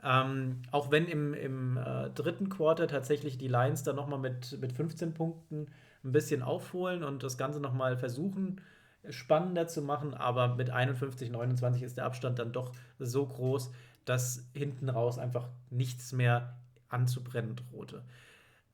Ähm, 0.04 0.62
auch 0.72 0.92
wenn 0.92 1.08
im, 1.08 1.34
im 1.34 1.78
äh, 1.78 2.10
dritten 2.12 2.50
Quarter 2.50 2.88
tatsächlich 2.88 3.38
die 3.38 3.50
Lions 3.50 3.84
dann 3.84 3.98
nochmal 3.98 4.20
mit, 4.20 4.58
mit 4.62 4.72
15 4.72 5.14
Punkten 5.14 5.68
ein 6.04 6.12
bisschen 6.12 6.42
aufholen 6.42 7.04
und 7.04 7.24
das 7.24 7.38
Ganze 7.38 7.60
nochmal 7.60 7.98
versuchen, 7.98 8.62
spannender 9.10 9.68
zu 9.68 9.82
machen, 9.82 10.14
aber 10.14 10.56
mit 10.56 10.70
51, 10.70 11.32
29 11.32 11.84
ist 11.84 11.98
der 11.98 12.06
Abstand 12.06 12.40
dann 12.40 12.54
doch 12.54 12.72
so 13.00 13.26
groß, 13.26 13.72
dass 14.06 14.50
hinten 14.54 14.90
raus 14.90 15.20
einfach 15.20 15.50
nichts 15.70 16.14
mehr 16.14 16.56
anzubrennen 16.88 17.56
drohte. 17.56 18.04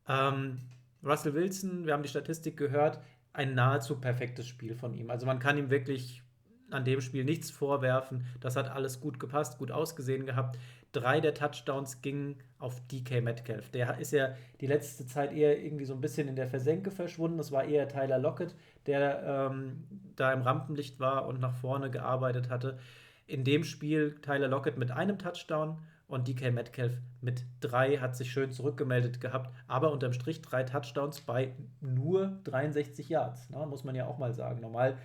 Ähm, 0.08 0.62
Russell 1.04 1.34
Wilson, 1.34 1.86
wir 1.86 1.94
haben 1.94 2.04
die 2.04 2.10
Statistik 2.10 2.58
gehört, 2.58 3.00
ein 3.34 3.54
nahezu 3.54 4.00
perfektes 4.00 4.48
Spiel 4.48 4.76
von 4.76 4.94
ihm. 4.94 5.10
Also 5.10 5.26
man 5.26 5.40
kann 5.40 5.58
ihm 5.58 5.70
wirklich 5.70 6.24
an 6.72 6.86
dem 6.86 7.02
Spiel 7.02 7.24
nichts 7.26 7.52
vorwerfen. 7.52 8.26
Das 8.40 8.56
hat 8.56 8.70
alles 8.70 9.00
gut 9.00 9.20
gepasst, 9.20 9.58
gut 9.58 9.72
ausgesehen 9.72 10.26
gehabt. 10.26 10.58
Drei 10.96 11.20
der 11.20 11.34
Touchdowns 11.34 12.02
gingen 12.02 12.38
auf 12.58 12.80
DK 12.88 13.22
Metcalf. 13.22 13.70
Der 13.70 13.98
ist 14.00 14.14
ja 14.14 14.30
die 14.62 14.68
letzte 14.68 15.06
Zeit 15.06 15.34
eher 15.34 15.62
irgendwie 15.62 15.84
so 15.84 15.94
ein 15.94 16.00
bisschen 16.00 16.30
in 16.30 16.38
der 16.38 16.48
Versenke 16.48 16.90
verschwunden. 16.90 17.38
Das 17.38 17.52
war 17.52 17.66
eher 17.66 17.90
Tyler 17.90 18.18
Lockett, 18.18 18.56
der 18.86 19.52
ähm, 19.52 19.84
da 20.16 20.32
im 20.32 20.42
Rampenlicht 20.42 21.02
war 21.02 21.28
und 21.28 21.42
nach 21.42 21.54
vorne 21.54 21.92
gearbeitet 21.92 22.50
hatte. 22.50 22.80
In 23.28 23.44
dem 23.44 23.66
Spiel 23.66 24.16
Tyler 24.22 24.48
Lockett 24.48 24.78
mit 24.78 24.92
einem 24.92 25.20
Touchdown 25.20 25.80
und 26.08 26.30
DK 26.30 26.54
Metcalf 26.54 26.94
mit 27.20 27.44
drei 27.60 27.98
hat 27.98 28.16
sich 28.16 28.32
schön 28.32 28.52
zurückgemeldet 28.52 29.20
gehabt, 29.20 29.54
aber 29.68 29.92
unterm 29.92 30.14
Strich 30.14 30.42
drei 30.42 30.64
Touchdowns 30.64 31.20
bei 31.22 31.56
nur 31.82 32.40
63 32.46 33.10
Yards, 33.10 33.50
ne, 33.50 33.66
muss 33.66 33.84
man 33.84 33.96
ja 33.96 34.06
auch 34.08 34.18
mal 34.18 34.34
sagen. 34.34 34.62
Normal 34.62 34.98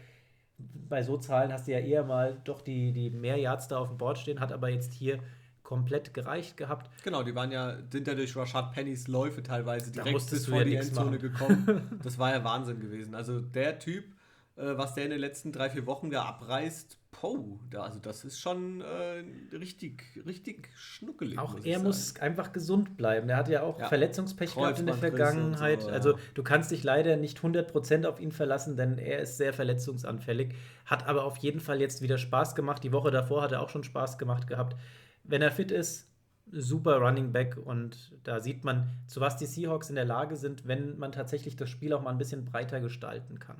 bei 0.88 1.02
so 1.02 1.16
Zahlen 1.16 1.52
hast 1.52 1.66
du 1.66 1.72
ja 1.72 1.78
eher 1.78 2.04
mal 2.04 2.38
doch 2.44 2.60
die, 2.60 2.92
die 2.92 3.10
mehr 3.10 3.38
Yards 3.38 3.68
da 3.68 3.78
auf 3.78 3.88
dem 3.88 3.98
Board 3.98 4.18
stehen, 4.18 4.40
hat 4.40 4.52
aber 4.52 4.68
jetzt 4.68 4.92
hier 4.92 5.18
komplett 5.70 6.12
gereicht 6.14 6.56
gehabt. 6.56 6.90
Genau, 7.04 7.22
die 7.22 7.32
waren 7.36 7.52
ja, 7.52 7.76
sind 7.92 8.08
ja 8.08 8.16
durch 8.16 8.34
Rashad 8.34 8.72
Pennys 8.72 9.06
Läufe 9.06 9.40
teilweise 9.40 9.92
direkt 9.92 10.28
bis 10.28 10.46
vor 10.46 10.58
ja 10.58 10.64
die 10.64 10.74
Endzone 10.74 11.18
gekommen. 11.18 12.00
Das 12.02 12.18
war 12.18 12.32
ja 12.32 12.42
Wahnsinn 12.42 12.80
gewesen. 12.80 13.14
Also 13.14 13.38
der 13.38 13.78
Typ, 13.78 14.02
äh, 14.56 14.76
was 14.76 14.94
der 14.94 15.04
in 15.04 15.10
den 15.10 15.20
letzten 15.20 15.52
drei, 15.52 15.70
vier 15.70 15.86
Wochen 15.86 16.10
da 16.10 16.24
abreißt, 16.24 16.98
po, 17.12 17.60
da, 17.70 17.82
also 17.82 18.00
das 18.00 18.24
ist 18.24 18.40
schon 18.40 18.80
äh, 18.80 19.22
richtig, 19.56 20.02
richtig 20.26 20.70
schnuckelig. 20.74 21.38
Auch 21.38 21.54
er 21.62 21.74
sagen. 21.74 21.86
muss 21.86 22.16
einfach 22.16 22.52
gesund 22.52 22.96
bleiben. 22.96 23.28
Er 23.28 23.36
hat 23.36 23.48
ja 23.48 23.62
auch 23.62 23.78
ja. 23.78 23.86
Verletzungspech 23.86 24.56
gehabt 24.56 24.80
in 24.80 24.86
der 24.86 24.96
Vergangenheit. 24.96 25.82
So, 25.82 25.88
ja. 25.88 25.94
Also 25.94 26.18
du 26.34 26.42
kannst 26.42 26.72
dich 26.72 26.82
leider 26.82 27.16
nicht 27.16 27.38
100% 27.38 28.06
auf 28.06 28.18
ihn 28.18 28.32
verlassen, 28.32 28.76
denn 28.76 28.98
er 28.98 29.20
ist 29.20 29.36
sehr 29.36 29.52
verletzungsanfällig. 29.52 30.52
Hat 30.84 31.06
aber 31.06 31.24
auf 31.24 31.36
jeden 31.36 31.60
Fall 31.60 31.80
jetzt 31.80 32.02
wieder 32.02 32.18
Spaß 32.18 32.56
gemacht. 32.56 32.82
Die 32.82 32.90
Woche 32.90 33.12
davor 33.12 33.42
hat 33.42 33.52
er 33.52 33.62
auch 33.62 33.68
schon 33.68 33.84
Spaß 33.84 34.18
gemacht 34.18 34.48
gehabt. 34.48 34.74
Wenn 35.30 35.42
er 35.42 35.52
fit 35.52 35.70
ist, 35.70 36.08
super 36.50 36.96
Running 36.96 37.30
Back 37.30 37.56
und 37.56 38.10
da 38.24 38.40
sieht 38.40 38.64
man, 38.64 38.88
zu 39.06 39.20
was 39.20 39.36
die 39.36 39.46
Seahawks 39.46 39.88
in 39.88 39.94
der 39.94 40.04
Lage 40.04 40.34
sind, 40.34 40.66
wenn 40.66 40.98
man 40.98 41.12
tatsächlich 41.12 41.54
das 41.54 41.70
Spiel 41.70 41.92
auch 41.92 42.02
mal 42.02 42.10
ein 42.10 42.18
bisschen 42.18 42.44
breiter 42.44 42.80
gestalten 42.80 43.38
kann. 43.38 43.56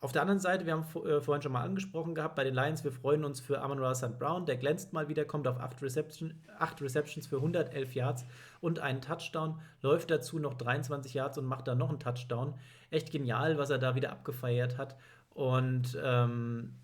Auf 0.00 0.12
der 0.12 0.22
anderen 0.22 0.38
Seite, 0.38 0.66
wir 0.66 0.74
haben 0.74 0.86
äh, 1.04 1.20
vorhin 1.20 1.42
schon 1.42 1.50
mal 1.50 1.64
angesprochen 1.64 2.14
gehabt, 2.14 2.36
bei 2.36 2.44
den 2.44 2.54
Lions, 2.54 2.84
wir 2.84 2.92
freuen 2.92 3.24
uns 3.24 3.40
für 3.40 3.60
Amon 3.60 3.80
Ra 3.80 3.96
St. 3.96 4.16
Brown, 4.16 4.46
der 4.46 4.58
glänzt 4.58 4.92
mal 4.92 5.08
wieder, 5.08 5.24
kommt 5.24 5.48
auf 5.48 5.58
8 5.58 5.82
Reception, 5.82 6.34
Receptions 6.80 7.26
für 7.26 7.36
111 7.36 7.94
Yards 7.96 8.24
und 8.60 8.78
einen 8.78 9.00
Touchdown, 9.00 9.60
läuft 9.82 10.12
dazu 10.12 10.38
noch 10.38 10.54
23 10.54 11.14
Yards 11.14 11.36
und 11.36 11.46
macht 11.46 11.66
da 11.66 11.74
noch 11.74 11.88
einen 11.88 11.98
Touchdown. 11.98 12.54
Echt 12.90 13.10
genial, 13.10 13.58
was 13.58 13.70
er 13.70 13.78
da 13.78 13.96
wieder 13.96 14.12
abgefeiert 14.12 14.78
hat. 14.78 14.94
Und 15.34 15.98
ähm, 16.00 16.76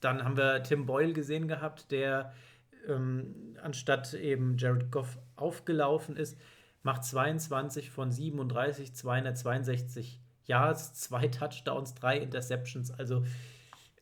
dann 0.00 0.24
haben 0.24 0.36
wir 0.36 0.64
Tim 0.64 0.84
Boyle 0.84 1.12
gesehen 1.12 1.46
gehabt, 1.46 1.92
der 1.92 2.34
ähm, 2.88 3.56
anstatt 3.62 4.14
eben 4.14 4.56
Jared 4.58 4.90
Goff 4.90 5.18
aufgelaufen 5.36 6.16
ist, 6.16 6.38
macht 6.82 7.04
22 7.04 7.90
von 7.90 8.12
37, 8.12 8.94
262 8.94 10.20
Yards, 10.46 10.94
zwei 10.94 11.28
Touchdowns, 11.28 11.94
drei 11.94 12.18
Interceptions. 12.18 12.90
Also 12.90 13.24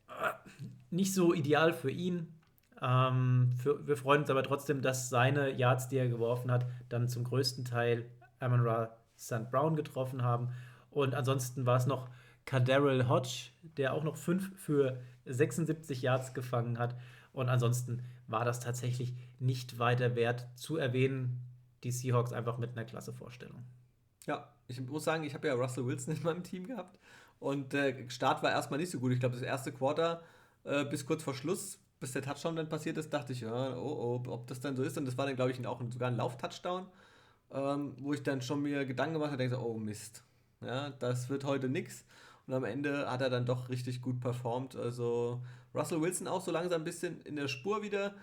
äh, 0.07 0.33
nicht 0.89 1.13
so 1.13 1.33
ideal 1.33 1.73
für 1.73 1.91
ihn. 1.91 2.33
Ähm, 2.81 3.53
für, 3.61 3.87
wir 3.87 3.95
freuen 3.95 4.21
uns 4.21 4.29
aber 4.29 4.43
trotzdem, 4.43 4.81
dass 4.81 5.09
seine 5.09 5.51
Yards, 5.51 5.87
die 5.87 5.97
er 5.97 6.09
geworfen 6.09 6.51
hat, 6.51 6.65
dann 6.89 7.07
zum 7.07 7.23
größten 7.23 7.65
Teil 7.65 8.09
Amon 8.39 8.61
Ra 8.61 8.97
St. 9.17 9.49
Brown 9.49 9.75
getroffen 9.75 10.23
haben. 10.23 10.49
Und 10.91 11.15
ansonsten 11.15 11.65
war 11.65 11.77
es 11.77 11.85
noch 11.85 12.09
Kadarrell 12.45 13.07
Hodge, 13.07 13.51
der 13.77 13.93
auch 13.93 14.03
noch 14.03 14.17
fünf 14.17 14.51
für 14.59 14.99
76 15.25 16.01
Yards 16.01 16.33
gefangen 16.33 16.77
hat. 16.77 16.95
Und 17.31 17.47
ansonsten 17.47 18.03
war 18.33 18.43
das 18.43 18.59
tatsächlich 18.59 19.13
nicht 19.39 19.79
weiter 19.79 20.15
wert 20.15 20.47
zu 20.55 20.75
erwähnen. 20.75 21.39
Die 21.83 21.91
Seahawks 21.91 22.33
einfach 22.33 22.57
mit 22.57 22.71
einer 22.71 22.83
klasse 22.83 23.13
Vorstellung. 23.13 23.63
Ja, 24.25 24.49
ich 24.67 24.81
muss 24.81 25.03
sagen, 25.05 25.23
ich 25.23 25.33
habe 25.33 25.47
ja 25.47 25.53
Russell 25.53 25.85
Wilson 25.85 26.15
in 26.15 26.23
meinem 26.23 26.43
Team 26.43 26.67
gehabt 26.67 26.99
und 27.39 27.71
der 27.71 28.09
Start 28.09 28.41
war 28.43 28.51
erstmal 28.51 28.79
nicht 28.79 28.89
so 28.89 28.99
gut. 28.99 29.11
Ich 29.11 29.19
glaube, 29.19 29.35
das 29.35 29.43
erste 29.43 29.71
Quarter 29.71 30.23
äh, 30.63 30.83
bis 30.85 31.05
kurz 31.05 31.23
vor 31.23 31.35
Schluss, 31.35 31.79
bis 31.99 32.11
der 32.11 32.21
Touchdown 32.21 32.55
dann 32.55 32.69
passiert 32.69 32.97
ist, 32.97 33.13
dachte 33.13 33.33
ich, 33.33 33.41
ja, 33.41 33.77
oh, 33.77 34.23
oh, 34.25 34.29
ob 34.31 34.47
das 34.47 34.59
dann 34.59 34.75
so 34.75 34.83
ist. 34.83 34.97
Und 34.97 35.05
das 35.05 35.17
war 35.17 35.25
dann, 35.25 35.35
glaube 35.35 35.51
ich, 35.51 35.65
auch 35.67 35.81
sogar 35.91 36.09
ein 36.09 36.17
Lauf-Touchdown, 36.17 36.87
ähm, 37.51 37.95
wo 37.99 38.13
ich 38.13 38.23
dann 38.23 38.41
schon 38.41 38.61
mir 38.61 38.85
Gedanken 38.85 39.13
gemacht 39.13 39.31
habe, 39.31 39.37
denke 39.37 39.55
so, 39.55 39.61
oh 39.61 39.77
Mist, 39.77 40.23
ja, 40.61 40.89
das 40.89 41.29
wird 41.29 41.43
heute 41.43 41.69
nichts. 41.69 42.05
Und 42.47 42.53
am 42.53 42.63
Ende 42.63 43.09
hat 43.09 43.21
er 43.21 43.29
dann 43.29 43.45
doch 43.45 43.69
richtig 43.69 44.01
gut 44.01 44.19
performt. 44.19 44.75
Also 44.75 45.41
Russell 45.73 46.01
Wilson 46.01 46.27
auch 46.27 46.41
so 46.41 46.51
langsam 46.51 46.81
ein 46.81 46.85
bisschen 46.85 47.21
in 47.21 47.35
der 47.35 47.47
Spur 47.47 47.81
wieder. 47.81 48.15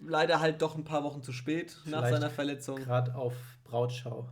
Leider 0.00 0.40
halt 0.40 0.60
doch 0.60 0.76
ein 0.76 0.84
paar 0.84 1.04
Wochen 1.04 1.22
zu 1.22 1.32
spät 1.32 1.70
Vielleicht 1.70 1.90
nach 1.90 2.10
seiner 2.10 2.30
Verletzung. 2.30 2.76
Gerade 2.76 3.14
auf 3.14 3.34
Brautschau. 3.64 4.28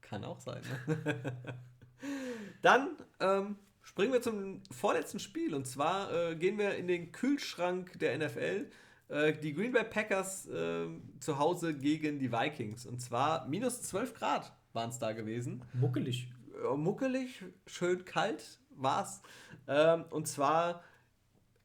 Kann 0.00 0.24
auch 0.24 0.40
sein. 0.40 0.62
Ne? 0.86 1.20
Dann 2.62 2.90
ähm, 3.20 3.56
springen 3.82 4.12
wir 4.12 4.22
zum 4.22 4.62
vorletzten 4.70 5.18
Spiel. 5.18 5.54
Und 5.54 5.66
zwar 5.66 6.12
äh, 6.12 6.36
gehen 6.36 6.56
wir 6.56 6.76
in 6.76 6.88
den 6.88 7.12
Kühlschrank 7.12 7.98
der 7.98 8.16
NFL. 8.16 8.70
Äh, 9.08 9.34
die 9.34 9.52
Green 9.52 9.72
Bay 9.72 9.84
Packers 9.84 10.46
äh, 10.46 10.86
zu 11.20 11.38
Hause 11.38 11.74
gegen 11.74 12.18
die 12.18 12.32
Vikings. 12.32 12.86
Und 12.86 13.00
zwar 13.00 13.46
minus 13.48 13.82
12 13.82 14.14
Grad 14.14 14.52
waren 14.72 14.90
es 14.90 14.98
da 14.98 15.12
gewesen. 15.12 15.62
Muckelig. 15.74 16.32
muckelig, 16.76 17.44
schön 17.66 18.04
kalt 18.04 18.58
war 18.76 19.04
es. 19.04 19.20
Ähm, 19.68 20.04
und 20.10 20.26
zwar 20.26 20.82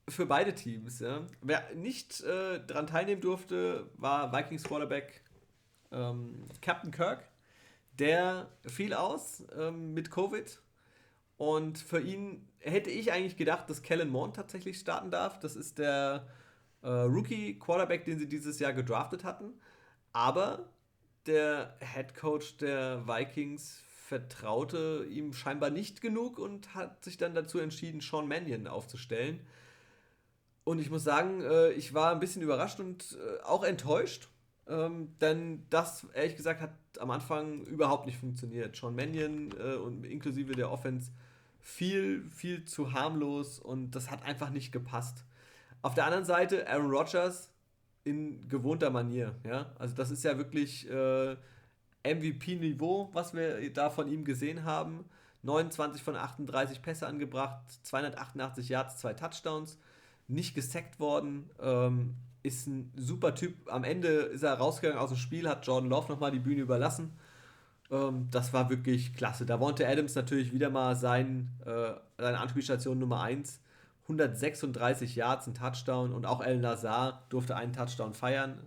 für 0.09 0.25
beide 0.25 0.53
Teams. 0.53 0.99
Ja. 0.99 1.25
Wer 1.41 1.63
nicht 1.75 2.21
äh, 2.21 2.65
daran 2.65 2.87
teilnehmen 2.87 3.21
durfte, 3.21 3.89
war 3.95 4.33
Vikings 4.33 4.63
Quarterback 4.63 5.23
ähm, 5.91 6.47
Captain 6.61 6.91
Kirk 6.91 7.23
der 7.99 8.49
fiel 8.65 8.93
aus 8.93 9.43
ähm, 9.57 9.93
mit 9.93 10.09
Covid. 10.09 10.59
Und 11.37 11.77
für 11.77 12.01
ihn 12.01 12.47
hätte 12.59 12.89
ich 12.89 13.11
eigentlich 13.11 13.37
gedacht, 13.37 13.69
dass 13.69 13.81
Kellen 13.81 14.09
Mond 14.09 14.35
tatsächlich 14.35 14.79
starten 14.79 15.11
darf. 15.11 15.39
Das 15.39 15.55
ist 15.55 15.77
der 15.77 16.27
äh, 16.81 16.89
Rookie-Quarterback, 16.89 18.05
den 18.05 18.19
sie 18.19 18.27
dieses 18.27 18.59
Jahr 18.59 18.73
gedraftet 18.73 19.23
hatten. 19.23 19.53
Aber 20.11 20.69
der 21.27 21.77
Head 21.79 22.15
Coach 22.15 22.57
der 22.57 23.07
Vikings 23.07 23.83
vertraute 24.07 25.05
ihm 25.09 25.33
scheinbar 25.33 25.69
nicht 25.69 26.01
genug 26.01 26.39
und 26.39 26.73
hat 26.73 27.03
sich 27.03 27.17
dann 27.17 27.35
dazu 27.35 27.59
entschieden, 27.59 28.01
Sean 28.01 28.27
Mannion 28.27 28.67
aufzustellen. 28.67 29.41
Und 30.63 30.79
ich 30.79 30.89
muss 30.89 31.03
sagen, 31.03 31.41
äh, 31.41 31.71
ich 31.71 31.93
war 31.93 32.11
ein 32.11 32.19
bisschen 32.19 32.41
überrascht 32.41 32.79
und 32.79 33.17
äh, 33.17 33.43
auch 33.43 33.63
enttäuscht, 33.63 34.29
ähm, 34.67 35.15
denn 35.19 35.65
das, 35.69 36.05
ehrlich 36.13 36.35
gesagt, 36.35 36.61
hat 36.61 36.73
am 36.99 37.11
Anfang 37.11 37.63
überhaupt 37.63 38.05
nicht 38.05 38.19
funktioniert. 38.19 38.75
Sean 38.75 38.95
Mannion 38.95 39.51
äh, 39.59 39.75
und 39.75 40.05
inklusive 40.05 40.53
der 40.53 40.71
Offense 40.71 41.11
viel, 41.59 42.29
viel 42.29 42.65
zu 42.65 42.93
harmlos 42.93 43.59
und 43.59 43.91
das 43.91 44.11
hat 44.11 44.23
einfach 44.23 44.49
nicht 44.49 44.71
gepasst. 44.71 45.23
Auf 45.81 45.95
der 45.95 46.05
anderen 46.05 46.25
Seite 46.25 46.67
Aaron 46.67 46.91
Rodgers 46.91 47.49
in 48.03 48.47
gewohnter 48.47 48.89
Manier. 48.89 49.35
Ja? 49.43 49.71
Also 49.77 49.95
das 49.95 50.11
ist 50.11 50.23
ja 50.23 50.37
wirklich 50.37 50.89
äh, 50.89 51.35
MVP-Niveau, 52.03 53.09
was 53.13 53.33
wir 53.33 53.71
da 53.73 53.89
von 53.89 54.07
ihm 54.07 54.23
gesehen 54.23 54.63
haben. 54.63 55.05
29 55.43 56.03
von 56.03 56.15
38 56.15 56.81
Pässe 56.81 57.07
angebracht, 57.07 57.61
288 57.83 58.69
Yards, 58.69 58.97
zwei 58.97 59.13
Touchdowns, 59.13 59.77
nicht 60.29 60.55
gesackt 60.55 60.99
worden. 60.99 61.49
Ähm, 61.61 62.15
ist 62.41 62.67
ein 62.67 62.91
super 62.95 63.35
Typ. 63.35 63.53
Am 63.69 63.83
Ende 63.83 64.07
ist 64.07 64.43
er 64.43 64.53
rausgegangen 64.53 64.99
aus 64.99 65.09
dem 65.09 65.17
Spiel, 65.17 65.49
hat 65.49 65.67
Jordan 65.67 65.89
Love 65.89 66.11
nochmal 66.11 66.31
die 66.31 66.39
Bühne 66.39 66.61
überlassen. 66.61 67.11
Ähm, 67.91 68.27
das 68.31 68.53
war 68.53 68.69
wirklich 68.69 69.13
klasse. 69.13 69.45
Da 69.45 69.59
wollte 69.59 69.87
Adams 69.87 70.15
natürlich 70.15 70.53
wieder 70.53 70.69
mal 70.69 70.95
sein, 70.95 71.49
äh, 71.65 71.91
seine 72.17 72.39
Anspielstation 72.39 72.99
Nummer 72.99 73.21
1. 73.21 73.59
136 74.03 75.15
Yards, 75.15 75.47
ein 75.47 75.53
Touchdown 75.53 76.13
und 76.13 76.25
auch 76.25 76.41
El 76.41 76.59
Nazar 76.59 77.25
durfte 77.29 77.55
einen 77.55 77.73
Touchdown 77.73 78.15
feiern. 78.15 78.59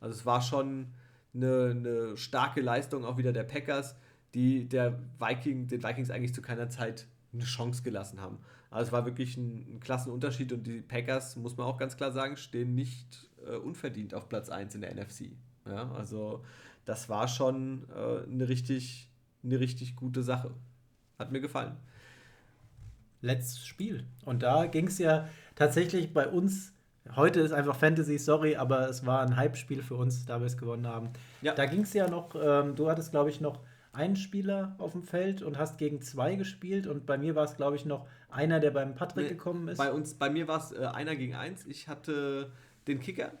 Also 0.00 0.18
es 0.18 0.26
war 0.26 0.42
schon 0.42 0.88
eine, 1.34 1.70
eine 1.70 2.16
starke 2.16 2.60
Leistung 2.60 3.04
auch 3.04 3.16
wieder 3.16 3.32
der 3.32 3.44
Packers, 3.44 3.94
die 4.34 4.68
der 4.68 4.98
Viking, 5.20 5.68
den 5.68 5.84
Vikings 5.84 6.10
eigentlich 6.10 6.34
zu 6.34 6.42
keiner 6.42 6.68
Zeit 6.68 7.06
eine 7.32 7.44
Chance 7.44 7.82
gelassen 7.84 8.20
haben. 8.20 8.38
Also 8.70 8.88
es 8.88 8.92
war 8.92 9.06
wirklich 9.06 9.36
ein, 9.36 9.76
ein 9.76 9.80
Klassenunterschied 9.80 10.52
und 10.52 10.66
die 10.66 10.80
Packers, 10.80 11.36
muss 11.36 11.56
man 11.56 11.66
auch 11.66 11.78
ganz 11.78 11.96
klar 11.96 12.12
sagen, 12.12 12.36
stehen 12.36 12.74
nicht 12.74 13.28
äh, 13.46 13.56
unverdient 13.56 14.14
auf 14.14 14.28
Platz 14.28 14.48
1 14.48 14.74
in 14.74 14.82
der 14.82 14.94
NFC. 14.94 15.32
Ja, 15.66 15.90
also 15.92 16.44
das 16.84 17.08
war 17.08 17.28
schon 17.28 17.86
äh, 17.90 18.30
eine, 18.30 18.48
richtig, 18.48 19.10
eine 19.42 19.60
richtig 19.60 19.96
gute 19.96 20.22
Sache. 20.22 20.54
Hat 21.18 21.32
mir 21.32 21.40
gefallen. 21.40 21.76
Letztes 23.20 23.66
Spiel. 23.66 24.06
Und 24.24 24.42
da 24.42 24.66
ging 24.66 24.86
es 24.86 24.98
ja 24.98 25.28
tatsächlich 25.54 26.12
bei 26.12 26.28
uns 26.28 26.72
heute 27.16 27.40
ist 27.40 27.52
einfach 27.52 27.76
Fantasy, 27.76 28.18
sorry, 28.18 28.56
aber 28.56 28.88
es 28.88 29.06
war 29.06 29.22
ein 29.22 29.36
Hype-Spiel 29.36 29.82
für 29.82 29.96
uns, 29.96 30.26
da 30.26 30.40
wir 30.40 30.46
es 30.46 30.56
gewonnen 30.56 30.86
haben. 30.86 31.10
Ja. 31.42 31.54
Da 31.54 31.66
ging 31.66 31.82
es 31.82 31.92
ja 31.92 32.08
noch, 32.08 32.34
ähm, 32.34 32.74
du 32.74 32.90
hattest, 32.90 33.10
glaube 33.10 33.30
ich, 33.30 33.40
noch 33.40 33.60
einen 33.92 34.16
Spieler 34.16 34.74
auf 34.78 34.92
dem 34.92 35.02
Feld 35.02 35.42
und 35.42 35.58
hast 35.58 35.78
gegen 35.78 36.00
zwei 36.02 36.34
gespielt 36.34 36.86
und 36.86 37.06
bei 37.06 37.18
mir 37.18 37.34
war 37.34 37.44
es, 37.44 37.56
glaube 37.56 37.76
ich, 37.76 37.84
noch 37.84 38.06
einer, 38.28 38.60
der 38.60 38.70
beim 38.70 38.94
Patrick 38.94 39.24
nee, 39.24 39.30
gekommen 39.30 39.68
ist. 39.68 39.78
Bei 39.78 39.92
uns, 39.92 40.14
bei 40.14 40.30
mir 40.30 40.48
war 40.48 40.58
es 40.58 40.72
äh, 40.72 40.84
einer 40.84 41.16
gegen 41.16 41.34
eins. 41.34 41.64
Ich 41.66 41.88
hatte 41.88 42.52
den 42.86 43.00
Kicker, 43.00 43.32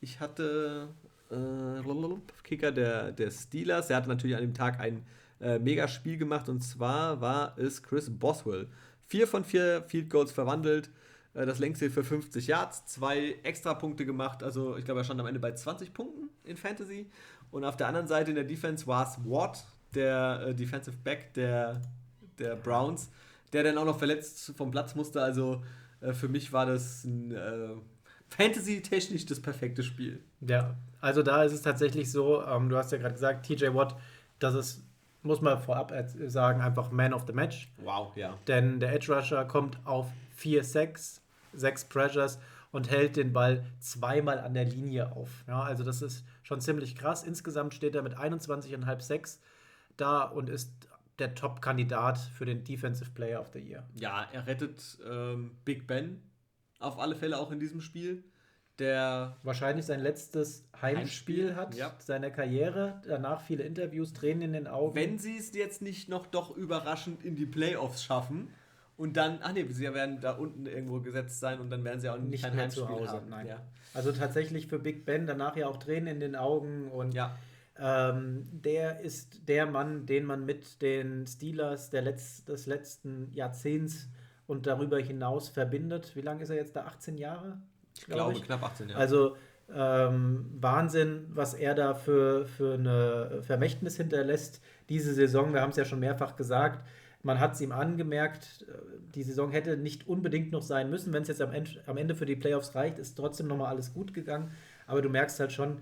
ich 0.00 0.20
hatte 0.20 0.88
äh, 1.30 2.42
Kicker 2.42 2.72
der, 2.72 3.12
der 3.12 3.30
Steelers, 3.30 3.88
der 3.88 3.96
hatte 3.96 4.08
natürlich 4.08 4.36
an 4.36 4.42
dem 4.42 4.54
Tag 4.54 4.80
ein 4.80 5.04
äh, 5.40 5.58
Megaspiel 5.58 6.18
gemacht 6.18 6.48
und 6.48 6.62
zwar 6.62 7.20
war 7.20 7.56
es 7.58 7.82
Chris 7.82 8.10
Boswell. 8.10 8.68
Vier 9.06 9.26
von 9.26 9.44
vier 9.44 9.82
Field 9.86 10.10
Goals 10.10 10.32
verwandelt, 10.32 10.90
äh, 11.34 11.46
das 11.46 11.58
längste 11.58 11.90
für 11.90 12.04
50 12.04 12.46
Yards, 12.46 12.86
zwei 12.86 13.36
Extrapunkte 13.42 14.04
gemacht, 14.04 14.42
also 14.42 14.76
ich 14.76 14.84
glaube, 14.84 15.00
er 15.00 15.04
stand 15.04 15.20
am 15.20 15.26
Ende 15.26 15.40
bei 15.40 15.52
20 15.52 15.92
Punkten 15.92 16.28
in 16.44 16.56
Fantasy. 16.56 17.10
Und 17.50 17.64
auf 17.64 17.76
der 17.76 17.88
anderen 17.88 18.06
Seite 18.08 18.30
in 18.30 18.34
der 18.34 18.44
Defense 18.44 18.86
war 18.86 19.08
es 19.08 19.18
Watt, 19.24 19.64
der 19.94 20.48
äh, 20.48 20.54
Defensive 20.54 20.96
Back 21.02 21.32
der, 21.34 21.80
der 22.38 22.56
Browns, 22.56 23.10
der 23.52 23.62
dann 23.62 23.78
auch 23.78 23.84
noch 23.84 23.98
verletzt 23.98 24.52
vom 24.56 24.70
Platz 24.70 24.94
musste. 24.94 25.22
Also 25.22 25.62
äh, 26.00 26.12
für 26.12 26.28
mich 26.28 26.52
war 26.52 26.66
das 26.66 27.04
ein 27.04 27.32
äh, 27.32 27.70
Fantasy-technisch 28.28 29.26
das 29.26 29.40
perfekte 29.40 29.82
Spiel. 29.82 30.22
Ja, 30.40 30.76
also 31.00 31.22
da 31.22 31.44
ist 31.44 31.52
es 31.52 31.62
tatsächlich 31.62 32.10
so, 32.10 32.44
ähm, 32.44 32.68
du 32.68 32.76
hast 32.76 32.92
ja 32.92 32.98
gerade 32.98 33.14
gesagt, 33.14 33.46
TJ 33.46 33.74
Watt, 33.74 33.96
das 34.38 34.54
ist, 34.54 34.82
muss 35.22 35.40
man 35.40 35.58
vorab 35.58 35.92
sagen, 36.26 36.60
einfach 36.60 36.90
Man 36.90 37.12
of 37.12 37.24
the 37.26 37.32
Match. 37.32 37.72
Wow, 37.78 38.14
ja. 38.16 38.38
Denn 38.46 38.80
der 38.80 38.92
Edge 38.92 39.12
Rusher 39.14 39.44
kommt 39.44 39.78
auf 39.84 40.06
4 40.36 40.62
6 40.62 41.22
6 41.54 41.86
Pressures 41.86 42.38
und 42.70 42.90
hält 42.90 43.16
den 43.16 43.32
Ball 43.32 43.64
zweimal 43.80 44.38
an 44.38 44.54
der 44.54 44.64
Linie 44.64 45.12
auf. 45.12 45.30
Ja, 45.46 45.62
also 45.62 45.84
das 45.84 46.02
ist 46.02 46.24
schon 46.42 46.60
ziemlich 46.60 46.96
krass. 46.96 47.22
Insgesamt 47.22 47.74
steht 47.74 47.94
er 47.94 48.02
mit 48.02 48.16
21,5 48.16 49.00
6 49.00 49.40
da 49.96 50.22
und 50.22 50.48
ist 50.48 50.70
der 51.18 51.34
Top-Kandidat 51.34 52.18
für 52.18 52.44
den 52.44 52.64
Defensive 52.64 53.10
Player 53.10 53.40
of 53.40 53.50
the 53.52 53.58
Year. 53.58 53.84
Ja, 53.98 54.28
er 54.32 54.46
rettet 54.46 54.98
ähm, 55.08 55.56
Big 55.64 55.86
Ben 55.86 56.22
auf 56.78 56.98
alle 56.98 57.16
Fälle 57.16 57.38
auch 57.38 57.50
in 57.50 57.58
diesem 57.58 57.80
Spiel. 57.80 58.24
Der 58.78 59.36
wahrscheinlich 59.42 59.86
sein 59.86 59.98
letztes 59.98 60.68
Heimspiel, 60.80 61.56
Heimspiel 61.56 61.56
hat 61.56 61.74
ja. 61.74 61.96
seiner 61.98 62.30
Karriere. 62.30 63.02
Danach 63.08 63.40
viele 63.40 63.64
Interviews, 63.64 64.12
Tränen 64.12 64.42
in 64.42 64.52
den 64.52 64.66
Augen. 64.68 64.94
Wenn 64.94 65.18
sie 65.18 65.36
es 65.36 65.52
jetzt 65.52 65.82
nicht 65.82 66.08
noch 66.08 66.26
doch 66.26 66.56
überraschend 66.56 67.24
in 67.24 67.34
die 67.34 67.46
Playoffs 67.46 68.04
schaffen 68.04 68.54
und 68.96 69.16
dann, 69.16 69.40
ach 69.42 69.52
nee, 69.52 69.66
sie 69.68 69.92
werden 69.92 70.20
da 70.20 70.32
unten 70.32 70.66
irgendwo 70.66 71.00
gesetzt 71.00 71.40
sein 71.40 71.58
und 71.58 71.70
dann 71.70 71.82
werden 71.82 71.98
sie 71.98 72.08
auch 72.08 72.18
nicht 72.18 72.42
mehr 72.44 72.52
Heimspiel 72.54 72.84
zu 72.84 72.88
Hause. 72.88 73.12
Haben. 73.14 73.28
Nein. 73.30 73.48
Ja. 73.48 73.62
Also 73.94 74.12
tatsächlich 74.12 74.68
für 74.68 74.78
Big 74.78 75.04
Ben 75.04 75.26
danach 75.26 75.56
ja 75.56 75.66
auch 75.66 75.78
Tränen 75.78 76.06
in 76.06 76.20
den 76.20 76.36
Augen 76.36 76.88
und 76.88 77.14
ja. 77.14 77.36
Ähm, 77.80 78.48
der 78.52 79.00
ist 79.00 79.48
der 79.48 79.66
Mann, 79.66 80.06
den 80.06 80.24
man 80.24 80.44
mit 80.44 80.82
den 80.82 81.26
Steelers 81.26 81.90
der 81.90 82.02
Letz-, 82.02 82.44
des 82.44 82.66
letzten 82.66 83.30
Jahrzehnts 83.32 84.08
und 84.46 84.66
darüber 84.66 84.98
hinaus 84.98 85.48
verbindet. 85.48 86.16
Wie 86.16 86.22
lange 86.22 86.42
ist 86.42 86.50
er 86.50 86.56
jetzt 86.56 86.74
da? 86.74 86.86
18 86.86 87.18
Jahre? 87.18 87.58
Ich 87.96 88.06
glaube, 88.06 88.32
ich. 88.32 88.42
knapp 88.42 88.62
18 88.62 88.88
Jahre. 88.88 89.00
Also 89.00 89.36
ähm, 89.72 90.46
Wahnsinn, 90.60 91.26
was 91.30 91.54
er 91.54 91.74
da 91.74 91.94
für, 91.94 92.46
für 92.46 92.74
eine 92.74 93.42
Vermächtnis 93.42 93.96
hinterlässt. 93.96 94.62
Diese 94.88 95.12
Saison, 95.12 95.52
wir 95.52 95.60
haben 95.60 95.70
es 95.70 95.76
ja 95.76 95.84
schon 95.84 96.00
mehrfach 96.00 96.36
gesagt, 96.36 96.84
man 97.22 97.40
hat 97.40 97.54
es 97.54 97.60
ihm 97.60 97.72
angemerkt, 97.72 98.64
die 99.14 99.22
Saison 99.22 99.50
hätte 99.50 99.76
nicht 99.76 100.06
unbedingt 100.06 100.52
noch 100.52 100.62
sein 100.62 100.88
müssen. 100.88 101.12
Wenn 101.12 101.22
es 101.22 101.28
jetzt 101.28 101.42
am 101.42 101.52
Ende, 101.52 101.70
am 101.86 101.96
Ende 101.96 102.14
für 102.14 102.26
die 102.26 102.36
Playoffs 102.36 102.74
reicht, 102.74 102.98
ist 102.98 103.16
trotzdem 103.16 103.48
nochmal 103.48 103.68
alles 103.68 103.92
gut 103.92 104.14
gegangen. 104.14 104.52
Aber 104.86 105.02
du 105.02 105.08
merkst 105.08 105.38
halt 105.40 105.52
schon, 105.52 105.78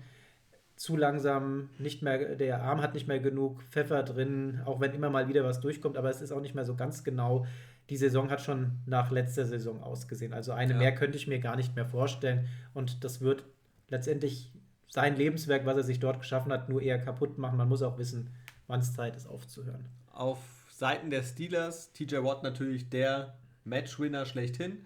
zu 0.77 0.95
langsam, 0.95 1.69
nicht 1.79 2.03
mehr, 2.03 2.35
der 2.35 2.61
Arm 2.61 2.81
hat 2.81 2.93
nicht 2.93 3.07
mehr 3.07 3.19
genug 3.19 3.63
Pfeffer 3.63 4.03
drin, 4.03 4.61
auch 4.63 4.79
wenn 4.79 4.93
immer 4.93 5.09
mal 5.09 5.27
wieder 5.27 5.43
was 5.43 5.59
durchkommt, 5.59 5.97
aber 5.97 6.09
es 6.09 6.21
ist 6.21 6.31
auch 6.31 6.39
nicht 6.39 6.55
mehr 6.55 6.65
so 6.65 6.75
ganz 6.75 7.03
genau. 7.03 7.45
Die 7.89 7.97
Saison 7.97 8.29
hat 8.29 8.41
schon 8.41 8.73
nach 8.85 9.11
letzter 9.11 9.45
Saison 9.45 9.81
ausgesehen. 9.81 10.33
Also 10.33 10.51
eine 10.51 10.73
ja. 10.73 10.77
mehr 10.77 10.93
könnte 10.93 11.17
ich 11.17 11.27
mir 11.27 11.39
gar 11.39 11.55
nicht 11.55 11.75
mehr 11.75 11.85
vorstellen. 11.85 12.47
Und 12.73 13.03
das 13.03 13.21
wird 13.21 13.43
letztendlich 13.89 14.51
sein 14.89 15.15
Lebenswerk, 15.15 15.65
was 15.65 15.77
er 15.77 15.83
sich 15.83 15.99
dort 15.99 16.19
geschaffen 16.19 16.51
hat, 16.51 16.69
nur 16.69 16.81
eher 16.81 16.99
kaputt 16.99 17.37
machen. 17.37 17.57
Man 17.57 17.69
muss 17.69 17.81
auch 17.81 17.97
wissen, 17.97 18.29
wann 18.67 18.81
es 18.81 18.93
Zeit 18.93 19.15
ist, 19.15 19.27
aufzuhören. 19.27 19.85
Auf 20.11 20.39
Seiten 20.69 21.09
der 21.09 21.23
Steelers, 21.23 21.91
TJ 21.93 22.17
Watt 22.17 22.43
natürlich 22.43 22.89
der 22.89 23.37
Matchwinner 23.63 24.25
schlechthin, 24.25 24.85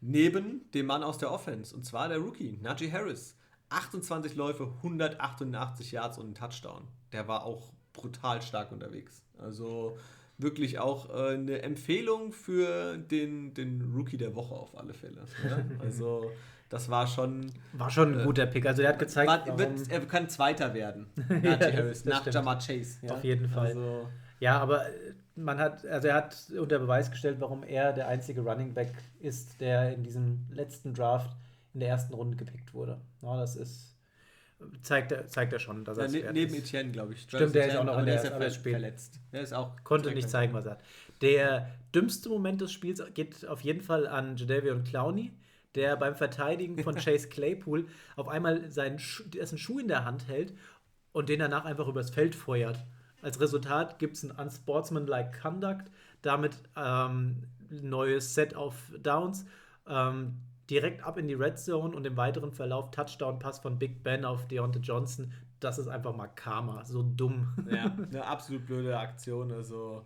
neben 0.00 0.68
dem 0.72 0.86
Mann 0.86 1.04
aus 1.04 1.18
der 1.18 1.30
Offense, 1.30 1.74
und 1.74 1.84
zwar 1.84 2.08
der 2.08 2.18
Rookie, 2.18 2.58
Najee 2.60 2.90
Harris. 2.90 3.37
28 3.70 4.34
Läufe, 4.36 4.72
188 4.78 5.92
Yards 5.92 6.18
und 6.18 6.30
ein 6.30 6.34
Touchdown. 6.34 6.88
Der 7.12 7.28
war 7.28 7.44
auch 7.44 7.72
brutal 7.92 8.42
stark 8.42 8.72
unterwegs. 8.72 9.22
Also 9.38 9.98
wirklich 10.38 10.78
auch 10.78 11.10
äh, 11.10 11.34
eine 11.34 11.62
Empfehlung 11.62 12.32
für 12.32 12.96
den, 12.96 13.54
den 13.54 13.92
Rookie 13.94 14.16
der 14.16 14.34
Woche 14.34 14.54
auf 14.54 14.76
alle 14.76 14.94
Fälle. 14.94 15.24
Ja? 15.48 15.58
Also 15.80 16.30
das 16.68 16.90
war 16.90 17.06
schon. 17.06 17.50
War 17.72 17.90
schon 17.90 18.14
ein 18.14 18.20
äh, 18.20 18.24
guter 18.24 18.46
Pick. 18.46 18.66
Also 18.66 18.82
er 18.82 18.90
hat 18.90 18.98
gezeigt, 18.98 19.28
war, 19.28 19.58
wird, 19.58 19.90
er 19.90 20.00
kann 20.00 20.28
Zweiter 20.28 20.74
werden. 20.74 21.06
ja, 21.42 21.58
Harris, 21.58 22.04
nach 22.04 22.20
stimmt. 22.20 22.34
Jamar 22.34 22.58
Chase. 22.58 22.98
Ja? 23.02 23.14
Auf 23.14 23.24
jeden 23.24 23.48
Fall. 23.48 23.68
Also, 23.68 24.08
ja, 24.40 24.58
aber 24.58 24.86
man 25.34 25.58
hat, 25.58 25.86
also 25.86 26.08
er 26.08 26.14
hat 26.14 26.36
unter 26.58 26.78
Beweis 26.78 27.10
gestellt, 27.10 27.36
warum 27.40 27.62
er 27.62 27.92
der 27.92 28.08
einzige 28.08 28.42
Running 28.42 28.74
Back 28.74 28.92
ist, 29.20 29.60
der 29.60 29.94
in 29.94 30.02
diesem 30.02 30.46
letzten 30.50 30.94
Draft 30.94 31.30
in 31.74 31.80
der 31.80 31.88
ersten 31.90 32.14
Runde 32.14 32.36
gepickt 32.36 32.74
wurde. 32.74 33.00
Ja, 33.22 33.36
das 33.36 33.56
ist 33.56 33.98
zeigt 34.82 35.12
er, 35.12 35.26
zeigt 35.28 35.52
er 35.52 35.58
schon, 35.58 35.84
dass 35.84 35.98
er 35.98 36.08
ne, 36.08 36.32
Neben 36.32 36.54
ist. 36.54 36.64
Etienne, 36.64 36.90
glaube 36.90 37.14
ich. 37.14 37.22
Stimmt, 37.22 37.54
der 37.54 37.68
ist 37.68 37.76
auch 37.76 37.84
noch 37.84 37.98
in 37.98 38.06
der, 38.06 38.22
der 38.22 38.46
ist 38.46 38.56
verletzt. 38.56 39.20
Der 39.32 39.42
ist 39.42 39.52
auch 39.52 39.72
konnte 39.84 40.12
nicht 40.12 40.28
zeigen, 40.28 40.52
was 40.52 40.66
er 40.66 40.72
hat. 40.72 40.82
Der 41.20 41.70
dümmste 41.94 42.28
Moment 42.28 42.60
des 42.60 42.72
Spiels 42.72 43.02
geht 43.14 43.46
auf 43.46 43.60
jeden 43.60 43.82
Fall 43.82 44.06
an 44.06 44.36
Jadavion 44.36 44.84
Clowney, 44.84 45.32
der 45.74 45.96
beim 45.96 46.14
Verteidigen 46.16 46.82
von 46.82 46.94
Chase 46.96 47.28
Claypool 47.28 47.86
auf 48.16 48.28
einmal 48.28 48.70
seinen 48.70 48.98
Schu 48.98 49.24
dessen 49.24 49.58
Schuh 49.58 49.78
in 49.78 49.88
der 49.88 50.04
Hand 50.04 50.28
hält 50.28 50.54
und 51.12 51.28
den 51.28 51.40
danach 51.40 51.64
einfach 51.64 51.88
übers 51.88 52.10
Feld 52.10 52.34
feuert. 52.34 52.84
Als 53.22 53.40
Resultat 53.40 53.98
gibt 53.98 54.16
es 54.16 54.24
ein 54.24 54.30
Unsportsmanlike 54.30 55.38
Conduct, 55.40 55.90
damit 56.22 56.56
ähm, 56.76 57.44
neues 57.70 58.34
Set 58.34 58.54
of 58.54 58.74
Downs. 59.00 59.44
Ähm, 59.88 60.38
direkt 60.70 61.04
ab 61.04 61.18
in 61.18 61.28
die 61.28 61.34
Red 61.34 61.58
Zone 61.58 61.94
und 61.94 62.06
im 62.06 62.16
weiteren 62.16 62.52
Verlauf 62.52 62.90
Touchdown-Pass 62.90 63.60
von 63.60 63.78
Big 63.78 64.02
Ben 64.02 64.24
auf 64.24 64.46
Deontay 64.48 64.80
Johnson. 64.80 65.32
Das 65.60 65.78
ist 65.78 65.88
einfach 65.88 66.14
mal 66.14 66.28
Karma, 66.28 66.84
so 66.84 67.02
dumm. 67.02 67.54
Ja, 67.70 67.94
eine 68.10 68.24
absolut 68.24 68.66
blöde 68.66 68.98
Aktion. 68.98 69.50
Also 69.52 70.04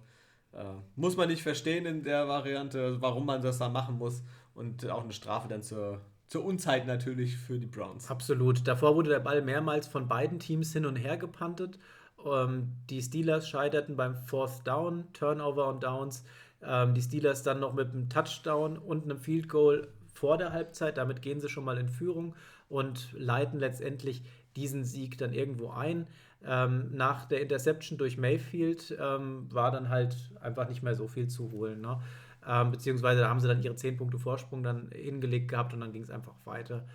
äh, 0.52 0.64
muss 0.96 1.16
man 1.16 1.28
nicht 1.28 1.42
verstehen 1.42 1.86
in 1.86 2.04
der 2.04 2.28
Variante, 2.28 3.00
warum 3.00 3.26
man 3.26 3.42
das 3.42 3.58
da 3.58 3.68
machen 3.68 3.98
muss. 3.98 4.22
Und 4.54 4.88
auch 4.88 5.02
eine 5.02 5.12
Strafe 5.12 5.48
dann 5.48 5.62
zur, 5.62 6.00
zur 6.28 6.44
Unzeit 6.44 6.86
natürlich 6.86 7.36
für 7.36 7.58
die 7.58 7.66
Browns. 7.66 8.10
Absolut. 8.10 8.66
Davor 8.66 8.94
wurde 8.94 9.10
der 9.10 9.20
Ball 9.20 9.42
mehrmals 9.42 9.86
von 9.86 10.08
beiden 10.08 10.38
Teams 10.38 10.72
hin 10.72 10.86
und 10.86 10.96
her 10.96 11.16
gepantet. 11.16 11.78
Ähm, 12.24 12.72
die 12.88 13.02
Steelers 13.02 13.48
scheiterten 13.48 13.96
beim 13.96 14.14
Fourth 14.14 14.66
Down, 14.66 15.06
Turnover 15.12 15.68
und 15.68 15.82
Downs. 15.82 16.24
Ähm, 16.62 16.94
die 16.94 17.02
Steelers 17.02 17.42
dann 17.42 17.60
noch 17.60 17.72
mit 17.72 17.90
einem 17.90 18.08
Touchdown 18.08 18.78
und 18.78 19.04
einem 19.04 19.18
Field 19.18 19.48
Goal 19.48 19.88
vor 20.22 20.38
der 20.38 20.52
Halbzeit. 20.52 20.98
Damit 20.98 21.20
gehen 21.20 21.40
sie 21.40 21.48
schon 21.48 21.64
mal 21.64 21.78
in 21.78 21.88
Führung 21.88 22.36
und 22.68 23.12
leiten 23.12 23.58
letztendlich 23.58 24.22
diesen 24.54 24.84
Sieg 24.84 25.18
dann 25.18 25.32
irgendwo 25.32 25.70
ein. 25.70 26.06
Ähm, 26.44 26.90
nach 26.92 27.24
der 27.24 27.40
Interception 27.40 27.98
durch 27.98 28.18
Mayfield 28.18 28.96
ähm, 29.00 29.52
war 29.52 29.72
dann 29.72 29.88
halt 29.88 30.16
einfach 30.40 30.68
nicht 30.68 30.80
mehr 30.80 30.94
so 30.94 31.08
viel 31.08 31.26
zu 31.26 31.50
holen. 31.50 31.80
Ne? 31.80 32.00
Ähm, 32.46 32.70
beziehungsweise 32.70 33.22
da 33.22 33.28
haben 33.28 33.40
sie 33.40 33.48
dann 33.48 33.64
ihre 33.64 33.74
10 33.74 33.96
Punkte 33.96 34.16
Vorsprung 34.16 34.62
dann 34.62 34.90
hingelegt 34.92 35.48
gehabt 35.48 35.74
und 35.74 35.80
dann 35.80 35.92
ging 35.92 36.04
es 36.04 36.10
einfach 36.10 36.34
weiter. 36.44 36.86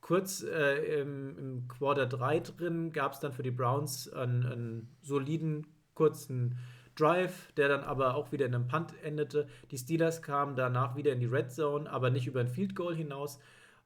Kurz 0.00 0.44
äh, 0.44 1.00
im, 1.00 1.36
im, 1.36 1.68
Quarter 1.68 2.06
3 2.06 2.38
drin 2.38 2.92
gab 2.92 3.14
es 3.14 3.18
dann 3.18 3.32
für 3.32 3.42
die 3.42 3.50
Browns 3.50 4.12
einen, 4.12 4.46
einen 4.46 4.96
soliden 5.02 5.66
kurzen 5.94 6.56
Drive, 6.96 7.52
der 7.56 7.68
dann 7.68 7.82
aber 7.82 8.14
auch 8.14 8.32
wieder 8.32 8.46
in 8.46 8.54
einem 8.54 8.68
Punt 8.68 8.94
endete. 9.02 9.46
Die 9.70 9.78
Steelers 9.78 10.22
kamen 10.22 10.56
danach 10.56 10.96
wieder 10.96 11.12
in 11.12 11.20
die 11.20 11.26
Red 11.26 11.52
Zone, 11.52 11.90
aber 11.90 12.10
nicht 12.10 12.26
über 12.26 12.40
ein 12.40 12.48
Field 12.48 12.74
Goal 12.74 12.94
hinaus. 12.94 13.38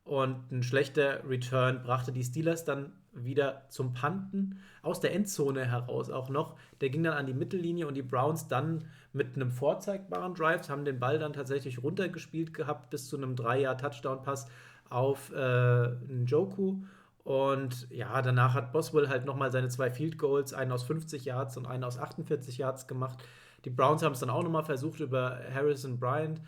Und 0.05 0.51
ein 0.51 0.63
schlechter 0.63 1.29
Return 1.29 1.83
brachte 1.83 2.13
die 2.13 2.25
Steelers 2.25 2.65
dann 2.65 2.93
wieder 3.13 3.63
zum 3.69 3.95
Punten 3.95 4.61
aus 4.83 5.01
der 5.01 5.15
Endzone 5.15 5.67
heraus 5.67 6.09
auch 6.11 6.31
noch. 6.31 6.57
Der 6.81 6.89
ging 6.91 7.03
dann 7.03 7.15
an 7.15 7.27
die 7.27 7.35
Mittellinie 7.35 7.87
und 7.87 7.95
die 7.95 8.03
Browns 8.03 8.49
dann 8.49 8.87
mit 9.13 9.37
einem 9.37 9.51
vorzeigbaren 9.51 10.35
Drive 10.35 10.69
haben 10.69 10.85
den 10.85 10.99
Ball 10.99 11.19
dann 11.19 11.33
tatsächlich 11.33 11.83
runtergespielt 11.83 12.55
gehabt 12.55 12.91
bis 12.91 13.09
zu 13.09 13.17
einem 13.17 13.35
3-Jahr-Touchdown-Pass 13.35 14.49
auf 14.89 15.33
äh, 15.35 15.89
Njoku. 16.09 16.83
Und 17.29 17.91
ja, 17.91 18.23
danach 18.23 18.55
hat 18.55 18.73
Boswell 18.73 19.11
halt 19.11 19.27
nochmal 19.27 19.53
seine 19.53 19.69
zwei 19.69 19.91
Field 19.91 20.17
Goals, 20.17 20.55
einen 20.55 20.73
aus 20.73 20.83
50 20.85 21.27
Yards 21.27 21.59
und 21.59 21.67
einen 21.67 21.85
aus 21.85 21.99
48 21.99 22.57
Yards 22.57 22.89
gemacht. 22.89 23.19
Die 23.67 23.71
Browns 23.71 24.03
haben 24.03 24.15
es 24.15 24.21
dann 24.21 24.31
auch 24.31 24.43
nochmal 24.43 24.65
versucht 24.65 25.01
über 25.01 25.39
Harrison 25.53 26.01
Bryant. 26.01 26.41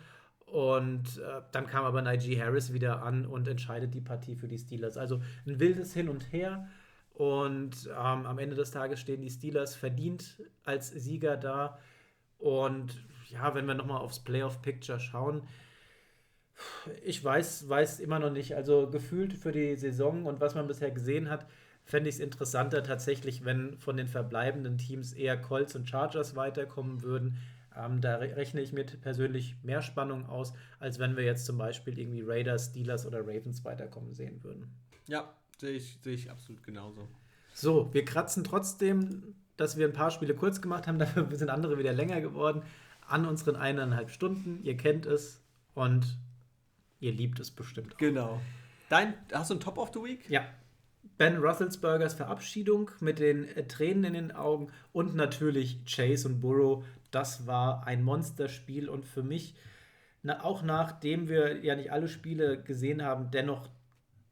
Und 0.47 1.19
äh, 1.19 1.43
dann 1.51 1.67
kam 1.67 1.85
aber 1.85 2.01
Najee 2.01 2.41
Harris 2.41 2.73
wieder 2.73 3.03
an 3.03 3.27
und 3.27 3.47
entscheidet 3.47 3.93
die 3.93 4.01
Partie 4.01 4.35
für 4.35 4.47
die 4.47 4.57
Steelers. 4.57 4.97
Also 4.97 5.21
ein 5.45 5.59
wildes 5.59 5.93
Hin 5.93 6.09
und 6.09 6.33
Her. 6.33 6.67
Und 7.13 7.85
ähm, 7.85 8.25
am 8.25 8.39
Ende 8.39 8.55
des 8.55 8.71
Tages 8.71 8.99
stehen 8.99 9.21
die 9.21 9.29
Steelers 9.29 9.75
verdient 9.75 10.41
als 10.65 10.89
Sieger 10.89 11.37
da. 11.37 11.77
Und 12.39 13.05
ja, 13.29 13.53
wenn 13.53 13.67
wir 13.67 13.75
nochmal 13.75 14.01
aufs 14.01 14.23
Playoff-Picture 14.23 14.99
schauen, 14.99 15.43
ich 17.03 17.23
weiß, 17.23 17.67
weiß 17.67 17.99
immer 17.99 18.19
noch 18.19 18.31
nicht. 18.31 18.55
Also 18.55 18.89
gefühlt 18.89 19.33
für 19.33 19.51
die 19.51 19.75
Saison 19.75 20.25
und 20.25 20.39
was 20.39 20.55
man 20.55 20.67
bisher 20.67 20.91
gesehen 20.91 21.29
hat, 21.29 21.45
fände 21.83 22.09
ich 22.09 22.15
es 22.15 22.21
interessanter 22.21 22.83
tatsächlich, 22.83 23.43
wenn 23.45 23.77
von 23.77 23.97
den 23.97 24.07
verbleibenden 24.07 24.77
Teams 24.77 25.13
eher 25.13 25.37
Colts 25.37 25.75
und 25.75 25.89
Chargers 25.89 26.35
weiterkommen 26.35 27.01
würden. 27.01 27.37
Ähm, 27.75 28.01
da 28.01 28.15
rechne 28.15 28.61
ich 28.61 28.73
mir 28.73 28.85
persönlich 28.85 29.55
mehr 29.63 29.81
Spannung 29.81 30.25
aus, 30.25 30.53
als 30.79 30.99
wenn 30.99 31.15
wir 31.15 31.23
jetzt 31.23 31.45
zum 31.45 31.57
Beispiel 31.57 31.97
irgendwie 31.97 32.21
Raiders, 32.21 32.67
Steelers 32.67 33.05
oder 33.05 33.21
Ravens 33.21 33.63
weiterkommen 33.63 34.13
sehen 34.13 34.43
würden. 34.43 34.73
Ja, 35.07 35.33
sehe 35.57 35.71
ich, 35.71 35.99
sehe 36.01 36.13
ich 36.13 36.29
absolut 36.29 36.63
genauso. 36.63 37.07
So, 37.53 37.93
wir 37.93 38.05
kratzen 38.05 38.43
trotzdem, 38.43 39.35
dass 39.57 39.77
wir 39.77 39.87
ein 39.87 39.93
paar 39.93 40.11
Spiele 40.11 40.35
kurz 40.35 40.61
gemacht 40.61 40.87
haben, 40.87 40.99
dafür 40.99 41.27
sind 41.35 41.49
andere 41.49 41.77
wieder 41.77 41.93
länger 41.93 42.21
geworden, 42.21 42.61
an 43.07 43.25
unseren 43.25 43.55
eineinhalb 43.55 44.09
Stunden. 44.09 44.61
Ihr 44.63 44.75
kennt 44.75 45.05
es 45.05 45.41
und 45.73 46.17
ihr 47.01 47.11
liebt 47.11 47.39
es 47.39 47.51
bestimmt 47.51 47.95
auch. 47.95 47.97
Genau. 47.97 48.41
Dein, 48.89 49.13
hast 49.33 49.49
du 49.49 49.55
ein 49.55 49.59
Top 49.59 49.77
of 49.77 49.91
the 49.93 49.99
Week? 49.99 50.29
Ja. 50.29 50.45
Ben 51.17 51.37
Roethlisbergers 51.37 52.13
Verabschiedung 52.13 52.89
mit 52.99 53.19
den 53.19 53.47
äh, 53.49 53.67
Tränen 53.67 54.05
in 54.05 54.13
den 54.13 54.31
Augen 54.31 54.71
und 54.93 55.15
natürlich 55.15 55.83
Chase 55.85 56.27
und 56.27 56.39
Burrow. 56.39 56.83
Das 57.11 57.45
war 57.45 57.85
ein 57.85 58.03
Monsterspiel 58.03 58.87
und 58.87 59.05
für 59.05 59.23
mich, 59.23 59.55
na, 60.23 60.43
auch 60.43 60.63
nachdem 60.63 61.27
wir 61.27 61.63
ja 61.63 61.75
nicht 61.75 61.91
alle 61.91 62.07
Spiele 62.07 62.61
gesehen 62.61 63.03
haben, 63.03 63.29
dennoch 63.31 63.69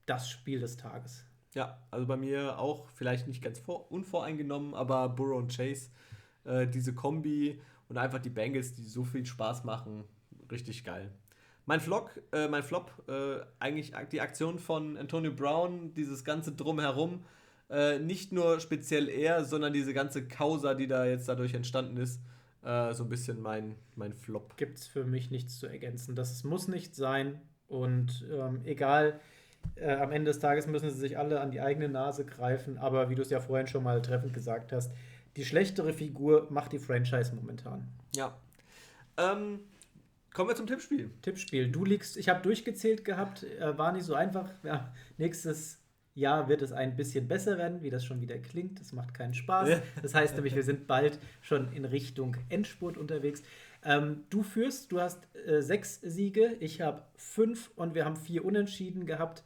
das 0.06 0.30
Spiel 0.30 0.62
des 0.62 0.78
Tages. 0.78 1.26
Ja, 1.54 1.80
also 1.92 2.06
bei 2.06 2.18
mir 2.18 2.58
auch 2.60 2.88
vielleicht 2.96 3.28
nicht 3.28 3.44
ganz 3.44 3.60
vor, 3.60 3.92
unvoreingenommen, 3.92 4.74
aber 4.74 5.10
Burrow 5.10 5.38
und 5.38 5.56
Chase, 5.56 5.90
äh, 6.46 6.68
diese 6.68 6.94
Kombi 6.94 7.60
und 7.88 7.98
einfach 7.98 8.20
die 8.20 8.30
Bengals, 8.30 8.74
die 8.74 8.84
so 8.84 9.04
viel 9.04 9.26
Spaß 9.26 9.64
machen, 9.64 10.04
richtig 10.52 10.84
geil. 10.84 11.12
Mein 11.70 11.82
Vlog, 11.82 12.20
äh, 12.32 12.48
mein 12.48 12.64
Flop, 12.64 12.92
äh, 13.08 13.42
eigentlich 13.60 13.94
die 14.12 14.22
Aktion 14.22 14.58
von 14.58 14.98
Antonio 14.98 15.32
Brown, 15.32 15.94
dieses 15.94 16.24
ganze 16.24 16.52
Drumherum, 16.52 17.24
äh, 17.70 18.00
nicht 18.00 18.32
nur 18.32 18.60
speziell 18.60 19.08
er, 19.08 19.46
sondern 19.46 19.72
diese 19.72 19.94
ganze 19.94 20.28
Causa, 20.28 20.74
die 20.74 20.88
da 20.88 21.06
jetzt 21.06 21.30
dadurch 21.30 21.54
entstanden 21.54 21.98
ist, 21.98 22.22
äh, 22.64 22.92
so 22.96 23.04
ein 23.04 23.10
bisschen 23.10 23.40
mein, 23.40 23.76
mein 23.96 24.16
Flop. 24.16 24.58
Gibt 24.58 24.80
es 24.80 24.88
für 24.88 25.04
mich 25.06 25.30
nichts 25.30 25.60
zu 25.60 25.68
ergänzen. 25.68 26.16
Das 26.16 26.44
muss 26.44 26.68
nicht 26.68 26.96
sein 26.96 27.40
und 27.68 28.26
ähm, 28.34 28.62
egal, 28.66 29.20
äh, 29.76 29.94
am 29.94 30.12
Ende 30.12 30.32
des 30.32 30.40
Tages 30.40 30.66
müssen 30.66 30.90
sie 30.90 31.00
sich 31.00 31.20
alle 31.20 31.40
an 31.40 31.52
die 31.52 31.62
eigene 31.62 31.88
Nase 31.88 32.26
greifen, 32.26 32.80
aber 32.80 33.12
wie 33.12 33.16
du 33.16 33.22
es 33.22 33.30
ja 33.30 33.42
vorhin 33.42 33.68
schon 33.68 33.84
mal 33.84 34.02
treffend 34.02 34.34
gesagt 34.34 34.72
hast, 34.72 34.92
die 35.36 35.46
schlechtere 35.46 35.94
Figur 35.94 36.48
macht 36.50 36.72
die 36.72 36.80
Franchise 36.80 37.36
momentan. 37.36 37.88
Ja. 38.16 38.36
Ähm, 39.18 39.60
Kommen 40.34 40.50
wir 40.50 40.56
zum 40.56 40.68
Tippspiel. 40.68 41.10
Tippspiel. 41.22 41.70
Du 41.70 41.86
liegst, 41.86 42.18
ich 42.18 42.30
habe 42.30 42.42
durchgezählt 42.42 43.04
gehabt, 43.04 43.44
äh, 43.44 43.78
war 43.78 43.92
nicht 43.92 44.06
so 44.06 44.14
einfach. 44.14 44.52
Ja, 44.64 44.94
nächstes 45.18 45.80
Jahr 46.14 46.50
wird 46.50 46.62
es 46.62 46.72
ein 46.72 46.96
bisschen 46.96 47.28
besser 47.28 47.58
werden, 47.58 47.82
wie 47.82 47.90
das 47.90 48.06
schon 48.06 48.22
wieder 48.22 48.38
klingt. 48.38 48.80
Das 48.80 48.94
macht 48.94 49.14
keinen 49.14 49.34
Spaß. 49.34 49.82
Das 50.02 50.14
heißt 50.14 50.36
nämlich, 50.36 50.56
wir 50.56 50.64
sind 50.64 50.88
bald 50.88 51.20
schon 51.42 51.72
in 51.74 51.86
Richtung 51.86 52.36
Endspurt 52.50 52.98
unterwegs. 52.98 53.42
Ähm, 53.84 54.26
du 54.30 54.44
führst, 54.44 54.92
du 54.92 55.00
hast 55.00 55.28
äh, 55.48 55.62
sechs 55.62 56.02
Siege, 56.02 56.58
ich 56.60 56.82
habe 56.82 57.04
fünf 57.16 57.72
und 57.76 57.96
wir 57.96 58.06
haben 58.06 58.18
vier 58.18 58.44
Unentschieden 58.44 59.06
gehabt. 59.06 59.44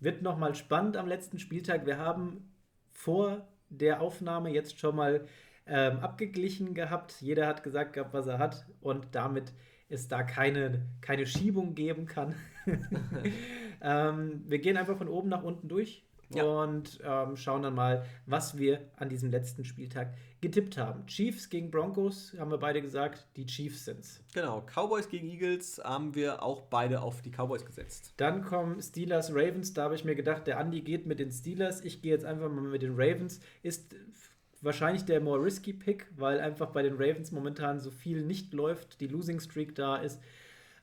Wird 0.00 0.22
nochmal 0.22 0.54
spannend 0.54 0.96
am 0.96 1.06
letzten 1.06 1.38
Spieltag. 1.38 1.86
Wir 1.86 1.98
haben 1.98 2.50
vor 2.92 3.46
der 3.68 4.00
Aufnahme 4.00 4.50
jetzt 4.50 4.80
schon 4.80 4.96
mal 4.96 5.26
ähm, 5.66 6.00
abgeglichen 6.00 6.74
gehabt. 6.74 7.20
Jeder 7.20 7.46
hat 7.46 7.62
gesagt 7.62 7.92
gehabt, 7.92 8.12
was 8.12 8.26
er 8.26 8.38
hat 8.38 8.66
und 8.80 9.06
damit 9.12 9.52
es 9.92 10.08
da 10.08 10.22
keine, 10.22 10.82
keine 11.00 11.26
Schiebung 11.26 11.74
geben 11.74 12.06
kann. 12.06 12.34
ähm, 13.82 14.42
wir 14.46 14.58
gehen 14.58 14.76
einfach 14.76 14.96
von 14.96 15.08
oben 15.08 15.28
nach 15.28 15.42
unten 15.42 15.68
durch 15.68 16.04
ja. 16.34 16.44
und 16.44 17.00
ähm, 17.04 17.36
schauen 17.36 17.62
dann 17.62 17.74
mal, 17.74 18.04
was 18.26 18.58
wir 18.58 18.80
an 18.96 19.08
diesem 19.08 19.30
letzten 19.30 19.64
Spieltag 19.64 20.14
getippt 20.40 20.76
haben. 20.76 21.06
Chiefs 21.06 21.48
gegen 21.50 21.70
Broncos, 21.70 22.34
haben 22.38 22.50
wir 22.50 22.58
beide 22.58 22.82
gesagt, 22.82 23.26
die 23.36 23.46
Chiefs 23.46 23.84
sind's. 23.84 24.22
Genau, 24.34 24.62
Cowboys 24.62 25.08
gegen 25.08 25.28
Eagles 25.28 25.80
haben 25.84 26.14
wir 26.14 26.42
auch 26.42 26.62
beide 26.62 27.00
auf 27.00 27.22
die 27.22 27.30
Cowboys 27.30 27.64
gesetzt. 27.64 28.14
Dann 28.16 28.42
kommen 28.42 28.80
Steelers, 28.80 29.30
Ravens, 29.30 29.72
da 29.72 29.84
habe 29.84 29.94
ich 29.94 30.04
mir 30.04 30.14
gedacht, 30.14 30.46
der 30.46 30.58
Andy 30.58 30.80
geht 30.80 31.06
mit 31.06 31.18
den 31.18 31.30
Steelers, 31.30 31.84
ich 31.84 32.02
gehe 32.02 32.12
jetzt 32.12 32.24
einfach 32.24 32.48
mal 32.48 32.62
mit 32.62 32.82
den 32.82 32.94
Ravens. 32.94 33.40
Ist 33.62 33.94
wahrscheinlich 34.62 35.04
der 35.04 35.20
more 35.20 35.42
risky 35.42 35.72
Pick, 35.72 36.06
weil 36.16 36.40
einfach 36.40 36.70
bei 36.70 36.82
den 36.82 36.94
Ravens 36.94 37.32
momentan 37.32 37.80
so 37.80 37.90
viel 37.90 38.24
nicht 38.24 38.54
läuft, 38.54 39.00
die 39.00 39.08
Losing 39.08 39.40
Streak 39.40 39.74
da 39.74 39.96
ist. 39.96 40.20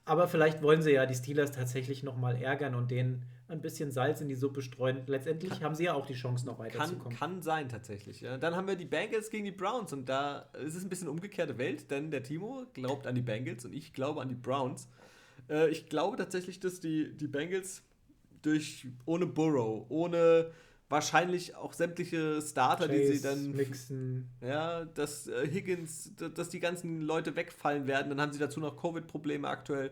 Aber 0.05 0.27
vielleicht 0.27 0.61
wollen 0.61 0.81
sie 0.81 0.91
ja 0.91 1.05
die 1.05 1.13
Steelers 1.13 1.51
tatsächlich 1.51 2.03
nochmal 2.03 2.35
ärgern 2.41 2.75
und 2.75 2.89
denen 2.91 3.25
ein 3.47 3.61
bisschen 3.61 3.91
Salz 3.91 4.21
in 4.21 4.27
die 4.27 4.35
Suppe 4.35 4.61
streuen. 4.61 5.03
Letztendlich 5.07 5.51
kann, 5.51 5.63
haben 5.63 5.75
sie 5.75 5.85
ja 5.85 5.93
auch 5.93 6.05
die 6.05 6.13
Chance, 6.13 6.45
noch 6.45 6.59
weiterzukommen. 6.59 7.17
Kann, 7.17 7.31
kann 7.33 7.41
sein, 7.41 7.69
tatsächlich. 7.69 8.21
Ja. 8.21 8.37
Dann 8.37 8.55
haben 8.55 8.67
wir 8.67 8.75
die 8.75 8.85
Bengals 8.85 9.29
gegen 9.29 9.45
die 9.45 9.51
Browns 9.51 9.93
und 9.93 10.09
da 10.09 10.49
ist 10.65 10.75
es 10.75 10.83
ein 10.83 10.89
bisschen 10.89 11.07
umgekehrte 11.07 11.57
Welt, 11.57 11.89
denn 11.91 12.11
der 12.11 12.23
Timo 12.23 12.65
glaubt 12.73 13.07
an 13.07 13.15
die 13.15 13.21
Bengals 13.21 13.65
und 13.65 13.73
ich 13.73 13.93
glaube 13.93 14.21
an 14.21 14.29
die 14.29 14.35
Browns. 14.35 14.87
Äh, 15.49 15.69
ich 15.69 15.89
glaube 15.89 16.17
tatsächlich, 16.17 16.59
dass 16.59 16.79
die, 16.79 17.15
die 17.15 17.27
Bengals 17.27 17.83
durch 18.41 18.87
ohne 19.05 19.25
Burrow, 19.25 19.85
ohne 19.89 20.51
wahrscheinlich 20.89 21.55
auch 21.55 21.73
sämtliche 21.73 22.41
Starter, 22.41 22.87
Chase, 22.87 22.99
die 22.99 23.17
sie 23.17 23.21
dann. 23.21 23.51
Mixen. 23.51 24.29
Ja, 24.41 24.85
dass 24.85 25.27
äh, 25.27 25.47
Higgins, 25.47 26.13
dass 26.15 26.49
die 26.49 26.59
ganzen 26.59 27.01
Leute 27.01 27.35
wegfallen 27.35 27.87
werden. 27.87 28.09
Dann 28.09 28.19
haben 28.19 28.33
sie 28.33 28.39
dazu 28.39 28.59
noch 28.59 28.75
Covid-Probleme 28.75 29.47
aktuell. 29.47 29.91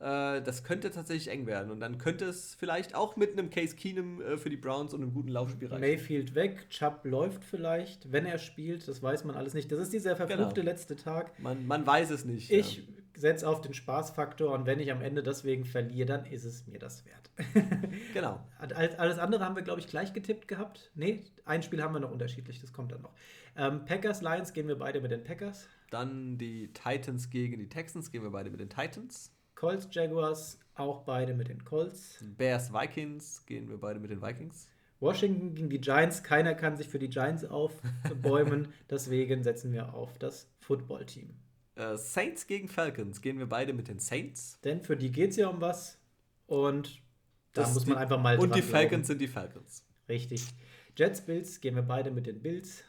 Äh, 0.00 0.42
das 0.42 0.64
könnte 0.64 0.90
tatsächlich 0.90 1.28
eng 1.28 1.46
werden. 1.46 1.70
Und 1.70 1.80
dann 1.80 1.98
könnte 1.98 2.24
es 2.24 2.54
vielleicht 2.54 2.94
auch 2.94 3.16
mit 3.16 3.32
einem 3.32 3.50
Case 3.50 3.74
Keenum 3.74 4.22
äh, 4.22 4.36
für 4.36 4.48
die 4.48 4.56
Browns 4.56 4.94
und 4.94 5.02
einem 5.02 5.12
guten 5.12 5.28
Laufspiel 5.28 5.68
reichen. 5.68 5.80
Mayfield 5.80 6.34
weg, 6.34 6.70
Chubb 6.70 7.04
läuft 7.04 7.44
vielleicht, 7.44 8.12
wenn 8.12 8.24
er 8.24 8.38
spielt. 8.38 8.86
Das 8.86 9.02
weiß 9.02 9.24
man 9.24 9.36
alles 9.36 9.54
nicht. 9.54 9.70
Das 9.72 9.80
ist 9.80 9.92
dieser 9.92 10.16
verfluchte 10.16 10.60
genau. 10.60 10.70
letzte 10.70 10.96
Tag. 10.96 11.38
Man, 11.40 11.66
man 11.66 11.86
weiß 11.86 12.10
es 12.10 12.24
nicht. 12.24 12.50
Ich 12.50 12.78
ja. 12.78 12.82
Setze 13.18 13.48
auf 13.48 13.60
den 13.60 13.74
Spaßfaktor 13.74 14.52
und 14.52 14.66
wenn 14.66 14.78
ich 14.78 14.92
am 14.92 15.02
Ende 15.02 15.22
deswegen 15.22 15.64
verliere, 15.64 16.06
dann 16.06 16.24
ist 16.24 16.44
es 16.44 16.66
mir 16.66 16.78
das 16.78 17.04
wert. 17.04 17.30
genau. 18.14 18.40
Alles 18.58 19.18
andere 19.18 19.44
haben 19.44 19.56
wir, 19.56 19.62
glaube 19.62 19.80
ich, 19.80 19.88
gleich 19.88 20.12
getippt 20.12 20.48
gehabt. 20.48 20.90
Nee, 20.94 21.24
ein 21.44 21.62
Spiel 21.62 21.82
haben 21.82 21.94
wir 21.94 22.00
noch 22.00 22.12
unterschiedlich, 22.12 22.60
das 22.60 22.72
kommt 22.72 22.92
dann 22.92 23.02
noch. 23.02 23.12
Ähm, 23.56 23.84
Packers, 23.84 24.22
Lions 24.22 24.52
gehen 24.52 24.68
wir 24.68 24.78
beide 24.78 25.00
mit 25.00 25.10
den 25.10 25.24
Packers. 25.24 25.68
Dann 25.90 26.38
die 26.38 26.72
Titans 26.72 27.30
gegen 27.30 27.58
die 27.58 27.68
Texans 27.68 28.10
gehen 28.12 28.22
wir 28.22 28.30
beide 28.30 28.50
mit 28.50 28.60
den 28.60 28.70
Titans. 28.70 29.32
Colts, 29.54 29.88
Jaguars, 29.90 30.60
auch 30.74 31.02
beide 31.02 31.34
mit 31.34 31.48
den 31.48 31.64
Colts. 31.64 32.24
Bears, 32.36 32.72
Vikings 32.72 33.44
gehen 33.46 33.68
wir 33.68 33.78
beide 33.78 33.98
mit 33.98 34.10
den 34.10 34.22
Vikings. 34.22 34.68
Washington 35.00 35.54
gegen 35.54 35.70
die 35.70 35.80
Giants. 35.80 36.22
Keiner 36.22 36.54
kann 36.54 36.76
sich 36.76 36.88
für 36.88 36.98
die 36.98 37.10
Giants 37.10 37.44
aufbäumen. 37.44 38.68
Deswegen 38.90 39.42
setzen 39.42 39.72
wir 39.72 39.94
auf 39.94 40.18
das 40.18 40.48
Football-Team. 40.60 41.34
Äh, 41.78 41.96
Saints 41.96 42.46
gegen 42.46 42.68
Falcons 42.68 43.22
gehen 43.22 43.38
wir 43.38 43.46
beide 43.46 43.72
mit 43.72 43.88
den 43.88 44.00
Saints. 44.00 44.60
Denn 44.64 44.82
für 44.82 44.96
die 44.96 45.12
geht 45.12 45.30
es 45.30 45.36
ja 45.36 45.48
um 45.48 45.60
was. 45.60 45.98
Und 46.46 47.00
da 47.52 47.62
das 47.62 47.74
muss 47.74 47.86
man 47.86 47.96
die, 47.96 48.02
einfach 48.02 48.20
mal. 48.20 48.38
Und 48.38 48.54
die 48.54 48.62
Falcons 48.62 48.90
glauben. 48.90 49.04
sind 49.04 49.20
die 49.20 49.28
Falcons. 49.28 49.84
Richtig. 50.08 50.44
Jets, 50.96 51.20
Bills 51.20 51.60
gehen 51.60 51.76
wir 51.76 51.82
beide 51.82 52.10
mit 52.10 52.26
den 52.26 52.42
Bills. 52.42 52.82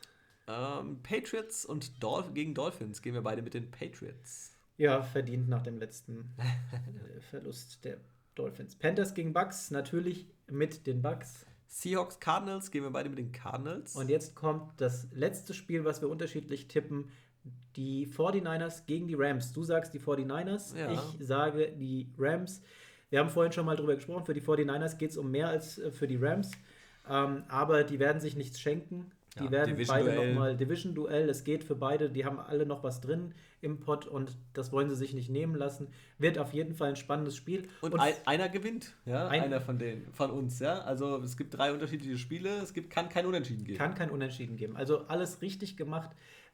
Ähm, 0.48 1.04
Patriots 1.04 1.64
und 1.66 2.02
Dolph 2.02 2.34
gegen 2.34 2.56
Dolphins 2.56 3.04
gehen 3.04 3.14
wir 3.14 3.22
beide 3.22 3.44
mit 3.44 3.54
den 3.54 3.70
Patriots. 3.70 4.58
Ja, 4.78 5.04
verdient 5.04 5.48
nach 5.48 5.62
dem 5.62 5.78
letzten 5.78 6.34
äh, 6.38 7.22
Verlust 7.30 7.86
der 7.86 7.98
Dolphins. 8.34 8.76
Panthers 8.76 9.14
gegen 9.14 9.34
Bucks, 9.34 9.70
natürlich 9.70 10.26
mit 10.48 10.88
den 10.88 11.04
Bucks. 11.04 11.46
Seahawks, 11.68 12.20
Cardinals, 12.20 12.72
gehen 12.72 12.84
wir 12.84 12.90
beide 12.90 13.10
mit 13.10 13.20
den 13.20 13.32
Cardinals. 13.32 13.96
Und 13.96 14.10
jetzt 14.10 14.34
kommt 14.34 14.82
das 14.82 15.08
letzte 15.12 15.54
Spiel, 15.54 15.86
was 15.86 16.02
wir 16.02 16.10
unterschiedlich 16.10 16.68
tippen. 16.68 17.12
Die 17.80 18.06
49ers 18.08 18.86
gegen 18.88 19.08
die 19.08 19.16
Rams. 19.16 19.54
Du 19.54 19.64
sagst 19.64 19.94
die 19.94 20.02
49ers, 20.02 20.78
ja. 20.78 20.92
ich 20.92 21.00
sage 21.26 21.72
die 21.72 22.08
Rams. 22.18 22.62
Wir 23.10 23.20
haben 23.20 23.30
vorhin 23.30 23.54
schon 23.54 23.66
mal 23.66 23.78
drüber 23.78 23.96
gesprochen, 23.96 24.26
für 24.26 24.34
die 24.34 24.42
49ers 24.42 24.98
geht 24.98 25.12
es 25.12 25.18
um 25.18 25.32
mehr 25.32 25.48
als 25.48 25.78
äh, 25.80 25.90
für 25.90 26.06
die 26.06 26.18
Rams. 26.18 26.52
Ähm, 27.10 27.44
aber 27.48 27.86
die 27.86 27.98
werden 27.98 28.20
sich 28.20 28.36
nichts 28.36 28.60
schenken. 28.60 29.12
Die 29.40 29.46
Ja, 29.46 29.52
werden 29.52 29.76
beide 29.88 30.04
Division-Duell. 30.10 30.34
nochmal 30.34 30.58
Division-Duell. 30.58 31.30
Es 31.30 31.46
geht 31.46 31.64
für 31.64 31.76
beide, 31.76 32.10
die 32.10 32.26
haben 32.26 32.38
alle 32.40 32.66
noch 32.66 32.84
was 32.84 33.00
drin 33.00 33.34
im 33.62 33.80
Pot 33.80 34.08
und 34.08 34.36
das 34.54 34.72
wollen 34.74 34.90
sie 34.90 34.96
sich 34.98 35.14
nicht 35.14 35.30
nehmen 35.30 35.56
lassen. 35.56 35.88
Wird 36.18 36.38
auf 36.38 36.52
jeden 36.54 36.74
Fall 36.76 36.90
ein 36.90 36.96
spannendes 36.98 37.38
Spiel. 37.38 37.70
Und, 37.80 37.98
ein, 37.98 38.14
einer 38.26 38.50
gewinnt, 38.50 38.94
ja, 39.06 39.28
Ein- 39.30 39.44
einer 39.44 39.62
von 39.62 39.78
denen, 39.80 40.12
von 40.12 40.32
uns, 40.32 40.60
ja. 40.60 40.80
Also 40.82 41.16
es 41.24 41.38
gibt 41.38 41.56
drei 41.58 41.72
unterschiedliche 41.72 42.18
Spiele, 42.18 42.50
es 42.58 42.74
gibt, 42.74 42.90
kann 42.90 43.08
kein 43.08 43.26
Unentschieden 43.26 43.64
geben. 43.64 43.78
Kann 43.78 43.96
kein 43.96 44.10
Unentschieden 44.10 44.58
geben. 44.58 44.76
Also 44.76 45.06
alles 45.08 45.42
richtig 45.42 45.78
gemacht. 45.78 46.10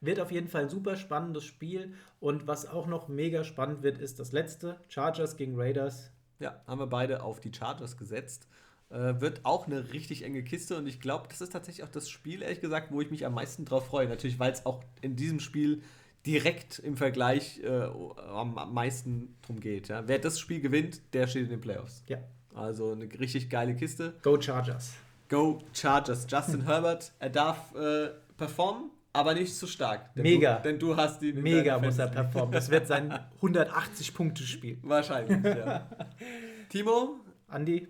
Wird 0.06 0.20
auf 0.20 0.32
jeden 0.32 0.48
Fall 0.48 0.64
ein 0.64 0.70
super 0.70 0.96
spannendes 0.96 1.44
Spiel. 1.44 1.94
Und 2.20 2.48
was 2.48 2.68
auch 2.68 2.88
noch 2.88 3.08
mega 3.08 3.44
spannend 3.44 3.84
wird, 3.84 3.98
ist 3.98 4.20
das 4.20 4.32
letzte: 4.32 4.80
Chargers 4.88 5.38
gegen 5.38 5.60
Raiders. 5.60 6.12
Ja, 6.40 6.62
haben 6.68 6.80
wir 6.80 6.88
beide 6.88 7.24
auf 7.24 7.40
die 7.40 7.52
Chargers 7.54 7.98
gesetzt. 7.98 8.48
Äh, 8.90 9.20
wird 9.20 9.42
auch 9.44 9.68
eine 9.68 9.94
richtig 9.94 10.24
enge 10.24 10.44
Kiste 10.44 10.78
und 10.78 10.86
ich 10.86 11.00
glaube, 11.00 11.28
das 11.28 11.42
ist 11.42 11.54
tatsächlich 11.54 11.84
auch 11.84 11.92
das 11.92 12.08
Spiel, 12.08 12.44
ehrlich 12.44 12.62
gesagt, 12.62 12.92
wo 12.92 13.02
ich 13.02 13.10
mich 13.10 13.26
am 13.26 13.34
meisten 13.34 13.66
drauf 13.66 13.88
freue. 13.88 14.08
Natürlich, 14.08 14.38
weil 14.38 14.52
es 14.52 14.66
auch 14.66 14.84
in 15.02 15.16
diesem 15.16 15.40
Spiel 15.40 15.82
direkt 16.26 16.80
im 16.80 16.98
Vergleich 16.98 17.60
äh, 17.64 17.70
am, 17.70 18.74
meisten 18.74 19.36
drum 19.42 19.60
geht. 19.60 19.88
Ja. 19.88 20.08
Wer 20.08 20.20
das 20.20 20.40
Spiel 20.40 20.60
gewinnt, 20.60 21.02
der 21.14 21.28
steht 21.28 21.44
in 21.44 21.50
den 21.50 21.62
Playoffs. 21.62 22.04
Ja, 22.08 22.18
Also 22.54 22.92
eine 22.92 23.06
richtig 23.20 23.50
geile 23.50 23.76
Kiste. 23.76 24.16
Go 24.22 24.40
Chargers. 24.40 24.94
Go 25.30 25.64
Chargers. 25.74 26.28
Justin 26.30 26.66
Herbert, 26.66 27.12
er 27.20 27.30
darf 27.30 27.74
äh, 27.76 28.10
performen, 28.38 28.92
aber 29.16 29.34
nicht 29.34 29.56
zu 29.56 29.68
stark. 29.68 30.14
Denn 30.16 30.24
Mega. 30.24 30.56
Du, 30.58 30.64
denn 30.64 30.80
du 30.80 30.96
hast 30.96 31.22
ihn 31.22 31.42
Mega 31.42 31.80
muss 31.80 31.98
er 31.98 32.08
performen. 32.08 32.52
Das 32.52 32.70
wird 32.70 32.88
sein 32.88 33.12
180-Punkte-Spiel. 33.42 34.80
Wahrscheinlich, 34.84 35.44
ja. 35.44 35.90
Timo, 36.70 37.20
Andi, 37.48 37.88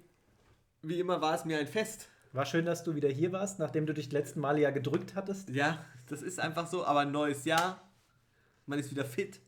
wie 0.82 1.00
immer 1.00 1.22
war 1.22 1.36
es 1.36 1.46
mir 1.46 1.58
ein 1.58 1.68
Fest. 1.68 2.10
war 2.32 2.46
schön, 2.46 2.66
dass 2.66 2.84
du 2.84 2.96
wieder 2.96 3.10
hier 3.10 3.32
warst, 3.32 3.60
nachdem 3.60 3.86
du 3.86 3.94
dich 3.94 4.12
letzten 4.12 4.40
Male 4.40 4.62
ja 4.62 4.72
gedrückt 4.72 5.16
hattest. 5.16 5.50
Ja, 5.50 5.84
das 6.08 6.22
ist 6.22 6.40
einfach 6.40 6.68
so, 6.68 6.86
aber 6.86 7.02
ein 7.02 7.12
neues 7.12 7.46
Jahr. 7.46 7.82
Man 8.66 8.80
ist 8.80 8.92
wieder 8.92 9.06
fit. 9.06 9.40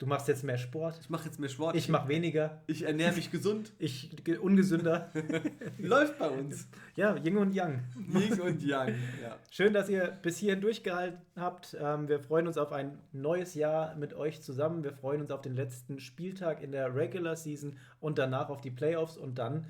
Du 0.00 0.06
machst 0.06 0.28
jetzt 0.28 0.44
mehr 0.44 0.56
Sport. 0.56 0.98
Ich 1.02 1.10
mache 1.10 1.26
jetzt 1.26 1.38
mehr 1.38 1.50
Sport. 1.50 1.76
Ich 1.76 1.90
mache 1.90 2.08
weniger. 2.08 2.62
ich 2.66 2.84
ernähre 2.84 3.14
mich 3.14 3.30
gesund. 3.30 3.70
Ich 3.78 4.10
ge- 4.24 4.38
ungesünder. 4.38 5.12
Läuft 5.78 6.18
bei 6.18 6.30
uns. 6.30 6.66
Ja, 6.96 7.14
Yin 7.16 7.36
und 7.36 7.52
Yang. 7.52 7.84
Yin 8.14 8.40
und 8.40 8.62
Yang. 8.62 8.94
Ja. 9.22 9.36
Schön, 9.50 9.74
dass 9.74 9.90
ihr 9.90 10.06
bis 10.22 10.38
hierhin 10.38 10.62
durchgehalten 10.62 11.20
habt. 11.36 11.76
Ähm, 11.78 12.08
wir 12.08 12.18
freuen 12.18 12.46
uns 12.46 12.56
auf 12.56 12.72
ein 12.72 12.98
neues 13.12 13.54
Jahr 13.54 13.94
mit 13.96 14.14
euch 14.14 14.40
zusammen. 14.40 14.82
Wir 14.84 14.94
freuen 14.94 15.20
uns 15.20 15.30
auf 15.30 15.42
den 15.42 15.54
letzten 15.54 16.00
Spieltag 16.00 16.62
in 16.62 16.72
der 16.72 16.94
Regular 16.94 17.36
Season 17.36 17.76
und 18.00 18.16
danach 18.16 18.48
auf 18.48 18.62
die 18.62 18.70
Playoffs 18.70 19.18
und 19.18 19.38
dann 19.38 19.66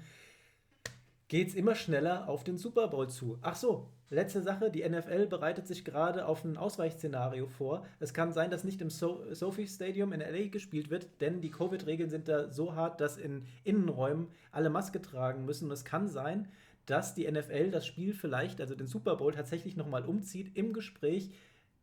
geht 1.27 1.49
es 1.49 1.55
immer 1.57 1.75
schneller 1.75 2.29
auf 2.29 2.45
den 2.45 2.57
Super 2.57 2.87
Bowl 2.87 3.09
zu. 3.09 3.39
Ach 3.43 3.57
so, 3.57 3.89
letzte 4.11 4.43
Sache, 4.43 4.71
die 4.71 4.87
NFL 4.87 5.27
bereitet 5.27 5.67
sich 5.67 5.85
gerade 5.85 6.27
auf 6.27 6.45
ein 6.45 6.57
Ausweichszenario 6.57 7.47
vor. 7.47 7.87
Es 7.99 8.13
kann 8.13 8.33
sein, 8.33 8.51
dass 8.51 8.65
nicht 8.65 8.81
im 8.81 8.91
so 8.91 9.25
Sophie 9.33 9.67
Stadium 9.67 10.13
in 10.13 10.21
LA 10.21 10.49
gespielt 10.49 10.91
wird, 10.91 11.09
denn 11.21 11.41
die 11.41 11.51
Covid-Regeln 11.51 12.11
sind 12.11 12.29
da 12.29 12.51
so 12.51 12.75
hart, 12.75 13.01
dass 13.01 13.17
in 13.17 13.47
Innenräumen 13.65 14.29
alle 14.53 14.71
Maske 14.71 15.01
tragen 15.01 15.45
müssen. 15.45 15.67
Und 15.67 15.73
es 15.73 15.85
kann 15.85 16.09
sein, 16.09 16.49
dass 16.87 17.15
die 17.15 17.31
NFL 17.31 17.71
das 17.71 17.87
Spiel 17.87 18.13
vielleicht, 18.13 18.61
also 18.61 18.75
den 18.75 18.89
Super 18.89 19.17
Bowl, 19.17 19.33
tatsächlich 19.33 19.77
nochmal 19.77 20.05
umzieht. 20.05 20.57
Im 20.57 20.73
Gespräch 20.73 21.31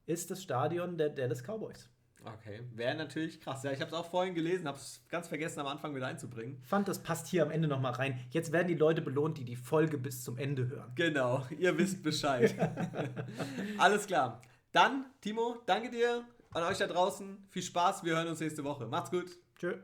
ist 0.06 0.30
das 0.32 0.44
Stadion 0.44 0.98
der 0.98 1.10
Dallas 1.10 1.44
Cowboys. 1.44 1.90
Okay, 2.24 2.62
wäre 2.74 2.96
natürlich 2.96 3.40
krass. 3.40 3.64
Ja, 3.64 3.72
ich 3.72 3.80
habe 3.80 3.90
es 3.90 3.94
auch 3.94 4.10
vorhin 4.10 4.34
gelesen, 4.34 4.68
habe 4.68 4.78
es 4.78 5.02
ganz 5.10 5.28
vergessen 5.28 5.60
am 5.60 5.68
Anfang 5.68 5.96
wieder 5.96 6.08
einzubringen. 6.08 6.62
Fand, 6.64 6.88
das 6.88 7.02
passt 7.02 7.28
hier 7.28 7.44
am 7.44 7.52
Ende 7.52 7.68
nochmal 7.68 7.94
rein. 7.94 8.20
Jetzt 8.32 8.52
werden 8.52 8.68
die 8.68 8.76
Leute 8.76 9.02
belohnt, 9.02 9.38
die 9.38 9.46
die 9.46 9.56
Folge 9.56 9.98
bis 9.98 10.24
zum 10.24 10.38
Ende 10.38 10.68
hören. 10.68 10.92
Genau, 10.96 11.46
ihr 11.58 11.78
wisst 11.78 12.04
Bescheid. 12.04 12.56
Alles 13.78 14.08
klar. 14.08 14.42
Dann, 14.72 15.06
Timo, 15.22 15.58
danke 15.66 15.90
dir 15.90 16.26
an 16.52 16.64
euch 16.64 16.78
da 16.78 16.88
draußen. 16.88 17.48
Viel 17.50 17.64
Spaß, 17.64 18.04
wir 18.04 18.16
hören 18.16 18.28
uns 18.28 18.40
nächste 18.40 18.64
Woche. 18.64 18.88
Macht's 18.88 19.12
gut. 19.12 19.38
Tschö. 19.56 19.78